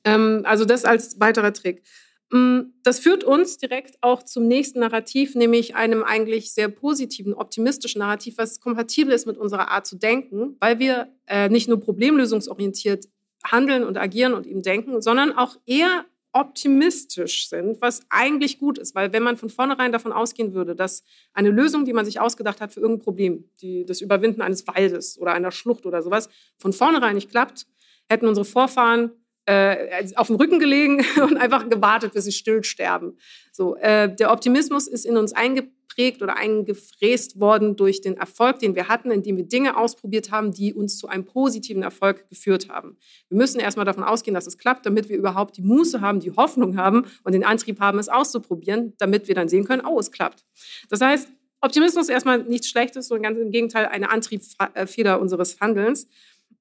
Ähm, 0.06 0.42
also 0.46 0.64
das 0.64 0.86
als 0.86 1.20
weiterer 1.20 1.52
Trick. 1.52 1.84
Mm, 2.32 2.72
das 2.84 3.00
führt 3.00 3.24
uns 3.24 3.58
direkt 3.58 3.98
auch 4.02 4.24
zum 4.24 4.48
nächsten 4.48 4.80
Narrativ, 4.80 5.36
nämlich 5.36 5.76
einem 5.76 6.04
eigentlich 6.04 6.54
sehr 6.54 6.70
positiven, 6.70 7.34
optimistischen 7.34 8.00
Narrativ, 8.00 8.38
was 8.38 8.60
kompatibel 8.60 9.14
ist 9.14 9.28
mit 9.28 9.38
unserer 9.38 9.70
Art 9.70 9.86
zu 9.86 9.98
denken, 9.98 10.56
weil 10.60 10.80
wir 10.80 11.10
äh, 11.28 11.50
nicht 11.50 11.68
nur 11.68 11.80
problemlösungsorientiert 11.80 13.06
handeln 13.44 13.84
und 13.84 13.98
agieren 13.98 14.34
und 14.34 14.48
eben 14.48 14.64
denken, 14.64 15.02
sondern 15.02 15.32
auch 15.32 15.58
eher 15.66 16.06
optimistisch 16.34 17.48
sind, 17.48 17.80
was 17.82 18.02
eigentlich 18.10 18.60
gut 18.60 18.78
ist, 18.78 18.94
weil 18.94 19.14
wenn 19.14 19.24
man 19.24 19.38
von 19.38 19.50
vornherein 19.50 19.94
davon 19.94 20.12
ausgehen 20.12 20.54
würde, 20.54 20.76
dass 20.76 21.04
eine 21.34 21.50
Lösung, 21.50 21.86
die 21.86 21.94
man 21.94 22.04
sich 22.04 22.20
ausgedacht 22.20 22.60
hat 22.60 22.74
für 22.74 22.82
irgendein 22.82 23.04
Problem, 23.04 23.50
die, 23.62 23.86
das 23.86 24.02
Überwinden 24.02 24.42
eines 24.42 24.68
Waldes 24.68 25.18
oder 25.18 25.32
einer 25.32 25.52
Schlucht 25.52 25.86
oder 25.86 26.02
sowas, 26.02 26.28
von 26.58 26.74
vornherein 26.74 27.16
nicht 27.16 27.30
klappt, 27.30 27.68
hätten 28.10 28.28
unsere 28.28 28.44
Vorfahren 28.44 29.12
äh, 29.46 30.08
auf 30.16 30.28
dem 30.28 30.38
Rücken 30.38 30.60
gelegen 30.60 31.04
und 31.22 31.38
einfach 31.38 31.70
gewartet, 31.70 32.14
bis 32.14 32.26
sie 32.26 32.32
still 32.32 32.64
sterben. 32.64 33.18
So, 33.52 33.76
äh, 33.76 34.14
der 34.14 34.32
Optimismus 34.32 34.88
ist 34.88 35.06
in 35.06 35.18
uns 35.18 35.34
eingeprägt 35.34 36.22
oder 36.22 36.36
eingefräst 36.36 37.40
worden 37.40 37.76
durch 37.76 38.02
den 38.02 38.18
Erfolg, 38.18 38.60
den 38.60 38.76
wir 38.76 38.88
hatten, 38.88 39.12
indem 39.12 39.38
wir 39.38 39.46
Dinge 39.46 39.78
ausprobiert 39.78 40.32
haben, 40.32 40.52
die 40.52 40.74
uns 40.74 40.98
zu 40.98 41.08
einem 41.08 41.26
positiven 41.26 41.84
Erfolg 41.84 42.28
geführt 42.28 42.70
haben. 42.70 42.98
Wir 43.30 43.38
müssen 43.38 43.60
erstmal 43.60 43.86
davon 43.86 44.04
ausgehen, 44.04 44.34
dass 44.34 44.48
es 44.48 44.58
klappt, 44.58 44.86
damit 44.86 45.10
wir 45.10 45.18
überhaupt 45.18 45.58
die 45.58 45.62
Muße 45.62 46.02
haben, 46.02 46.20
die 46.20 46.32
Hoffnung 46.32 46.78
haben 46.78 47.06
und 47.24 47.34
den 47.34 47.46
Antrieb 47.46 47.80
haben, 47.80 48.00
es 48.00 48.10
auszuprobieren, 48.10 48.94
damit 48.98 49.28
wir 49.28 49.36
dann 49.36 49.48
sehen 49.48 49.66
können, 49.66 49.84
oh, 49.86 50.00
es 50.00 50.12
klappt. 50.12 50.44
Das 50.90 51.02
heißt, 51.02 51.30
Optimismus 51.62 52.06
ist 52.06 52.10
erstmal 52.10 52.44
nichts 52.44 52.70
Schlechtes, 52.70 53.08
sondern 53.08 53.34
ganz 53.34 53.40
im 53.40 53.52
Gegenteil 53.52 53.88
eine 53.88 54.12
Antriebsfeder 54.12 55.20
unseres 55.20 55.60
Handelns. 55.60 56.08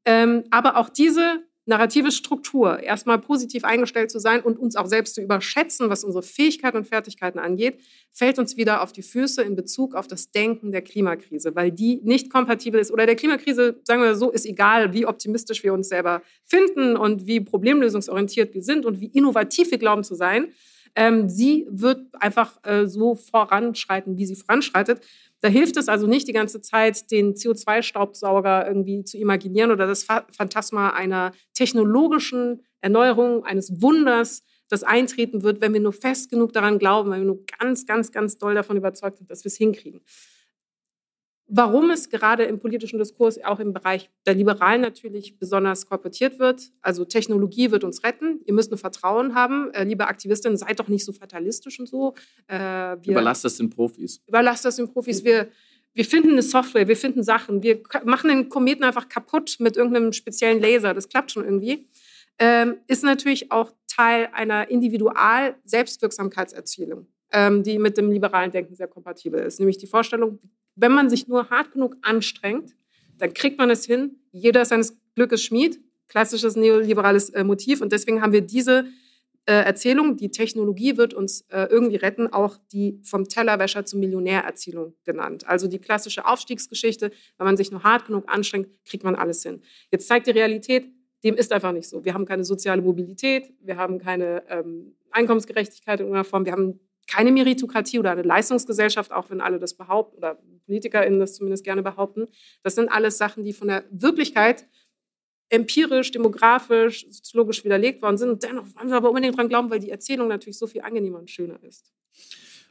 Ähm, 0.06 0.44
aber 0.50 0.76
auch 0.76 0.88
diese 0.88 1.42
narrative 1.66 2.12
Struktur, 2.12 2.80
erstmal 2.80 3.18
positiv 3.18 3.64
eingestellt 3.64 4.10
zu 4.10 4.18
sein 4.18 4.42
und 4.42 4.58
uns 4.58 4.76
auch 4.76 4.86
selbst 4.86 5.14
zu 5.14 5.22
überschätzen, 5.22 5.88
was 5.88 6.04
unsere 6.04 6.22
Fähigkeiten 6.22 6.76
und 6.76 6.86
Fertigkeiten 6.86 7.38
angeht, 7.38 7.78
fällt 8.10 8.38
uns 8.38 8.56
wieder 8.56 8.82
auf 8.82 8.92
die 8.92 9.02
Füße 9.02 9.42
in 9.42 9.56
Bezug 9.56 9.94
auf 9.94 10.06
das 10.06 10.30
Denken 10.30 10.72
der 10.72 10.82
Klimakrise, 10.82 11.54
weil 11.54 11.72
die 11.72 12.00
nicht 12.02 12.30
kompatibel 12.30 12.80
ist. 12.80 12.92
Oder 12.92 13.06
der 13.06 13.16
Klimakrise, 13.16 13.80
sagen 13.84 14.02
wir 14.02 14.14
so, 14.14 14.30
ist 14.30 14.46
egal, 14.46 14.92
wie 14.92 15.06
optimistisch 15.06 15.62
wir 15.62 15.72
uns 15.72 15.88
selber 15.88 16.22
finden 16.42 16.96
und 16.96 17.26
wie 17.26 17.40
problemlösungsorientiert 17.40 18.54
wir 18.54 18.62
sind 18.62 18.84
und 18.84 19.00
wie 19.00 19.06
innovativ 19.06 19.70
wir 19.70 19.78
glauben 19.78 20.04
zu 20.04 20.14
sein. 20.14 20.52
Ähm, 20.96 21.28
sie 21.28 21.66
wird 21.70 22.06
einfach 22.20 22.58
äh, 22.62 22.86
so 22.86 23.16
voranschreiten, 23.16 24.16
wie 24.16 24.26
sie 24.26 24.36
voranschreitet. 24.36 25.00
Da 25.44 25.50
hilft 25.50 25.76
es 25.76 25.90
also 25.90 26.06
nicht 26.06 26.26
die 26.26 26.32
ganze 26.32 26.62
Zeit, 26.62 27.10
den 27.10 27.34
CO2-Staubsauger 27.34 28.66
irgendwie 28.66 29.04
zu 29.04 29.18
imaginieren 29.18 29.72
oder 29.72 29.86
das 29.86 30.04
Phantasma 30.04 30.88
einer 30.88 31.32
technologischen 31.52 32.62
Erneuerung, 32.80 33.44
eines 33.44 33.82
Wunders, 33.82 34.42
das 34.70 34.84
eintreten 34.84 35.42
wird, 35.42 35.60
wenn 35.60 35.74
wir 35.74 35.82
nur 35.82 35.92
fest 35.92 36.30
genug 36.30 36.54
daran 36.54 36.78
glauben, 36.78 37.10
wenn 37.10 37.20
wir 37.20 37.26
nur 37.26 37.44
ganz, 37.58 37.84
ganz, 37.84 38.10
ganz 38.10 38.38
doll 38.38 38.54
davon 38.54 38.78
überzeugt 38.78 39.18
sind, 39.18 39.28
dass 39.28 39.44
wir 39.44 39.50
es 39.50 39.58
hinkriegen 39.58 40.00
warum 41.46 41.90
es 41.90 42.08
gerade 42.08 42.44
im 42.44 42.58
politischen 42.58 42.98
Diskurs, 42.98 43.42
auch 43.44 43.60
im 43.60 43.72
Bereich 43.72 44.10
der 44.26 44.34
Liberalen 44.34 44.80
natürlich 44.80 45.38
besonders 45.38 45.86
korportiert 45.86 46.38
wird. 46.38 46.62
Also 46.80 47.04
Technologie 47.04 47.70
wird 47.70 47.84
uns 47.84 48.02
retten. 48.02 48.40
Ihr 48.46 48.54
müsst 48.54 48.70
nur 48.70 48.78
Vertrauen 48.78 49.34
haben. 49.34 49.70
Äh, 49.72 49.84
liebe 49.84 50.06
Aktivistinnen, 50.06 50.56
seid 50.56 50.80
doch 50.80 50.88
nicht 50.88 51.04
so 51.04 51.12
fatalistisch 51.12 51.78
und 51.78 51.86
so. 51.86 52.14
Äh, 52.48 52.94
Überlasst 53.06 53.44
das 53.44 53.56
den 53.56 53.70
Profis. 53.70 54.22
Überlasst 54.26 54.64
das 54.64 54.76
den 54.76 54.90
Profis. 54.90 55.24
Wir, 55.24 55.48
wir 55.92 56.04
finden 56.04 56.32
eine 56.32 56.42
Software, 56.42 56.88
wir 56.88 56.96
finden 56.96 57.22
Sachen. 57.22 57.62
Wir 57.62 57.80
machen 58.04 58.30
den 58.30 58.48
Kometen 58.48 58.84
einfach 58.84 59.08
kaputt 59.08 59.56
mit 59.58 59.76
irgendeinem 59.76 60.12
speziellen 60.12 60.60
Laser. 60.60 60.94
Das 60.94 61.08
klappt 61.08 61.32
schon 61.32 61.44
irgendwie. 61.44 61.86
Ähm, 62.38 62.78
ist 62.88 63.04
natürlich 63.04 63.52
auch 63.52 63.70
Teil 63.86 64.28
einer 64.32 64.70
Individual-Selbstwirksamkeitserzielung 64.70 67.06
die 67.62 67.78
mit 67.78 67.96
dem 67.96 68.10
liberalen 68.10 68.50
Denken 68.50 68.74
sehr 68.74 68.88
kompatibel 68.88 69.40
ist. 69.40 69.58
Nämlich 69.58 69.78
die 69.78 69.86
Vorstellung, 69.86 70.38
wenn 70.76 70.92
man 70.92 71.10
sich 71.10 71.28
nur 71.28 71.50
hart 71.50 71.72
genug 71.72 71.96
anstrengt, 72.02 72.74
dann 73.18 73.34
kriegt 73.34 73.58
man 73.58 73.70
es 73.70 73.84
hin. 73.84 74.16
Jeder 74.32 74.64
seines 74.64 74.96
Glückes 75.14 75.42
Schmied. 75.42 75.80
Klassisches 76.08 76.54
neoliberales 76.54 77.30
äh, 77.30 77.44
Motiv. 77.44 77.80
Und 77.80 77.92
deswegen 77.92 78.22
haben 78.22 78.32
wir 78.32 78.42
diese 78.42 78.86
äh, 79.46 79.52
Erzählung, 79.52 80.16
die 80.16 80.30
Technologie 80.30 80.96
wird 80.96 81.12
uns 81.12 81.42
äh, 81.48 81.66
irgendwie 81.70 81.96
retten, 81.96 82.32
auch 82.32 82.56
die 82.72 83.00
vom 83.04 83.28
Tellerwäscher 83.28 83.84
zur 83.84 83.98
Millionärerzielung 84.00 84.94
genannt. 85.04 85.46
Also 85.46 85.68
die 85.68 85.78
klassische 85.78 86.26
Aufstiegsgeschichte, 86.26 87.10
wenn 87.36 87.44
man 87.44 87.56
sich 87.56 87.70
nur 87.70 87.82
hart 87.82 88.06
genug 88.06 88.24
anstrengt, 88.26 88.68
kriegt 88.84 89.04
man 89.04 89.14
alles 89.14 89.42
hin. 89.42 89.60
Jetzt 89.90 90.08
zeigt 90.08 90.26
die 90.26 90.30
Realität, 90.30 90.88
dem 91.24 91.34
ist 91.34 91.52
einfach 91.52 91.72
nicht 91.72 91.88
so. 91.88 92.04
Wir 92.04 92.14
haben 92.14 92.24
keine 92.24 92.44
soziale 92.44 92.80
Mobilität, 92.80 93.52
wir 93.60 93.76
haben 93.76 93.98
keine 93.98 94.44
ähm, 94.48 94.94
Einkommensgerechtigkeit 95.10 96.00
in 96.00 96.06
irgendeiner 96.06 96.24
Form, 96.24 96.44
wir 96.46 96.52
haben 96.52 96.80
keine 97.06 97.32
Meritokratie 97.32 97.98
oder 97.98 98.12
eine 98.12 98.22
Leistungsgesellschaft, 98.22 99.12
auch 99.12 99.30
wenn 99.30 99.40
alle 99.40 99.58
das 99.58 99.74
behaupten 99.74 100.16
oder 100.16 100.38
PolitikerInnen 100.66 101.20
das 101.20 101.34
zumindest 101.34 101.64
gerne 101.64 101.82
behaupten. 101.82 102.26
Das 102.62 102.74
sind 102.74 102.88
alles 102.88 103.18
Sachen, 103.18 103.42
die 103.42 103.52
von 103.52 103.68
der 103.68 103.84
Wirklichkeit 103.90 104.66
empirisch, 105.50 106.10
demografisch, 106.10 107.06
soziologisch 107.10 107.64
widerlegt 107.64 108.02
worden 108.02 108.16
sind. 108.16 108.30
Und 108.30 108.42
dennoch 108.42 108.64
wollen 108.74 108.88
wir 108.88 108.96
aber 108.96 109.08
unbedingt 109.10 109.36
dran 109.36 109.48
glauben, 109.48 109.70
weil 109.70 109.80
die 109.80 109.90
Erzählung 109.90 110.28
natürlich 110.28 110.58
so 110.58 110.66
viel 110.66 110.80
angenehmer 110.80 111.18
und 111.18 111.30
schöner 111.30 111.62
ist. 111.62 111.92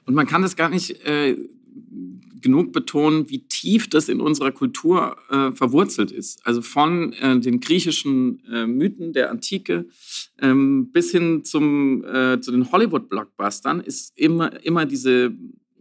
Und 0.06 0.16
man 0.16 0.28
kann 0.28 0.42
das 0.42 0.56
gar 0.56 0.70
nicht 0.70 1.06
äh, 1.06 1.38
genug 2.42 2.72
betonen, 2.74 3.30
wie 3.30 3.48
tief 3.48 3.90
das 3.90 4.10
in 4.10 4.20
unserer 4.20 4.52
Kultur 4.52 5.16
äh, 5.30 5.52
verwurzelt 5.54 6.12
ist. 6.12 6.46
Also 6.46 6.62
von 6.62 7.14
äh, 7.14 7.40
den 7.40 7.60
griechischen 7.60 8.44
äh, 8.52 8.68
Mythen 8.68 9.14
der 9.14 9.32
Antike 9.32 9.88
ähm, 10.40 10.92
bis 10.92 11.12
hin 11.12 11.44
zum, 11.44 12.04
äh, 12.04 12.40
zu 12.42 12.52
den 12.52 12.72
Hollywood-Blockbustern 12.72 13.80
ist 13.80 14.12
immer, 14.16 14.64
immer 14.66 14.86
diese, 14.86 15.34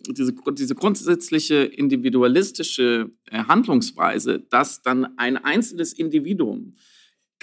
diese, 0.09 0.35
diese 0.53 0.75
grundsätzliche 0.75 1.57
individualistische 1.57 3.11
äh, 3.31 3.45
Handlungsweise, 3.45 4.41
dass 4.51 4.83
dann 4.83 5.19
ein 5.19 5.37
einzelnes 5.37 5.93
Individuum 5.93 6.75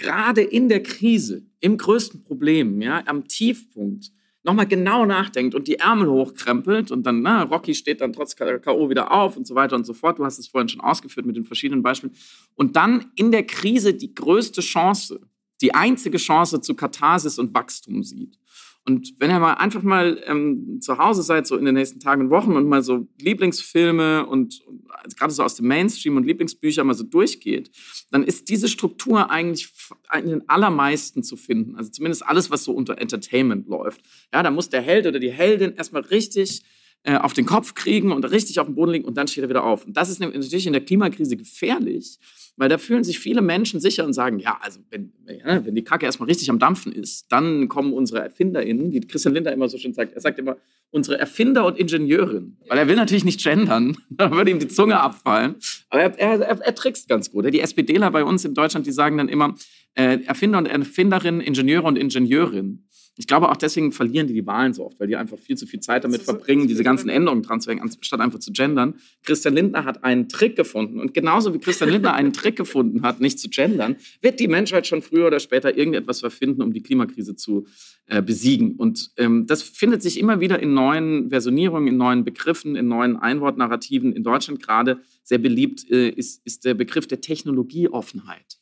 gerade 0.00 0.40
in 0.40 0.68
der 0.68 0.82
Krise, 0.82 1.42
im 1.60 1.76
größten 1.76 2.24
Problem, 2.24 2.80
ja, 2.80 3.02
am 3.06 3.28
Tiefpunkt, 3.28 4.10
nochmal 4.42 4.66
genau 4.66 5.04
nachdenkt 5.04 5.54
und 5.54 5.68
die 5.68 5.76
Ärmel 5.76 6.08
hochkrempelt 6.08 6.90
und 6.90 7.04
dann, 7.04 7.22
na, 7.22 7.42
Rocky 7.42 7.74
steht 7.74 8.00
dann 8.00 8.12
trotz 8.12 8.36
K.O. 8.36 8.88
wieder 8.88 9.12
auf 9.12 9.36
und 9.36 9.46
so 9.46 9.54
weiter 9.54 9.76
und 9.76 9.84
so 9.84 9.92
fort. 9.92 10.18
Du 10.18 10.24
hast 10.24 10.38
es 10.38 10.48
vorhin 10.48 10.68
schon 10.68 10.80
ausgeführt 10.80 11.26
mit 11.26 11.36
den 11.36 11.44
verschiedenen 11.44 11.82
Beispielen. 11.82 12.14
Und 12.54 12.76
dann 12.76 13.10
in 13.16 13.32
der 13.32 13.44
Krise 13.44 13.94
die 13.94 14.14
größte 14.14 14.62
Chance, 14.62 15.20
die 15.60 15.74
einzige 15.74 16.18
Chance 16.18 16.60
zu 16.60 16.74
Katharsis 16.74 17.38
und 17.38 17.54
Wachstum 17.54 18.02
sieht. 18.02 18.38
Und 18.86 19.14
wenn 19.18 19.30
ihr 19.30 19.38
mal 19.38 19.54
einfach 19.54 19.82
mal 19.82 20.22
ähm, 20.26 20.78
zu 20.80 20.98
Hause 20.98 21.22
seid, 21.22 21.46
so 21.46 21.56
in 21.56 21.64
den 21.64 21.74
nächsten 21.74 22.00
Tagen 22.00 22.22
und 22.22 22.30
Wochen 22.30 22.52
und 22.52 22.66
mal 22.66 22.82
so 22.82 23.06
Lieblingsfilme 23.20 24.26
und, 24.26 24.60
und 24.66 25.16
gerade 25.16 25.32
so 25.32 25.42
aus 25.42 25.54
dem 25.54 25.66
Mainstream 25.68 26.16
und 26.16 26.24
Lieblingsbücher 26.24 26.82
mal 26.82 26.94
so 26.94 27.04
durchgeht, 27.04 27.70
dann 28.10 28.24
ist 28.24 28.48
diese 28.48 28.68
Struktur 28.68 29.30
eigentlich 29.30 29.70
in 30.18 30.30
den 30.30 30.48
allermeisten 30.48 31.22
zu 31.22 31.36
finden. 31.36 31.76
Also 31.76 31.90
zumindest 31.90 32.26
alles, 32.26 32.50
was 32.50 32.64
so 32.64 32.72
unter 32.72 32.98
Entertainment 32.98 33.68
läuft. 33.68 34.00
Ja, 34.32 34.42
da 34.42 34.50
muss 34.50 34.70
der 34.70 34.80
Held 34.80 35.06
oder 35.06 35.18
die 35.18 35.30
Heldin 35.30 35.74
erstmal 35.74 36.02
richtig 36.02 36.62
äh, 37.02 37.16
auf 37.16 37.32
den 37.32 37.46
Kopf 37.46 37.74
kriegen 37.74 38.12
und 38.12 38.24
richtig 38.24 38.60
auf 38.60 38.66
dem 38.66 38.74
Boden 38.74 38.92
liegen 38.92 39.04
und 39.06 39.16
dann 39.16 39.26
steht 39.26 39.42
er 39.42 39.48
wieder 39.48 39.64
auf. 39.64 39.86
Und 39.86 39.96
das 39.96 40.10
ist 40.10 40.20
natürlich 40.20 40.66
in 40.66 40.74
der 40.74 40.84
Klimakrise 40.84 41.36
gefährlich, 41.36 42.18
weil 42.56 42.68
da 42.68 42.76
fühlen 42.76 43.04
sich 43.04 43.18
viele 43.18 43.40
Menschen 43.40 43.80
sicher 43.80 44.04
und 44.04 44.12
sagen, 44.12 44.38
ja, 44.38 44.58
also 44.60 44.80
wenn, 44.90 45.12
wenn 45.24 45.74
die 45.74 45.82
Kacke 45.82 46.04
erstmal 46.04 46.28
richtig 46.28 46.50
am 46.50 46.58
Dampfen 46.58 46.92
ist, 46.92 47.26
dann 47.30 47.68
kommen 47.68 47.94
unsere 47.94 48.20
ErfinderInnen, 48.20 48.92
wie 48.92 49.00
Christian 49.00 49.34
Linder 49.34 49.50
immer 49.50 49.68
so 49.68 49.78
schön 49.78 49.94
sagt, 49.94 50.12
er 50.12 50.20
sagt 50.20 50.38
immer, 50.38 50.58
unsere 50.90 51.18
Erfinder 51.18 51.64
und 51.64 51.78
Ingenieurin. 51.78 52.58
Weil 52.68 52.76
er 52.76 52.88
will 52.88 52.96
natürlich 52.96 53.24
nicht 53.24 53.42
gendern, 53.42 53.96
da 54.10 54.30
würde 54.30 54.50
ihm 54.50 54.58
die 54.58 54.68
Zunge 54.68 55.00
abfallen. 55.00 55.54
Aber 55.88 56.02
er, 56.02 56.18
er, 56.18 56.40
er, 56.40 56.60
er 56.60 56.74
trickst 56.74 57.08
ganz 57.08 57.30
gut. 57.30 57.46
Die 57.52 57.60
SPDler 57.60 58.10
bei 58.10 58.24
uns 58.24 58.44
in 58.44 58.52
Deutschland, 58.52 58.86
die 58.86 58.92
sagen 58.92 59.16
dann 59.16 59.28
immer, 59.28 59.54
äh, 59.94 60.18
Erfinder 60.24 60.58
und 60.58 60.66
Erfinderin, 60.66 61.40
Ingenieure 61.40 61.86
und 61.86 61.96
Ingenieurin. 61.96 62.84
Ich 63.16 63.26
glaube 63.26 63.50
auch 63.50 63.56
deswegen 63.56 63.92
verlieren 63.92 64.26
die 64.28 64.34
die 64.34 64.46
Wahlen 64.46 64.72
so 64.72 64.86
oft, 64.86 64.98
weil 64.98 65.06
die 65.06 65.16
einfach 65.16 65.38
viel 65.38 65.56
zu 65.56 65.66
viel 65.66 65.80
Zeit 65.80 66.04
damit 66.04 66.22
verbringen, 66.22 66.68
diese 66.68 66.82
ganzen 66.82 67.08
Änderungen 67.08 67.42
dran 67.42 67.60
zu 67.60 67.70
hängen, 67.70 67.82
anstatt 67.82 68.20
einfach 68.20 68.38
zu 68.38 68.52
gendern. 68.52 68.94
Christian 69.24 69.54
Lindner 69.54 69.84
hat 69.84 70.04
einen 70.04 70.28
Trick 70.28 70.56
gefunden. 70.56 71.00
Und 71.00 71.12
genauso 71.12 71.52
wie 71.52 71.58
Christian 71.58 71.90
Lindner 71.90 72.14
einen 72.14 72.32
Trick 72.32 72.56
gefunden 72.56 73.02
hat, 73.02 73.20
nicht 73.20 73.38
zu 73.38 73.50
gendern, 73.50 73.96
wird 74.22 74.40
die 74.40 74.48
Menschheit 74.48 74.86
schon 74.86 75.02
früher 75.02 75.26
oder 75.26 75.40
später 75.40 75.76
irgendetwas 75.76 76.20
verfinden, 76.20 76.62
um 76.62 76.72
die 76.72 76.82
Klimakrise 76.82 77.36
zu 77.36 77.66
äh, 78.06 78.22
besiegen. 78.22 78.76
Und 78.76 79.10
ähm, 79.18 79.46
das 79.46 79.62
findet 79.62 80.02
sich 80.02 80.18
immer 80.18 80.40
wieder 80.40 80.60
in 80.60 80.72
neuen 80.72 81.28
Versionierungen, 81.30 81.88
in 81.88 81.96
neuen 81.96 82.24
Begriffen, 82.24 82.74
in 82.74 82.88
neuen 82.88 83.16
Einwortnarrativen. 83.16 84.14
In 84.14 84.22
Deutschland 84.22 84.62
gerade 84.62 85.00
sehr 85.24 85.38
beliebt 85.38 85.90
äh, 85.90 86.08
ist, 86.08 86.44
ist 86.46 86.64
der 86.64 86.74
Begriff 86.74 87.06
der 87.06 87.20
Technologieoffenheit. 87.20 88.58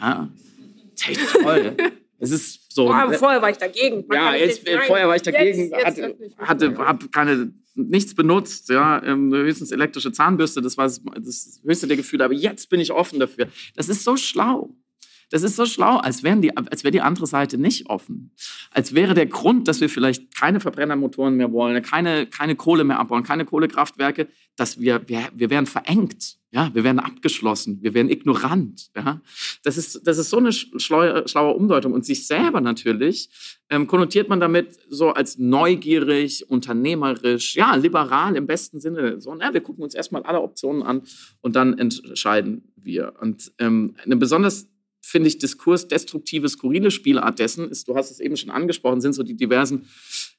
Ja, 0.00 0.30
toll. 1.42 1.76
Es 2.24 2.30
ist 2.30 2.63
so. 2.74 2.86
Boah, 2.86 3.12
vorher 3.12 3.40
war 3.40 3.50
ich 3.50 3.56
dagegen. 3.56 4.04
Man 4.08 4.18
ja, 4.18 4.34
jetzt, 4.34 4.64
nicht, 4.64 4.82
vorher 4.86 5.06
war 5.06 5.14
ich 5.14 5.22
dagegen, 5.22 5.70
jetzt, 5.70 5.84
hatte, 5.84 6.16
hatte 6.38 6.78
habe 6.78 7.08
keine 7.08 7.52
nichts 7.76 8.14
benutzt, 8.14 8.68
ja, 8.68 9.02
ähm, 9.04 9.32
höchstens 9.32 9.70
elektrische 9.72 10.12
Zahnbürste, 10.12 10.62
das 10.62 10.76
war 10.76 10.84
das, 10.84 11.02
das 11.16 11.60
höchste 11.64 11.86
der 11.86 11.96
Gefühle, 11.96 12.24
aber 12.24 12.34
jetzt 12.34 12.68
bin 12.70 12.80
ich 12.80 12.92
offen 12.92 13.18
dafür. 13.18 13.48
Das 13.74 13.88
ist 13.88 14.04
so 14.04 14.16
schlau. 14.16 14.74
Das 15.30 15.42
ist 15.42 15.56
so 15.56 15.66
schlau, 15.66 15.96
als, 15.96 16.22
wären 16.22 16.42
die, 16.42 16.56
als 16.56 16.84
wäre 16.84 16.92
die 16.92 17.00
andere 17.00 17.26
Seite 17.26 17.58
nicht 17.58 17.88
offen. 17.88 18.32
Als 18.70 18.94
wäre 18.94 19.14
der 19.14 19.26
Grund, 19.26 19.66
dass 19.66 19.80
wir 19.80 19.88
vielleicht 19.88 20.36
keine 20.36 20.60
Verbrennermotoren 20.60 21.34
mehr 21.34 21.50
wollen, 21.52 21.82
keine, 21.82 22.26
keine 22.26 22.54
Kohle 22.54 22.84
mehr 22.84 23.00
abbauen, 23.00 23.22
keine 23.22 23.44
Kohlekraftwerke, 23.44 24.28
dass 24.56 24.78
wir, 24.78 25.08
wir, 25.08 25.28
wir 25.34 25.50
wären 25.50 25.66
verengt. 25.66 26.38
Ja, 26.54 26.70
wir 26.72 26.84
werden 26.84 27.00
abgeschlossen, 27.00 27.80
wir 27.82 27.94
werden 27.94 28.08
ignorant. 28.08 28.88
Ja? 28.94 29.20
Das, 29.64 29.76
ist, 29.76 30.06
das 30.06 30.18
ist 30.18 30.30
so 30.30 30.36
eine 30.36 30.52
schlaue, 30.52 31.26
schlaue 31.26 31.52
Umdeutung. 31.52 31.92
Und 31.92 32.06
sich 32.06 32.28
selber 32.28 32.60
natürlich 32.60 33.28
ähm, 33.70 33.88
konnotiert 33.88 34.28
man 34.28 34.38
damit 34.38 34.78
so 34.88 35.10
als 35.10 35.36
neugierig, 35.36 36.48
unternehmerisch, 36.48 37.56
ja, 37.56 37.74
liberal 37.74 38.36
im 38.36 38.46
besten 38.46 38.78
Sinne. 38.78 39.20
So, 39.20 39.34
na, 39.34 39.52
wir 39.52 39.62
gucken 39.62 39.82
uns 39.82 39.96
erstmal 39.96 40.22
alle 40.22 40.42
Optionen 40.42 40.84
an 40.84 41.02
und 41.40 41.56
dann 41.56 41.76
entscheiden 41.76 42.72
wir. 42.76 43.14
Und 43.20 43.50
ähm, 43.58 43.96
eine 44.04 44.16
besonders 44.16 44.68
finde 45.04 45.28
ich, 45.28 45.38
diskursdestruktive, 45.38 46.48
skurrile 46.48 46.90
Spielart 46.90 47.38
dessen 47.38 47.70
ist, 47.70 47.86
du 47.88 47.94
hast 47.94 48.10
es 48.10 48.20
eben 48.20 48.38
schon 48.38 48.48
angesprochen, 48.50 49.02
sind 49.02 49.12
so 49.12 49.22
die 49.22 49.36
diversen, 49.36 49.86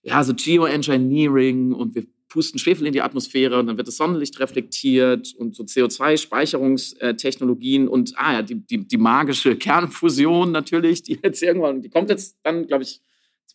ja, 0.02 0.24
so 0.24 0.34
Geoengineering 0.34 1.72
und 1.72 1.94
wir 1.94 2.08
pusten 2.28 2.58
Schwefel 2.58 2.88
in 2.88 2.94
die 2.94 3.04
Atmosphäre 3.04 3.60
und 3.60 3.68
dann 3.68 3.78
wird 3.78 3.88
das 3.88 3.98
Sonnenlicht 3.98 4.40
reflektiert 4.40 5.36
und 5.38 5.56
so 5.56 5.62
CO2-Speicherungstechnologien 5.64 7.88
und 7.88 8.14
ah 8.18 8.34
ja, 8.34 8.42
die, 8.42 8.56
die, 8.56 8.88
die 8.88 8.98
magische 8.98 9.56
Kernfusion 9.56 10.52
natürlich, 10.52 11.04
die 11.04 11.20
jetzt 11.24 11.44
irgendwann, 11.44 11.84
die 11.84 11.90
kommt 11.90 12.10
jetzt 12.10 12.40
dann, 12.42 12.66
glaube 12.66 12.82
ich, 12.84 13.02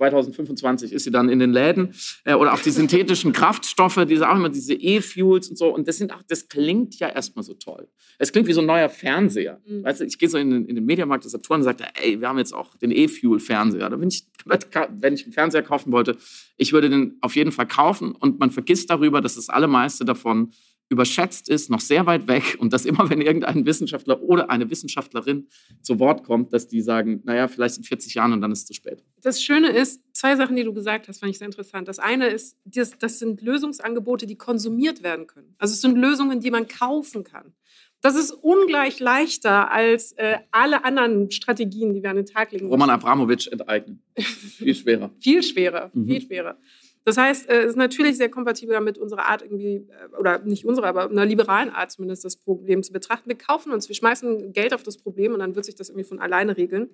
2025 0.00 0.94
ist 0.94 1.04
sie 1.04 1.10
dann 1.10 1.28
in 1.28 1.38
den 1.38 1.52
Läden. 1.52 1.94
Äh, 2.24 2.34
oder 2.34 2.54
auch 2.54 2.60
die 2.60 2.70
synthetischen 2.70 3.32
Kraftstoffe, 3.34 4.02
diese 4.08 4.28
auch 4.28 4.36
immer 4.36 4.48
diese 4.48 4.72
E-Fuels 4.72 5.50
und 5.50 5.56
so. 5.56 5.74
Und 5.74 5.86
das 5.86 5.98
sind 5.98 6.12
auch, 6.14 6.22
das 6.22 6.48
klingt 6.48 6.98
ja 6.98 7.08
erstmal 7.08 7.42
so 7.42 7.52
toll. 7.52 7.86
Es 8.18 8.32
klingt 8.32 8.48
wie 8.48 8.54
so 8.54 8.60
ein 8.60 8.66
neuer 8.66 8.88
Fernseher. 8.88 9.60
Mhm. 9.66 9.84
Weißt 9.84 10.00
du, 10.00 10.04
ich 10.04 10.18
gehe 10.18 10.28
so 10.28 10.38
in, 10.38 10.66
in 10.66 10.74
den 10.74 10.86
Mediamarkt 10.86 11.24
des 11.24 11.32
Saturn 11.32 11.60
und 11.60 11.64
sage, 11.64 11.84
ey, 12.02 12.18
wir 12.18 12.28
haben 12.28 12.38
jetzt 12.38 12.54
auch 12.54 12.76
den 12.76 12.90
E-Fuel-Fernseher. 12.90 13.90
Da 13.90 13.96
bin 13.96 14.08
ich, 14.08 14.24
wenn 14.46 15.14
ich 15.14 15.24
einen 15.24 15.32
Fernseher 15.32 15.62
kaufen 15.62 15.92
wollte, 15.92 16.16
ich 16.56 16.72
würde 16.72 16.88
den 16.88 17.18
auf 17.20 17.36
jeden 17.36 17.52
Fall 17.52 17.66
kaufen. 17.66 18.12
Und 18.12 18.40
man 18.40 18.50
vergisst 18.50 18.88
darüber, 18.88 19.20
dass 19.20 19.34
das 19.34 19.50
allermeiste 19.50 20.06
davon 20.06 20.52
überschätzt 20.90 21.48
ist, 21.48 21.70
noch 21.70 21.80
sehr 21.80 22.04
weit 22.04 22.28
weg 22.28 22.56
und 22.58 22.72
dass 22.72 22.84
immer, 22.84 23.08
wenn 23.10 23.22
irgendein 23.22 23.64
Wissenschaftler 23.64 24.20
oder 24.22 24.50
eine 24.50 24.68
Wissenschaftlerin 24.68 25.48
zu 25.80 25.98
Wort 25.98 26.24
kommt, 26.24 26.52
dass 26.52 26.68
die 26.68 26.82
sagen, 26.82 27.22
naja, 27.24 27.48
vielleicht 27.48 27.78
in 27.78 27.84
40 27.84 28.14
Jahren 28.14 28.32
und 28.32 28.40
dann 28.42 28.52
ist 28.52 28.60
es 28.60 28.66
zu 28.66 28.74
spät. 28.74 29.02
Das 29.22 29.42
Schöne 29.42 29.68
ist, 29.70 30.02
zwei 30.12 30.36
Sachen, 30.36 30.56
die 30.56 30.64
du 30.64 30.74
gesagt 30.74 31.08
hast, 31.08 31.20
fand 31.20 31.30
ich 31.30 31.38
sehr 31.38 31.46
interessant. 31.46 31.88
Das 31.88 31.98
eine 31.98 32.26
ist, 32.26 32.58
das, 32.64 32.98
das 32.98 33.20
sind 33.20 33.40
Lösungsangebote, 33.40 34.26
die 34.26 34.36
konsumiert 34.36 35.02
werden 35.02 35.26
können. 35.26 35.54
Also 35.58 35.72
es 35.72 35.80
sind 35.80 35.96
Lösungen, 35.96 36.40
die 36.40 36.50
man 36.50 36.66
kaufen 36.66 37.24
kann. 37.24 37.54
Das 38.02 38.16
ist 38.16 38.30
ungleich 38.32 38.98
leichter 38.98 39.70
als 39.70 40.12
äh, 40.12 40.38
alle 40.50 40.84
anderen 40.84 41.30
Strategien, 41.30 41.92
die 41.92 42.02
wir 42.02 42.10
an 42.10 42.16
den 42.16 42.26
Tag 42.26 42.50
legen. 42.50 42.66
Roman 42.68 42.88
Abramowitsch 42.88 43.48
enteignen. 43.48 44.02
Viel 44.16 44.74
schwerer. 44.74 45.10
viel 45.20 45.42
schwerer, 45.42 45.90
mhm. 45.92 46.06
viel 46.06 46.22
schwerer. 46.22 46.56
Das 47.04 47.16
heißt, 47.16 47.48
äh, 47.48 47.62
es 47.62 47.70
ist 47.70 47.76
natürlich 47.76 48.16
sehr 48.16 48.28
kompatibel 48.28 48.74
damit, 48.74 48.98
unsere 48.98 49.24
Art 49.24 49.42
irgendwie, 49.42 49.86
äh, 49.88 50.16
oder 50.18 50.38
nicht 50.40 50.66
unsere, 50.66 50.86
aber 50.86 51.08
einer 51.08 51.24
liberalen 51.24 51.70
Art 51.70 51.90
zumindest, 51.90 52.24
das 52.24 52.36
Problem 52.36 52.82
zu 52.82 52.92
betrachten. 52.92 53.28
Wir 53.28 53.38
kaufen 53.38 53.72
uns, 53.72 53.88
wir 53.88 53.96
schmeißen 53.96 54.52
Geld 54.52 54.74
auf 54.74 54.82
das 54.82 54.98
Problem 54.98 55.32
und 55.32 55.40
dann 55.40 55.54
wird 55.54 55.64
sich 55.64 55.74
das 55.74 55.88
irgendwie 55.88 56.06
von 56.06 56.20
alleine 56.20 56.56
regeln. 56.56 56.90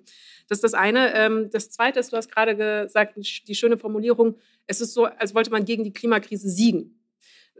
Das 0.47 0.57
ist 0.57 0.63
das 0.63 0.73
eine. 0.73 1.13
Ähm, 1.13 1.49
das 1.51 1.69
zweite 1.69 1.99
ist, 1.99 2.13
du 2.13 2.17
hast 2.17 2.31
gerade 2.31 2.55
gesagt, 2.55 3.15
die 3.17 3.55
schöne 3.55 3.77
Formulierung, 3.77 4.37
es 4.65 4.79
ist 4.79 4.93
so, 4.93 5.05
als 5.05 5.35
wollte 5.35 5.51
man 5.51 5.65
gegen 5.65 5.83
die 5.83 5.93
Klimakrise 5.93 6.49
siegen. 6.49 6.99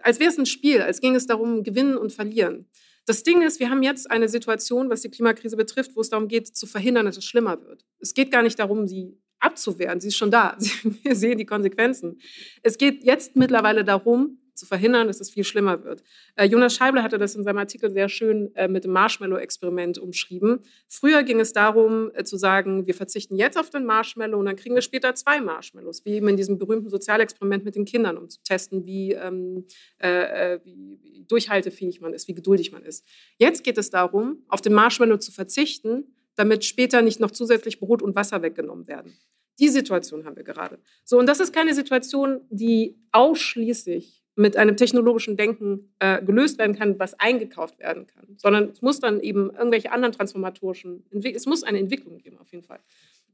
Als 0.01 0.19
wäre 0.19 0.29
es 0.29 0.37
ein 0.37 0.45
Spiel, 0.45 0.81
als 0.81 1.01
ging 1.01 1.15
es 1.15 1.25
darum, 1.25 1.63
gewinnen 1.63 1.97
und 1.97 2.13
verlieren. 2.13 2.67
Das 3.05 3.23
Ding 3.23 3.41
ist, 3.41 3.59
wir 3.59 3.69
haben 3.69 3.83
jetzt 3.83 4.11
eine 4.11 4.27
Situation, 4.29 4.89
was 4.89 5.01
die 5.01 5.09
Klimakrise 5.09 5.55
betrifft, 5.55 5.95
wo 5.95 6.01
es 6.01 6.09
darum 6.09 6.27
geht, 6.27 6.47
zu 6.47 6.67
verhindern, 6.67 7.05
dass 7.05 7.17
es 7.17 7.23
schlimmer 7.23 7.61
wird. 7.63 7.85
Es 7.99 8.13
geht 8.13 8.31
gar 8.31 8.43
nicht 8.43 8.59
darum, 8.59 8.85
sie 8.85 9.17
abzuwehren. 9.39 9.99
Sie 9.99 10.09
ist 10.09 10.17
schon 10.17 10.31
da. 10.31 10.57
Wir 11.03 11.15
sehen 11.15 11.37
die 11.37 11.45
Konsequenzen. 11.45 12.19
Es 12.63 12.77
geht 12.77 13.03
jetzt 13.03 13.35
mittlerweile 13.35 13.83
darum, 13.83 14.39
zu 14.57 14.65
verhindern, 14.65 15.07
dass 15.07 15.21
es 15.21 15.29
viel 15.29 15.43
schlimmer 15.43 15.83
wird. 15.83 16.03
Äh, 16.35 16.45
Jonas 16.45 16.75
Scheible 16.75 17.03
hatte 17.03 17.17
das 17.17 17.35
in 17.35 17.43
seinem 17.43 17.59
Artikel 17.59 17.91
sehr 17.91 18.09
schön 18.09 18.53
äh, 18.55 18.67
mit 18.67 18.83
dem 18.83 18.91
Marshmallow-Experiment 18.91 19.99
umschrieben. 19.99 20.59
Früher 20.87 21.23
ging 21.23 21.39
es 21.39 21.53
darum, 21.53 22.11
äh, 22.13 22.23
zu 22.23 22.37
sagen, 22.37 22.87
wir 22.87 22.93
verzichten 22.93 23.35
jetzt 23.35 23.57
auf 23.57 23.69
den 23.69 23.85
Marshmallow 23.85 24.37
und 24.37 24.45
dann 24.45 24.55
kriegen 24.55 24.75
wir 24.75 24.81
später 24.81 25.15
zwei 25.15 25.39
Marshmallows, 25.39 26.03
wie 26.05 26.13
eben 26.13 26.27
in 26.27 26.37
diesem 26.37 26.57
berühmten 26.57 26.89
Sozialexperiment 26.89 27.63
mit 27.63 27.75
den 27.75 27.85
Kindern, 27.85 28.17
um 28.17 28.29
zu 28.29 28.41
testen, 28.43 28.85
wie, 28.85 29.13
ähm, 29.13 29.65
äh, 29.99 30.59
wie 30.63 31.25
durchhaltefähig 31.27 32.01
man 32.01 32.13
ist, 32.13 32.27
wie 32.27 32.33
geduldig 32.33 32.71
man 32.71 32.83
ist. 32.83 33.05
Jetzt 33.37 33.63
geht 33.63 33.77
es 33.77 33.89
darum, 33.89 34.43
auf 34.47 34.61
den 34.61 34.73
Marshmallow 34.73 35.17
zu 35.17 35.31
verzichten, 35.31 36.05
damit 36.37 36.63
später 36.63 37.01
nicht 37.01 37.19
noch 37.19 37.31
zusätzlich 37.31 37.79
Brot 37.79 38.01
und 38.01 38.15
Wasser 38.15 38.41
weggenommen 38.41 38.87
werden. 38.87 39.17
Die 39.59 39.69
Situation 39.69 40.25
haben 40.25 40.35
wir 40.35 40.43
gerade. 40.43 40.79
So, 41.03 41.17
und 41.17 41.25
das 41.27 41.39
ist 41.39 41.51
keine 41.51 41.73
Situation, 41.73 42.41
die 42.49 42.95
ausschließlich 43.11 44.23
mit 44.35 44.55
einem 44.55 44.77
technologischen 44.77 45.35
Denken 45.35 45.91
äh, 45.97 46.21
gelöst 46.23 46.59
werden 46.59 46.75
kann, 46.75 46.99
was 46.99 47.19
eingekauft 47.19 47.79
werden 47.79 48.05
kann, 48.05 48.35
sondern 48.37 48.69
es 48.69 48.83
muss 48.83 48.99
dann 48.99 49.19
eben 49.19 49.49
irgendwelche 49.49 49.91
anderen 49.91 50.13
transformatorischen, 50.13 51.03
es 51.11 51.47
muss 51.47 51.63
eine 51.63 51.79
Entwicklung 51.79 52.19
geben 52.19 52.37
auf 52.37 52.51
jeden 52.51 52.63
Fall. 52.63 52.79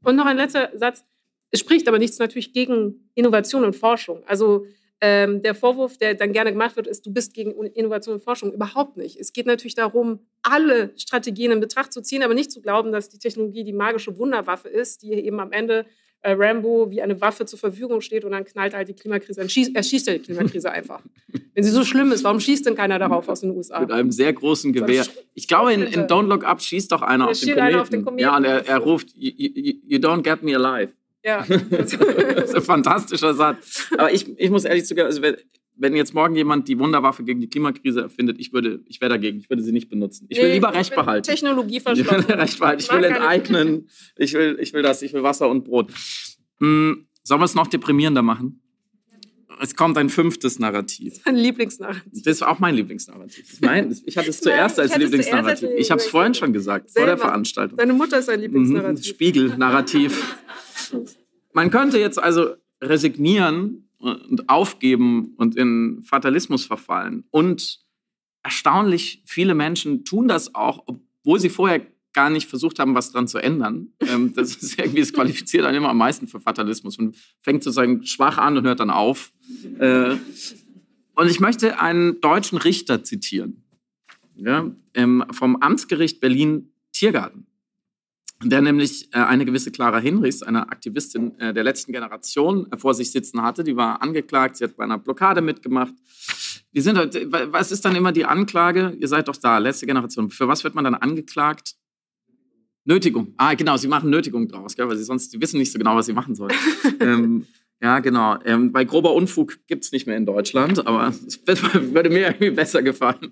Und 0.02 0.16
noch 0.16 0.24
ein 0.24 0.38
letzter 0.38 0.70
Satz, 0.74 1.04
es 1.50 1.60
spricht 1.60 1.86
aber 1.88 1.98
nichts 1.98 2.18
natürlich 2.18 2.54
gegen 2.54 3.10
Innovation 3.14 3.64
und 3.64 3.76
Forschung. 3.76 4.22
Also 4.26 4.66
ähm, 5.06 5.42
der 5.42 5.54
Vorwurf, 5.54 5.98
der 5.98 6.14
dann 6.14 6.32
gerne 6.32 6.50
gemacht 6.50 6.76
wird, 6.76 6.86
ist, 6.86 7.04
du 7.04 7.12
bist 7.12 7.34
gegen 7.34 7.52
Innovation 7.52 8.14
und 8.14 8.22
Forschung. 8.22 8.54
Überhaupt 8.54 8.96
nicht. 8.96 9.20
Es 9.20 9.34
geht 9.34 9.44
natürlich 9.44 9.74
darum, 9.74 10.20
alle 10.40 10.94
Strategien 10.96 11.52
in 11.52 11.60
Betracht 11.60 11.92
zu 11.92 12.00
ziehen, 12.00 12.22
aber 12.22 12.32
nicht 12.32 12.50
zu 12.50 12.62
glauben, 12.62 12.90
dass 12.90 13.10
die 13.10 13.18
Technologie 13.18 13.64
die 13.64 13.74
magische 13.74 14.16
Wunderwaffe 14.18 14.68
ist, 14.68 15.02
die 15.02 15.12
eben 15.12 15.40
am 15.40 15.52
Ende 15.52 15.84
äh, 16.22 16.32
Rambo 16.32 16.90
wie 16.90 17.02
eine 17.02 17.20
Waffe 17.20 17.44
zur 17.44 17.58
Verfügung 17.58 18.00
steht 18.00 18.24
und 18.24 18.32
dann 18.32 18.46
knallt 18.46 18.72
halt 18.72 18.88
die 18.88 18.94
Klimakrise, 18.94 19.42
er 19.42 19.48
schießt, 19.48 19.76
er 19.76 19.82
schießt 19.82 20.06
ja 20.06 20.14
die 20.14 20.20
Klimakrise 20.20 20.72
einfach. 20.72 21.02
Wenn 21.52 21.64
sie 21.64 21.70
so 21.70 21.84
schlimm 21.84 22.10
ist, 22.10 22.24
warum 22.24 22.40
schießt 22.40 22.64
denn 22.64 22.74
keiner 22.74 22.98
darauf 22.98 23.28
aus 23.28 23.42
den 23.42 23.50
USA? 23.50 23.80
Mit 23.80 23.92
einem 23.92 24.10
sehr 24.10 24.32
großen 24.32 24.72
Gewehr. 24.72 25.04
Ich 25.34 25.46
glaube, 25.46 25.74
in, 25.74 25.82
in 25.82 26.06
Don't 26.06 26.28
Look 26.28 26.44
Up 26.44 26.62
schießt 26.62 26.90
doch 26.92 27.02
einer, 27.02 27.28
auf 27.28 27.38
den, 27.38 27.58
einer 27.60 27.82
auf 27.82 27.90
den, 27.90 28.06
Kometen. 28.06 28.22
Ja, 28.22 28.38
und 28.38 28.44
er, 28.44 28.66
er 28.66 28.78
ruft, 28.78 29.14
you, 29.14 29.32
you, 29.36 29.74
you 29.86 29.98
don't 29.98 30.22
get 30.22 30.42
me 30.42 30.56
alive. 30.56 30.92
Ja. 31.24 31.44
das 31.70 31.94
ist 31.94 32.54
ein 32.54 32.62
fantastischer 32.62 33.34
Satz. 33.34 33.88
Aber 33.96 34.12
ich, 34.12 34.28
ich 34.38 34.50
muss 34.50 34.64
ehrlich 34.64 34.84
zugeben, 34.84 35.06
also 35.06 35.22
wenn, 35.22 35.36
wenn 35.76 35.96
jetzt 35.96 36.14
morgen 36.14 36.36
jemand 36.36 36.68
die 36.68 36.78
Wunderwaffe 36.78 37.24
gegen 37.24 37.40
die 37.40 37.48
Klimakrise 37.48 38.02
erfindet, 38.02 38.38
ich 38.38 38.52
würde, 38.52 38.80
ich 38.86 39.00
wäre 39.00 39.10
dagegen. 39.10 39.38
Ich 39.38 39.48
würde 39.48 39.62
sie 39.62 39.72
nicht 39.72 39.88
benutzen. 39.88 40.26
Ich 40.28 40.38
will 40.38 40.48
nee, 40.48 40.54
lieber 40.54 40.74
Recht 40.74 40.94
behalten. 40.94 41.24
Technologie 41.24 41.80
verschlossen. 41.80 42.20
Ich 42.20 42.28
will 42.28 42.36
Recht 42.36 42.58
behalten. 42.58 42.80
Ich, 42.82 42.92
will 42.92 43.04
enteignen. 43.04 43.88
Ich 44.16 44.34
will, 44.34 44.58
ich 44.60 44.72
will 44.72 44.82
das. 44.82 45.02
Ich 45.02 45.12
will 45.12 45.22
Wasser 45.22 45.48
und 45.48 45.64
Brot. 45.64 45.92
Hm, 46.60 47.06
sollen 47.22 47.40
wir 47.40 47.46
es 47.46 47.54
noch 47.54 47.66
deprimierender 47.66 48.22
machen? 48.22 48.60
Es 49.60 49.76
kommt 49.76 49.96
ein 49.98 50.10
fünftes 50.10 50.58
Narrativ. 50.58 51.20
Mein 51.24 51.36
Lieblingsnarrativ. 51.36 52.22
Das 52.24 52.36
ist 52.36 52.42
auch 52.42 52.58
mein 52.58 52.74
Lieblingsnarrativ. 52.74 53.52
Ich, 53.52 53.60
mein, 53.60 53.96
ich 54.04 54.16
hatte 54.18 54.30
es 54.30 54.40
zuerst 54.40 54.80
als 54.80 54.96
Lieblingsnarrativ. 54.96 55.70
Ich 55.76 55.90
habe 55.90 56.00
es 56.00 56.06
vorhin 56.06 56.34
schon 56.34 56.52
gesagt, 56.52 56.90
Selber. 56.90 57.06
vor 57.06 57.16
der 57.16 57.26
Veranstaltung. 57.26 57.78
Deine 57.78 57.92
Mutter 57.92 58.18
ist 58.18 58.28
ein 58.28 58.40
Lieblingsnarrativ. 58.40 59.04
Mhm, 59.04 59.08
Spiegel-Narrativ. 59.08 60.36
Man 61.52 61.70
könnte 61.70 61.98
jetzt 61.98 62.18
also 62.18 62.54
resignieren 62.80 63.88
und 63.98 64.48
aufgeben 64.48 65.34
und 65.36 65.56
in 65.56 66.02
Fatalismus 66.02 66.66
verfallen. 66.66 67.24
Und 67.30 67.80
erstaunlich 68.42 69.22
viele 69.24 69.54
Menschen 69.54 70.04
tun 70.04 70.28
das 70.28 70.54
auch, 70.54 70.84
obwohl 70.86 71.40
sie 71.40 71.48
vorher 71.48 71.86
gar 72.12 72.30
nicht 72.30 72.48
versucht 72.48 72.78
haben, 72.78 72.94
was 72.94 73.12
dran 73.12 73.26
zu 73.26 73.38
ändern. 73.38 73.88
Ähm, 74.00 74.34
das 74.34 74.56
ist 74.56 74.78
irgendwie, 74.78 75.00
es 75.00 75.12
qualifiziert 75.12 75.64
einen 75.64 75.78
immer 75.78 75.88
am 75.88 75.98
meisten 75.98 76.28
für 76.28 76.40
Fatalismus. 76.40 76.98
Man 76.98 77.14
fängt 77.40 77.62
sozusagen 77.64 78.04
schwach 78.06 78.38
an 78.38 78.56
und 78.56 78.64
hört 78.64 78.80
dann 78.80 78.90
auf. 78.90 79.32
Äh, 79.78 80.16
und 81.16 81.30
ich 81.30 81.40
möchte 81.40 81.80
einen 81.80 82.20
deutschen 82.20 82.58
Richter 82.58 83.04
zitieren. 83.04 83.62
Ja, 84.36 84.68
vom 85.30 85.56
Amtsgericht 85.56 86.18
Berlin 86.18 86.72
Tiergarten 86.92 87.46
der 88.50 88.62
nämlich 88.62 89.08
äh, 89.12 89.18
eine 89.18 89.44
gewisse 89.44 89.70
Clara 89.70 89.98
Hinrichs, 89.98 90.42
eine 90.42 90.68
Aktivistin 90.68 91.38
äh, 91.38 91.54
der 91.54 91.64
letzten 91.64 91.92
Generation, 91.92 92.70
äh, 92.72 92.76
vor 92.76 92.94
sich 92.94 93.10
sitzen 93.10 93.42
hatte. 93.42 93.64
Die 93.64 93.76
war 93.76 94.02
angeklagt, 94.02 94.56
sie 94.56 94.64
hat 94.64 94.76
bei 94.76 94.84
einer 94.84 94.98
Blockade 94.98 95.40
mitgemacht. 95.40 95.94
Die 96.72 96.80
sind, 96.80 96.96
was 96.96 97.70
ist 97.70 97.84
dann 97.84 97.94
immer 97.94 98.10
die 98.10 98.24
Anklage? 98.24 98.96
Ihr 98.98 99.06
seid 99.08 99.28
doch 99.28 99.36
da, 99.36 99.58
letzte 99.58 99.86
Generation. 99.86 100.30
Für 100.30 100.48
was 100.48 100.64
wird 100.64 100.74
man 100.74 100.84
dann 100.84 100.94
angeklagt? 100.94 101.76
Nötigung. 102.84 103.32
Ah, 103.36 103.54
genau, 103.54 103.76
sie 103.76 103.88
machen 103.88 104.10
Nötigung 104.10 104.48
draus, 104.48 104.74
gell, 104.74 104.88
weil 104.88 104.96
sie 104.96 105.04
sonst, 105.04 105.32
die 105.32 105.40
wissen 105.40 105.58
nicht 105.58 105.72
so 105.72 105.78
genau, 105.78 105.96
was 105.96 106.06
sie 106.06 106.12
machen 106.12 106.34
sollen. 106.34 106.52
ähm, 107.00 107.46
ja, 107.80 108.00
genau. 108.00 108.38
Ähm, 108.44 108.72
bei 108.72 108.84
grober 108.84 109.14
Unfug 109.14 109.58
gibt 109.66 109.84
es 109.84 109.92
nicht 109.92 110.06
mehr 110.06 110.16
in 110.16 110.26
Deutschland, 110.26 110.86
aber 110.86 111.08
es 111.08 111.40
würde 111.46 112.10
mir 112.10 112.26
irgendwie 112.26 112.50
besser 112.50 112.82
gefallen. 112.82 113.30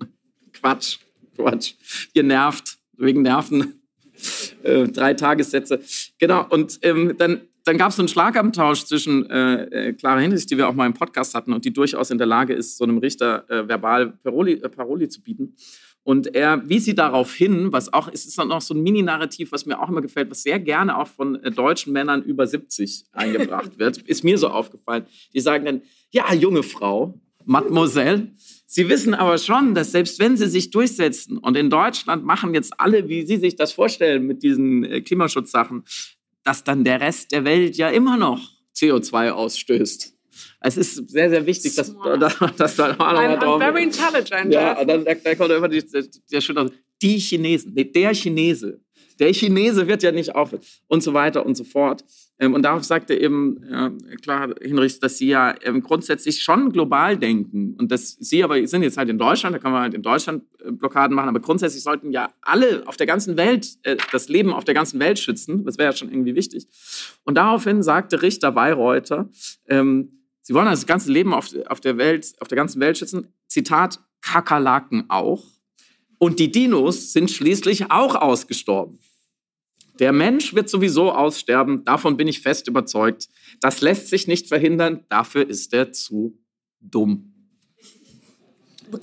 Quatsch, 0.53 0.99
Quatsch. 1.35 1.73
Ihr 2.13 2.23
nervt, 2.23 2.77
wegen 2.97 3.21
Nerven 3.21 3.82
äh, 4.63 4.87
drei 4.87 5.13
Tagessätze. 5.13 5.79
Genau, 6.19 6.45
und 6.49 6.79
ähm, 6.81 7.15
dann, 7.17 7.41
dann 7.63 7.77
gab 7.77 7.91
es 7.91 7.99
einen 7.99 8.07
Schlagabtausch 8.07 8.85
zwischen 8.85 9.29
äh, 9.29 9.63
äh, 9.63 9.93
Clara 9.93 10.19
Hinrichs, 10.19 10.45
die 10.45 10.57
wir 10.57 10.67
auch 10.67 10.73
mal 10.73 10.85
im 10.85 10.93
Podcast 10.93 11.33
hatten 11.35 11.53
und 11.53 11.65
die 11.65 11.73
durchaus 11.73 12.11
in 12.11 12.17
der 12.17 12.27
Lage 12.27 12.53
ist, 12.53 12.77
so 12.77 12.83
einem 12.83 12.97
Richter 12.97 13.49
äh, 13.49 13.67
verbal 13.67 14.13
Paroli, 14.23 14.53
äh, 14.53 14.69
Paroli 14.69 15.09
zu 15.09 15.21
bieten. 15.21 15.55
Und 16.05 16.35
er 16.35 16.67
wies 16.67 16.83
sie 16.83 16.95
darauf 16.95 17.33
hin, 17.33 17.71
was 17.71 17.93
auch, 17.93 18.09
es 18.11 18.25
ist 18.25 18.37
dann 18.37 18.49
noch 18.49 18.59
so 18.59 18.73
ein 18.73 18.83
Mini-Narrativ, 18.83 19.53
was 19.53 19.65
mir 19.65 19.81
auch 19.81 19.87
immer 19.87 20.01
gefällt, 20.01 20.29
was 20.29 20.43
sehr 20.43 20.59
gerne 20.59 20.97
auch 20.97 21.07
von 21.07 21.39
deutschen 21.55 21.93
Männern 21.93 22.21
über 22.23 22.45
70 22.45 23.05
eingebracht 23.13 23.79
wird, 23.79 23.97
ist 24.05 24.23
mir 24.25 24.37
so 24.37 24.49
aufgefallen. 24.49 25.05
Die 25.33 25.39
sagen 25.39 25.63
dann, 25.63 25.81
ja, 26.11 26.33
junge 26.33 26.61
Frau, 26.61 27.21
Mademoiselle. 27.45 28.27
Sie 28.75 28.89
wissen 28.89 29.13
aber 29.13 29.37
schon, 29.37 29.75
dass 29.75 29.91
selbst 29.91 30.17
wenn 30.17 30.35
sie 30.35 30.47
sich 30.47 30.71
durchsetzen 30.71 31.37
und 31.37 31.55
in 31.55 31.69
Deutschland 31.69 32.25
machen 32.25 32.55
jetzt 32.55 32.73
alle, 32.79 33.07
wie 33.07 33.23
Sie 33.23 33.37
sich 33.37 33.55
das 33.55 33.71
vorstellen 33.71 34.25
mit 34.25 34.41
diesen 34.41 34.83
äh, 34.83 35.01
Klimaschutzsachen, 35.01 35.83
dass 36.43 36.63
dann 36.63 36.83
der 36.83 36.99
Rest 36.99 37.33
der 37.33 37.45
Welt 37.45 37.77
ja 37.77 37.89
immer 37.89 38.17
noch 38.17 38.41
CO2 38.75 39.29
ausstößt. 39.29 40.17
Es 40.61 40.77
ist 40.77 41.07
sehr, 41.07 41.29
sehr 41.29 41.45
wichtig, 41.45 41.75
dass, 41.75 41.95
dass 42.57 42.75
da 42.75 42.95
mal 42.95 43.15
I'm, 43.15 43.39
drauf 43.39 43.61
I'm 43.61 43.71
very 43.71 43.83
intelligent. 43.83 44.51
Ja, 44.51 44.79
und 44.79 44.87
dann 44.87 45.05
da, 45.05 45.13
da 45.13 45.35
kommt 45.35 45.51
immer 45.51 45.69
die, 45.69 45.85
der 46.31 46.41
Schüler, 46.41 46.71
die 46.99 47.19
Chinesen, 47.19 47.73
nee, 47.75 47.83
der 47.83 48.15
Chinese. 48.15 48.82
Der 49.19 49.33
Chinese 49.33 49.87
wird 49.87 50.03
ja 50.03 50.11
nicht 50.11 50.35
auf 50.35 50.51
und 50.87 51.03
so 51.03 51.13
weiter 51.13 51.45
und 51.45 51.55
so 51.55 51.63
fort. 51.63 52.03
Ähm, 52.39 52.53
und 52.53 52.63
darauf 52.63 52.83
sagte 52.83 53.13
eben 53.13 53.61
klar 54.21 54.53
Hinrichs, 54.61 54.99
dass 54.99 55.17
sie 55.17 55.27
ja 55.27 55.55
ähm, 55.63 55.81
grundsätzlich 55.81 56.41
schon 56.41 56.71
global 56.71 57.17
denken 57.17 57.75
und 57.79 57.91
dass 57.91 58.17
sie 58.19 58.43
aber 58.43 58.65
sind 58.67 58.83
jetzt 58.83 58.97
halt 58.97 59.09
in 59.09 59.17
Deutschland, 59.17 59.55
da 59.55 59.59
kann 59.59 59.71
man 59.71 59.81
halt 59.81 59.93
in 59.93 60.01
Deutschland 60.01 60.43
äh, 60.63 60.71
Blockaden 60.71 61.15
machen, 61.15 61.29
aber 61.29 61.39
grundsätzlich 61.39 61.83
sollten 61.83 62.11
ja 62.11 62.33
alle 62.41 62.83
auf 62.85 62.97
der 62.97 63.07
ganzen 63.07 63.37
Welt 63.37 63.77
äh, 63.83 63.97
das 64.11 64.29
Leben 64.29 64.51
auf 64.53 64.63
der 64.63 64.73
ganzen 64.73 64.99
Welt 64.99 65.19
schützen. 65.19 65.65
Das 65.65 65.77
wäre 65.77 65.91
ja 65.91 65.97
schon 65.97 66.09
irgendwie 66.09 66.35
wichtig. 66.35 66.67
Und 67.23 67.35
daraufhin 67.35 67.83
sagte 67.83 68.21
Richter 68.21 68.51
Bayreuther, 68.51 69.29
ähm, 69.67 70.23
sie 70.41 70.53
wollen 70.53 70.65
das 70.65 70.85
ganze 70.85 71.11
Leben 71.11 71.33
auf, 71.33 71.49
auf 71.67 71.81
der 71.81 71.97
Welt, 71.97 72.33
auf 72.39 72.47
der 72.47 72.55
ganzen 72.55 72.79
Welt 72.79 72.97
schützen. 72.97 73.27
Zitat: 73.47 73.99
Kakerlaken 74.21 75.05
auch. 75.09 75.43
Und 76.17 76.39
die 76.39 76.51
Dinos 76.51 77.13
sind 77.13 77.31
schließlich 77.31 77.91
auch 77.91 78.15
ausgestorben. 78.15 78.99
Der 79.99 80.11
Mensch 80.11 80.53
wird 80.53 80.69
sowieso 80.69 81.11
aussterben, 81.11 81.85
davon 81.85 82.17
bin 82.17 82.27
ich 82.27 82.41
fest 82.41 82.67
überzeugt. 82.67 83.29
Das 83.61 83.81
lässt 83.81 84.09
sich 84.09 84.27
nicht 84.27 84.47
verhindern, 84.47 85.05
dafür 85.09 85.47
ist 85.47 85.73
er 85.73 85.91
zu 85.91 86.39
dumm. 86.81 87.29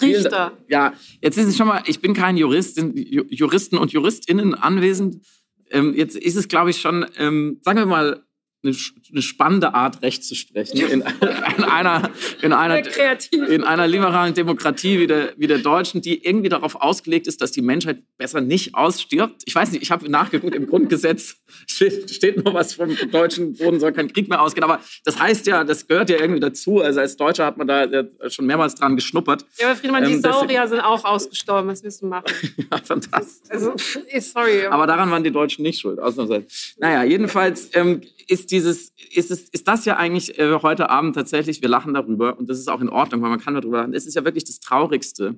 Richter. 0.01 0.53
Ja, 0.69 0.95
jetzt 1.21 1.37
ist 1.37 1.47
es 1.47 1.57
schon 1.57 1.67
mal, 1.67 1.83
ich 1.87 2.01
bin 2.01 2.15
kein 2.15 2.37
Jurist, 2.37 2.77
sind 2.77 2.97
Juristen 2.97 3.77
und 3.77 3.93
Juristinnen 3.93 4.55
anwesend. 4.55 5.25
Ähm, 5.71 5.95
jetzt 5.95 6.17
ist 6.17 6.37
es, 6.37 6.49
glaube 6.49 6.71
ich, 6.71 6.81
schon, 6.81 7.07
ähm, 7.17 7.59
sagen 7.63 7.79
wir 7.79 7.87
mal, 7.87 8.25
eine, 8.63 8.75
eine 9.13 9.23
spannende 9.23 9.75
Art, 9.75 10.03
Recht 10.03 10.25
zu 10.25 10.35
sprechen. 10.35 10.79
In, 10.79 11.01
in 11.01 11.65
einer, 11.65 12.11
in, 12.43 12.53
einer, 12.53 12.83
in 13.31 13.65
einer 13.65 13.87
liberalen 13.87 14.35
Demokratie 14.35 14.99
wie 15.01 15.07
der, 15.07 15.33
wie 15.37 15.47
der 15.47 15.59
deutschen, 15.59 16.03
die 16.03 16.25
irgendwie 16.25 16.49
darauf 16.49 16.77
ausgelegt 16.77 17.27
ist, 17.27 17.41
dass 17.41 17.53
die 17.53 17.63
Menschheit 17.63 18.03
besser 18.17 18.41
nicht 18.41 18.75
ausstirbt. 18.75 19.43
Ich 19.47 19.55
weiß 19.55 19.73
nicht, 19.73 19.83
ich 19.83 19.91
habe 19.91 20.09
nachgeguckt, 20.11 20.55
im 20.55 20.67
Grundgesetz 20.67 21.37
steht, 21.67 22.11
steht 22.11 22.45
nur 22.45 22.55
was 22.55 22.75
vom 22.75 22.97
deutschen 23.11 23.55
Boden, 23.55 23.81
soll 23.81 23.93
kein 23.93 24.13
Krieg 24.13 24.29
mehr 24.29 24.41
ausgehen. 24.43 24.65
Aber 24.65 24.81
das 25.05 25.19
heißt 25.19 25.47
ja, 25.47 25.65
das 25.65 25.87
gehört 25.87 26.11
ja 26.11 26.19
irgendwie 26.19 26.41
dazu. 26.41 26.81
Also 26.81 27.01
als 27.01 27.17
Deutscher 27.17 27.47
hat 27.47 27.57
man 27.57 27.67
da 27.67 27.87
schon 28.29 28.47
mehrmals 28.47 28.75
dran 28.75 28.97
geschnuppert. 28.97 29.45
Ja, 29.59 29.69
aber 29.69 29.77
Friedmann, 29.77 30.05
die 30.05 30.13
ähm, 30.13 30.21
Saurier 30.21 30.67
sind 30.69 30.81
auch 30.81 31.05
ausgestorben. 31.05 31.71
Was 31.71 31.83
willst 31.83 32.03
du 32.03 32.07
machen? 32.07 32.27
ja, 32.57 32.79
fantastisch. 32.83 33.51
Also, 33.51 33.75
sorry. 34.21 34.67
Aber 34.67 34.87
daran 34.87 35.11
waren 35.11 35.25
die 35.25 35.31
Deutschen 35.31 35.63
nicht 35.63 35.81
schuld, 35.81 35.99
ausnahmsweise. 35.99 36.47
Naja, 36.79 37.05
jedenfalls 37.05 37.71
ähm, 37.75 38.01
ist 38.27 38.51
dieses, 38.51 38.93
ist, 39.13 39.31
es, 39.31 39.49
ist 39.49 39.69
das 39.69 39.85
ja 39.85 39.97
eigentlich 39.97 40.39
äh, 40.39 40.59
heute 40.63 40.91
Abend 40.91 41.15
tatsächlich, 41.15 41.63
wir 41.63 41.69
lachen 41.69 41.95
darüber 41.95 42.39
und 42.39 42.49
das 42.49 42.59
ist 42.59 42.69
auch 42.69 42.81
in 42.81 42.89
Ordnung, 42.89 43.23
weil 43.23 43.31
man 43.31 43.41
kann 43.41 43.55
darüber 43.55 43.79
lachen. 43.79 43.95
Es 43.95 44.07
ist 44.07 44.15
ja 44.15 44.25
wirklich 44.25 44.45
das 44.45 44.61
Traurigste. 44.61 45.37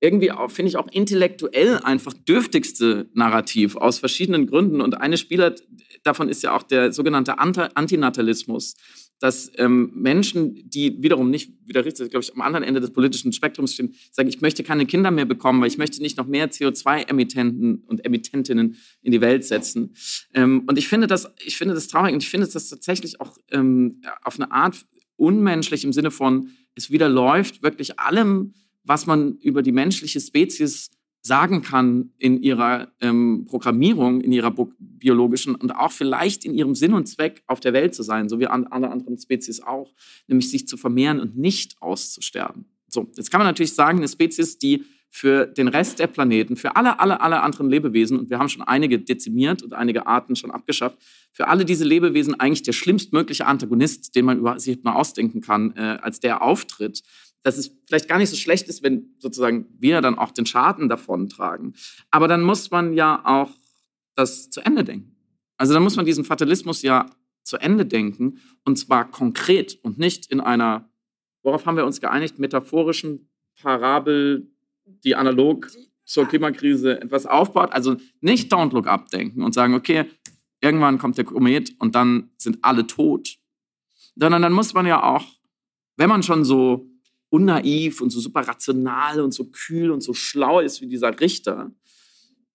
Irgendwie 0.00 0.30
auch, 0.30 0.50
finde 0.50 0.70
ich 0.70 0.76
auch 0.76 0.88
intellektuell 0.92 1.78
einfach 1.78 2.12
dürftigste 2.12 3.08
Narrativ 3.14 3.76
aus 3.76 3.98
verschiedenen 3.98 4.46
Gründen. 4.46 4.80
Und 4.80 5.00
eine 5.00 5.16
Spieler 5.16 5.54
davon 6.04 6.28
ist 6.28 6.42
ja 6.42 6.54
auch 6.54 6.62
der 6.62 6.92
sogenannte 6.92 7.38
Antinatalismus 7.38 8.74
dass 9.20 9.50
ähm, 9.56 9.90
Menschen, 9.94 10.68
die 10.68 11.02
wiederum 11.02 11.30
nicht, 11.30 11.52
wieder 11.66 11.84
richtig, 11.84 12.10
glaube 12.10 12.22
ich, 12.22 12.32
am 12.34 12.40
anderen 12.40 12.64
Ende 12.64 12.80
des 12.80 12.92
politischen 12.92 13.32
Spektrums 13.32 13.74
stehen, 13.74 13.94
sagen, 14.12 14.28
ich 14.28 14.40
möchte 14.40 14.62
keine 14.62 14.86
Kinder 14.86 15.10
mehr 15.10 15.24
bekommen, 15.24 15.60
weil 15.60 15.68
ich 15.68 15.78
möchte 15.78 16.00
nicht 16.00 16.16
noch 16.16 16.26
mehr 16.26 16.50
CO2-Emittenten 16.50 17.82
und 17.86 18.04
Emittentinnen 18.04 18.76
in 19.02 19.12
die 19.12 19.20
Welt 19.20 19.44
setzen. 19.44 19.94
Ähm, 20.34 20.64
und 20.66 20.78
ich 20.78 20.88
finde 20.88 21.06
das, 21.06 21.32
ich 21.44 21.56
finde 21.56 21.74
das 21.74 21.88
traurig 21.88 22.14
und 22.14 22.22
ich 22.22 22.30
finde 22.30 22.46
das 22.46 22.68
tatsächlich 22.68 23.20
auch 23.20 23.36
ähm, 23.50 24.00
auf 24.22 24.36
eine 24.36 24.52
Art 24.52 24.76
unmenschlich 25.16 25.84
im 25.84 25.92
Sinne 25.92 26.12
von, 26.12 26.50
es 26.76 26.90
widerläuft 26.90 27.62
wirklich 27.62 27.98
allem, 27.98 28.54
was 28.88 29.06
man 29.06 29.36
über 29.38 29.62
die 29.62 29.72
menschliche 29.72 30.18
Spezies 30.18 30.90
sagen 31.20 31.62
kann 31.62 32.10
in 32.18 32.42
ihrer 32.42 32.90
ähm, 33.00 33.44
Programmierung, 33.46 34.20
in 34.20 34.32
ihrer 34.32 34.54
biologischen 34.78 35.54
und 35.54 35.72
auch 35.72 35.92
vielleicht 35.92 36.44
in 36.44 36.54
ihrem 36.54 36.74
Sinn 36.74 36.94
und 36.94 37.06
Zweck 37.06 37.42
auf 37.46 37.60
der 37.60 37.72
Welt 37.74 37.94
zu 37.94 38.02
sein, 38.02 38.28
so 38.28 38.40
wie 38.40 38.46
an, 38.46 38.66
alle 38.66 38.90
anderen 38.90 39.18
Spezies 39.18 39.60
auch, 39.60 39.92
nämlich 40.26 40.50
sich 40.50 40.66
zu 40.66 40.76
vermehren 40.76 41.20
und 41.20 41.36
nicht 41.36 41.80
auszusterben. 41.82 42.64
So, 42.88 43.10
jetzt 43.16 43.30
kann 43.30 43.40
man 43.40 43.46
natürlich 43.46 43.74
sagen, 43.74 43.98
eine 43.98 44.08
Spezies, 44.08 44.58
die 44.58 44.84
für 45.10 45.46
den 45.46 45.68
Rest 45.68 45.98
der 45.98 46.06
Planeten, 46.06 46.56
für 46.56 46.76
alle, 46.76 47.00
alle, 47.00 47.20
alle 47.20 47.42
anderen 47.42 47.68
Lebewesen, 47.70 48.18
und 48.18 48.30
wir 48.30 48.38
haben 48.38 48.48
schon 48.48 48.62
einige 48.62 48.98
dezimiert 48.98 49.62
und 49.62 49.72
einige 49.72 50.06
Arten 50.06 50.36
schon 50.36 50.50
abgeschafft, 50.50 50.98
für 51.32 51.48
alle 51.48 51.64
diese 51.64 51.84
Lebewesen 51.84 52.38
eigentlich 52.38 52.62
der 52.62 52.72
schlimmstmögliche 52.72 53.46
Antagonist, 53.46 54.14
den 54.14 54.26
man 54.26 54.38
über 54.38 54.58
sich 54.60 54.82
mal 54.82 54.94
ausdenken 54.94 55.40
kann, 55.40 55.74
äh, 55.76 55.98
als 56.02 56.20
der 56.20 56.42
auftritt 56.42 57.02
dass 57.42 57.56
es 57.56 57.76
vielleicht 57.86 58.08
gar 58.08 58.18
nicht 58.18 58.30
so 58.30 58.36
schlecht 58.36 58.68
ist, 58.68 58.82
wenn 58.82 59.14
sozusagen 59.18 59.66
wir 59.78 60.00
dann 60.00 60.18
auch 60.18 60.32
den 60.32 60.46
Schaden 60.46 60.88
davon 60.88 61.28
tragen. 61.28 61.74
Aber 62.10 62.28
dann 62.28 62.42
muss 62.42 62.70
man 62.70 62.92
ja 62.92 63.22
auch 63.24 63.50
das 64.14 64.50
zu 64.50 64.60
Ende 64.60 64.84
denken. 64.84 65.16
Also 65.56 65.74
dann 65.74 65.82
muss 65.82 65.96
man 65.96 66.06
diesen 66.06 66.24
Fatalismus 66.24 66.82
ja 66.82 67.10
zu 67.42 67.56
Ende 67.58 67.86
denken 67.86 68.40
und 68.64 68.76
zwar 68.76 69.10
konkret 69.10 69.78
und 69.82 69.98
nicht 69.98 70.30
in 70.30 70.40
einer, 70.40 70.90
worauf 71.42 71.66
haben 71.66 71.76
wir 71.76 71.86
uns 71.86 72.00
geeinigt, 72.00 72.38
metaphorischen 72.38 73.30
Parabel, 73.60 74.50
die 74.84 75.14
analog 75.14 75.70
zur 76.04 76.26
Klimakrise 76.26 77.00
etwas 77.00 77.26
aufbaut. 77.26 77.72
Also 77.72 77.96
nicht 78.20 78.52
Don't 78.52 78.72
Look 78.72 78.86
Up 78.86 79.08
denken 79.10 79.42
und 79.42 79.52
sagen, 79.52 79.74
okay, 79.74 80.06
irgendwann 80.60 80.98
kommt 80.98 81.18
der 81.18 81.24
Komet 81.24 81.74
und 81.78 81.94
dann 81.94 82.30
sind 82.38 82.58
alle 82.62 82.86
tot. 82.86 83.36
Sondern 84.16 84.42
dann 84.42 84.52
muss 84.52 84.74
man 84.74 84.86
ja 84.86 85.02
auch, 85.02 85.24
wenn 85.96 86.08
man 86.08 86.22
schon 86.22 86.44
so 86.44 86.88
unnaiv 87.30 88.00
und 88.00 88.10
so 88.10 88.20
super 88.20 88.40
rational 88.40 89.20
und 89.20 89.32
so 89.32 89.44
kühl 89.44 89.90
und 89.90 90.02
so 90.02 90.14
schlau 90.14 90.60
ist 90.60 90.80
wie 90.80 90.86
dieser 90.86 91.18
Richter, 91.20 91.70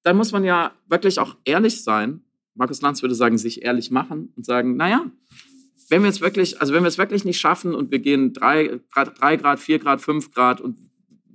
dann 0.04 0.18
muss 0.18 0.32
man 0.32 0.44
ja 0.44 0.74
wirklich 0.88 1.20
auch 1.20 1.38
ehrlich 1.46 1.84
sein. 1.84 2.22
Markus 2.56 2.82
Lanz 2.82 3.02
würde 3.02 3.16
sagen, 3.16 3.38
sich 3.38 3.64
ehrlich 3.64 3.92
machen 3.92 4.34
und 4.36 4.46
sagen, 4.46 4.76
naja, 4.76 5.10
wenn 5.90 6.04
wir 6.04 6.10
es 6.10 6.22
wirklich, 6.22 6.60
also 6.62 6.74
wenn 6.74 6.84
wir 6.84 6.88
es 6.88 6.98
wirklich 6.98 7.26
nicht 7.26 7.40
schaffen 7.40 7.74
und 7.74 7.92
wir 7.92 8.00
gehen 8.00 8.34
drei, 8.34 8.80
drei 8.94 9.38
Grad, 9.38 9.60
vier 9.60 9.80
Grad, 9.80 10.02
fünf 10.02 10.34
Grad 10.34 10.62
und 10.62 10.78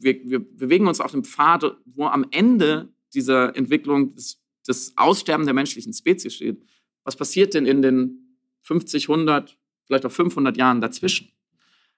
wir, 0.01 0.19
wir 0.25 0.39
bewegen 0.39 0.87
uns 0.87 1.01
auf 1.01 1.13
dem 1.13 1.25
Pfad, 1.25 1.77
wo 1.87 2.07
am 2.07 2.27
Ende 2.31 2.89
dieser 3.15 3.57
Entwicklung 3.57 4.15
des, 4.15 4.41
des 4.67 4.93
Aussterben 4.97 5.47
der 5.47 5.55
menschlichen 5.55 5.93
Spezies 5.93 6.35
steht, 6.35 6.63
was 7.05 7.17
passiert 7.17 7.55
denn 7.55 7.67
in 7.67 7.83
den 7.83 8.37
50, 8.63 9.09
100, 9.09 9.57
vielleicht 9.87 10.07
auch 10.07 10.13
500 10.13 10.57
Jahren 10.57 10.81
dazwischen? 10.81 11.31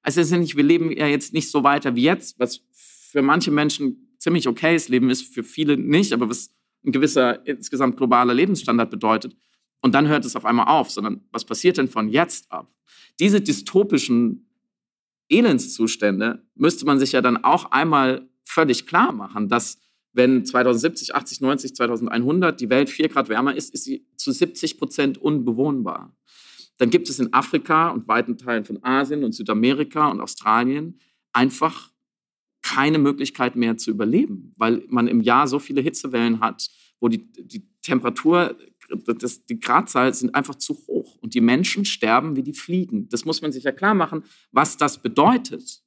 Also 0.03 0.21
es 0.21 0.31
ist 0.31 0.39
nicht, 0.39 0.57
wir 0.57 0.65
leben 0.65 0.91
ja 0.91 1.07
jetzt 1.07 1.33
nicht 1.33 1.51
so 1.51 1.63
weiter 1.63 1.95
wie 1.95 2.03
jetzt, 2.03 2.39
was 2.39 2.63
für 2.73 3.23
manche 3.23 3.51
Menschen 3.51 4.15
ziemlich 4.19 4.49
okayes 4.49 4.89
Leben 4.89 5.11
ist, 5.11 5.35
für 5.35 5.43
viele 5.43 5.77
nicht, 5.77 6.13
aber 6.13 6.29
was 6.29 6.51
ein 6.85 6.93
gewisser 6.93 7.47
insgesamt 7.47 7.97
globaler 7.97 8.35
Lebensstandard 8.35 8.91
bedeutet. 8.91 9.37
Und 9.83 9.95
dann 9.95 10.09
hört 10.09 10.25
es 10.25 10.37
auf 10.37 10.45
einmal 10.45 10.69
auf, 10.69 10.91
sondern 10.91 11.23
was 11.33 11.45
passiert 11.45 11.79
denn 11.79 11.89
von 11.89 12.09
jetzt 12.09 12.51
ab? 12.53 12.71
Diese 13.19 13.41
dystopischen 13.41 14.47
Elendszustände 15.29 16.43
müsste 16.55 16.85
man 16.85 16.99
sich 16.99 17.13
ja 17.13 17.23
dann 17.23 17.45
auch 17.45 17.71
einmal 17.71 18.29
völlig 18.45 18.87
klar 18.87 19.13
machen, 19.13 19.49
dass 19.49 19.79
wenn 20.13 20.45
2070, 20.45 21.15
80, 21.15 21.41
90, 21.41 21.75
2100 21.77 22.61
die 22.61 22.69
Welt 22.69 22.91
vier 22.91 23.09
Grad 23.09 23.29
wärmer 23.29 23.55
ist, 23.55 23.73
ist 23.73 23.85
sie 23.85 24.07
zu 24.17 24.33
70 24.33 24.79
Prozent 24.79 25.19
unbewohnbar. 25.19 26.17
Dann 26.81 26.89
gibt 26.89 27.11
es 27.11 27.19
in 27.19 27.31
Afrika 27.35 27.91
und 27.91 28.09
weiten 28.09 28.39
Teilen 28.39 28.65
von 28.65 28.83
Asien 28.83 29.23
und 29.23 29.33
Südamerika 29.33 30.09
und 30.09 30.23
Australien 30.23 30.99
einfach 31.31 31.93
keine 32.63 32.99
Möglichkeit 32.99 33.55
mehr 33.55 33.77
zu 33.77 33.91
überleben, 33.91 34.53
weil 34.57 34.83
man 34.89 35.07
im 35.07 35.21
Jahr 35.21 35.47
so 35.47 35.59
viele 35.59 35.83
Hitzewellen 35.83 36.41
hat, 36.41 36.71
wo 36.99 37.09
die, 37.09 37.31
die 37.33 37.69
Temperatur, 37.83 38.57
das, 39.19 39.45
die 39.45 39.61
Gradzahl 39.61 40.15
sind 40.15 40.35
einfach 40.35 40.55
zu 40.55 40.73
hoch 40.87 41.17
und 41.17 41.35
die 41.35 41.43
Menschen 41.43 41.85
sterben 41.85 42.35
wie 42.35 42.43
die 42.43 42.55
Fliegen. 42.55 43.11
Das 43.11 43.27
muss 43.27 43.43
man 43.43 43.53
sich 43.53 43.65
ja 43.65 43.73
klar 43.73 43.93
machen, 43.93 44.25
was 44.51 44.79
das 44.79 45.03
bedeutet. 45.03 45.83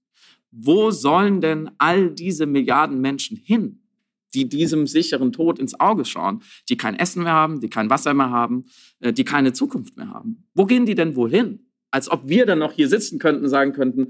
Wo 0.52 0.91
sollen 0.91 1.41
denn 1.41 1.72
all 1.80 2.11
diese 2.11 2.45
Milliarden 2.45 3.02
Menschen 3.02 3.36
hin? 3.36 3.82
Die 4.34 4.49
diesem 4.49 4.88
sicheren 4.88 5.31
Tod 5.31 5.60
ins 5.60 5.80
Auge 5.80 6.05
schauen, 6.05 6.41
die 6.69 6.77
kein 6.77 6.95
Essen 6.95 7.23
mehr 7.23 7.34
haben, 7.34 7.60
die 7.60 7.69
kein 7.69 7.89
Wasser 7.89 8.14
mehr 8.14 8.30
haben, 8.30 8.65
äh, 8.99 9.14
die 9.14 9.23
keine 9.23 9.53
Zukunft 9.53 9.97
mehr 9.97 10.10
haben. 10.10 10.47
Wo 10.53 10.65
gehen 10.65 10.85
die 10.85 10.95
denn 10.95 11.15
wohl 11.15 11.30
hin? 11.30 11.68
Als 11.91 12.10
ob 12.10 12.27
wir 12.27 12.45
dann 12.45 12.60
noch 12.60 12.73
hier 12.73 12.88
sitzen 12.88 13.19
könnten 13.19 13.47
sagen 13.47 13.73
könnten, 13.73 14.10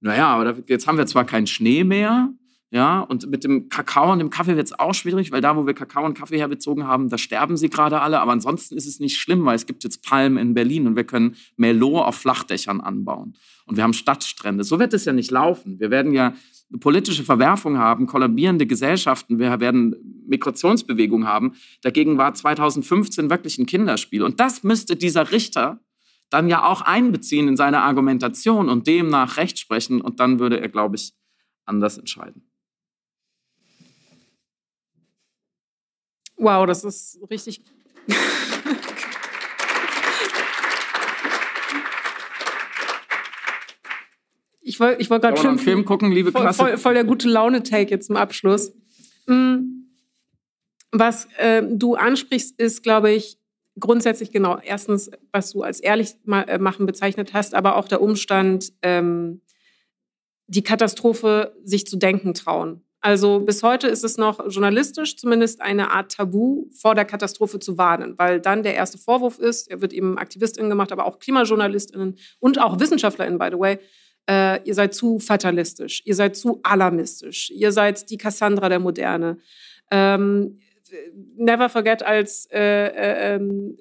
naja, 0.00 0.28
aber 0.28 0.62
jetzt 0.66 0.86
haben 0.86 0.98
wir 0.98 1.06
zwar 1.06 1.26
keinen 1.26 1.46
Schnee 1.46 1.84
mehr, 1.84 2.32
Ja, 2.72 3.00
und 3.00 3.28
mit 3.28 3.42
dem 3.42 3.68
Kakao 3.68 4.12
und 4.12 4.20
dem 4.20 4.30
Kaffee 4.30 4.56
wird 4.56 4.68
es 4.68 4.78
auch 4.78 4.94
schwierig, 4.94 5.32
weil 5.32 5.40
da, 5.40 5.56
wo 5.56 5.66
wir 5.66 5.74
Kakao 5.74 6.04
und 6.04 6.16
Kaffee 6.16 6.38
herbezogen 6.38 6.86
haben, 6.86 7.08
da 7.08 7.18
sterben 7.18 7.56
sie 7.56 7.68
gerade 7.68 8.00
alle. 8.00 8.20
Aber 8.20 8.30
ansonsten 8.30 8.76
ist 8.76 8.86
es 8.86 9.00
nicht 9.00 9.18
schlimm, 9.18 9.44
weil 9.44 9.56
es 9.56 9.66
gibt 9.66 9.82
jetzt 9.82 10.04
Palmen 10.04 10.38
in 10.38 10.54
Berlin 10.54 10.86
und 10.86 10.94
wir 10.94 11.02
können 11.02 11.34
Merlot 11.56 12.04
auf 12.04 12.14
Flachdächern 12.14 12.80
anbauen. 12.80 13.34
Und 13.66 13.76
wir 13.76 13.82
haben 13.82 13.92
Stadtstrände. 13.92 14.62
So 14.62 14.78
wird 14.78 14.94
es 14.94 15.04
ja 15.04 15.12
nicht 15.12 15.32
laufen. 15.32 15.80
Wir 15.80 15.90
werden 15.90 16.12
ja 16.12 16.34
politische 16.78 17.24
Verwerfung 17.24 17.78
haben, 17.78 18.06
kollabierende 18.06 18.66
Gesellschaften, 18.66 19.40
wir 19.40 19.58
werden 19.58 19.96
Migrationsbewegungen 20.28 21.26
haben. 21.26 21.54
Dagegen 21.82 22.18
war 22.18 22.32
2015 22.34 23.30
wirklich 23.30 23.58
ein 23.58 23.66
Kinderspiel. 23.66 24.22
Und 24.22 24.38
das 24.38 24.62
müsste 24.62 24.94
dieser 24.94 25.32
Richter 25.32 25.80
dann 26.30 26.48
ja 26.48 26.64
auch 26.64 26.82
einbeziehen 26.82 27.48
in 27.48 27.56
seine 27.56 27.82
Argumentation 27.82 28.68
und 28.68 28.86
demnach 28.86 29.36
Recht 29.36 29.58
sprechen. 29.58 30.00
Und 30.00 30.20
dann 30.20 30.38
würde 30.38 30.60
er, 30.60 30.68
glaube 30.68 30.94
ich, 30.94 31.12
anders 31.64 31.98
entscheiden. 31.98 32.49
Wow, 36.40 36.66
das 36.66 36.84
ist 36.84 37.18
richtig. 37.30 37.60
ich 44.62 44.80
wollte 44.80 45.02
ich 45.02 45.10
wollt 45.10 45.20
gerade 45.20 45.36
schon. 45.36 45.58
Film 45.58 45.84
gucken, 45.84 46.10
liebe 46.10 46.32
voll, 46.32 46.40
Klasse. 46.40 46.58
Voll, 46.58 46.78
voll 46.78 46.94
der 46.94 47.04
gute 47.04 47.28
Laune-Take 47.28 47.90
jetzt 47.90 48.06
zum 48.06 48.16
Abschluss. 48.16 48.72
Mm, 49.26 49.82
was 50.92 51.28
äh, 51.36 51.62
du 51.62 51.94
ansprichst, 51.96 52.58
ist, 52.58 52.82
glaube 52.82 53.12
ich, 53.12 53.38
grundsätzlich 53.78 54.32
genau. 54.32 54.58
Erstens, 54.58 55.10
was 55.32 55.52
du 55.52 55.62
als 55.62 55.80
ehrlich 55.80 56.14
äh, 56.26 56.56
machen 56.56 56.86
bezeichnet 56.86 57.34
hast, 57.34 57.54
aber 57.54 57.76
auch 57.76 57.86
der 57.86 58.00
Umstand, 58.00 58.72
ähm, 58.80 59.42
die 60.46 60.62
Katastrophe 60.62 61.54
sich 61.64 61.86
zu 61.86 61.98
denken 61.98 62.32
trauen. 62.32 62.82
Also 63.02 63.40
bis 63.40 63.62
heute 63.62 63.88
ist 63.88 64.04
es 64.04 64.18
noch 64.18 64.40
journalistisch 64.48 65.16
zumindest 65.16 65.62
eine 65.62 65.90
Art 65.90 66.12
Tabu, 66.12 66.66
vor 66.72 66.94
der 66.94 67.06
Katastrophe 67.06 67.58
zu 67.58 67.78
warnen, 67.78 68.18
weil 68.18 68.40
dann 68.40 68.62
der 68.62 68.74
erste 68.74 68.98
Vorwurf 68.98 69.38
ist, 69.38 69.70
er 69.70 69.80
wird 69.80 69.94
eben 69.94 70.18
AktivistInnen 70.18 70.68
gemacht, 70.68 70.92
aber 70.92 71.06
auch 71.06 71.18
KlimajournalistInnen 71.18 72.16
und 72.40 72.60
auch 72.60 72.78
WissenschaftlerInnen, 72.78 73.38
by 73.38 73.48
the 73.50 73.58
way, 73.58 73.78
äh, 74.28 74.62
ihr 74.64 74.74
seid 74.74 74.94
zu 74.94 75.18
fatalistisch, 75.18 76.02
ihr 76.04 76.14
seid 76.14 76.36
zu 76.36 76.60
alarmistisch, 76.62 77.50
ihr 77.50 77.72
seid 77.72 78.10
die 78.10 78.18
Cassandra 78.18 78.68
der 78.68 78.80
Moderne. 78.80 79.38
Ähm, 79.90 80.58
never 81.36 81.68
forget, 81.68 82.02
als 82.02 82.46
äh, 82.52 82.58
äh, 82.58 83.36
ähm, 83.36 83.76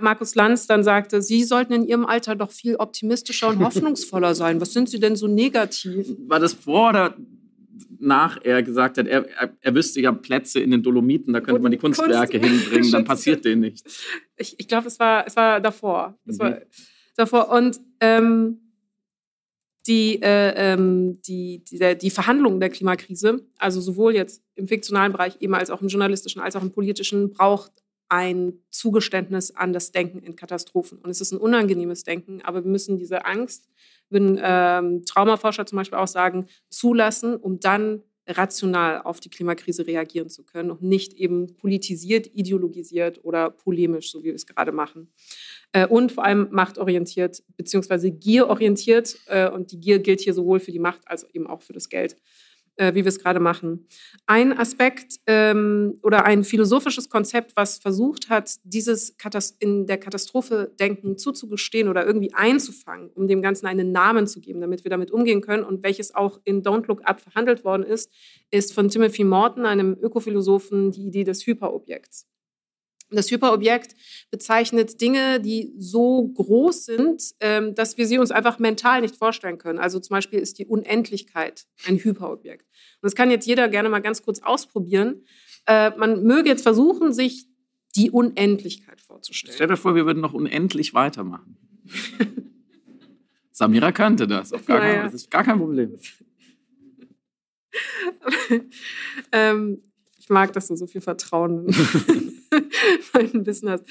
Markus 0.00 0.34
Lanz 0.34 0.66
dann 0.66 0.82
sagte, 0.82 1.22
Sie 1.22 1.44
sollten 1.44 1.72
in 1.72 1.84
Ihrem 1.84 2.06
Alter 2.06 2.34
doch 2.34 2.50
viel 2.50 2.76
optimistischer 2.76 3.48
und 3.48 3.58
hoffnungsvoller 3.64 4.34
sein. 4.34 4.60
Was 4.60 4.72
sind 4.72 4.88
Sie 4.88 4.98
denn 4.98 5.16
so 5.16 5.26
negativ? 5.26 6.08
War 6.26 6.40
das 6.40 6.54
vor 6.54 6.90
oder 6.90 7.14
nach 8.00 8.38
er 8.42 8.62
gesagt 8.62 8.98
hat, 8.98 9.06
er, 9.06 9.28
er, 9.28 9.56
er 9.60 9.74
wüsste 9.74 10.00
ja 10.00 10.12
Plätze 10.12 10.60
in 10.60 10.70
den 10.70 10.82
Dolomiten, 10.82 11.32
da 11.32 11.40
könnte 11.40 11.60
man 11.60 11.72
die 11.72 11.78
Kunstwerke 11.78 12.38
Kunst 12.38 12.54
hinbringen, 12.64 12.92
dann 12.92 13.04
passiert 13.04 13.44
denen 13.44 13.62
nichts. 13.62 14.04
Ich, 14.40 14.54
ich 14.56 14.68
glaube, 14.68 14.86
es 14.86 15.00
war, 15.00 15.26
es 15.26 15.34
war 15.34 15.60
davor. 15.60 16.16
Es 16.24 16.38
mhm. 16.38 16.42
war 16.42 16.58
davor. 17.16 17.50
Und 17.50 17.80
ähm, 17.98 18.60
die, 19.88 20.22
äh, 20.22 20.52
ähm, 20.54 21.20
die, 21.22 21.64
die, 21.64 21.98
die 21.98 22.10
Verhandlungen 22.10 22.60
der 22.60 22.68
Klimakrise, 22.68 23.44
also 23.58 23.80
sowohl 23.80 24.14
jetzt 24.14 24.44
im 24.54 24.68
fiktionalen 24.68 25.10
Bereich 25.10 25.38
eben 25.40 25.56
als 25.56 25.70
auch 25.70 25.82
im 25.82 25.88
journalistischen, 25.88 26.40
als 26.40 26.54
auch 26.54 26.62
im 26.62 26.70
politischen, 26.70 27.32
braucht 27.32 27.72
ein 28.08 28.54
Zugeständnis 28.70 29.50
an 29.50 29.72
das 29.72 29.92
Denken 29.92 30.20
in 30.20 30.36
Katastrophen. 30.36 30.98
Und 30.98 31.10
es 31.10 31.20
ist 31.20 31.32
ein 31.32 31.38
unangenehmes 31.38 32.04
Denken, 32.04 32.42
aber 32.42 32.64
wir 32.64 32.70
müssen 32.70 32.98
diese 32.98 33.24
Angst, 33.24 33.68
würden 34.10 34.38
ähm, 34.42 35.04
Traumaforscher 35.04 35.66
zum 35.66 35.76
Beispiel 35.76 35.98
auch 35.98 36.08
sagen, 36.08 36.46
zulassen, 36.70 37.36
um 37.36 37.60
dann 37.60 38.02
rational 38.28 39.00
auf 39.02 39.20
die 39.20 39.30
Klimakrise 39.30 39.86
reagieren 39.86 40.28
zu 40.28 40.44
können 40.44 40.70
und 40.70 40.82
nicht 40.82 41.14
eben 41.14 41.54
politisiert, 41.56 42.26
ideologisiert 42.34 43.24
oder 43.24 43.50
polemisch, 43.50 44.10
so 44.10 44.20
wie 44.20 44.26
wir 44.26 44.34
es 44.34 44.46
gerade 44.46 44.72
machen. 44.72 45.10
Äh, 45.72 45.86
und 45.86 46.12
vor 46.12 46.24
allem 46.24 46.48
machtorientiert 46.50 47.42
bzw. 47.56 48.10
gierorientiert. 48.10 49.18
Äh, 49.26 49.50
und 49.50 49.72
die 49.72 49.80
Gier 49.80 49.98
gilt 50.00 50.20
hier 50.20 50.34
sowohl 50.34 50.60
für 50.60 50.72
die 50.72 50.78
Macht 50.78 51.00
als 51.06 51.24
eben 51.32 51.46
auch 51.46 51.62
für 51.62 51.72
das 51.72 51.88
Geld 51.88 52.16
äh, 52.78 52.94
wie 52.94 53.04
wir 53.04 53.08
es 53.08 53.18
gerade 53.18 53.40
machen. 53.40 53.86
Ein 54.26 54.56
Aspekt 54.56 55.20
ähm, 55.26 55.98
oder 56.02 56.24
ein 56.24 56.44
philosophisches 56.44 57.10
Konzept, 57.10 57.56
was 57.56 57.78
versucht 57.78 58.30
hat, 58.30 58.56
dieses 58.64 59.16
Katast 59.18 59.56
in 59.60 59.86
der 59.86 59.98
Katastrophe 59.98 60.72
denken 60.80 61.18
zuzugestehen 61.18 61.88
oder 61.88 62.06
irgendwie 62.06 62.32
einzufangen, 62.32 63.10
um 63.14 63.26
dem 63.26 63.42
Ganzen 63.42 63.66
einen 63.66 63.92
Namen 63.92 64.26
zu 64.26 64.40
geben, 64.40 64.60
damit 64.60 64.84
wir 64.84 64.90
damit 64.90 65.10
umgehen 65.10 65.40
können 65.40 65.64
und 65.64 65.82
welches 65.82 66.14
auch 66.14 66.40
in 66.44 66.62
Don't 66.62 66.86
Look 66.86 67.02
Up 67.04 67.20
verhandelt 67.20 67.64
worden 67.64 67.82
ist, 67.82 68.10
ist 68.50 68.72
von 68.72 68.88
Timothy 68.88 69.24
Morton, 69.24 69.66
einem 69.66 69.96
Ökophilosophen, 70.00 70.90
die 70.90 71.06
Idee 71.06 71.24
des 71.24 71.46
Hyperobjekts. 71.46 72.26
Das 73.10 73.30
Hyperobjekt 73.30 73.94
bezeichnet 74.30 75.00
Dinge, 75.00 75.40
die 75.40 75.72
so 75.78 76.28
groß 76.28 76.84
sind, 76.84 77.22
ähm, 77.40 77.74
dass 77.74 77.96
wir 77.96 78.06
sie 78.06 78.18
uns 78.18 78.30
einfach 78.30 78.58
mental 78.58 79.00
nicht 79.00 79.16
vorstellen 79.16 79.58
können. 79.58 79.78
Also 79.78 79.98
zum 79.98 80.14
Beispiel 80.14 80.38
ist 80.40 80.58
die 80.58 80.66
Unendlichkeit 80.66 81.64
ein 81.86 81.96
Hyperobjekt. 81.96 82.66
Und 82.66 83.06
das 83.06 83.14
kann 83.14 83.30
jetzt 83.30 83.46
jeder 83.46 83.68
gerne 83.68 83.88
mal 83.88 84.00
ganz 84.00 84.22
kurz 84.22 84.42
ausprobieren. 84.42 85.24
Äh, 85.66 85.90
man 85.96 86.22
möge 86.24 86.48
jetzt 86.50 86.62
versuchen, 86.62 87.12
sich 87.12 87.46
die 87.96 88.10
Unendlichkeit 88.10 89.00
vorzustellen. 89.00 89.54
Stell 89.54 89.68
dir 89.68 89.76
vor, 89.76 89.94
wir 89.94 90.04
würden 90.04 90.20
noch 90.20 90.34
unendlich 90.34 90.92
weitermachen. 90.92 91.56
Samira 93.52 93.90
kannte 93.90 94.26
das. 94.26 94.52
Auf 94.52 94.66
gar 94.66 94.78
naja. 94.78 94.94
kein, 94.94 95.04
das 95.04 95.14
ist 95.14 95.30
gar 95.30 95.44
kein 95.44 95.58
Problem. 95.58 95.98
ähm, 99.32 99.82
ich 100.28 100.30
mag, 100.30 100.52
dass 100.52 100.68
du 100.68 100.76
so 100.76 100.86
viel 100.86 101.00
Vertrauen 101.00 101.66
mein 103.14 103.46
Wissen 103.46 103.70
hast. 103.70 103.86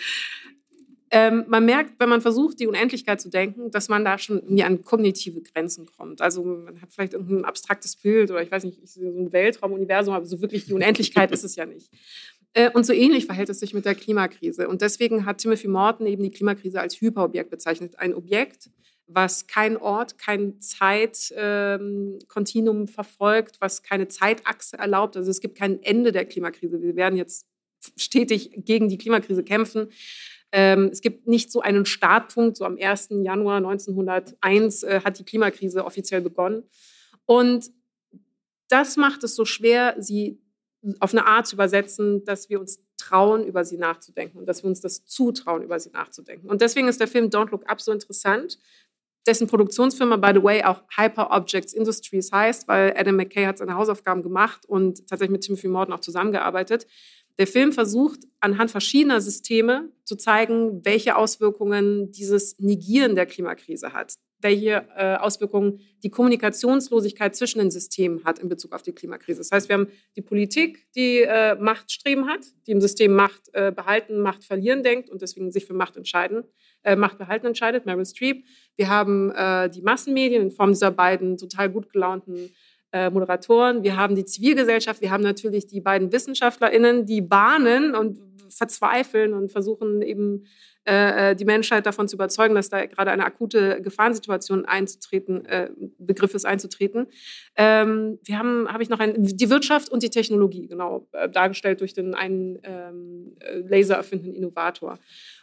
Ähm, 1.10 1.46
man 1.48 1.66
merkt, 1.66 2.00
wenn 2.00 2.10
man 2.10 2.22
versucht, 2.22 2.60
die 2.60 2.68
Unendlichkeit 2.68 3.20
zu 3.20 3.30
denken, 3.30 3.72
dass 3.72 3.90
man 3.90 4.06
da 4.06 4.20
schon 4.20 4.38
irgendwie 4.38 4.64
an 4.64 4.84
kognitive 4.84 5.42
Grenzen 5.42 5.88
kommt. 5.88 6.22
Also 6.22 6.44
man 6.44 6.80
hat 6.80 6.92
vielleicht 6.92 7.14
irgendein 7.14 7.46
abstraktes 7.46 7.96
Bild 7.96 8.30
oder 8.30 8.44
ich 8.44 8.52
weiß 8.52 8.66
nicht, 8.66 8.88
so 8.88 9.02
ein 9.02 9.32
Weltraum-Universum, 9.32 10.14
aber 10.14 10.26
so 10.26 10.42
wirklich 10.42 10.66
die 10.66 10.74
Unendlichkeit 10.74 11.32
ist 11.32 11.44
es 11.44 11.56
ja 11.56 11.66
nicht. 11.66 11.90
Äh, 12.54 12.70
und 12.72 12.86
so 12.86 12.94
ähnlich 12.94 13.26
verhält 13.26 13.50
es 13.50 13.60
sich 13.60 13.74
mit 13.74 13.86
der 13.86 13.96
Klimakrise. 13.96 14.68
Und 14.68 14.82
deswegen 14.82 15.26
hat 15.26 15.40
Timothy 15.40 15.70
Morton 15.70 16.06
eben 16.06 16.22
die 16.22 16.32
Klimakrise 16.32 16.80
als 16.82 17.02
Hyperobjekt 17.02 17.50
bezeichnet. 17.50 17.98
Ein 17.98 18.14
Objekt, 18.14 18.70
was 19.08 19.48
kein 19.48 19.78
Ort, 19.78 20.18
kein 20.18 20.60
Zeitkontinuum 20.60 22.82
ähm, 22.82 22.88
verfolgt, 22.88 23.62
was 23.62 23.82
keine 23.82 24.10
Zeitachse 24.10 24.78
erlaubt. 24.78 25.18
Also 25.18 25.32
es 25.32 25.40
gibt 25.40 25.58
kein 25.58 25.82
Ende 25.82 26.12
der 26.12 26.26
Klimakrise. 26.26 26.82
Wir 26.82 26.96
werden 26.96 27.18
jetzt 27.18 27.48
stetig 27.96 28.52
gegen 28.58 28.90
die 28.90 28.98
Klimakrise 28.98 29.44
kämpfen. 29.44 29.90
Ähm, 30.52 30.90
es 30.92 31.02
gibt 31.02 31.28
nicht 31.28 31.52
so 31.52 31.62
einen 31.62 31.86
Startpunkt, 31.86 32.58
so 32.58 32.66
am 32.66 32.78
1. 32.80 33.10
Januar 33.24 33.58
1901 33.58 34.84
äh, 34.84 35.02
hat 35.04 35.20
die 35.20 35.24
Klimakrise 35.24 35.86
offiziell 35.86 36.22
begonnen. 36.22 36.64
Und 37.26 37.72
das 38.70 38.98
macht 38.98 39.24
es 39.24 39.36
so 39.36 39.46
schwer, 39.46 39.96
sie 39.98 40.42
auf 41.00 41.14
eine 41.14 41.26
Art 41.26 41.48
zu 41.48 41.56
übersetzen, 41.56 42.24
dass 42.24 42.50
wir 42.50 42.60
uns 42.60 42.82
trauen, 42.98 43.46
über 43.46 43.66
sie 43.66 43.78
nachzudenken 43.78 44.38
und 44.38 44.46
dass 44.46 44.64
wir 44.64 44.70
uns 44.70 44.82
das 44.82 45.06
zutrauen, 45.06 45.64
über 45.64 45.80
sie 45.80 45.90
nachzudenken. 45.90 46.50
Und 46.50 46.62
deswegen 46.62 46.88
ist 46.88 47.00
der 47.00 47.08
Film 47.08 47.30
Don't 47.30 47.52
Look 47.52 47.70
Up 47.70 47.82
so 47.82 47.92
interessant, 47.92 48.60
dessen 49.28 49.48
Produktionsfirma, 49.48 50.16
by 50.16 50.32
the 50.34 50.44
way, 50.44 50.64
auch 50.64 50.82
Hyper 50.96 51.30
Objects 51.32 51.74
Industries 51.74 52.32
heißt, 52.32 52.68
weil 52.68 52.94
Adam 52.98 53.18
McKay 53.18 53.46
hat 53.46 53.58
seine 53.58 53.76
Hausaufgaben 53.76 54.24
gemacht 54.24 54.66
und 54.66 55.08
tatsächlich 55.08 55.32
mit 55.32 55.42
Timothy 55.42 55.68
Morton 55.68 55.94
auch 55.94 56.00
zusammengearbeitet. 56.00 56.88
Der 57.38 57.46
Film 57.46 57.72
versucht 57.72 58.22
anhand 58.40 58.72
verschiedener 58.72 59.22
Systeme 59.22 59.92
zu 60.06 60.16
zeigen, 60.16 60.84
welche 60.84 61.16
Auswirkungen 61.16 62.12
dieses 62.12 62.58
Negieren 62.60 63.16
der 63.16 63.28
Klimakrise 63.28 63.94
hat, 63.94 64.16
welche 64.40 64.88
äh, 64.96 65.16
Auswirkungen 65.16 65.80
die 66.04 66.10
Kommunikationslosigkeit 66.10 67.36
zwischen 67.36 67.60
den 67.60 67.72
Systemen 67.72 68.24
hat 68.24 68.40
in 68.40 68.50
Bezug 68.50 68.74
auf 68.74 68.84
die 68.84 68.92
Klimakrise. 68.92 69.40
Das 69.40 69.52
heißt, 69.52 69.70
wir 69.70 69.76
haben 69.76 69.88
die 70.16 70.22
Politik, 70.22 70.88
die 70.96 71.22
äh, 71.22 71.56
Machtstreben 71.56 72.28
hat, 72.28 72.46
die 72.68 72.72
im 72.72 72.82
System 72.82 73.14
Macht 73.14 73.50
äh, 73.54 73.72
behalten, 73.72 74.20
Macht 74.20 74.44
verlieren 74.44 74.84
denkt 74.84 75.10
und 75.10 75.22
deswegen 75.22 75.52
sich 75.52 75.66
für 75.66 75.74
Macht 75.74 75.98
entscheiden, 75.98 76.44
Macht 76.96 77.18
behalten 77.18 77.48
entscheidet, 77.48 77.86
Meryl 77.86 78.06
Streep. 78.06 78.46
Wir 78.78 78.88
haben 78.88 79.34
die 79.74 79.82
Massenmedien 79.82 80.42
in 80.42 80.52
Form 80.52 80.70
dieser 80.70 80.92
beiden 80.92 81.36
total 81.36 81.70
gut 81.70 81.92
gelaunten 81.92 82.50
äh, 82.92 83.10
Moderatoren, 83.10 83.84
wir 83.84 83.98
haben 83.98 84.16
die 84.16 84.26
Zivilgesellschaft, 84.26 85.02
wir 85.02 85.12
haben 85.12 85.24
natürlich 85.24 85.68
die 85.68 85.82
beiden 85.82 86.12
WissenschaftlerInnen, 86.12 87.06
die 87.06 87.22
bahnen 87.22 87.96
und 87.96 88.20
verzweifeln 88.50 89.34
und 89.34 89.52
versuchen 89.52 90.02
eben 90.02 90.46
äh, 90.88 91.32
äh, 91.32 91.36
die 91.36 91.44
Menschheit 91.44 91.86
davon 91.86 92.08
zu 92.08 92.16
überzeugen, 92.16 92.56
dass 92.56 92.70
da 92.70 92.86
gerade 92.86 93.12
eine 93.12 93.26
akute 93.26 93.82
Gefahrensituation 93.82 94.66
einzutreten, 94.66 95.44
äh, 95.46 95.70
Begriff 95.98 96.34
ist 96.34 96.46
einzutreten. 96.46 97.08
Ähm, 97.58 98.20
wir 98.24 98.40
haben, 98.40 98.72
habe 98.72 98.84
ich 98.84 98.90
noch 98.90 99.00
ein, 99.00 99.16
die 99.18 99.50
Wirtschaft 99.50 99.90
und 99.90 100.02
die 100.02 100.10
Technologie, 100.10 100.68
genau, 100.68 101.06
äh, 101.12 101.28
dargestellt 101.28 101.82
durch 101.82 101.94
den 101.94 102.16
einen 102.16 102.60
ähm, 102.64 103.36
äh, 103.40 103.58
Laser 103.68 103.96
erfindenden 103.96 104.36
Innovator. 104.36 104.98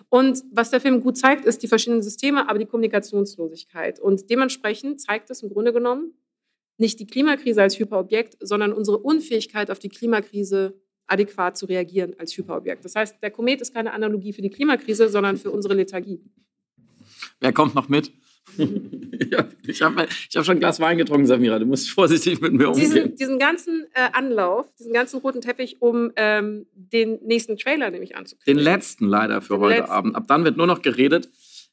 Und 0.09 0.43
was 0.51 0.71
der 0.71 0.81
Film 0.81 1.03
gut 1.03 1.19
zeigt, 1.19 1.45
ist 1.45 1.62
die 1.62 1.69
verschiedenen 1.69 2.01
Systeme, 2.01 2.49
aber 2.49 2.59
die 2.59 2.66
Kommunikationslosigkeit. 2.66 4.01
Und 4.01 4.31
dementsprechend 4.31 5.03
zeigt 5.03 5.29
es 5.29 5.43
im 5.43 5.51
Grunde 5.51 5.75
genommen, 5.75 6.15
nicht 6.77 6.99
die 7.01 7.07
Klimakrise 7.07 7.63
als 7.63 7.79
Hyperobjekt, 7.79 8.37
sondern 8.41 8.73
unsere 8.73 8.99
Unfähigkeit, 8.99 9.71
auf 9.71 9.79
die 9.79 9.89
Klimakrise 9.89 10.75
adäquat 11.07 11.57
zu 11.57 11.67
reagieren 11.67 12.15
als 12.19 12.37
Hyperobjekt. 12.37 12.85
Das 12.85 12.95
heißt, 12.95 13.17
der 13.23 13.31
Komet 13.31 13.61
ist 13.61 13.75
keine 13.75 13.93
Analogie 13.93 14.33
für 14.33 14.43
die 14.43 14.51
Klimakrise, 14.51 15.09
sondern 15.09 15.37
für 15.37 15.51
unsere 15.51 15.75
Lethargie. 15.75 16.21
Wer 17.41 17.53
kommt 17.53 17.75
noch 17.75 17.89
mit? 17.89 18.13
ich 18.59 19.83
habe 19.83 20.07
ich 20.29 20.37
hab 20.37 20.45
schon 20.45 20.57
ein 20.57 20.61
Glas 20.61 20.79
Wein 20.79 20.99
getrunken, 20.99 21.27
Samira. 21.27 21.59
Du 21.59 21.67
musst 21.67 21.91
vorsichtig 21.91 22.41
mit 22.41 22.53
mir 22.53 22.69
umgehen. 22.69 22.93
Diesen, 22.93 23.17
diesen 23.17 23.39
ganzen 23.39 23.87
äh, 23.95 24.11
Anlauf, 24.13 24.67
diesen 24.79 24.93
ganzen 24.93 25.21
roten 25.21 25.41
Teppich, 25.41 25.81
um 25.81 26.13
ähm, 26.17 26.67
den 26.75 27.19
nächsten 27.23 27.57
Trailer 27.57 27.91
nämlich 27.91 28.17
anzukriegen. 28.17 28.59
Den 28.59 28.63
letzten 28.63 29.07
leider 29.07 29.41
für 29.41 29.55
Den 29.55 29.63
heute 29.63 29.79
letzten. 29.79 29.93
Abend. 29.93 30.17
Ab 30.17 30.25
dann 30.29 30.45
wird 30.45 30.57
nur 30.57 30.67
noch 30.67 30.83
geredet. 30.83 31.29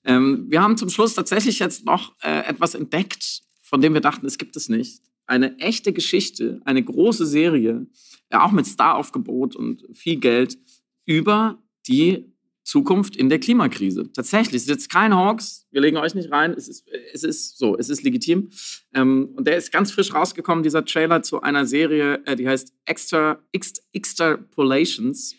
Ähm, 0.06 0.46
wir 0.50 0.62
haben 0.62 0.78
zum 0.78 0.90
Schluss 0.90 1.14
tatsächlich 1.14 1.60
jetzt 1.60 1.86
noch 1.86 2.16
äh, 2.24 2.48
etwas 2.48 2.74
entdeckt, 2.74 3.42
von 3.72 3.82
dem 3.82 3.94
wir 3.96 4.02
dachten, 4.02 4.28
es 4.28 4.38
gibt 4.38 4.56
es 4.56 4.70
nicht. 4.70 5.02
Eine 5.26 5.58
echte 5.60 5.94
Geschichte, 5.94 6.62
eine 6.66 6.84
große 6.84 7.26
Serie, 7.26 7.88
ja, 8.32 8.46
auch 8.46 8.52
mit 8.52 8.68
Staraufgebot 8.68 9.56
und 9.56 9.84
viel 9.94 10.18
Geld 10.18 10.60
über 11.06 11.58
die 11.88 12.26
Zukunft 12.64 13.16
in 13.16 13.30
der 13.30 13.40
Klimakrise. 13.40 14.12
Tatsächlich, 14.14 14.58
es 14.58 14.64
ist 14.64 14.70
jetzt 14.70 14.90
kein 14.90 15.16
Hawks, 15.16 15.66
wir 15.72 15.82
legen 15.82 15.98
euch 15.98 16.14
nicht 16.16 16.32
rein, 16.32 16.52
es 16.52 16.68
ist, 16.68 16.86
es 17.14 17.24
ist 17.24 17.58
so, 17.58 17.76
es 17.78 17.90
ist 17.90 18.04
legitim. 18.04 18.50
Ähm, 18.94 19.30
und 19.36 19.48
der 19.48 19.58
ist 19.58 19.72
ganz 19.72 19.92
frisch 19.92 20.14
rausgekommen, 20.14 20.64
dieser 20.64 20.86
Trailer 20.86 21.24
zu 21.24 21.42
einer 21.42 21.66
Serie, 21.66 22.22
äh, 22.26 22.36
die 22.36 22.48
heißt 22.48 22.74
Extra, 22.86 23.40
Ext- 23.52 23.82
Extrapolations, 23.94 25.36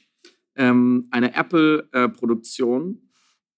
ähm, 0.56 1.06
eine 1.10 1.34
Apple-Produktion. 1.34 2.98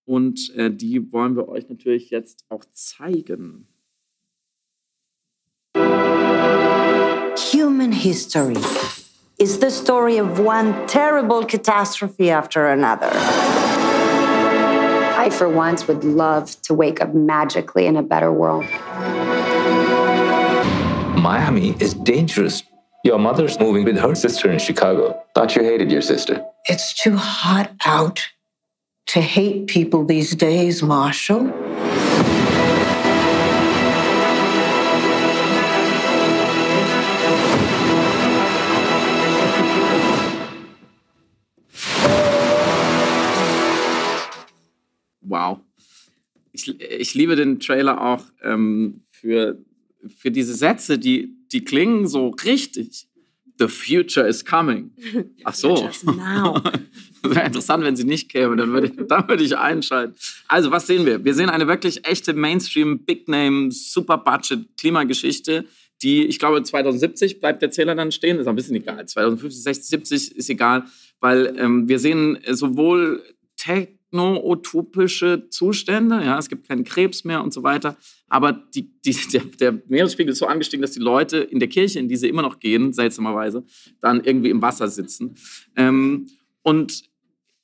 und 0.05 0.51
äh, 0.57 0.71
die 0.71 1.13
wollen 1.13 1.35
wir 1.37 1.49
euch 1.49 1.69
natürlich 1.69 2.11
jetzt 2.11 2.45
auch 2.51 2.65
zeigen. 2.73 3.67
Human 7.37 7.91
history 7.91 8.57
is 9.39 9.59
the 9.59 9.71
story 9.71 10.19
of 10.19 10.39
one 10.39 10.87
terrible 10.87 11.45
catastrophe 11.45 12.31
after 12.31 12.69
another. 12.69 13.11
I, 15.17 15.31
for 15.31 15.49
once, 15.49 15.89
would 15.89 16.05
love 16.05 16.61
to 16.63 16.75
wake 16.75 17.01
up 17.01 17.13
magically 17.13 17.87
in 17.87 17.97
a 17.97 18.03
better 18.03 18.33
world. 18.33 18.65
Miami 21.21 21.75
is 21.81 21.95
dangerous. 21.95 22.63
Your 23.05 23.19
mother's 23.19 23.59
moving 23.59 23.85
with 23.85 23.99
her 23.99 24.15
sister 24.15 24.53
in 24.53 24.61
Chicago. 24.61 25.21
Thought 25.35 25.57
you 25.57 25.65
hated 25.65 25.91
your 25.91 26.03
sister. 26.03 26.45
It's 26.67 26.95
too 26.95 27.17
hot 27.17 27.73
out 27.85 28.29
to 29.07 29.21
hate 29.21 29.67
people 29.67 30.05
these 30.05 30.37
days, 30.37 30.83
Marshall. 30.83 31.53
Ich, 46.55 46.81
ich 46.81 47.15
liebe 47.15 47.35
den 47.35 47.59
Trailer 47.59 48.01
auch 48.01 48.25
ähm, 48.43 49.03
für, 49.11 49.59
für 50.17 50.31
diese 50.31 50.55
Sätze, 50.55 50.99
die, 50.99 51.37
die 51.53 51.65
klingen 51.65 52.07
so 52.07 52.29
richtig. 52.29 53.09
The 53.59 53.69
future 53.69 54.27
is 54.27 54.45
coming. 54.45 54.93
Ach 55.45 55.55
so. 55.55 55.75
Wäre 57.23 57.47
interessant, 57.47 57.85
wenn 57.85 57.97
sie 57.97 58.05
nicht 58.05 58.31
käme, 58.31 58.57
dann 58.57 58.73
würde 58.73 58.89
ich, 58.89 59.07
dann 59.09 59.29
würde 59.29 59.45
ich 59.45 59.57
einschalten. 59.57 60.15
Also, 60.49 60.71
was 60.71 60.87
sehen 60.87 61.07
wir? 61.07 61.25
Wir 61.25 61.35
sehen 61.35 61.51
eine 61.51 61.67
wirklich 61.67 62.07
echte 62.07 62.35
Mainstream, 62.35 63.05
Big 63.05 63.29
Name, 63.29 63.71
Super 63.71 64.19
Budget 64.19 64.77
Klimageschichte, 64.77 65.65
die, 66.03 66.25
ich 66.25 66.39
glaube, 66.39 66.63
2070 66.63 67.41
bleibt 67.41 67.63
der 67.63 67.71
Zähler 67.71 67.95
dann 67.95 68.13
stehen, 68.13 68.39
ist 68.39 68.47
ein 68.47 68.57
bisschen 68.57 68.77
egal. 68.77 69.07
2050, 69.07 69.63
60, 69.63 69.89
70 69.89 70.37
ist 70.37 70.51
egal, 70.51 70.85
weil 71.21 71.55
ähm, 71.59 71.89
wir 71.89 71.99
sehen 71.99 72.39
sowohl 72.51 73.23
techno-utopische 74.15 75.49
Zustände, 75.51 76.23
ja, 76.25 76.39
es 76.39 76.49
gibt 76.49 76.69
keinen 76.69 76.85
Krebs 76.85 77.25
mehr 77.25 77.43
und 77.43 77.53
so 77.53 77.63
weiter, 77.63 77.97
aber 78.29 78.53
die, 78.53 78.91
die, 79.03 79.17
der, 79.33 79.43
der 79.45 79.83
Meeresspiegel 79.89 80.33
ist 80.33 80.39
so 80.39 80.47
angestiegen, 80.47 80.83
dass 80.83 80.93
die 80.93 81.01
Leute 81.01 81.39
in 81.39 81.59
der 81.59 81.69
Kirche, 81.69 81.99
in 81.99 82.09
die 82.09 82.17
sie 82.17 82.29
immer 82.29 82.43
noch 82.43 82.61
gehen, 82.61 82.93
seltsamerweise, 82.93 83.65
dann 84.01 84.23
irgendwie 84.23 84.51
im 84.51 84.63
Wasser 84.63 84.89
sitzen. 84.89 85.35
Ähm, 85.77 86.27
und 86.63 87.05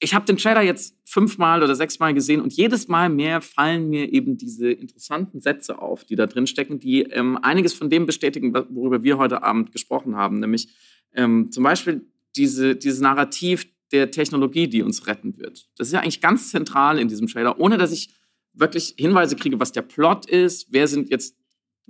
ich 0.01 0.15
habe 0.15 0.25
den 0.25 0.39
Trailer 0.39 0.63
jetzt 0.63 0.97
fünfmal 1.05 1.63
oder 1.63 1.77
sechsmal 1.77 2.15
gesehen 2.15 2.41
und 2.41 2.53
jedes 2.53 2.89
Mal 2.89 3.11
mehr 3.11 3.41
fallen 3.41 3.89
mir 3.89 4.13
eben 4.13 4.37
diese 4.37 4.71
interessanten 4.71 5.41
Sätze 5.41 5.81
auf, 5.81 6.05
die 6.05 6.17
da 6.17 6.27
drin 6.27 6.47
stecken, 6.47 6.81
die 6.81 7.03
ähm, 7.03 7.39
einiges 7.43 7.75
von 7.75 7.91
dem 7.91 8.07
bestätigen, 8.07 8.53
worüber 8.71 9.03
wir 9.03 9.19
heute 9.19 9.43
Abend 9.43 9.73
gesprochen 9.73 10.17
haben, 10.17 10.41
nämlich 10.41 10.69
ähm, 11.15 11.51
zum 11.53 11.65
Beispiel 11.65 12.07
diese, 12.35 12.77
dieses 12.77 13.01
Narrativ 13.01 13.67
der 13.93 14.11
Technologie, 14.11 14.69
die 14.69 14.83
uns 14.83 15.07
retten 15.07 15.37
wird. 15.39 15.69
Das 15.77 15.89
ist 15.89 15.93
ja 15.93 16.01
eigentlich 16.01 16.21
ganz 16.21 16.51
zentral 16.51 16.99
in 16.99 17.09
diesem 17.09 17.27
Trailer, 17.27 17.59
ohne 17.59 17.79
dass 17.79 17.93
ich 17.93 18.11
wirklich 18.53 18.95
Hinweise 18.99 19.37
kriege, 19.37 19.61
was 19.61 19.73
der 19.73 19.83
Plot 19.83 20.27
ist, 20.27 20.69
wer 20.71 20.89
sind 20.89 21.11
jetzt 21.11 21.37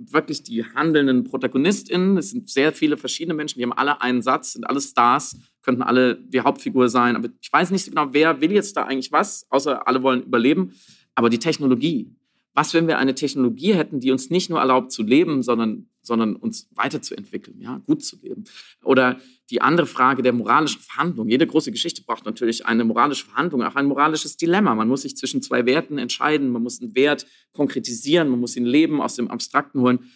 wirklich 0.09 0.43
die 0.43 0.63
handelnden 0.63 1.23
ProtagonistInnen. 1.23 2.17
Es 2.17 2.31
sind 2.31 2.49
sehr 2.49 2.73
viele 2.73 2.97
verschiedene 2.97 3.35
Menschen, 3.35 3.59
die 3.59 3.63
haben 3.63 3.73
alle 3.73 4.01
einen 4.01 4.21
Satz, 4.21 4.53
sind 4.53 4.65
alle 4.65 4.81
Stars, 4.81 5.37
könnten 5.61 5.81
alle 5.81 6.15
die 6.15 6.41
Hauptfigur 6.41 6.89
sein. 6.89 7.15
Aber 7.15 7.29
ich 7.39 7.51
weiß 7.51 7.71
nicht 7.71 7.85
so 7.85 7.91
genau, 7.91 8.07
wer 8.11 8.41
will 8.41 8.51
jetzt 8.51 8.75
da 8.77 8.83
eigentlich 8.83 9.11
was, 9.11 9.45
außer 9.49 9.87
alle 9.87 10.01
wollen 10.01 10.23
überleben. 10.23 10.73
Aber 11.15 11.29
die 11.29 11.39
Technologie. 11.39 12.15
Was, 12.53 12.73
wenn 12.73 12.87
wir 12.87 12.97
eine 12.97 13.15
Technologie 13.15 13.73
hätten, 13.73 13.99
die 13.99 14.11
uns 14.11 14.29
nicht 14.29 14.49
nur 14.49 14.59
erlaubt 14.59 14.91
zu 14.91 15.03
leben, 15.03 15.41
sondern, 15.41 15.87
sondern 16.01 16.35
uns 16.35 16.67
weiterzuentwickeln, 16.71 17.61
ja, 17.61 17.77
gut 17.85 18.03
zu 18.03 18.17
leben? 18.21 18.43
Oder 18.83 19.19
die 19.49 19.61
andere 19.61 19.87
Frage 19.87 20.21
der 20.21 20.33
moralischen 20.33 20.81
Verhandlung. 20.81 21.29
Jede 21.29 21.47
große 21.47 21.71
Geschichte 21.71 22.03
braucht 22.03 22.25
natürlich 22.25 22.65
eine 22.65 22.83
moralische 22.83 23.25
Verhandlung, 23.25 23.63
auch 23.63 23.75
ein 23.75 23.85
moralisches 23.85 24.35
Dilemma. 24.35 24.75
Man 24.75 24.87
muss 24.87 25.03
sich 25.03 25.15
zwischen 25.15 25.41
zwei 25.41 25.65
Werten 25.65 25.97
entscheiden, 25.97 26.49
man 26.49 26.63
muss 26.63 26.81
einen 26.81 26.95
Wert 26.95 27.25
konkretisieren, 27.53 28.29
man 28.29 28.39
muss 28.39 28.57
ihn 28.57 28.65
leben, 28.65 29.01
aus 29.01 29.15
dem 29.15 29.29
Abstrakten 29.29 29.81
holen. 29.81 30.11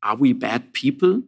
Are 0.00 0.20
we 0.20 0.34
bad 0.34 0.72
people? 0.72 1.24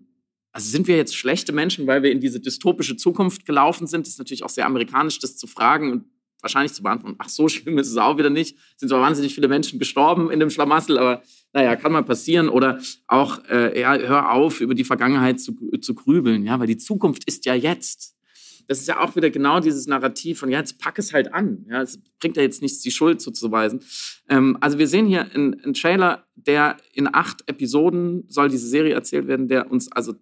Also 0.52 0.68
sind 0.70 0.86
wir 0.86 0.96
jetzt 0.96 1.16
schlechte 1.16 1.52
Menschen, 1.52 1.86
weil 1.86 2.02
wir 2.02 2.12
in 2.12 2.20
diese 2.20 2.38
dystopische 2.38 2.96
Zukunft 2.96 3.46
gelaufen 3.46 3.86
sind? 3.86 4.06
Das 4.06 4.14
ist 4.14 4.18
natürlich 4.18 4.44
auch 4.44 4.50
sehr 4.50 4.66
amerikanisch, 4.66 5.18
das 5.18 5.36
zu 5.36 5.46
fragen 5.46 5.90
und 5.92 6.04
wahrscheinlich 6.42 6.74
zu 6.74 6.82
beantworten. 6.82 7.16
Ach, 7.18 7.28
so 7.28 7.48
schlimm 7.48 7.78
ist 7.78 7.88
es 7.88 7.96
auch 7.96 8.18
wieder 8.18 8.30
nicht. 8.30 8.56
Es 8.74 8.80
sind 8.80 8.88
zwar 8.90 9.00
wahnsinnig 9.00 9.34
viele 9.34 9.48
Menschen 9.48 9.78
gestorben 9.78 10.30
in 10.30 10.40
dem 10.40 10.50
Schlamassel, 10.50 10.98
aber 10.98 11.22
naja, 11.54 11.76
kann 11.76 11.92
mal 11.92 12.04
passieren. 12.04 12.48
Oder 12.48 12.80
auch, 13.06 13.42
äh, 13.48 13.80
ja, 13.80 13.96
hör 13.96 14.32
auf, 14.32 14.60
über 14.60 14.74
die 14.74 14.84
Vergangenheit 14.84 15.40
zu, 15.40 15.54
zu 15.80 15.94
grübeln, 15.94 16.44
ja, 16.44 16.60
weil 16.60 16.66
die 16.66 16.76
Zukunft 16.76 17.24
ist 17.24 17.46
ja 17.46 17.54
jetzt. 17.54 18.16
Das 18.68 18.78
ist 18.78 18.88
ja 18.88 19.00
auch 19.00 19.16
wieder 19.16 19.30
genau 19.30 19.60
dieses 19.60 19.86
Narrativ 19.86 20.38
von, 20.38 20.50
ja, 20.50 20.58
jetzt 20.58 20.78
pack 20.78 20.98
es 20.98 21.12
halt 21.12 21.34
an. 21.34 21.66
Ja, 21.68 21.82
es 21.82 22.00
bringt 22.20 22.36
ja 22.36 22.42
jetzt 22.42 22.62
nichts, 22.62 22.80
die 22.80 22.90
Schuld 22.90 23.20
zuzuweisen. 23.20 23.80
Ähm, 24.28 24.56
also 24.60 24.78
wir 24.78 24.86
sehen 24.86 25.06
hier 25.06 25.32
einen, 25.34 25.60
einen 25.62 25.74
Trailer, 25.74 26.26
der 26.34 26.76
in 26.92 27.12
acht 27.12 27.42
Episoden 27.48 28.24
soll 28.28 28.48
diese 28.48 28.68
Serie 28.68 28.94
erzählt 28.94 29.26
werden, 29.26 29.48
der 29.48 29.70
uns 29.70 29.90
also 29.90 30.14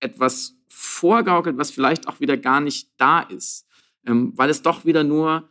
etwas 0.00 0.56
vorgaukelt, 0.66 1.58
was 1.58 1.70
vielleicht 1.70 2.08
auch 2.08 2.20
wieder 2.20 2.36
gar 2.36 2.60
nicht 2.60 2.90
da 2.96 3.20
ist. 3.20 3.66
Ähm, 4.06 4.32
weil 4.36 4.50
es 4.50 4.62
doch 4.62 4.84
wieder 4.84 5.04
nur 5.04 5.50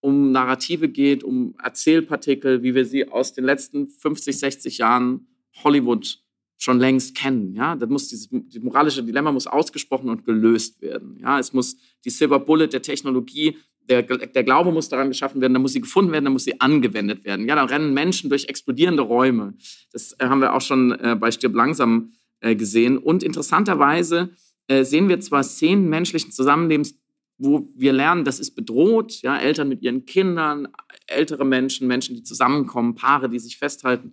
um 0.00 0.32
Narrative 0.32 0.88
geht, 0.88 1.24
um 1.24 1.54
Erzählpartikel, 1.62 2.62
wie 2.62 2.74
wir 2.74 2.84
sie 2.84 3.08
aus 3.08 3.32
den 3.32 3.44
letzten 3.44 3.88
50, 3.88 4.38
60 4.38 4.78
Jahren 4.78 5.26
Hollywood 5.62 6.22
schon 6.58 6.78
längst 6.78 7.16
kennen. 7.16 7.54
Ja, 7.54 7.74
das 7.76 7.88
muss 7.88 8.08
dieses 8.08 8.28
die 8.30 8.60
moralische 8.60 9.02
Dilemma 9.02 9.32
muss 9.32 9.46
ausgesprochen 9.46 10.08
und 10.08 10.24
gelöst 10.24 10.80
werden. 10.82 11.18
Ja, 11.20 11.38
es 11.38 11.52
muss 11.52 11.76
die 12.04 12.10
Silver 12.10 12.38
Bullet 12.38 12.68
der 12.68 12.82
Technologie, 12.82 13.56
der, 13.88 14.02
der 14.02 14.44
Glaube 14.44 14.72
muss 14.72 14.88
daran 14.88 15.08
geschaffen 15.08 15.40
werden, 15.40 15.54
dann 15.54 15.62
muss 15.62 15.72
sie 15.72 15.80
gefunden 15.80 16.12
werden, 16.12 16.24
dann 16.24 16.32
muss 16.32 16.44
sie 16.44 16.60
angewendet 16.60 17.24
werden. 17.24 17.46
Ja, 17.46 17.54
dann 17.54 17.68
rennen 17.68 17.94
Menschen 17.94 18.30
durch 18.30 18.46
explodierende 18.46 19.02
Räume. 19.02 19.54
Das 19.92 20.12
äh, 20.18 20.26
haben 20.26 20.40
wir 20.40 20.54
auch 20.54 20.62
schon 20.62 20.92
äh, 20.92 21.16
bei 21.18 21.30
Stirb 21.30 21.54
langsam 21.54 22.12
äh, 22.40 22.56
gesehen. 22.56 22.98
Und 22.98 23.22
interessanterweise 23.22 24.30
äh, 24.68 24.84
sehen 24.84 25.08
wir 25.08 25.20
zwar 25.20 25.42
Szenen 25.42 25.88
menschlichen 25.88 26.32
Zusammenlebens, 26.32 26.94
wo 27.38 27.68
wir 27.74 27.92
lernen, 27.92 28.24
das 28.24 28.38
ist 28.38 28.52
bedroht, 28.54 29.22
ja, 29.22 29.36
Eltern 29.36 29.68
mit 29.68 29.82
ihren 29.82 30.04
Kindern, 30.06 30.68
ältere 31.06 31.44
Menschen, 31.44 31.88
Menschen, 31.88 32.14
die 32.14 32.22
zusammenkommen, 32.22 32.94
Paare, 32.94 33.28
die 33.28 33.38
sich 33.38 33.58
festhalten. 33.58 34.12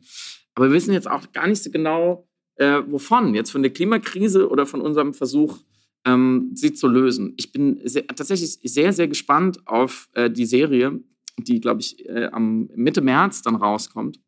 Aber 0.56 0.68
wir 0.68 0.74
wissen 0.74 0.94
jetzt 0.94 1.10
auch 1.10 1.32
gar 1.32 1.48
nicht 1.48 1.64
so 1.64 1.72
genau, 1.72 2.28
äh, 2.56 2.82
wovon. 2.88 3.34
Jetzt 3.34 3.52
von 3.52 3.62
der 3.62 3.72
Klimakrise 3.72 4.50
oder 4.50 4.66
von 4.66 4.82
unserem 4.82 5.14
Versuch, 5.14 5.60
ähm, 6.06 6.52
sie 6.54 6.74
zu 6.74 6.88
lösen. 6.88 7.34
Ich 7.38 7.52
bin 7.52 7.80
sehr, 7.84 8.08
tatsächlich 8.08 8.60
sehr, 8.64 8.94
sehr 8.94 9.08
gespannt 9.08 9.66
auf 9.68 10.10
äh, 10.14 10.30
die 10.30 10.46
Serie, 10.46 11.00
die, 11.38 11.60
glaube 11.60 11.82
ich, 11.82 12.08
äh, 12.08 12.26
am 12.32 12.70
Mitte 12.76 13.02
März 13.02 13.42
dann 13.42 13.56
rauskommt, 13.56 14.20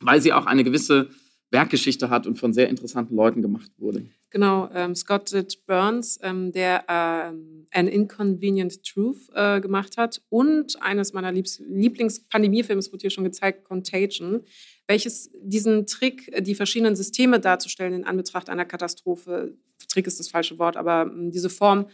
weil 0.00 0.20
sie 0.20 0.32
auch 0.32 0.46
eine 0.46 0.64
gewisse 0.64 1.10
Berggeschichte 1.54 2.10
hat 2.10 2.26
und 2.26 2.36
von 2.36 2.52
sehr 2.52 2.68
interessanten 2.68 3.14
Leuten 3.14 3.40
gemacht 3.40 3.70
wurde. 3.78 4.04
Genau, 4.30 4.68
ähm, 4.74 4.96
Scott 4.96 5.30
Burns, 5.66 6.18
ähm, 6.20 6.50
der 6.50 6.84
ähm, 6.88 7.66
An 7.70 7.86
Inconvenient 7.86 8.82
Truth 8.82 9.28
äh, 9.32 9.60
gemacht 9.60 9.96
hat 9.96 10.20
und 10.30 10.82
eines 10.82 11.12
meiner 11.12 11.30
Lieblings-Pandemiefilms 11.30 12.92
wurde 12.92 13.02
hier 13.02 13.10
schon 13.10 13.22
gezeigt, 13.22 13.62
Contagion, 13.62 14.40
welches 14.88 15.30
diesen 15.44 15.86
Trick, 15.86 16.44
die 16.44 16.56
verschiedenen 16.56 16.96
Systeme 16.96 17.38
darzustellen 17.38 17.94
in 17.94 18.04
Anbetracht 18.04 18.50
einer 18.50 18.64
Katastrophe, 18.64 19.56
Trick 19.86 20.08
ist 20.08 20.18
das 20.18 20.26
falsche 20.26 20.58
Wort, 20.58 20.76
aber 20.76 21.02
ähm, 21.02 21.30
diese 21.30 21.50
Form 21.50 21.86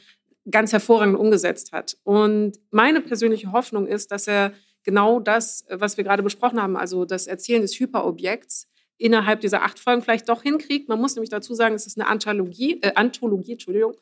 ganz 0.51 0.73
hervorragend 0.73 1.19
umgesetzt 1.19 1.73
hat. 1.73 1.99
Und 2.03 2.53
meine 2.71 3.03
persönliche 3.03 3.53
Hoffnung 3.53 3.87
ist, 3.87 4.11
dass 4.11 4.27
er 4.27 4.55
genau 4.85 5.21
das, 5.21 5.67
was 5.69 5.99
wir 5.99 6.05
gerade 6.05 6.23
besprochen 6.23 6.63
haben, 6.63 6.79
also 6.79 7.05
das 7.05 7.27
Erzählen 7.27 7.61
des 7.61 7.79
Hyperobjekts, 7.79 8.70
innerhalb 9.01 9.41
dieser 9.41 9.63
acht 9.63 9.79
Folgen 9.79 10.03
vielleicht 10.03 10.29
doch 10.29 10.43
hinkriegt. 10.43 10.89
Man 10.89 11.01
muss 11.01 11.15
nämlich 11.15 11.31
dazu 11.31 11.55
sagen, 11.55 11.75
es 11.75 11.87
ist 11.87 11.99
eine 11.99 12.09
Anthologie, 12.09 12.79
äh, 12.83 12.93
Anthologie 12.95 13.53
Entschuldigung. 13.53 13.97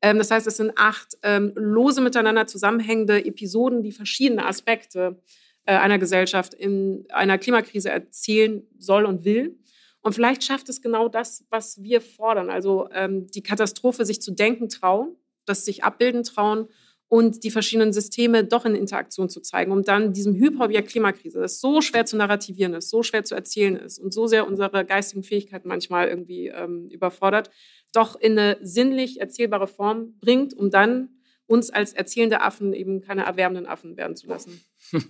Ähm, 0.00 0.18
das 0.18 0.30
heißt, 0.30 0.46
es 0.46 0.56
sind 0.56 0.72
acht 0.76 1.18
ähm, 1.22 1.52
lose 1.54 2.00
miteinander 2.00 2.46
zusammenhängende 2.46 3.24
Episoden, 3.24 3.82
die 3.82 3.92
verschiedene 3.92 4.46
Aspekte 4.46 5.20
äh, 5.66 5.74
einer 5.74 5.98
Gesellschaft 5.98 6.54
in 6.54 7.04
einer 7.10 7.38
Klimakrise 7.38 7.90
erzählen 7.90 8.62
soll 8.78 9.04
und 9.04 9.24
will. 9.24 9.58
Und 10.00 10.14
vielleicht 10.14 10.44
schafft 10.44 10.68
es 10.68 10.80
genau 10.80 11.08
das, 11.08 11.44
was 11.50 11.82
wir 11.82 12.00
fordern, 12.00 12.48
also 12.50 12.88
ähm, 12.92 13.26
die 13.26 13.42
Katastrophe 13.42 14.06
sich 14.06 14.22
zu 14.22 14.30
denken 14.30 14.68
trauen, 14.68 15.16
das 15.44 15.64
sich 15.64 15.84
abbilden 15.84 16.22
trauen 16.22 16.68
und 17.08 17.42
die 17.42 17.50
verschiedenen 17.50 17.92
Systeme 17.92 18.44
doch 18.44 18.64
in 18.66 18.74
Interaktion 18.74 19.30
zu 19.30 19.40
zeigen, 19.40 19.72
um 19.72 19.82
dann 19.82 20.12
diesem 20.12 20.34
Hyperobjekt 20.34 20.90
Klimakrise, 20.90 21.40
das 21.40 21.60
so 21.60 21.80
schwer 21.80 22.04
zu 22.04 22.16
narrativieren 22.16 22.74
ist, 22.74 22.90
so 22.90 23.02
schwer 23.02 23.24
zu 23.24 23.34
erzählen 23.34 23.76
ist 23.76 23.98
und 23.98 24.12
so 24.12 24.26
sehr 24.26 24.46
unsere 24.46 24.84
geistigen 24.84 25.22
Fähigkeiten 25.22 25.68
manchmal 25.68 26.08
irgendwie 26.08 26.48
ähm, 26.48 26.88
überfordert, 26.90 27.50
doch 27.92 28.14
in 28.20 28.38
eine 28.38 28.58
sinnlich 28.60 29.20
erzählbare 29.20 29.66
Form 29.66 30.14
bringt, 30.20 30.52
um 30.54 30.70
dann 30.70 31.08
uns 31.46 31.70
als 31.70 31.94
erzählende 31.94 32.42
Affen 32.42 32.74
eben 32.74 33.00
keine 33.00 33.24
erwärmenden 33.24 33.66
Affen 33.66 33.96
werden 33.96 34.14
zu 34.14 34.26
lassen. 34.26 34.60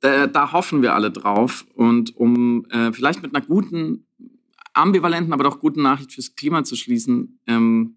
da, 0.00 0.26
da, 0.26 0.52
hoffen 0.52 0.82
wir 0.82 0.94
alle 0.94 1.12
drauf. 1.12 1.64
Und 1.74 2.16
um 2.16 2.66
äh, 2.70 2.92
vielleicht 2.92 3.22
mit 3.22 3.34
einer 3.34 3.46
guten, 3.46 4.06
ambivalenten, 4.74 5.32
aber 5.32 5.44
doch 5.44 5.60
guten 5.60 5.82
Nachricht 5.82 6.12
fürs 6.12 6.34
Klima 6.34 6.64
zu 6.64 6.74
schließen, 6.74 7.40
ähm, 7.46 7.95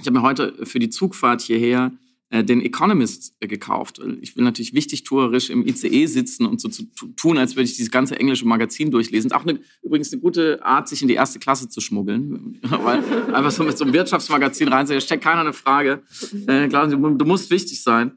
ich 0.00 0.06
habe 0.06 0.18
mir 0.18 0.22
heute 0.22 0.54
für 0.64 0.78
die 0.78 0.90
Zugfahrt 0.90 1.42
hierher 1.42 1.92
äh, 2.28 2.42
den 2.42 2.60
Economist 2.60 3.36
äh, 3.38 3.46
gekauft. 3.46 4.00
Ich 4.20 4.36
will 4.36 4.42
natürlich 4.42 4.74
wichtig 4.74 5.04
tuerisch 5.04 5.48
im 5.48 5.64
ICE 5.64 6.06
sitzen 6.06 6.44
und 6.44 6.60
so 6.60 6.68
zu 6.68 6.84
tun, 7.14 7.38
als 7.38 7.54
würde 7.54 7.68
ich 7.68 7.76
dieses 7.76 7.92
ganze 7.92 8.18
englische 8.18 8.46
Magazin 8.46 8.90
durchlesen. 8.90 9.30
Auch 9.30 9.46
eine, 9.46 9.60
übrigens 9.82 10.12
eine 10.12 10.20
gute 10.20 10.64
Art, 10.64 10.88
sich 10.88 11.02
in 11.02 11.08
die 11.08 11.14
erste 11.14 11.38
Klasse 11.38 11.68
zu 11.68 11.80
schmuggeln. 11.80 12.58
Weil 12.68 12.98
einfach 13.32 13.52
so 13.52 13.62
mit 13.62 13.78
so 13.78 13.84
einem 13.84 13.94
Wirtschaftsmagazin 13.94 14.68
rein, 14.68 14.86
da 14.86 15.00
stellt 15.00 15.22
keiner 15.22 15.42
eine 15.42 15.52
Frage. 15.52 16.02
Äh, 16.48 16.66
klar, 16.66 16.88
du, 16.88 16.96
du 16.96 17.24
musst 17.24 17.50
wichtig 17.50 17.80
sein. 17.80 18.12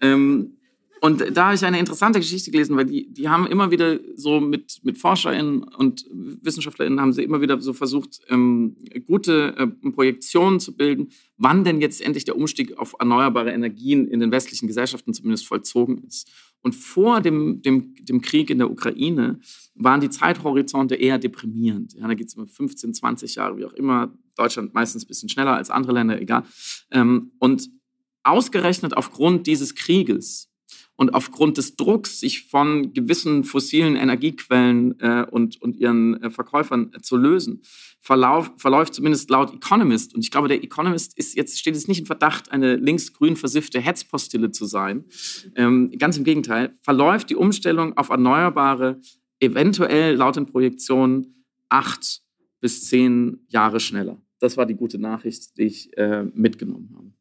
Ähm, 0.00 0.58
und 1.04 1.36
da 1.36 1.44
habe 1.44 1.54
ich 1.54 1.62
eine 1.62 1.78
interessante 1.78 2.18
Geschichte 2.18 2.50
gelesen, 2.50 2.78
weil 2.78 2.86
die, 2.86 3.12
die 3.12 3.28
haben 3.28 3.46
immer 3.46 3.70
wieder 3.70 4.00
so 4.16 4.40
mit, 4.40 4.80
mit 4.84 4.96
ForscherInnen 4.96 5.62
und 5.62 6.06
WissenschaftlerInnen 6.10 6.98
haben 6.98 7.12
sie 7.12 7.22
immer 7.22 7.42
wieder 7.42 7.60
so 7.60 7.74
versucht, 7.74 8.22
ähm, 8.30 8.74
gute 9.06 9.54
äh, 9.58 9.66
Projektionen 9.90 10.60
zu 10.60 10.74
bilden, 10.74 11.10
wann 11.36 11.62
denn 11.62 11.82
jetzt 11.82 12.00
endlich 12.00 12.24
der 12.24 12.38
Umstieg 12.38 12.78
auf 12.78 12.94
erneuerbare 12.98 13.52
Energien 13.52 14.08
in 14.08 14.18
den 14.18 14.30
westlichen 14.30 14.66
Gesellschaften 14.66 15.12
zumindest 15.12 15.46
vollzogen 15.46 16.04
ist. 16.04 16.26
Und 16.62 16.74
vor 16.74 17.20
dem, 17.20 17.60
dem, 17.60 17.94
dem 18.00 18.22
Krieg 18.22 18.48
in 18.48 18.56
der 18.56 18.70
Ukraine 18.70 19.40
waren 19.74 20.00
die 20.00 20.08
Zeithorizonte 20.08 20.94
eher 20.94 21.18
deprimierend. 21.18 21.92
Ja, 21.92 22.08
da 22.08 22.14
geht 22.14 22.28
es 22.28 22.34
um 22.34 22.48
15, 22.48 22.94
20 22.94 23.34
Jahre, 23.34 23.58
wie 23.58 23.66
auch 23.66 23.74
immer. 23.74 24.16
Deutschland 24.36 24.72
meistens 24.72 25.04
ein 25.04 25.08
bisschen 25.08 25.28
schneller 25.28 25.54
als 25.54 25.68
andere 25.68 25.92
Länder, 25.92 26.18
egal. 26.18 26.44
Ähm, 26.90 27.32
und 27.40 27.68
ausgerechnet 28.22 28.96
aufgrund 28.96 29.46
dieses 29.46 29.74
Krieges 29.74 30.48
und 30.96 31.14
aufgrund 31.14 31.58
des 31.58 31.76
Drucks, 31.76 32.20
sich 32.20 32.44
von 32.46 32.92
gewissen 32.92 33.44
fossilen 33.44 33.96
Energiequellen 33.96 34.98
äh, 35.00 35.26
und, 35.30 35.60
und 35.60 35.76
ihren 35.76 36.22
äh, 36.22 36.30
Verkäufern 36.30 36.92
äh, 36.94 37.00
zu 37.00 37.16
lösen, 37.16 37.62
verlauf, 38.00 38.52
verläuft 38.58 38.94
zumindest 38.94 39.28
laut 39.30 39.52
Economist, 39.52 40.14
und 40.14 40.20
ich 40.20 40.30
glaube, 40.30 40.48
der 40.48 40.62
Economist 40.62 41.18
ist 41.18 41.36
jetzt, 41.36 41.58
steht 41.58 41.74
jetzt 41.74 41.88
nicht 41.88 42.00
im 42.00 42.06
Verdacht, 42.06 42.52
eine 42.52 42.76
linksgrün 42.76 43.36
versiffte 43.36 43.80
Hetzpostille 43.80 44.52
zu 44.52 44.66
sein. 44.66 45.04
Ähm, 45.56 45.90
ganz 45.98 46.16
im 46.16 46.24
Gegenteil, 46.24 46.72
verläuft 46.82 47.30
die 47.30 47.36
Umstellung 47.36 47.96
auf 47.96 48.10
Erneuerbare 48.10 49.00
eventuell 49.40 50.14
laut 50.14 50.36
den 50.36 50.46
Projektionen 50.46 51.44
acht 51.68 52.22
bis 52.60 52.86
zehn 52.86 53.44
Jahre 53.48 53.80
schneller. 53.80 54.20
Das 54.38 54.56
war 54.56 54.66
die 54.66 54.74
gute 54.74 54.98
Nachricht, 54.98 55.56
die 55.58 55.62
ich 55.62 55.96
äh, 55.96 56.24
mitgenommen 56.34 56.94
habe. 56.96 57.12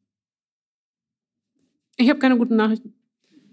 Ich 1.98 2.10
habe 2.10 2.20
keine 2.20 2.38
guten 2.38 2.56
Nachrichten. 2.56 2.94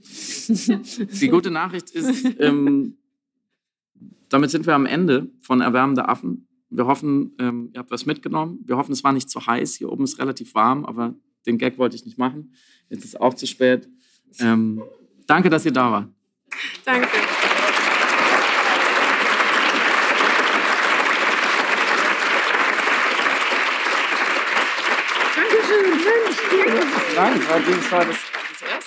Die 1.20 1.28
gute 1.28 1.50
Nachricht 1.50 1.90
ist, 1.90 2.26
ähm, 2.38 2.96
damit 4.28 4.50
sind 4.50 4.66
wir 4.66 4.74
am 4.74 4.86
Ende 4.86 5.30
von 5.42 5.60
Erwärmende 5.60 6.08
Affen. 6.08 6.48
Wir 6.70 6.86
hoffen, 6.86 7.34
ähm, 7.38 7.70
ihr 7.74 7.80
habt 7.80 7.90
was 7.90 8.06
mitgenommen. 8.06 8.60
Wir 8.64 8.76
hoffen, 8.76 8.92
es 8.92 9.02
war 9.02 9.12
nicht 9.12 9.28
zu 9.28 9.44
heiß. 9.44 9.74
Hier 9.74 9.90
oben 9.90 10.04
ist 10.04 10.18
relativ 10.18 10.54
warm, 10.54 10.84
aber 10.84 11.14
den 11.46 11.58
Gag 11.58 11.78
wollte 11.78 11.96
ich 11.96 12.04
nicht 12.04 12.16
machen. 12.16 12.54
Jetzt 12.88 13.04
ist 13.04 13.20
auch 13.20 13.34
zu 13.34 13.46
spät. 13.46 13.88
Ähm, 14.38 14.82
danke, 15.26 15.50
dass 15.50 15.64
ihr 15.64 15.72
da 15.72 15.90
wart. 15.90 16.08
Danke. 16.84 17.08
Dankeschön, 25.36 25.90
Mensch. 25.90 27.16
Nein, 27.16 27.40
das 27.66 27.92
war 27.92 28.04
das 28.04 28.39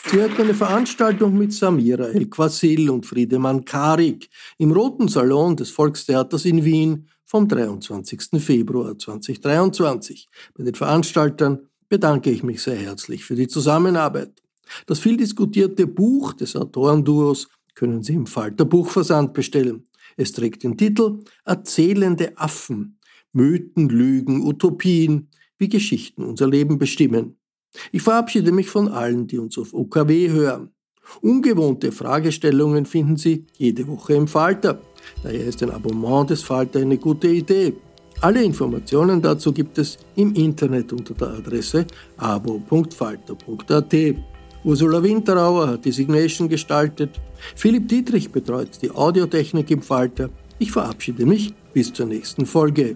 Sie 0.05 0.21
hat 0.21 0.37
eine 0.37 0.53
Veranstaltung 0.53 1.37
mit 1.37 1.53
Samira 1.53 2.05
El-Quasil 2.05 2.89
und 2.89 3.05
Friedemann 3.05 3.63
Karik 3.63 4.29
im 4.57 4.71
Roten 4.71 5.07
Salon 5.07 5.55
des 5.55 5.71
Volkstheaters 5.71 6.45
in 6.45 6.65
Wien 6.65 7.07
vom 7.25 7.47
23. 7.47 8.21
Februar 8.37 8.97
2023. 8.97 10.27
Bei 10.55 10.63
den 10.65 10.75
Veranstaltern 10.75 11.67
bedanke 11.87 12.31
ich 12.31 12.43
mich 12.43 12.61
sehr 12.61 12.75
herzlich 12.75 13.23
für 13.23 13.35
die 13.35 13.47
Zusammenarbeit. 13.47 14.41
Das 14.87 14.99
viel 14.99 15.17
diskutierte 15.17 15.87
Buch 15.87 16.33
des 16.33 16.55
Autorenduos 16.55 17.47
können 17.73 18.03
Sie 18.03 18.13
im 18.13 18.27
Falter 18.27 18.65
Buchversand 18.65 19.33
bestellen. 19.33 19.85
Es 20.17 20.33
trägt 20.33 20.63
den 20.63 20.77
Titel 20.77 21.19
Erzählende 21.45 22.37
Affen, 22.37 22.99
Mythen, 23.31 23.89
Lügen, 23.89 24.45
Utopien, 24.45 25.29
wie 25.57 25.69
Geschichten 25.69 26.23
unser 26.23 26.47
Leben 26.47 26.77
bestimmen. 26.77 27.37
Ich 27.91 28.01
verabschiede 28.01 28.51
mich 28.51 28.69
von 28.69 28.87
allen, 28.87 29.27
die 29.27 29.39
uns 29.39 29.57
auf 29.57 29.73
OKW 29.73 30.29
hören. 30.29 30.69
Ungewohnte 31.21 31.91
Fragestellungen 31.91 32.85
finden 32.85 33.17
Sie 33.17 33.45
jede 33.57 33.87
Woche 33.87 34.13
im 34.13 34.27
Falter. 34.27 34.79
Daher 35.21 35.45
ist 35.45 35.61
ein 35.61 35.71
Abonnement 35.71 36.29
des 36.29 36.41
Falter 36.43 36.79
eine 36.79 36.97
gute 36.97 37.27
Idee. 37.27 37.73
Alle 38.21 38.43
Informationen 38.43 39.21
dazu 39.21 39.51
gibt 39.51 39.77
es 39.77 39.97
im 40.15 40.33
Internet 40.33 40.93
unter 40.93 41.13
der 41.13 41.29
Adresse 41.29 41.85
abo.falter.at. 42.17 43.93
Ursula 44.63 45.03
Winterauer 45.03 45.67
hat 45.67 45.83
die 45.83 45.91
Signation 45.91 46.47
gestaltet. 46.47 47.19
Philipp 47.55 47.89
Dietrich 47.89 48.31
betreut 48.31 48.81
die 48.81 48.91
Audiotechnik 48.91 49.69
im 49.71 49.81
Falter. 49.81 50.29
Ich 50.57 50.71
verabschiede 50.71 51.25
mich 51.25 51.53
bis 51.73 51.91
zur 51.91 52.05
nächsten 52.05 52.45
Folge. 52.45 52.95